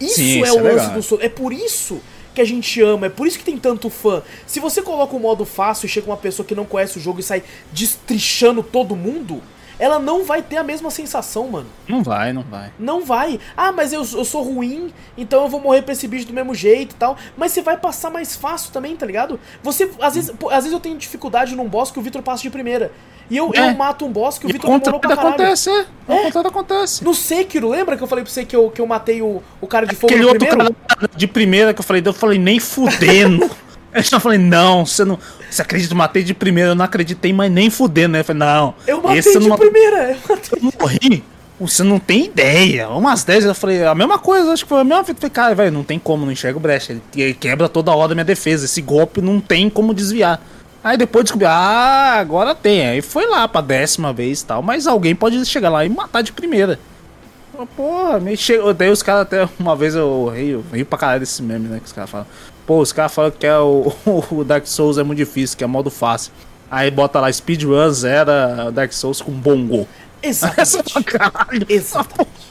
[0.00, 1.22] Isso Sim, é isso o é lance do Souls.
[1.22, 2.00] É por isso
[2.34, 4.22] que a gente ama, é por isso que tem tanto fã.
[4.46, 7.20] Se você coloca o modo fácil e chega uma pessoa que não conhece o jogo
[7.20, 7.42] e sai
[7.72, 9.42] destrichando todo mundo,
[9.80, 11.66] ela não vai ter a mesma sensação, mano.
[11.88, 12.70] Não vai, não vai.
[12.78, 13.40] Não vai.
[13.56, 16.54] Ah, mas eu, eu sou ruim, então eu vou morrer pra esse bicho do mesmo
[16.54, 17.16] jeito e tal.
[17.36, 19.40] Mas você vai passar mais fácil também, tá ligado?
[19.62, 22.42] Você, às vezes, pô, às vezes eu tenho dificuldade num boss que o Vitor passa
[22.42, 22.92] de primeira.
[23.30, 23.70] E eu, É.
[23.70, 25.34] eu mato um boss que o Vitor demorou contra pra caralho.
[25.36, 25.86] acontece, é.
[26.08, 26.14] É.
[26.14, 27.02] O contrário acontece.
[27.04, 29.66] No Sekiro, lembra que eu falei pra você que eu, que eu matei o, o
[29.66, 30.74] cara de fogo Aquele no outro primeiro?
[30.88, 33.48] cara de primeira que eu falei, eu falei, nem fudendo.
[33.92, 35.18] Eu já falei, não, você não.
[35.50, 36.70] Você acredita eu matei de primeira?
[36.70, 38.20] Eu não acreditei, mas nem fudendo, né?
[38.20, 38.74] Eu falei, não.
[38.86, 40.12] Eu matei esse de não primeira.
[40.12, 40.58] Eu matei.
[40.62, 41.24] Eu morri.
[41.60, 42.88] Você não tem ideia.
[42.88, 45.20] Umas 10 eu falei, a mesma coisa, acho que foi a mesma fita.
[45.20, 46.92] Falei, cara, velho, não tem como, não enxerga o brecha.
[46.92, 48.64] Ele, ele quebra toda hora a minha defesa.
[48.64, 50.40] Esse golpe não tem como desviar.
[50.82, 52.86] Aí depois descobri, ah, agora tem.
[52.86, 54.62] Aí foi lá pra décima vez e tal.
[54.62, 56.78] Mas alguém pode chegar lá e matar de primeira.
[57.66, 58.72] Porra, me chegou.
[58.72, 61.78] Daí os caras até uma vez eu ri, eu ri pra caralho desse meme, né?
[61.78, 62.26] Que os caras falam.
[62.66, 63.92] Pô, os caras falam que é o,
[64.30, 66.32] o Dark Souls é muito difícil, que é modo fácil.
[66.70, 69.88] Aí bota lá speedrun zera Dark Souls com bongo.
[70.22, 70.92] Exatamente.
[70.92, 71.66] pra caralho.
[71.68, 72.50] Exatamente.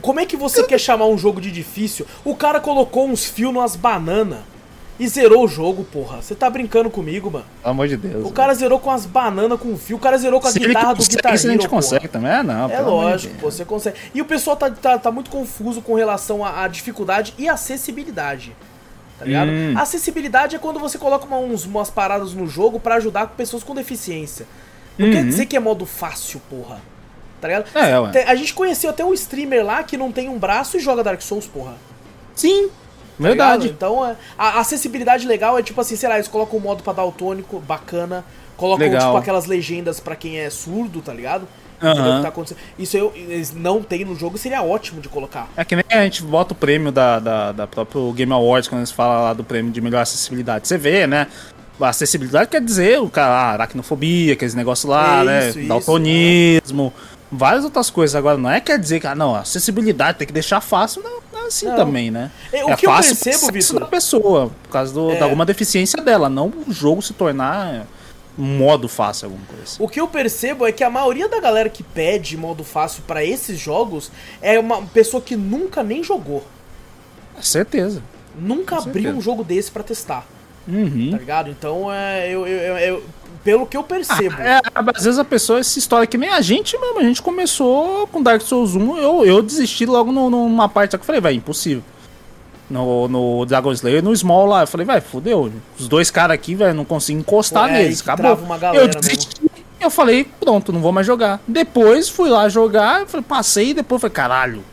[0.00, 2.06] Como é que você quer chamar um jogo de difícil?
[2.24, 4.51] O cara colocou uns fios nas bananas
[4.98, 6.20] e zerou o jogo, porra.
[6.22, 7.44] Você tá brincando comigo, mano?
[7.62, 8.26] Pelo amor de Deus.
[8.26, 10.92] O cara zerou com as bananas com fio, o cara zerou com a se guitarra
[10.92, 11.70] do consegue, Guitar se a gente porra.
[11.82, 12.30] consegue também.
[12.30, 12.70] É, não.
[12.70, 13.96] É lógico, pô, você consegue.
[14.14, 18.54] E o pessoal tá, tá, tá muito confuso com relação à, à dificuldade e acessibilidade.
[19.18, 19.50] Tá ligado?
[19.50, 19.74] Hum.
[19.76, 23.74] Acessibilidade é quando você coloca uma- uns, umas paradas no jogo pra ajudar pessoas com
[23.74, 24.46] deficiência.
[24.98, 25.26] Não quer Uhum.
[25.28, 26.80] dizer que é modo fácil, porra.
[27.40, 27.66] Tá ligado?
[27.74, 28.24] É, ué.
[28.26, 31.20] A gente conheceu até um streamer lá que não tem um braço e joga Dark
[31.22, 31.74] Souls, porra.
[32.34, 32.68] Sim,
[33.22, 33.60] Tá ligado?
[33.60, 33.74] verdade.
[33.76, 36.92] Então, é, a acessibilidade legal é tipo assim, sei lá, eles colocam um modo pra
[36.92, 38.24] daltônico bacana,
[38.56, 39.00] colocam Legal.
[39.08, 41.46] tipo aquelas legendas pra quem é surdo, tá ligado?
[41.82, 42.54] O que tá?
[42.78, 45.48] Isso eu, eles não tem no jogo, seria ótimo de colocar.
[45.56, 48.80] É que nem a gente bota o prêmio da, da, da próprio Game Awards quando
[48.80, 50.68] eles falam lá do prêmio de melhor acessibilidade.
[50.68, 51.26] Você vê, né?
[51.80, 55.48] A acessibilidade quer dizer o cara, ah, aracnofobia, aqueles negócios lá, É né?
[55.48, 56.92] isso, isso, Daltonismo,
[57.32, 58.14] várias outras coisas.
[58.14, 61.02] Agora, não é quer dizer que, ah, não, acessibilidade tem que deixar fácil.
[61.02, 61.74] Não, não, assim Não.
[61.76, 62.30] também, né?
[62.52, 65.16] É, o que eu fácil percebo, pro acesso Vitor- da pessoa, por causa do, É.
[65.16, 67.86] de alguma deficiência dela, não o jogo se tornar
[68.36, 69.82] modo fácil, alguma coisa assim.
[69.82, 73.24] O que eu percebo é que a maioria da galera que pede modo fácil pra
[73.24, 74.10] esses jogos
[74.40, 76.46] é uma pessoa que nunca nem jogou.
[77.38, 78.02] É certeza.
[78.38, 79.18] Nunca Com abriu certeza.
[79.18, 80.26] um jogo desse pra testar,
[80.66, 81.10] Uhum.
[81.10, 81.50] tá ligado?
[81.50, 83.02] Então, é, eu, eu- eu- eu-
[83.44, 84.40] pelo que eu percebo.
[84.40, 88.06] É, às vezes a pessoa, essa história que nem a gente mesmo, a gente começou
[88.06, 91.34] com Dark Souls 1, eu, eu desisti logo no- numa parte, que eu falei, vai,
[91.34, 91.82] impossível.
[92.70, 95.52] No, no Dragon Slayer, no Small lá, eu falei, vai, fodeu.
[95.78, 98.38] Os dois caras aqui, velho, não consigo encostar Pô, é, neles, acabou.
[98.74, 99.36] eu desisti,
[99.78, 101.40] eu falei, pronto, não vou mais jogar.
[101.46, 104.64] Depois fui lá jogar, falei, passei e depois falei, caralho.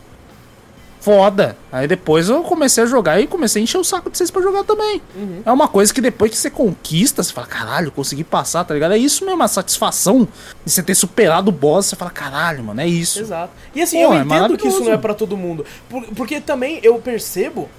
[1.00, 1.56] Foda.
[1.72, 4.42] Aí depois eu comecei a jogar e comecei a encher o saco de vocês pra
[4.42, 5.02] jogar também.
[5.16, 5.42] Uhum.
[5.46, 8.94] É uma coisa que depois que você conquista, você fala, caralho, consegui passar, tá ligado?
[8.94, 10.28] É isso mesmo, a satisfação
[10.66, 13.20] de você ter superado o boss, você fala, caralho, mano, é isso.
[13.22, 13.54] Exato.
[13.74, 15.66] E assim, Pô, eu é entendo que isso não é pra todo mundo.
[15.90, 17.70] Por- porque também eu percebo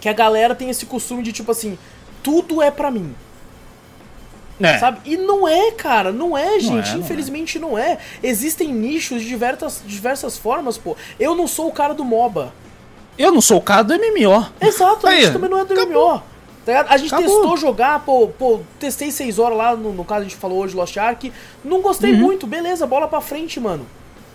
[0.00, 1.76] que a galera tem esse costume de tipo assim,
[2.22, 3.12] tudo é pra mim.
[4.62, 4.78] É.
[4.78, 4.98] Sabe?
[5.04, 6.90] E não é, cara, não é, gente.
[6.90, 7.98] é, não Infelizmente não é.
[8.22, 10.96] Existem nichos de diversas, diversas formas, pô.
[11.18, 12.52] Eu não sou o cara do MOBA.
[13.18, 14.46] Eu não sou o cara do MMO.
[14.60, 16.10] Exato, a gente também não é do acabou.
[16.14, 16.22] MMO.
[16.64, 16.86] Tá?
[16.88, 17.40] A gente Acabou.
[17.40, 20.76] testou jogar, pô, pô, testei 6 horas lá, no, no caso a gente falou hoje
[20.76, 21.32] Lost Ark.
[21.64, 21.82] Não Uhum.
[21.82, 23.84] gostei muito, beleza, bola pra frente, mano.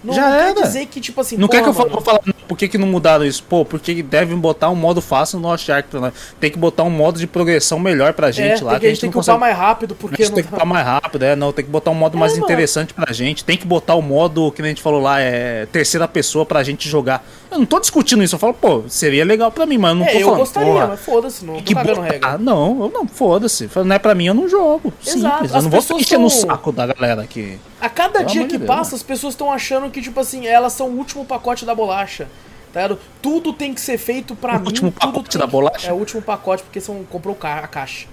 [0.04, 0.62] Não, Já não quer era.
[0.62, 2.88] dizer que, tipo assim, Não quer que eu fale, vou falar, por que, que não
[2.88, 3.44] mudaram isso?
[3.44, 6.14] Pô, porque devem botar um modo fácil no Lost Ark pra nós.
[6.40, 8.72] Tem que botar um modo de progressão melhor pra gente é, lá.
[8.74, 10.44] porque a gente tem não que upar consegue- mais rápido, A porque gente não tem
[10.44, 12.46] que tá- botar mais rápido, é, não, tem que botar um modo mais mano.
[12.46, 15.66] interessante pra gente, tem que botar o modo, que nem a gente falou lá, é
[15.72, 17.26] terceira pessoa pra gente jogar.
[17.50, 20.06] Eu não tô discutindo isso, eu falo, pô, seria legal pra mim, mas eu não
[20.06, 22.12] É, tô eu falando, gostaria, porra, mas foda-se, não que cagando botar.
[22.12, 22.38] regra.
[22.38, 23.70] Não, eu não, foda-se.
[23.86, 24.94] Não é pra mim, eu não jogo.
[25.06, 27.58] Exato, Simples, eu as não vou ficar enchendo o saco da galera aqui.
[27.80, 30.46] A cada Pelo dia que de Deus, passa, as pessoas estão achando que, tipo assim,
[30.46, 32.28] elas são o último pacote da bolacha.
[32.74, 32.90] Tá?
[33.22, 34.66] Tudo tem que ser feito pra O mim.
[34.68, 35.90] último pacote da bolacha?
[35.90, 38.08] É o último pacote porque são, comprou a caixa.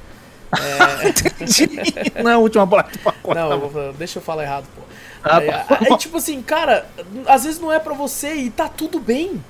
[2.22, 3.34] não é a última bola de pacote.
[3.38, 4.82] Não, eu vou- deixa eu falar errado, pô.
[5.24, 5.78] Ah, aí, tá.
[5.80, 6.86] aí, tipo assim, cara,
[7.26, 9.42] às vezes não é pra você e tá tudo bem.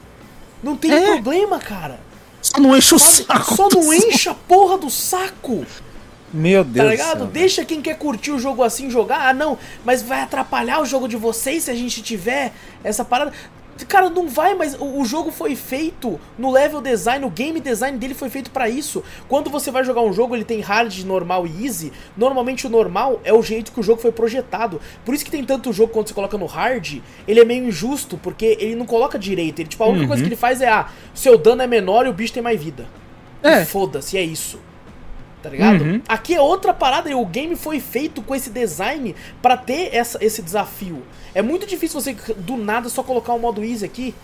[0.62, 1.00] Não tem É.
[1.12, 1.98] problema, cara.
[2.40, 3.26] Só não enche o Sabe?
[3.26, 3.54] saco.
[3.56, 5.66] Só não enche a porra do saco.
[6.32, 7.18] Meu Deus Tá do ligado?
[7.18, 9.28] céu, Deixa quem quer curtir o jogo assim jogar.
[9.28, 12.52] Ah, não, mas vai atrapalhar o jogo de vocês se a gente tiver
[12.82, 13.32] essa parada.
[13.88, 17.98] Cara, não vai, mas o, o jogo foi feito no level design, o game design
[17.98, 19.02] dele foi feito pra isso.
[19.28, 21.92] Quando você vai jogar um jogo, ele tem hard, normal e easy.
[22.16, 24.80] Normalmente o normal é o jeito que o jogo foi projetado.
[25.04, 28.16] Por isso que tem tanto jogo quando você coloca no hard, ele é meio injusto,
[28.16, 29.58] porque ele não coloca direito.
[29.60, 32.08] Ele, tipo, a única coisa que ele faz é, ah, seu dano é menor e
[32.08, 32.86] o bicho tem mais vida.
[33.42, 33.64] É.
[33.64, 34.58] Foda-se, é isso.
[35.44, 35.84] Tá ligado?
[35.84, 36.00] Uhum.
[36.08, 40.40] Aqui é outra parada o game foi feito com esse design pra ter essa, esse
[40.40, 41.02] desafio.
[41.34, 44.14] É muito difícil você do nada só colocar um modo easy aqui.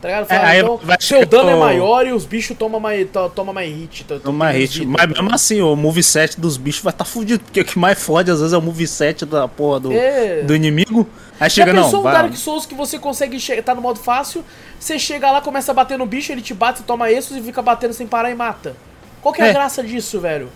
[0.00, 0.26] Tá ligado?
[0.28, 3.28] Falar, É, então, seu chegar dano é o- maior e os bichos tomam mais, to-
[3.30, 4.04] toma mais hit.
[4.04, 4.78] to- Toma tem mais hit.
[4.80, 7.42] vida, Mas tá mesmo assim, o moveset dos bichos vai estar tá fudido.
[7.42, 10.42] Porque o que mais fode às vezes é o moveset da porra do, É.
[10.42, 11.04] do inimigo.
[11.40, 12.12] Aí Já chega, pensou não, um.
[12.12, 14.44] Dark Souls que você consegue che- tá no modo fácil,
[14.78, 17.40] você chega lá, começa a bater no bicho, ele te bate, você toma esses e
[17.42, 18.76] fica batendo sem parar e mata.
[19.20, 19.52] Qual que é, a É.
[19.52, 20.48] graça disso, velho?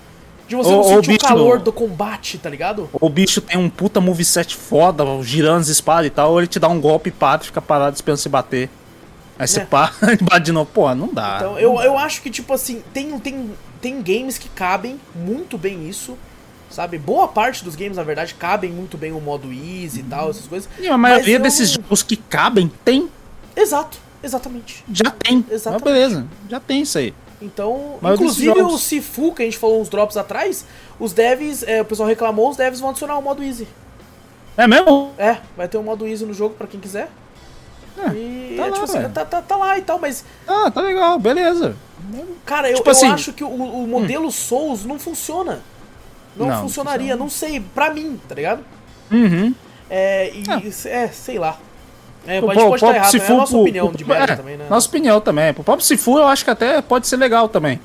[0.49, 2.89] De você Ou- não sentir o bicho- calor do combate, tá ligado?
[2.93, 6.59] O bicho tem um puta moveset foda, girando as espadas e tal, ou ele te
[6.59, 8.69] dá um golpe e para, fica parado esperando você bater.
[9.39, 9.65] Aí você É.
[9.65, 9.91] para
[10.21, 10.69] e bate de novo.
[10.73, 11.37] Pô, não dá.
[11.39, 13.51] Então, eu, eu acho que, tipo assim, tem, tem,
[13.81, 16.19] tem games que cabem muito bem isso,
[16.71, 16.99] sabe?
[16.99, 20.47] Boa parte dos games, na verdade, cabem muito bem o modo easy e tal, essas
[20.47, 20.69] coisas.
[20.79, 23.09] E a maioria eu desses não- jogos que cabem, tem.
[23.57, 24.85] Exato, exatamente.
[24.93, 25.45] Já tem.
[25.51, 25.85] Exatamente.
[25.85, 27.15] Mas beleza, já tem isso aí.
[27.43, 30.65] Então, Mas inclusive desses o jogos- Sifu, que a gente falou uns drops atrás,
[31.01, 33.67] os devs, é, o pessoal reclamou, os devs vão adicionar o modo easy.
[34.57, 35.13] É mesmo?
[35.19, 37.09] É, vai ter um modo easy no jogo pra quem quiser.
[37.99, 40.71] É, e tá é, lá, tipo assim, tá, tá, tá lá e tal, mas, Ah,
[40.71, 41.75] tá legal, beleza.
[42.45, 45.61] cara, eu, Tipo eu assim- acho que o, o modelo Souls não funciona.
[46.37, 48.65] Não, Não, não funcionaria, não sei, pra mim, tá ligado?
[49.11, 49.55] Uhum.
[49.91, 50.63] É, e, Ah.
[50.89, 51.59] é, sei lá.
[52.27, 52.97] É, pode estar errado, né?
[52.97, 54.67] é a Sifu nossa opinião pro- de merda é, também, né?
[54.71, 55.53] Nossa opinião também.
[55.55, 57.77] Pro próprio Sifu eu acho que até pode ser legal também.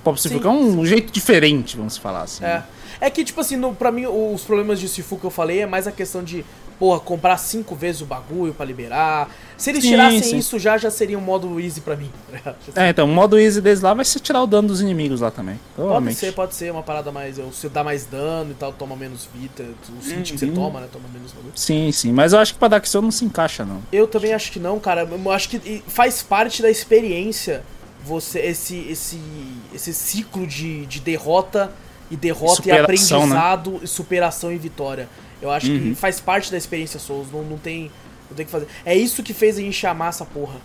[0.00, 2.44] O próprio Sifu é um jeito diferente, vamos falar assim.
[2.44, 2.62] É.
[3.00, 5.66] É que, tipo assim, no, pra mim, os problemas de Sifu que eu falei é
[5.66, 6.44] mais a questão de,
[6.78, 9.28] porra, comprar cinco vezes o bagulho pra liberar.
[9.56, 10.38] Se eles Sim, tirassem sim.
[10.38, 12.10] isso já, já seria um modo easy pra mim.
[12.72, 12.86] tá?
[12.86, 15.30] É, então, o modo easy deles lá vai ser tirar o dano dos inimigos lá
[15.30, 15.58] também.
[15.74, 17.38] Pode ser, pode ser uma parada mais.
[17.38, 19.64] Você dá mais dano e tal, toma menos vida.
[19.88, 20.54] O hit que você Uhum.
[20.54, 20.88] toma, né?
[20.92, 21.52] Toma menos bagulho.
[21.56, 22.12] Sim, sim.
[22.12, 23.82] Mas eu acho que pra Dark não se encaixa, não.
[23.92, 25.02] Eu também acho que não, cara.
[25.10, 27.62] Eu acho que faz parte da experiência
[28.04, 29.20] você esse esse
[29.74, 31.72] esse ciclo de, de derrota
[32.10, 33.36] e derrota e, Superação, né?
[33.36, 35.08] aprendizado, e superação e vitória.
[35.40, 35.94] Eu acho que Uhum.
[35.94, 37.90] faz parte da experiência Souls, não, não tem
[38.28, 38.66] não tem o que fazer.
[38.84, 40.56] É isso que fez a gente chamar essa porra.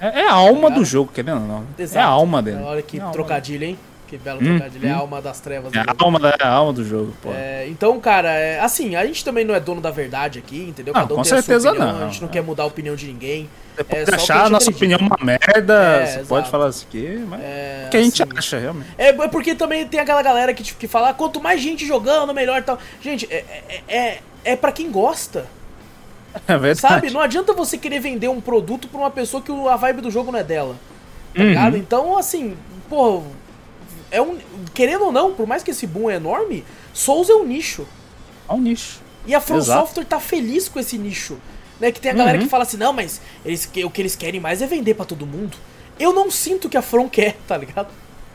[0.00, 1.64] É, é a alma do jogo, querendo ou não.
[1.78, 2.60] É a alma dele.
[2.62, 3.78] Olha que É alma trocadilho, hein?
[4.12, 4.86] Que belo Hum, trocadilho.
[4.86, 5.00] É a hum.
[5.00, 5.74] alma das trevas.
[5.74, 7.30] É a alma, da, é a alma do jogo, pô.
[7.32, 10.92] É, então, cara, é, assim, a gente também não é dono da verdade aqui, entendeu?
[10.92, 12.02] Não, um com a certeza opinião, não.
[12.02, 13.48] A gente não quer mudar a opinião de ninguém.
[13.74, 14.96] Você é pode que a achar a nossa acredita.
[14.96, 16.26] opinião uma merda, É, você exato.
[16.28, 18.90] pode falar isso aqui, mas É, o que a gente assim, acha, realmente.
[18.98, 21.86] É, é porque também tem aquela galera que, tipo, que fala, ah, quanto mais gente
[21.86, 22.78] jogando, melhor e tal.
[23.00, 23.42] Gente, é,
[23.88, 25.46] é, é, é pra quem gosta,
[26.46, 26.80] É verdade.
[26.80, 27.10] sabe?
[27.10, 30.10] Não adianta você querer vender um produto pra uma pessoa que o- a vibe do
[30.10, 30.76] jogo não é dela,
[31.34, 31.76] tá Uhum.
[31.78, 32.54] Então, assim,
[32.90, 33.22] pô,
[34.12, 34.38] é um...
[34.72, 36.64] Querendo ou não, por mais que esse boom é enorme,
[36.94, 37.86] Souls é um nicho.
[38.48, 39.00] É um nicho.
[39.26, 39.80] E a From Exato.
[39.86, 41.38] Software tá feliz com esse nicho.
[41.80, 41.90] Né?
[41.90, 42.44] Que tem a galera Uhum.
[42.44, 45.26] que fala assim, não, mas eles, o que eles querem mais é vender pra todo
[45.26, 45.56] mundo.
[45.98, 47.88] Eu não sinto que a From quer, tá ligado?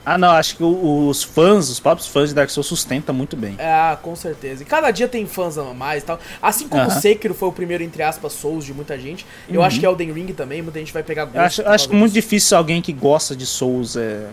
[0.05, 3.35] Ah, não, acho que o- os fãs, os próprios fãs de Dark Souls sustentam muito
[3.35, 3.57] bem.
[3.59, 4.63] Ah, com certeza.
[4.63, 6.17] E cada dia tem fãs a mais e tal.
[6.41, 7.01] Assim como o Aham.
[7.01, 9.25] Sekiro foi o primeiro, entre aspas, Souls de muita gente.
[9.49, 11.35] Eu acho que Elden Ring também, muita gente vai pegar gosto.
[11.37, 14.27] Eu acho, acho causa muito difícil alguém que gosta de Souls é,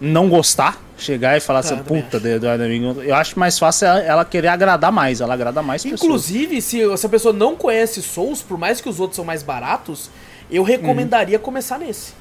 [0.00, 3.02] não gostar, chegar e falar Ah, assim, puta, do do Elden Ring.
[3.04, 6.02] Eu acho mais fácil ela, querer agradar mais, ela agrada mais pessoas.
[6.02, 9.42] Inclusive, se, se a pessoa não conhece Souls, por mais que os outros são mais
[9.42, 10.10] baratos,
[10.50, 12.12] eu recomendaria começar nesse.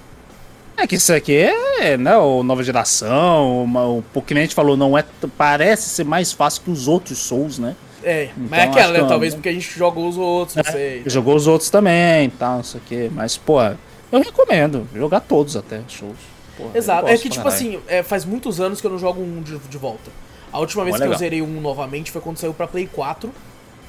[0.78, 4.56] É que isso aqui é, né, o nova geração, uma, o pouco que a gente
[4.56, 5.04] falou, não é,
[5.38, 7.76] parece ser mais fácil que os outros Souls, né?
[8.02, 9.06] É, mas Então, é aquela, né?
[9.06, 11.04] Talvez porque a gente joga os outros, não sei.
[11.06, 13.62] Jogou os outros também tal, não sei o que, mas, pô,
[14.10, 16.16] eu recomendo jogar todos até, Souls.
[16.60, 17.08] Porra, eu Exato.
[17.08, 19.78] É que, tipo assim, é, faz muitos anos que eu não jogo um de, de
[19.78, 20.12] volta.
[20.52, 21.20] A última vez Mó que eu legal.
[21.20, 23.32] zerei um novamente foi quando saiu pra Play 4,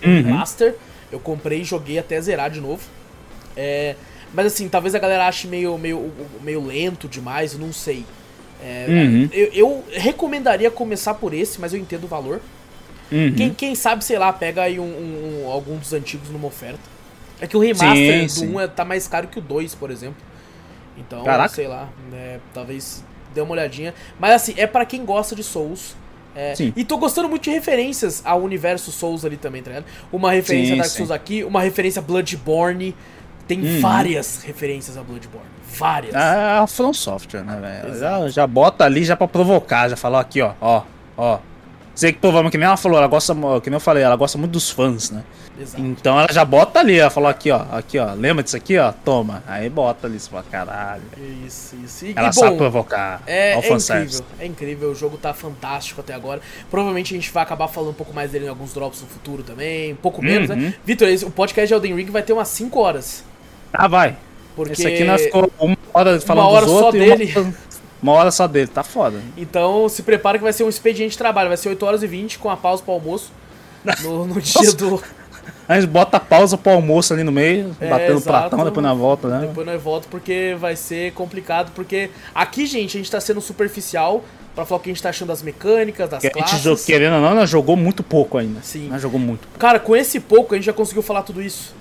[0.05, 0.23] Uhum.
[0.31, 0.75] Master.
[1.13, 2.83] Eu comprei e joguei até zerar de novo.
[3.57, 3.97] É,
[4.33, 6.11] mas assim, talvez a galera ache meio, meio,
[6.43, 8.05] meio lento demais, eu não sei.
[8.63, 9.29] É, Uhum.
[9.33, 12.41] eu, eu recomendaria começar por esse, mas eu entendo o valor.
[13.11, 13.35] Uhum.
[13.35, 16.79] Quem, quem sabe, sei lá, pega aí um, um- um- algum dos antigos numa oferta.
[17.41, 18.55] É que o remaster Sim, do sim.
[18.55, 20.17] 1 é, tá mais caro que o 2, por exemplo.
[20.97, 21.55] Então, Caraca.
[21.55, 23.03] sei lá, né, talvez
[23.35, 23.95] dê uma olhadinha.
[24.19, 25.97] Mas assim, é pra quem gosta de Souls.
[26.35, 26.73] É, Sim.
[26.77, 29.85] e tô gostando muito de referências ao universo Souls ali também, tá ligado?
[30.13, 30.97] Uma referência Sim, a Dark sim.
[30.99, 32.95] Souls aqui, uma referência a Bloodborne.
[33.49, 33.81] Tem Uhum.
[33.81, 35.49] várias referências a Bloodborne.
[35.77, 36.15] Várias.
[36.15, 36.19] É
[36.59, 37.99] a From Software, né, velho?
[37.99, 40.83] Já, já bota ali já pra provocar, já falou aqui, ó, ó,
[41.17, 41.39] ó.
[42.01, 44.39] Sei que provavelmente, que nem ela falou, ela gosta, que nem eu falei, ela gosta
[44.39, 45.23] muito dos fãs, né?
[45.61, 45.83] Exato.
[45.83, 48.91] Então ela já bota ali, ela falou aqui, ó, aqui, ó, lembra disso aqui, ó?
[48.91, 49.43] Toma.
[49.47, 51.03] Aí bota ali, você fala, caralho.
[51.47, 52.07] Isso, isso.
[52.07, 53.21] E, Ela e, sabe bom, provocar.
[53.27, 56.41] É, é incrível, é incrível, o jogo tá fantástico até agora.
[56.71, 59.43] Provavelmente a gente vai acabar falando um pouco mais dele em alguns drops no futuro
[59.43, 60.57] também, um pouco menos, Uhum.
[60.57, 60.75] né?
[60.83, 63.23] Vitor, o podcast de Elden Ring vai ter umas 5 horas.
[63.71, 64.17] Ah, vai.
[64.57, 64.73] Porque...
[64.73, 67.33] Esse aqui nós ficou uma hora falando Uma hora dos só outros dele.
[67.35, 67.55] e uma,
[68.03, 69.19] uma hora só dele, tá foda.
[69.37, 72.07] Então se prepara que vai ser um expediente de trabalho, vai ser 8 horas e
[72.07, 73.33] 20 com a pausa pro almoço.
[74.03, 75.03] No, no dia do.
[75.67, 78.25] A gente bota a pausa pro almoço ali no meio, É, batendo o exato.
[78.51, 79.47] platão, depois na volta, né?
[79.47, 81.73] Depois nós volta porque vai ser complicado.
[81.75, 84.23] Porque aqui, gente, a gente tá sendo superficial
[84.55, 86.63] pra falar o que a gente tá achando das mecânicas, das Porque a gente, classes.
[86.63, 88.61] jogou, querendo ou não, nós jogou muito pouco ainda.
[88.63, 88.89] Sim.
[88.89, 89.59] Nós jogou muito pouco.
[89.59, 91.75] Cara, com esse pouco a gente já conseguiu falar tudo isso.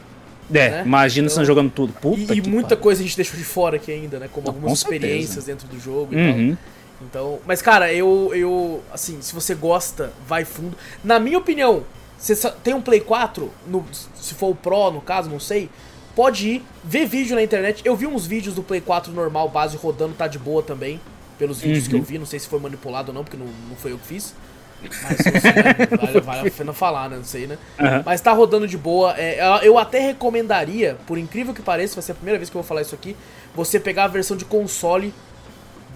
[0.53, 0.83] É, Né?
[0.85, 1.93] imagina Então- você jogando tudo.
[1.93, 2.81] Puta E, e muita pariu.
[2.83, 4.29] coisa a gente deixou de fora aqui ainda, né?
[4.31, 6.55] Como Não, algumas com experiências dentro do jogo e Uhum.
[6.55, 7.05] tal.
[7.07, 10.75] Então, mas cara, eu, eu, assim, se você gosta, vai fundo.
[11.03, 11.83] Na minha opinião,
[12.17, 15.69] você tem um Play 4, no, se for o Pro, no caso, não sei,
[16.15, 17.81] pode ir, ver vídeo na internet.
[17.85, 20.99] Eu vi uns vídeos do Play 4 normal, base, rodando, tá de boa também,
[21.37, 22.05] pelos vídeos que eu Uhum.
[22.05, 22.17] vi.
[22.17, 24.33] Não sei se foi manipulado ou não, porque não, não foi eu que fiz.
[24.81, 27.17] Mas né, vale, vale a pena falar, né?
[27.17, 27.57] Não sei, né?
[27.79, 28.03] Aham.
[28.05, 29.13] Mas tá rodando de boa.
[29.17, 32.61] É, eu até recomendaria, por incrível que pareça, vai ser a primeira vez que eu
[32.61, 33.15] vou falar isso aqui,
[33.55, 35.13] você pegar a versão de console.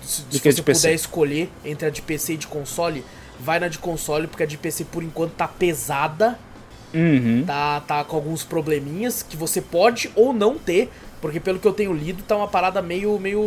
[0.01, 3.05] Se, se você puder escolher entre a de PC e de console,
[3.39, 6.37] vai na de console, porque a de PC por enquanto tá pesada,
[6.93, 7.43] Uhum.
[7.47, 10.91] tá, tá com alguns probleminhas que você pode ou não ter,
[11.23, 13.39] porque pelo que eu tenho lido, tá uma parada meio, meio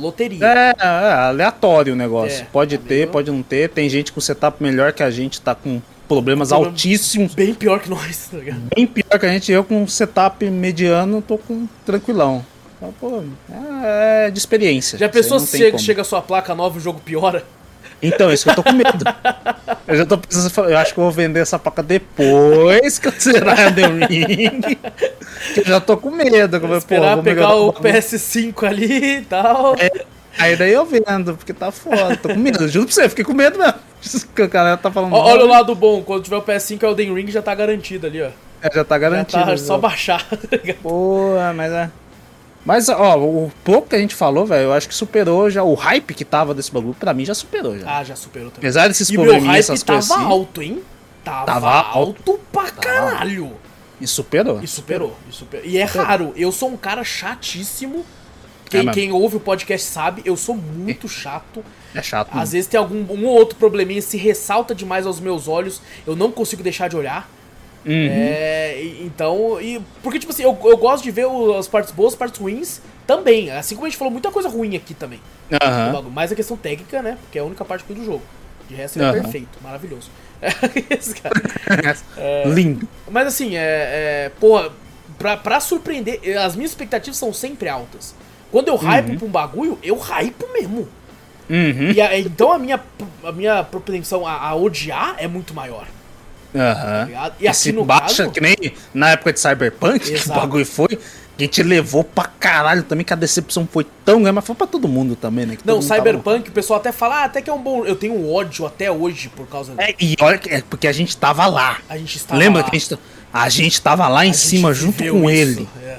[0.00, 0.42] loteria.
[0.42, 2.40] É, é, aleatório o negócio.
[2.40, 3.68] É, pode tá ter, meio- pode não ter.
[3.68, 7.34] Tem gente com setup melhor que a gente, tá com problemas Problema- altíssimos.
[7.34, 8.62] Bem pior que nós, tá ligado?
[8.74, 9.52] Bem pior que a gente.
[9.52, 12.42] Eu com setup mediano, tô com tranquilão.
[12.78, 13.22] Então, pô,
[13.84, 14.98] é, de experiência.
[14.98, 17.44] Já pensou se chega, chega a sua placa nova e o jogo piora?
[18.02, 19.04] Então, isso que eu tô com medo.
[19.86, 23.12] eu já tô pensando, eu acho que eu vou vender essa placa depois que eu
[23.18, 24.60] zerar Elden Ring.
[25.54, 26.56] que eu já tô com medo.
[26.56, 27.94] eu vou- pô, Esperar vou pegar o bagulho.
[27.94, 29.76] PS5 ali e tal.
[30.38, 32.16] Aí daí eu vendo, porque tá foda.
[32.16, 33.74] Tô com medo, juro pra você, fiquei com medo mesmo.
[34.34, 35.12] Que a galera tá falando.
[35.12, 38.06] Ó, Olha o lado bom, quando tiver o PS5, o Elden Ring já tá garantido
[38.06, 38.28] ali, ó.
[38.62, 39.44] é, Já tá Já garantido.
[39.44, 39.78] tá só já.
[39.78, 40.24] baixar.
[40.48, 40.76] tá ligado?
[40.78, 41.90] Porra, mas é.
[42.64, 45.62] Mas, ó, o pouco que a gente falou, velho, eu acho que superou já.
[45.62, 47.98] O hype que tava desse bagulho, pra mim já superou já.
[47.98, 48.68] ah, já superou também.
[48.68, 50.82] Apesar desses E probleminhas, essas tava coisas assim, alto, hein?
[51.24, 52.40] Tava, Tava alto, alto.
[52.52, 53.52] pra caralho.
[54.00, 54.62] e superou.
[54.62, 55.66] E superou, e superou.
[55.66, 58.04] E é raro, eu sou um cara chatíssimo
[58.68, 58.92] quem, mesmo.
[58.92, 61.64] quem ouve o podcast sabe, eu sou muito chato.
[61.94, 62.28] É chato.
[62.28, 62.46] Às mano.
[62.46, 66.30] vezes tem algum um ou outro probleminha, se ressalta demais aos meus olhos, eu não
[66.30, 67.28] consigo deixar de olhar.
[67.84, 67.92] Uhum.
[68.10, 71.26] É, então, e, porque tipo assim, eu, eu gosto de ver
[71.58, 73.50] as partes boas, as partes ruins também.
[73.50, 75.20] Assim como a gente falou muita coisa ruim aqui também.
[75.92, 76.10] bagulho.
[76.12, 77.16] Mas a questão técnica, né?
[77.22, 78.22] Porque é a única parte ruim do jogo.
[78.68, 79.20] De resto ele é Aham.
[79.22, 80.10] perfeito, maravilhoso.
[81.22, 81.96] Cara.
[82.54, 82.86] Lindo.
[83.10, 84.26] Mas assim, é.
[84.26, 84.70] é porra,
[85.18, 88.14] pra, pra surpreender, as minhas expectativas são sempre altas.
[88.50, 90.88] Quando eu hypo pra um bagulho, eu hypo mesmo.
[91.48, 91.90] Uhum.
[91.92, 92.80] E a- então a minha,
[93.24, 95.86] a minha propensão a, a odiar é muito maior.
[96.54, 97.04] Aham.
[97.06, 97.34] ligado?
[97.40, 98.56] E aqui Se no baixa, caso- que nem
[98.92, 100.40] na época de Cyberpunk, que o Exato.
[100.40, 100.98] bagulho foi,
[101.38, 104.66] a gente levou pra caralho também, que a decepção foi tão grande, mas foi pra
[104.66, 105.56] todo mundo também, né?
[105.56, 107.84] que Não, mundo tava- Cyberpunk, o pessoal até fala, ah, até que é um bom.
[107.86, 111.16] Eu tenho ódio até hoje por causa É, e olha que é porque a gente
[111.16, 111.78] tava lá.
[111.88, 112.68] A gente está Lembra lá.
[112.70, 112.98] que a gente,
[113.32, 115.68] a gente tava lá em A cima junto com isso, ele.
[115.82, 115.98] é.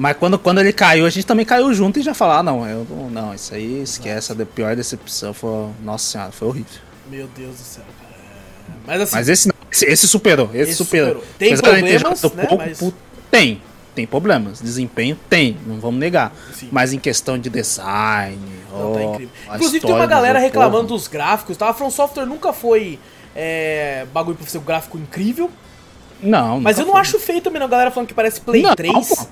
[0.00, 2.64] Mas quando, quando ele caiu, a gente também caiu junto e já falou, ah, não,
[2.66, 6.80] eu não, isso aí esquece, a pior decepção foi, nossa senhora, foi horrível.
[7.10, 8.14] Meu Deus do céu, cara.
[8.14, 11.08] É, Mas assim, Mas esse não, esse, esse superou, esse, Esse superou.
[11.22, 11.24] superou.
[11.38, 12.92] Tem Apesar problemas, né, pouco, mas-
[13.30, 13.62] tem,
[13.94, 14.60] tem problemas.
[14.60, 16.32] Desempenho tem, não vamos negar.
[16.54, 16.68] Sim.
[16.72, 18.38] Mas em questão de design,
[18.72, 19.34] Não, tá ó, incrível.
[19.54, 20.98] Inclusive tem uma do galera jogo, reclamando porra.
[20.98, 21.68] dos gráficos, tá?
[21.68, 22.98] A From Software nunca foi
[23.36, 25.50] é, bagulho pra ser um gráfico incrível.
[26.20, 27.00] Não, Mas eu não foi.
[27.00, 27.66] acho feio também, não.
[27.66, 29.08] A galera falando que parece Play Não, 3.
[29.08, 29.26] pô.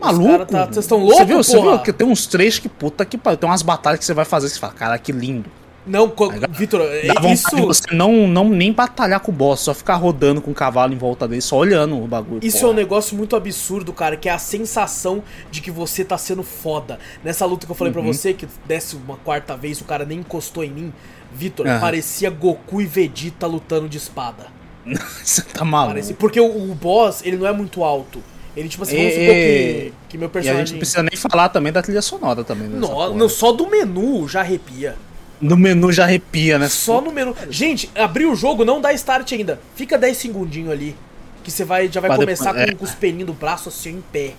[0.00, 0.46] Maluco.
[0.46, 3.18] tá- vocês tão Você louco, viu, você viu que tem uns trechos que puta que
[3.18, 3.36] pariu.
[3.38, 5.50] Tem umas batalhas que você vai fazer que você fala, cara, que lindo.
[5.86, 6.12] Não,
[6.50, 10.50] Vitor, é isso, você não, não nem batalhar com o boss, só ficar rodando com
[10.50, 12.40] o cavalo em volta dele, só olhando o bagulho.
[12.44, 12.72] isso é porra.
[12.72, 16.98] um negócio muito absurdo, cara, que é a sensação de que você tá sendo foda.
[17.24, 18.02] Nessa luta que eu falei Uhum.
[18.02, 20.92] pra você, que desce uma quarta vez, o cara nem encostou em mim.
[21.32, 21.80] Vitor, Aham.
[21.80, 24.46] parecia Goku e Vegeta lutando de espada.
[25.24, 25.92] Você tá maluco.
[25.92, 28.22] Parecia, porque o, o boss, ele não é muito alto.
[28.56, 30.66] Ele, tipo assim, vamos E- supor que, que meu E a personagem...
[30.66, 32.68] gente não precisa nem falar também da trilha sonora também.
[32.80, 33.10] porra.
[33.10, 34.96] no- só do menu já arrepia.
[35.40, 36.68] No menu já arrepia, né?
[36.68, 37.34] Só no menu.
[37.48, 39.58] Gente, abrir o jogo não dá start ainda.
[39.74, 40.94] Fica 10 segundinhos ali.
[41.42, 43.90] Que você vai, já vai Pra começar depois- com, com os pelinhos do braço assim
[43.96, 44.32] em pé.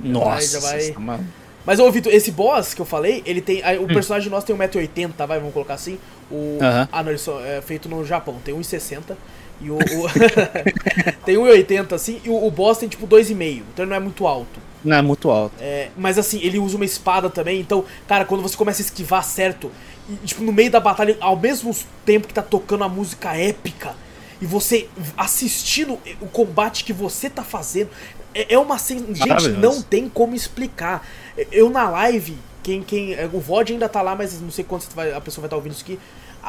[0.00, 1.24] Nossa, já vai- você tá maluco.
[1.64, 3.62] Mas, ô Vitor, esse boss que eu falei, ele tem.
[3.62, 5.98] aí, O personagem nosso tem 1,80m, vai, vamos colocar assim.
[6.30, 6.58] O, Hum.
[6.60, 6.88] Aham.
[6.92, 9.16] Ah, não, ele só é feito no Japão, tem 1,60.
[9.62, 9.76] E o.
[9.76, 9.78] o
[11.24, 13.62] tem 1,80 assim, e o, o boss tem tipo 2,5.
[13.72, 14.60] Então ele não é muito alto.
[14.84, 15.54] Não é muito alto.
[15.60, 19.24] É, mas assim, ele usa uma espada também, então, cara, quando você começa a esquivar
[19.24, 19.70] certo,
[20.08, 21.74] e, tipo, no meio da batalha, ao mesmo
[22.04, 23.94] tempo que tá tocando a música épica,
[24.40, 27.88] e você assistindo o combate que você tá fazendo,
[28.34, 28.76] é, é uma.
[28.78, 31.06] Gente, não tem como explicar.
[31.50, 33.14] Eu na live, quem, quem.
[33.32, 35.56] O VOD ainda tá lá, mas não sei quando você vai- a pessoa vai estar
[35.56, 35.98] ouvindo isso aqui.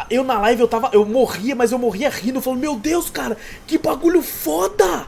[0.10, 0.90] Eu na live eu tava.
[0.92, 5.06] Eu morria, mas eu morria rindo, falando, meu Deus, cara, que bagulho foda!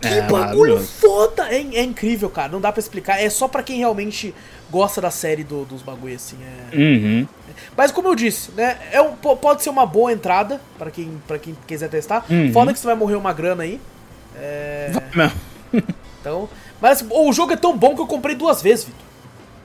[0.00, 1.48] Que É, bagulho foda!
[1.48, 2.48] É, é incrível, cara.
[2.52, 3.20] Não dá pra explicar.
[3.20, 4.34] É só pra quem realmente
[4.70, 6.36] gosta da série do- dos bagulhos, assim.
[6.72, 7.26] é- Uhum.
[7.76, 8.76] Mas como eu disse, né?
[8.92, 12.24] É um, po- pode ser uma boa entrada pra quem, pra quem quiser testar.
[12.30, 12.52] Uhum.
[12.52, 13.80] Foda que você vai morrer uma grana aí.
[14.92, 15.40] Vai mesmo.
[16.20, 16.48] Então.
[16.80, 19.00] Mas o jogo é tão bom que eu comprei duas vezes, Vitor.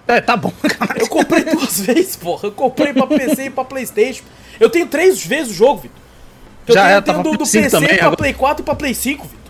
[0.07, 0.99] É, tá bom, cara.
[0.99, 2.47] Eu comprei duas vezes, porra.
[2.47, 4.23] Eu comprei pra PC e pra Playstation.
[4.59, 5.97] Eu tenho três vezes o jogo, Vitor.
[6.67, 8.17] Eu Já tenho, é, eu tenho do, do PC também, pra agora.
[8.17, 9.46] Play 4 e pra Play 5, Vitor.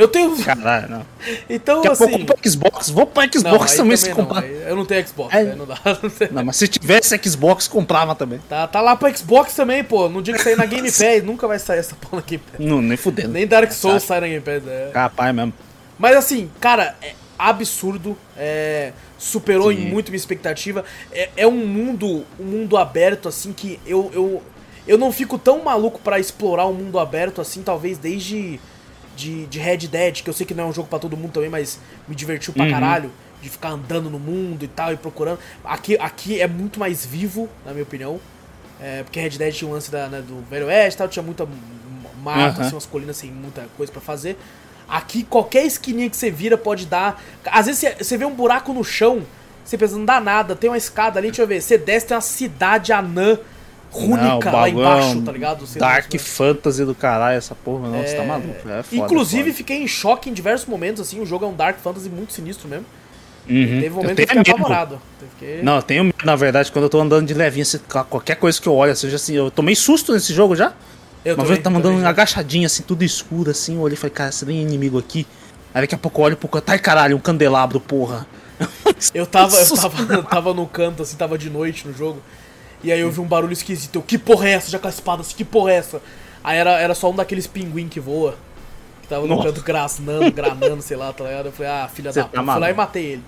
[0.00, 0.36] Eu tenho.
[0.42, 1.06] Caralho, não.
[1.48, 2.24] Então, Daqui a assim.
[2.24, 2.88] pouco Xbox.
[2.90, 4.46] Vou pro Não, Xbox aí também se não, comprar.
[4.46, 5.38] eu não tenho Xbox, É.
[5.38, 5.78] aí não dá.
[5.84, 6.28] não.
[6.32, 8.40] Não, mas se tivesse Xbox, comprava também.
[8.48, 10.08] Tá, tá lá pro Xbox também, pô.
[10.08, 12.60] No dia que sair na Game Pass, nunca vai sair essa porra na Game Pass.
[12.66, 13.28] Não, nem fudendo.
[13.28, 14.62] Nem Dark Souls sai na Game Pass.
[14.66, 14.90] É.
[14.92, 15.52] Capaz mesmo.
[15.98, 18.16] Mas assim, cara, é absurdo.
[18.36, 19.90] é, superou em Sim.
[19.90, 20.82] muito minha expectativa.
[21.12, 24.42] É, é um mundo, um mundo aberto, assim, que eu, eu,
[24.88, 28.58] eu não fico tão maluco pra explorar um mundo aberto, assim, talvez desde
[29.20, 31.32] de, de Red Dead, que eu sei que não é um jogo pra todo mundo
[31.32, 32.70] também, mas me divertiu pra Uhum.
[32.70, 33.10] caralho.
[33.42, 35.38] De ficar andando no mundo e tal, e procurando.
[35.64, 38.20] Aqui, aqui é muito mais vivo, na minha opinião.
[38.78, 41.22] É, porque Red Dead tinha um lance da, né, do Velho Oeste e tal, tinha
[41.22, 41.46] muita
[42.22, 42.66] mato, Aham.
[42.66, 44.36] assim, umas colinas sem muita coisa pra fazer.
[44.88, 47.22] Aqui, qualquer esquininha que você vira pode dar.
[47.46, 49.22] Às vezes você vê um buraco no chão,
[49.64, 51.62] você pensa, não dá nada, tem uma escada ali, deixa eu ver.
[51.62, 53.38] Você desce, tem uma cidade anã
[53.92, 55.66] Não, rúnica lá bagulho é embaixo, tá ligado?
[55.66, 57.88] Você- Dark Fantasy do caralho, essa porra.
[57.88, 58.68] Não, você tá maluco.
[58.68, 59.54] É foda, Inclusive, foda.
[59.56, 62.68] fiquei em choque em diversos momentos, assim, o jogo é um Dark Fantasy muito sinistro
[62.68, 62.86] mesmo.
[63.48, 63.80] Uhum.
[63.80, 64.50] Teve um momento que eu fiquei medo.
[64.50, 65.00] apavorado.
[65.20, 67.80] Eu fiquei- Não, eu tenho medo, na verdade, quando eu tô andando de levinho, assim,
[68.08, 70.72] qualquer coisa que eu olho, seja assim, eu tomei susto nesse jogo já.
[71.24, 73.96] eu Uma também, vez eu tava andando agachadinho, assim, tudo escuro, assim, eu olhei e
[73.96, 75.26] falei, cara, você tem inimigo aqui?
[75.74, 78.26] Aí daqui a pouco eu olho pro canto, ai caralho, um candelabro, porra.
[79.14, 82.20] Eu tava, eu tava, eu tava no canto, assim, tava de noite no jogo.
[82.82, 83.96] E aí eu vi um barulho esquisito.
[83.96, 84.70] Eu, que porra é essa?
[84.70, 86.00] Já com a espada, assim, que porra é essa?
[86.42, 88.36] Aí era, era só um daqueles pinguim que voa.
[89.02, 89.48] Que tava no Nossa.
[89.48, 91.46] canto grasnando, granando, sei lá, tá ligado?
[91.46, 92.52] Eu falei, ah, filha Você da tá puta.
[92.52, 93.22] Fui lá e matei ele.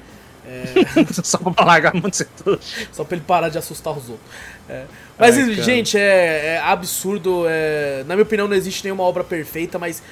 [1.23, 2.89] Só pra largar a mão de trouxa.
[2.93, 4.29] Só pra ele parar de assustar os outros.
[4.69, 4.85] É.
[5.19, 7.45] Mas, Ai, gente, é, é absurdo.
[7.47, 10.03] é, na minha opinião, não existe nenhuma obra perfeita, mas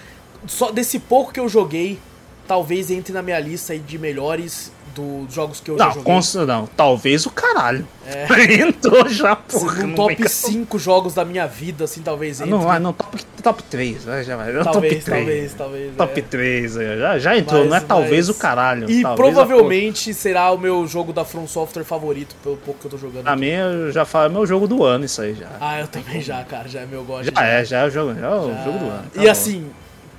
[0.47, 1.99] só desse pouco que eu joguei,
[2.47, 6.05] talvez entre na minha lista aí de melhores dos jogos que eu já Não, joguei.
[6.15, 7.87] cons- não, talvez o caralho.
[8.61, 9.85] Entrou já, porra.
[9.87, 12.57] Não top vem com- 5 jogos da minha vida, assim, talvez Ah, entre.
[12.59, 14.53] Não, vai, não, top, top 3, vai, já vai.
[14.65, 15.05] talvez, top 3.
[15.05, 15.97] talvez, talvez.
[15.97, 16.23] Top é.
[16.23, 18.91] 3, já, já entrou, Mas- não é talvez mas- o caralho.
[18.91, 22.87] E talvez a provavelmente será o meu jogo da From Software favorito, pelo pouco que
[22.87, 23.29] eu tô jogando.
[23.29, 23.41] Aqui.
[23.41, 25.49] mim, eu já falo, é meu jogo do ano isso aí já.
[25.61, 27.33] Ah, eu também já, cara, já é meu gosto.
[27.35, 28.65] já é, já é o jogo, já é o Já.
[28.65, 29.05] jogo do ano.
[29.15, 29.31] tá e bom.
[29.31, 29.67] assim,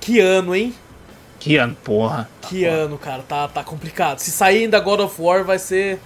[0.00, 0.74] que ano, hein?
[1.42, 2.28] Que ano, porra.
[2.42, 4.20] Que ano, cara, tá, tá complicado.
[4.20, 5.96] Se sair ainda God of War, vai ser.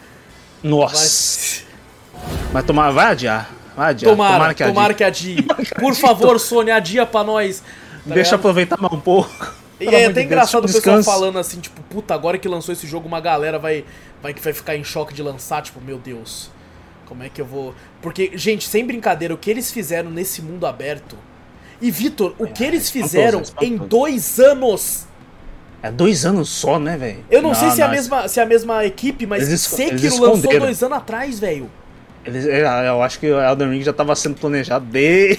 [0.62, 0.70] Vai...
[0.70, 1.62] Nossa.
[2.54, 3.50] Mas tomar, vai adiar.
[3.76, 4.12] Vai adiar.
[4.12, 4.72] Tomara, que adie.
[4.72, 5.46] tomara que adie.
[5.78, 7.60] Por favor, Sony, adia pra nós.
[8.08, 9.54] tá Deixa eu aproveitar mais um pouco.
[9.78, 12.86] E é até de engraçado o pessoal falando assim, tipo, puta, agora que lançou esse
[12.86, 13.84] jogo, uma galera vai,
[14.22, 16.50] vai, vai ficar em choque de lançar, tipo, meu Deus,
[17.04, 17.74] como é que eu vou.
[18.00, 21.14] Porque, gente, sem brincadeira, o que eles fizeram nesse mundo aberto.
[21.78, 25.06] E, Vitor, o que eles fizeram em dois anos.
[25.86, 27.24] É dois anos só, né, velho?
[27.30, 29.60] Eu não, sei se é, a não, mesma, se é a mesma equipe, mas Eles
[29.62, 31.70] esco- eles lançou dois anos atrás, velho.
[32.24, 35.38] Eles, é, eu acho que o Elden Ring já tava sendo planejado desde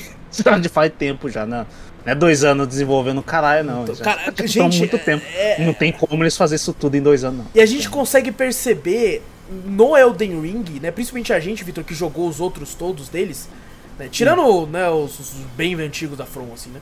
[0.62, 1.66] de faz tempo já, né?
[2.06, 3.84] Não é dois anos desenvolvendo caralho, não.
[3.84, 5.26] Então, cara, já gente, muito é- tempo.
[5.36, 7.46] é- Não tem como eles fazerem isso tudo em dois anos, não.
[7.54, 9.22] E a gente consegue perceber
[9.66, 10.92] no Elden Ring, né?
[10.92, 13.50] Principalmente a gente, Vitor, que jogou os outros todos deles,
[14.00, 14.08] né?
[14.10, 16.80] Tirando né, os, os bem antigos da From, assim, né?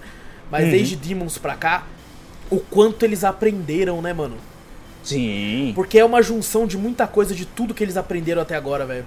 [0.52, 0.72] Mas Uhum.
[0.72, 1.84] desde Demons pra cá,
[2.49, 4.35] o quanto eles aprenderam, né, mano?
[5.03, 8.85] Sim, Porque é uma junção de muita coisa de tudo que eles aprenderam até agora,
[8.85, 9.06] velho.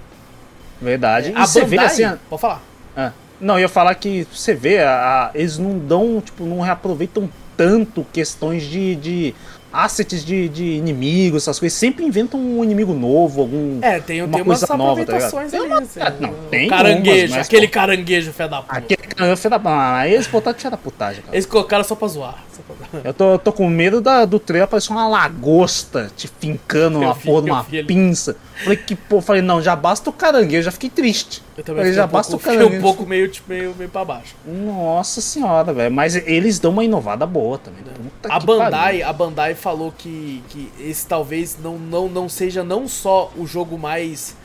[0.81, 1.33] verdade.
[1.35, 2.03] A e você Bandai, vê assim.
[2.05, 2.61] a- pode falar.
[2.95, 4.91] ah, não, eu ia falar que você vê, a-
[5.27, 8.95] a- eles não dão, tipo, não reaproveitam tanto questões de.
[8.95, 9.35] de
[9.71, 11.77] assets de, de inimigos, essas coisas.
[11.77, 13.77] Sempre inventam um inimigo novo, algum.
[13.83, 15.49] É, tem, uma tem umas coisa nova, tá ligado?
[15.51, 17.73] Tem uma- assim, ah, não, tem caranguejo, umas, mas, aquele pô.
[17.73, 18.77] caranguejo fé da puta.
[18.77, 19.61] Aquele cara, filho da.
[19.69, 21.35] Ah, aí eles botaram de da putagem, cara.
[21.35, 22.43] Eles colocaram só pra zoar.
[22.51, 22.78] Só pra...
[23.03, 27.13] Eu tô, eu tô com medo da, do trailer aparecer uma lagosta te fincando uma
[27.15, 28.35] porra de uma pinça.
[28.63, 31.41] Falei que, pô, falei, não, já basta o caranguejo, já fiquei triste.
[31.57, 32.79] Eu também falei, fiquei, já um basta pouco, o fiquei caranguejo.
[32.79, 34.35] um pouco meio, tipo, meio, meio pra baixo.
[34.45, 35.93] Nossa senhora, velho.
[35.93, 37.83] Mas eles dão uma inovada boa também.
[37.83, 39.07] Puta A que Bandai, pariu.
[39.07, 43.77] a Bandai falou que, que esse talvez não, não, não seja não só o jogo
[43.77, 44.35] mais,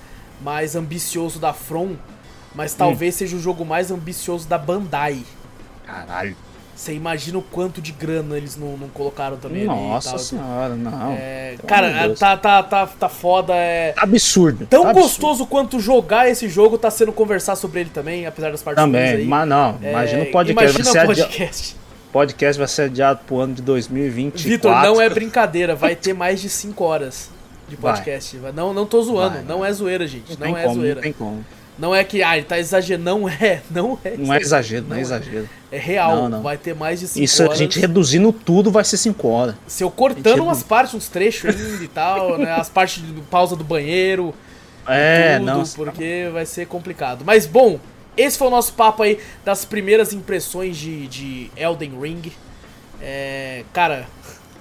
[0.40, 1.94] mais ambicioso da From,
[2.54, 2.76] mas Hum.
[2.78, 5.22] talvez seja o jogo mais ambicioso da Bandai.
[5.86, 6.36] Caralho.
[6.74, 10.18] Você imagina o quanto de grana eles não, não colocaram também ali Nossa tal.
[10.18, 11.12] senhora, não.
[11.12, 13.54] É, cara, tá, tá, tá, tá foda.
[13.54, 13.94] É...
[13.96, 14.66] Absurdo.
[14.66, 15.08] Tão tá absurdo.
[15.08, 19.02] gostoso quanto jogar esse jogo, tá sendo conversar sobre ele também, apesar das partes Também,
[19.08, 19.24] aí.
[19.24, 19.78] mas não.
[19.80, 20.80] É, Imagina o podcast.
[20.80, 21.76] Imagina vai o podcast.
[22.12, 24.50] podcast vai ser adiado pro ano de 2024.
[24.50, 27.30] Vitor, não é brincadeira, vai ter mais de 5 horas
[27.68, 27.92] de Vai.
[27.92, 28.36] podcast.
[28.54, 29.70] Não, não tô zoando, Vai, não vai.
[29.70, 30.38] é zoeira, gente.
[30.38, 30.94] Não, Não, é como, zoeira.
[30.96, 31.44] não tem como.
[31.78, 33.04] Não é que, ah, ele tá exagerando.
[33.04, 34.16] Não é, não é.
[34.16, 35.00] Não é exagero, não é Não é.
[35.00, 35.48] exagero.
[35.72, 36.42] É real, Não, não.
[36.42, 37.54] vai ter mais de 5 Isso horas.
[37.54, 39.56] a gente reduzindo tudo vai ser 5 horas.
[39.66, 42.52] Se eu cortando umas redu- partes, uns trechos ainda e tal, né?
[42.52, 44.32] As partes de pausa do banheiro,
[44.86, 45.64] É, tudo, não.
[45.64, 47.24] porque vai ser complicado.
[47.26, 47.80] Mas bom,
[48.16, 52.32] esse foi o nosso papo aí das primeiras impressões de, de Elden Ring.
[53.02, 54.06] É, cara,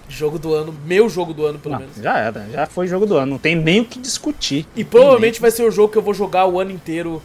[0.08, 1.96] jogo do ano, meu jogo do ano pelo Não, menos.
[1.98, 4.66] já era, já foi jogo do ano, não tem nem o que discutir.
[4.76, 7.22] E provavelmente vai ser o jogo que eu vou jogar o ano inteiro.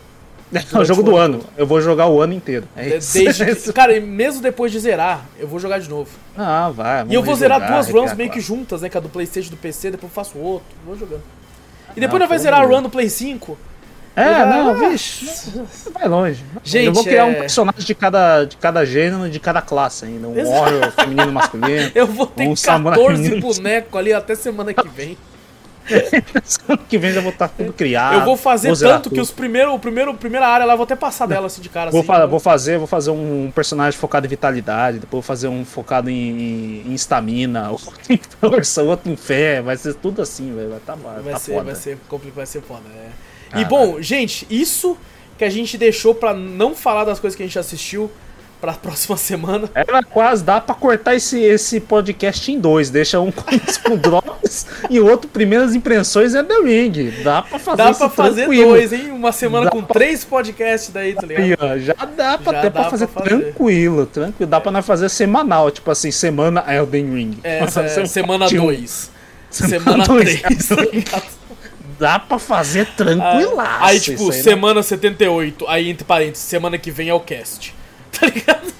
[0.72, 2.66] É o jogo do ano, eu vou jogar o ano inteiro.
[2.74, 2.98] É.
[2.98, 6.08] Desde cara, e mesmo depois de zerar, eu vou jogar de novo.
[6.34, 7.06] Não, vai.
[7.06, 8.88] E eu vou zerar duas runs meio que juntas, né?
[8.88, 11.20] Que a do Playstation e do PC, depois eu faço outro, vou jogando.
[11.94, 13.58] E Não, depois nós vai pelo zerar a run do Play 5.
[14.18, 15.26] É, não, Ah, vixe,
[15.92, 16.44] vai longe.
[16.64, 20.04] Gente, eu vou criar um é- personagem de cada, de cada gênero, de cada classe
[20.06, 20.26] ainda.
[20.28, 21.90] Um warrior feminino masculino.
[21.94, 23.40] Eu vou ter Um samurai 14 menino.
[23.54, 25.16] bonecos ali até semana que vem.
[26.44, 28.16] Semana que vem já vou estar tudo criado.
[28.18, 29.22] eu vou fazer zerar tanto que tudo.
[29.24, 31.90] os primeiro, o primeiro, primeira área lá, eu vou até passar dela assim de cara.
[31.90, 35.48] Vou, assim, fa- vou fazer, vou fazer um personagem focado em vitalidade, depois vou fazer
[35.48, 40.68] um focado em estamina, outro em força, outro em fé, vai ser tudo assim, velho.
[40.68, 41.64] Vai tá, Vai tá ser, foda.
[41.64, 42.82] vai ser complicado, vai ser foda.
[42.94, 43.08] É.
[43.48, 43.68] E Caralho.
[43.68, 44.96] bom, gente, isso
[45.36, 48.10] que a gente deixou pra não falar das coisas que a gente assistiu
[48.60, 49.70] pra próxima semana.
[49.72, 52.90] Era quase, dá pra cortar esse, esse podcast em dois.
[52.90, 53.44] Deixa um com,
[53.88, 57.12] com drops e o outro primeiras impressões é The Ring.
[57.22, 58.68] Dá pra fazer Dá pra fazer tranquilo.
[58.70, 59.12] dois, hein?
[59.12, 61.78] Uma semana Dá com pra- três podcasts daí, tá ligado?
[61.80, 63.28] Já dá pra Já até pra fazer fazer.
[63.28, 64.50] tranquilo, tranquilo.
[64.50, 67.38] Dá pra nós fazer semanal, tipo assim, semana Elden Ring.
[67.44, 68.64] Essa é, Semana semana parte um.
[68.66, 69.10] 2.
[69.50, 70.42] Semana Semana dois.
[70.42, 71.37] 3.
[71.98, 73.84] Dá pra fazer tranquilaço.
[73.84, 74.42] Aí, tipo, isso aí, né?
[74.42, 77.74] semana 78, aí entre parênteses, semana que vem é o cast.
[78.10, 78.72] Tá ligado?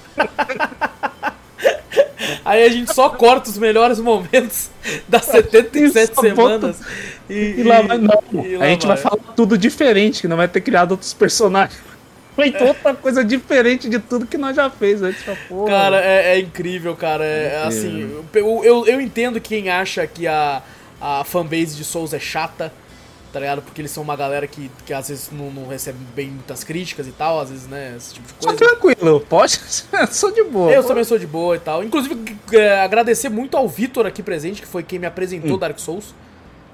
[2.43, 4.69] Aí a gente só corta os melhores momentos
[5.07, 6.81] das 77 Só semanas
[7.29, 8.23] E, e lá vai não.
[8.43, 8.95] e lá a gente vai.
[8.95, 11.79] vai falar tudo diferente, que não vai ter criado outros personagens.
[12.35, 15.23] Feito outra coisa diferente de tudo que nós já fez antes.
[15.47, 15.69] Porra.
[15.69, 17.23] Cara, é, é, incrível, cara.
[17.23, 20.63] É, é assim, eu, eu, eu, entendo quem acha que a,
[20.99, 22.73] a fanbase de Souls é chata,
[23.31, 23.61] tá ligado?
[23.61, 27.07] Porque eles são uma galera que, que às vezes não, não recebe bem muitas críticas
[27.07, 28.57] e tal, às vezes, né, esse tipo de coisa.
[28.57, 29.59] Só tranquilo, pode,
[30.11, 30.71] sou de boa.
[30.71, 30.87] Eu pode.
[30.87, 31.83] também sou de boa e tal.
[31.83, 35.59] Inclusive, é, agradecer muito ao Vitor aqui presente, que foi quem me apresentou hum.
[35.59, 36.13] Dark Souls.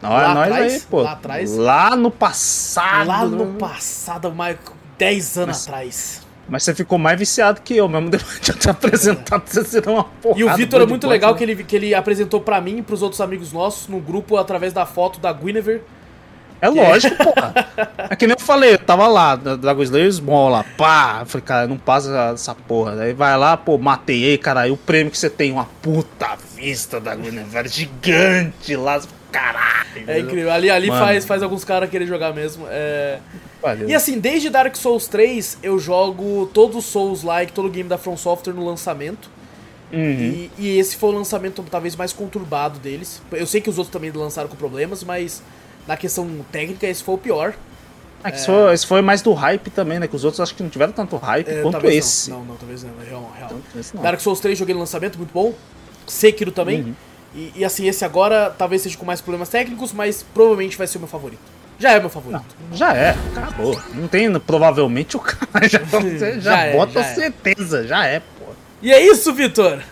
[0.02, 1.02] lá nós atrás, aí, pô.
[1.02, 1.56] Lá atrás.
[1.56, 3.08] Lá no passado.
[3.08, 4.58] Lá no passado, mais
[4.98, 5.68] 10 anos Mas...
[5.68, 6.26] atrás.
[6.48, 9.94] Mas você ficou mais viciado que eu, mesmo depois de eu ter apresentado, você deu
[9.94, 10.40] uma porra.
[10.40, 11.38] E o Vitor é muito legal né?
[11.38, 14.72] que ele, que ele apresentou para mim e pros outros amigos nossos no grupo através
[14.72, 15.82] da foto da Guinevere.
[16.62, 17.54] É lógico, porra.
[18.10, 21.20] É que nem eu falei, eu tava lá, Dragon Slayer Small lá, pá.
[21.22, 23.02] Eu falei, cara, não passa essa porra.
[23.02, 24.62] Aí vai lá, pô, matei aí, cara.
[24.62, 29.02] Aí o prêmio que você tem, uma puta vista da Guinevere gigante lá.
[29.32, 30.04] Caralho.
[30.08, 30.52] É incrível.
[30.52, 32.66] Ali, ali faz, faz alguns caras querer jogar mesmo.
[32.70, 33.20] É...
[33.62, 33.90] Valeu.
[33.90, 37.98] E assim, desde Dark Souls 3, eu jogo todos os Souls-like, todo o game da
[37.98, 39.30] From Software no lançamento.
[39.92, 40.00] Uhum.
[40.00, 43.22] E, e, esse foi o lançamento talvez mais conturbado deles.
[43.32, 45.42] Eu sei que os outros também lançaram com problemas, mas
[45.88, 47.54] na questão técnica, esse foi o pior.
[48.24, 48.42] É que é...
[48.42, 50.08] Foi, esse foi mais do hype também, né?
[50.08, 52.30] Que os outros acho que não tiveram tanto hype é, quanto esse.
[52.30, 52.40] Não.
[52.40, 52.92] não, não, talvez não.
[53.02, 53.52] É real, real.
[53.94, 54.02] Não.
[54.02, 55.54] Dark Souls 3 joguei no lançamento, muito bom.
[56.08, 56.82] Sekiro também.
[56.82, 56.96] Uhum.
[57.36, 60.98] E, e, assim, esse agora talvez seja com mais problemas técnicos, mas provavelmente vai ser
[60.98, 61.42] o meu favorito.
[61.78, 62.46] Já é meu favorito.
[62.70, 63.80] Não, já é, acabou.
[63.94, 65.80] Não tem, provavelmente o cara já,
[66.40, 67.88] já, já bota é, já certeza, é.
[67.88, 68.46] já é, pô.
[68.82, 69.84] E é isso, Vitor?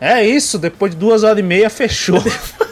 [0.00, 2.22] É isso, depois de duas horas e meia fechou.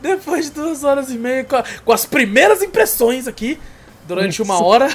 [0.00, 3.58] depois de duas horas e meia, com, a, com as primeiras impressões aqui,
[4.06, 4.88] durante uma hora.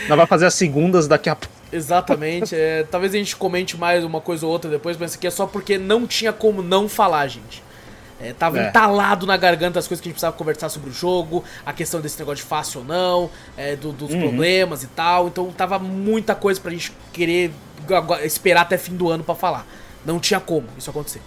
[0.00, 1.54] Nós vamos fazer as segundas daqui a pouco.
[1.72, 2.54] Exatamente.
[2.54, 5.30] É, talvez a gente comente mais uma coisa ou outra depois, mas isso aqui é
[5.30, 7.62] só porque não tinha como não falar, gente.
[8.20, 8.68] É, tava é.
[8.68, 12.00] entalado na garganta as coisas que a gente precisava conversar sobre o jogo, a questão
[12.00, 14.20] desse negócio de fácil ou não, é, do, dos uhum.
[14.20, 15.28] problemas e tal.
[15.28, 17.50] Então tava muita coisa pra gente querer
[18.22, 19.66] esperar até fim do ano para falar.
[20.04, 21.22] Não tinha como isso acontecer.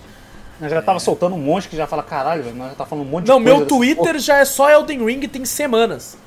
[0.62, 3.06] Eu já tava soltando um monte que já fala, caralho, velho, nós já tá falando
[3.06, 3.60] um monte não, de coisa.
[3.60, 6.18] Não, meu Twitter já é só Elden Ring tem semanas.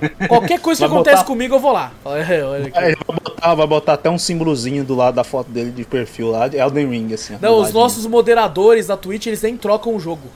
[0.28, 1.26] Qualquer coisa que acontece botar...
[1.26, 1.92] comigo, eu vou lá.
[2.04, 6.30] Ele vai botar, vai botar até um símbolozinho do lado da foto dele de perfil
[6.30, 7.38] lá, de Elden Ring, assim.
[7.40, 10.28] Não, os nossos moderadores da Twitch, eles nem trocam o jogo.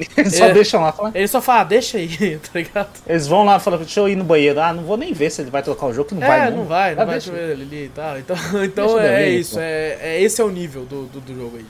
[0.16, 0.92] Eles só é, deixam lá.
[0.92, 1.12] Fala.
[1.14, 2.88] Eles só falam, ah, deixa aí, tá ligado?
[3.06, 4.58] Eles vão lá e falam, deixa eu ir no banheiro.
[4.58, 6.50] Ah, não vou nem ver se ele vai trocar o jogo, que não é, vai.
[6.50, 8.18] Não, não vai, não ah, vai deixa ele ali e tal.
[8.18, 11.66] Então, então é, isso, é, é, esse é o nível do, do, do jogo aí.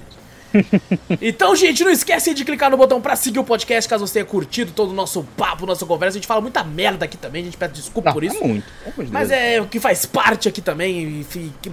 [1.20, 4.24] então, gente, não esquece de clicar no botão pra seguir o podcast, caso você tenha
[4.24, 6.16] curtido todo o nosso papo, nossa conversa.
[6.16, 8.44] A gente fala muita merda aqui também, a gente pede desculpa por isso.
[8.44, 8.66] muito.
[9.10, 11.24] Mas é o que faz parte aqui também.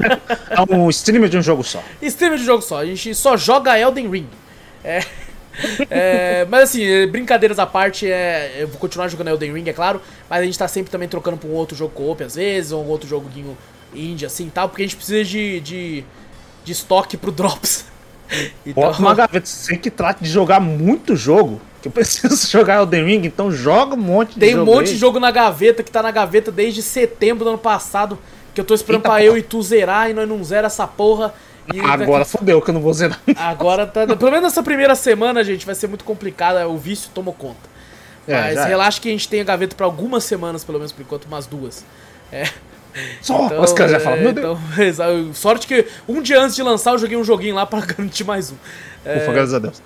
[0.50, 1.82] é um streamer de um jogo só.
[2.00, 2.78] Streamer de um jogo só.
[2.78, 4.28] A gente só joga Elden Ring.
[4.82, 5.04] É...
[5.90, 6.46] é...
[6.48, 8.56] mas assim, brincadeiras à parte, é...
[8.60, 10.00] eu vou continuar jogando Elden Ring, é claro.
[10.28, 12.82] Mas a gente tá sempre também trocando pra um outro jogo co-op às vezes, ou
[12.82, 13.58] um outro joguinho
[13.94, 16.04] indie assim e tal, porque a gente precisa de, de,
[16.64, 17.84] de estoque pro Drops.
[18.64, 18.84] Então...
[18.84, 23.04] Bota uma gaveta, você que trata de jogar muito jogo que eu preciso jogar Elden
[23.04, 24.94] Ring, então joga um monte de Tem um monte aí.
[24.94, 28.18] de jogo na gaveta que tá na gaveta desde setembro do ano passado.
[28.54, 29.24] Que eu tô esperando Eita pra porra.
[29.24, 31.32] eu e tu zerar e nós não zera essa porra.
[31.84, 32.30] Agora daqui...
[32.32, 33.20] fodeu que eu não vou zerar.
[33.36, 34.06] Agora tá.
[34.16, 36.66] Pelo menos nessa primeira semana, gente, vai ser muito complicada.
[36.68, 37.70] O vício tomou conta.
[38.26, 39.02] É, Mas relaxa é.
[39.02, 41.84] que a gente tem a gaveta pra algumas semanas, pelo menos por enquanto, umas duas.
[42.30, 42.44] É.
[43.20, 44.58] Só então, os caras já falam, meu Deus.
[44.78, 48.24] Então, sorte que um dia antes de lançar eu joguei um joguinho lá pra garantir
[48.24, 48.54] mais um.
[48.54, 49.32] Ufa, é...
[49.32, 49.82] graças a Deus.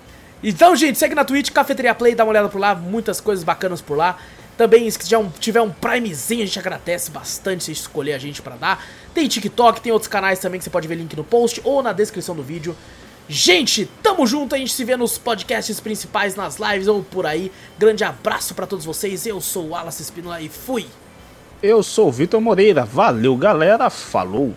[0.47, 3.81] Então, gente, segue na Twitch, Cafeteria Play, dá uma olhada por lá, muitas coisas bacanas
[3.81, 4.19] por lá.
[4.59, 8.43] Também, se já um, tiver um Primezinho, a gente agradece bastante se escolher a gente
[8.43, 8.85] pra dar.
[9.15, 11.95] Tem TikTok, tem outros canais também que você pode ver link no post ou na
[11.95, 12.77] descrição do vídeo.
[13.27, 17.51] Gente, tamo junto, a gente se vê nos podcasts principais, nas lives ou por aí.
[17.79, 20.87] Grande abraço para todos vocês, eu sou o Wallace Espinola e fui!
[21.63, 24.55] Eu sou o Vitor Moreira, valeu galera, falou!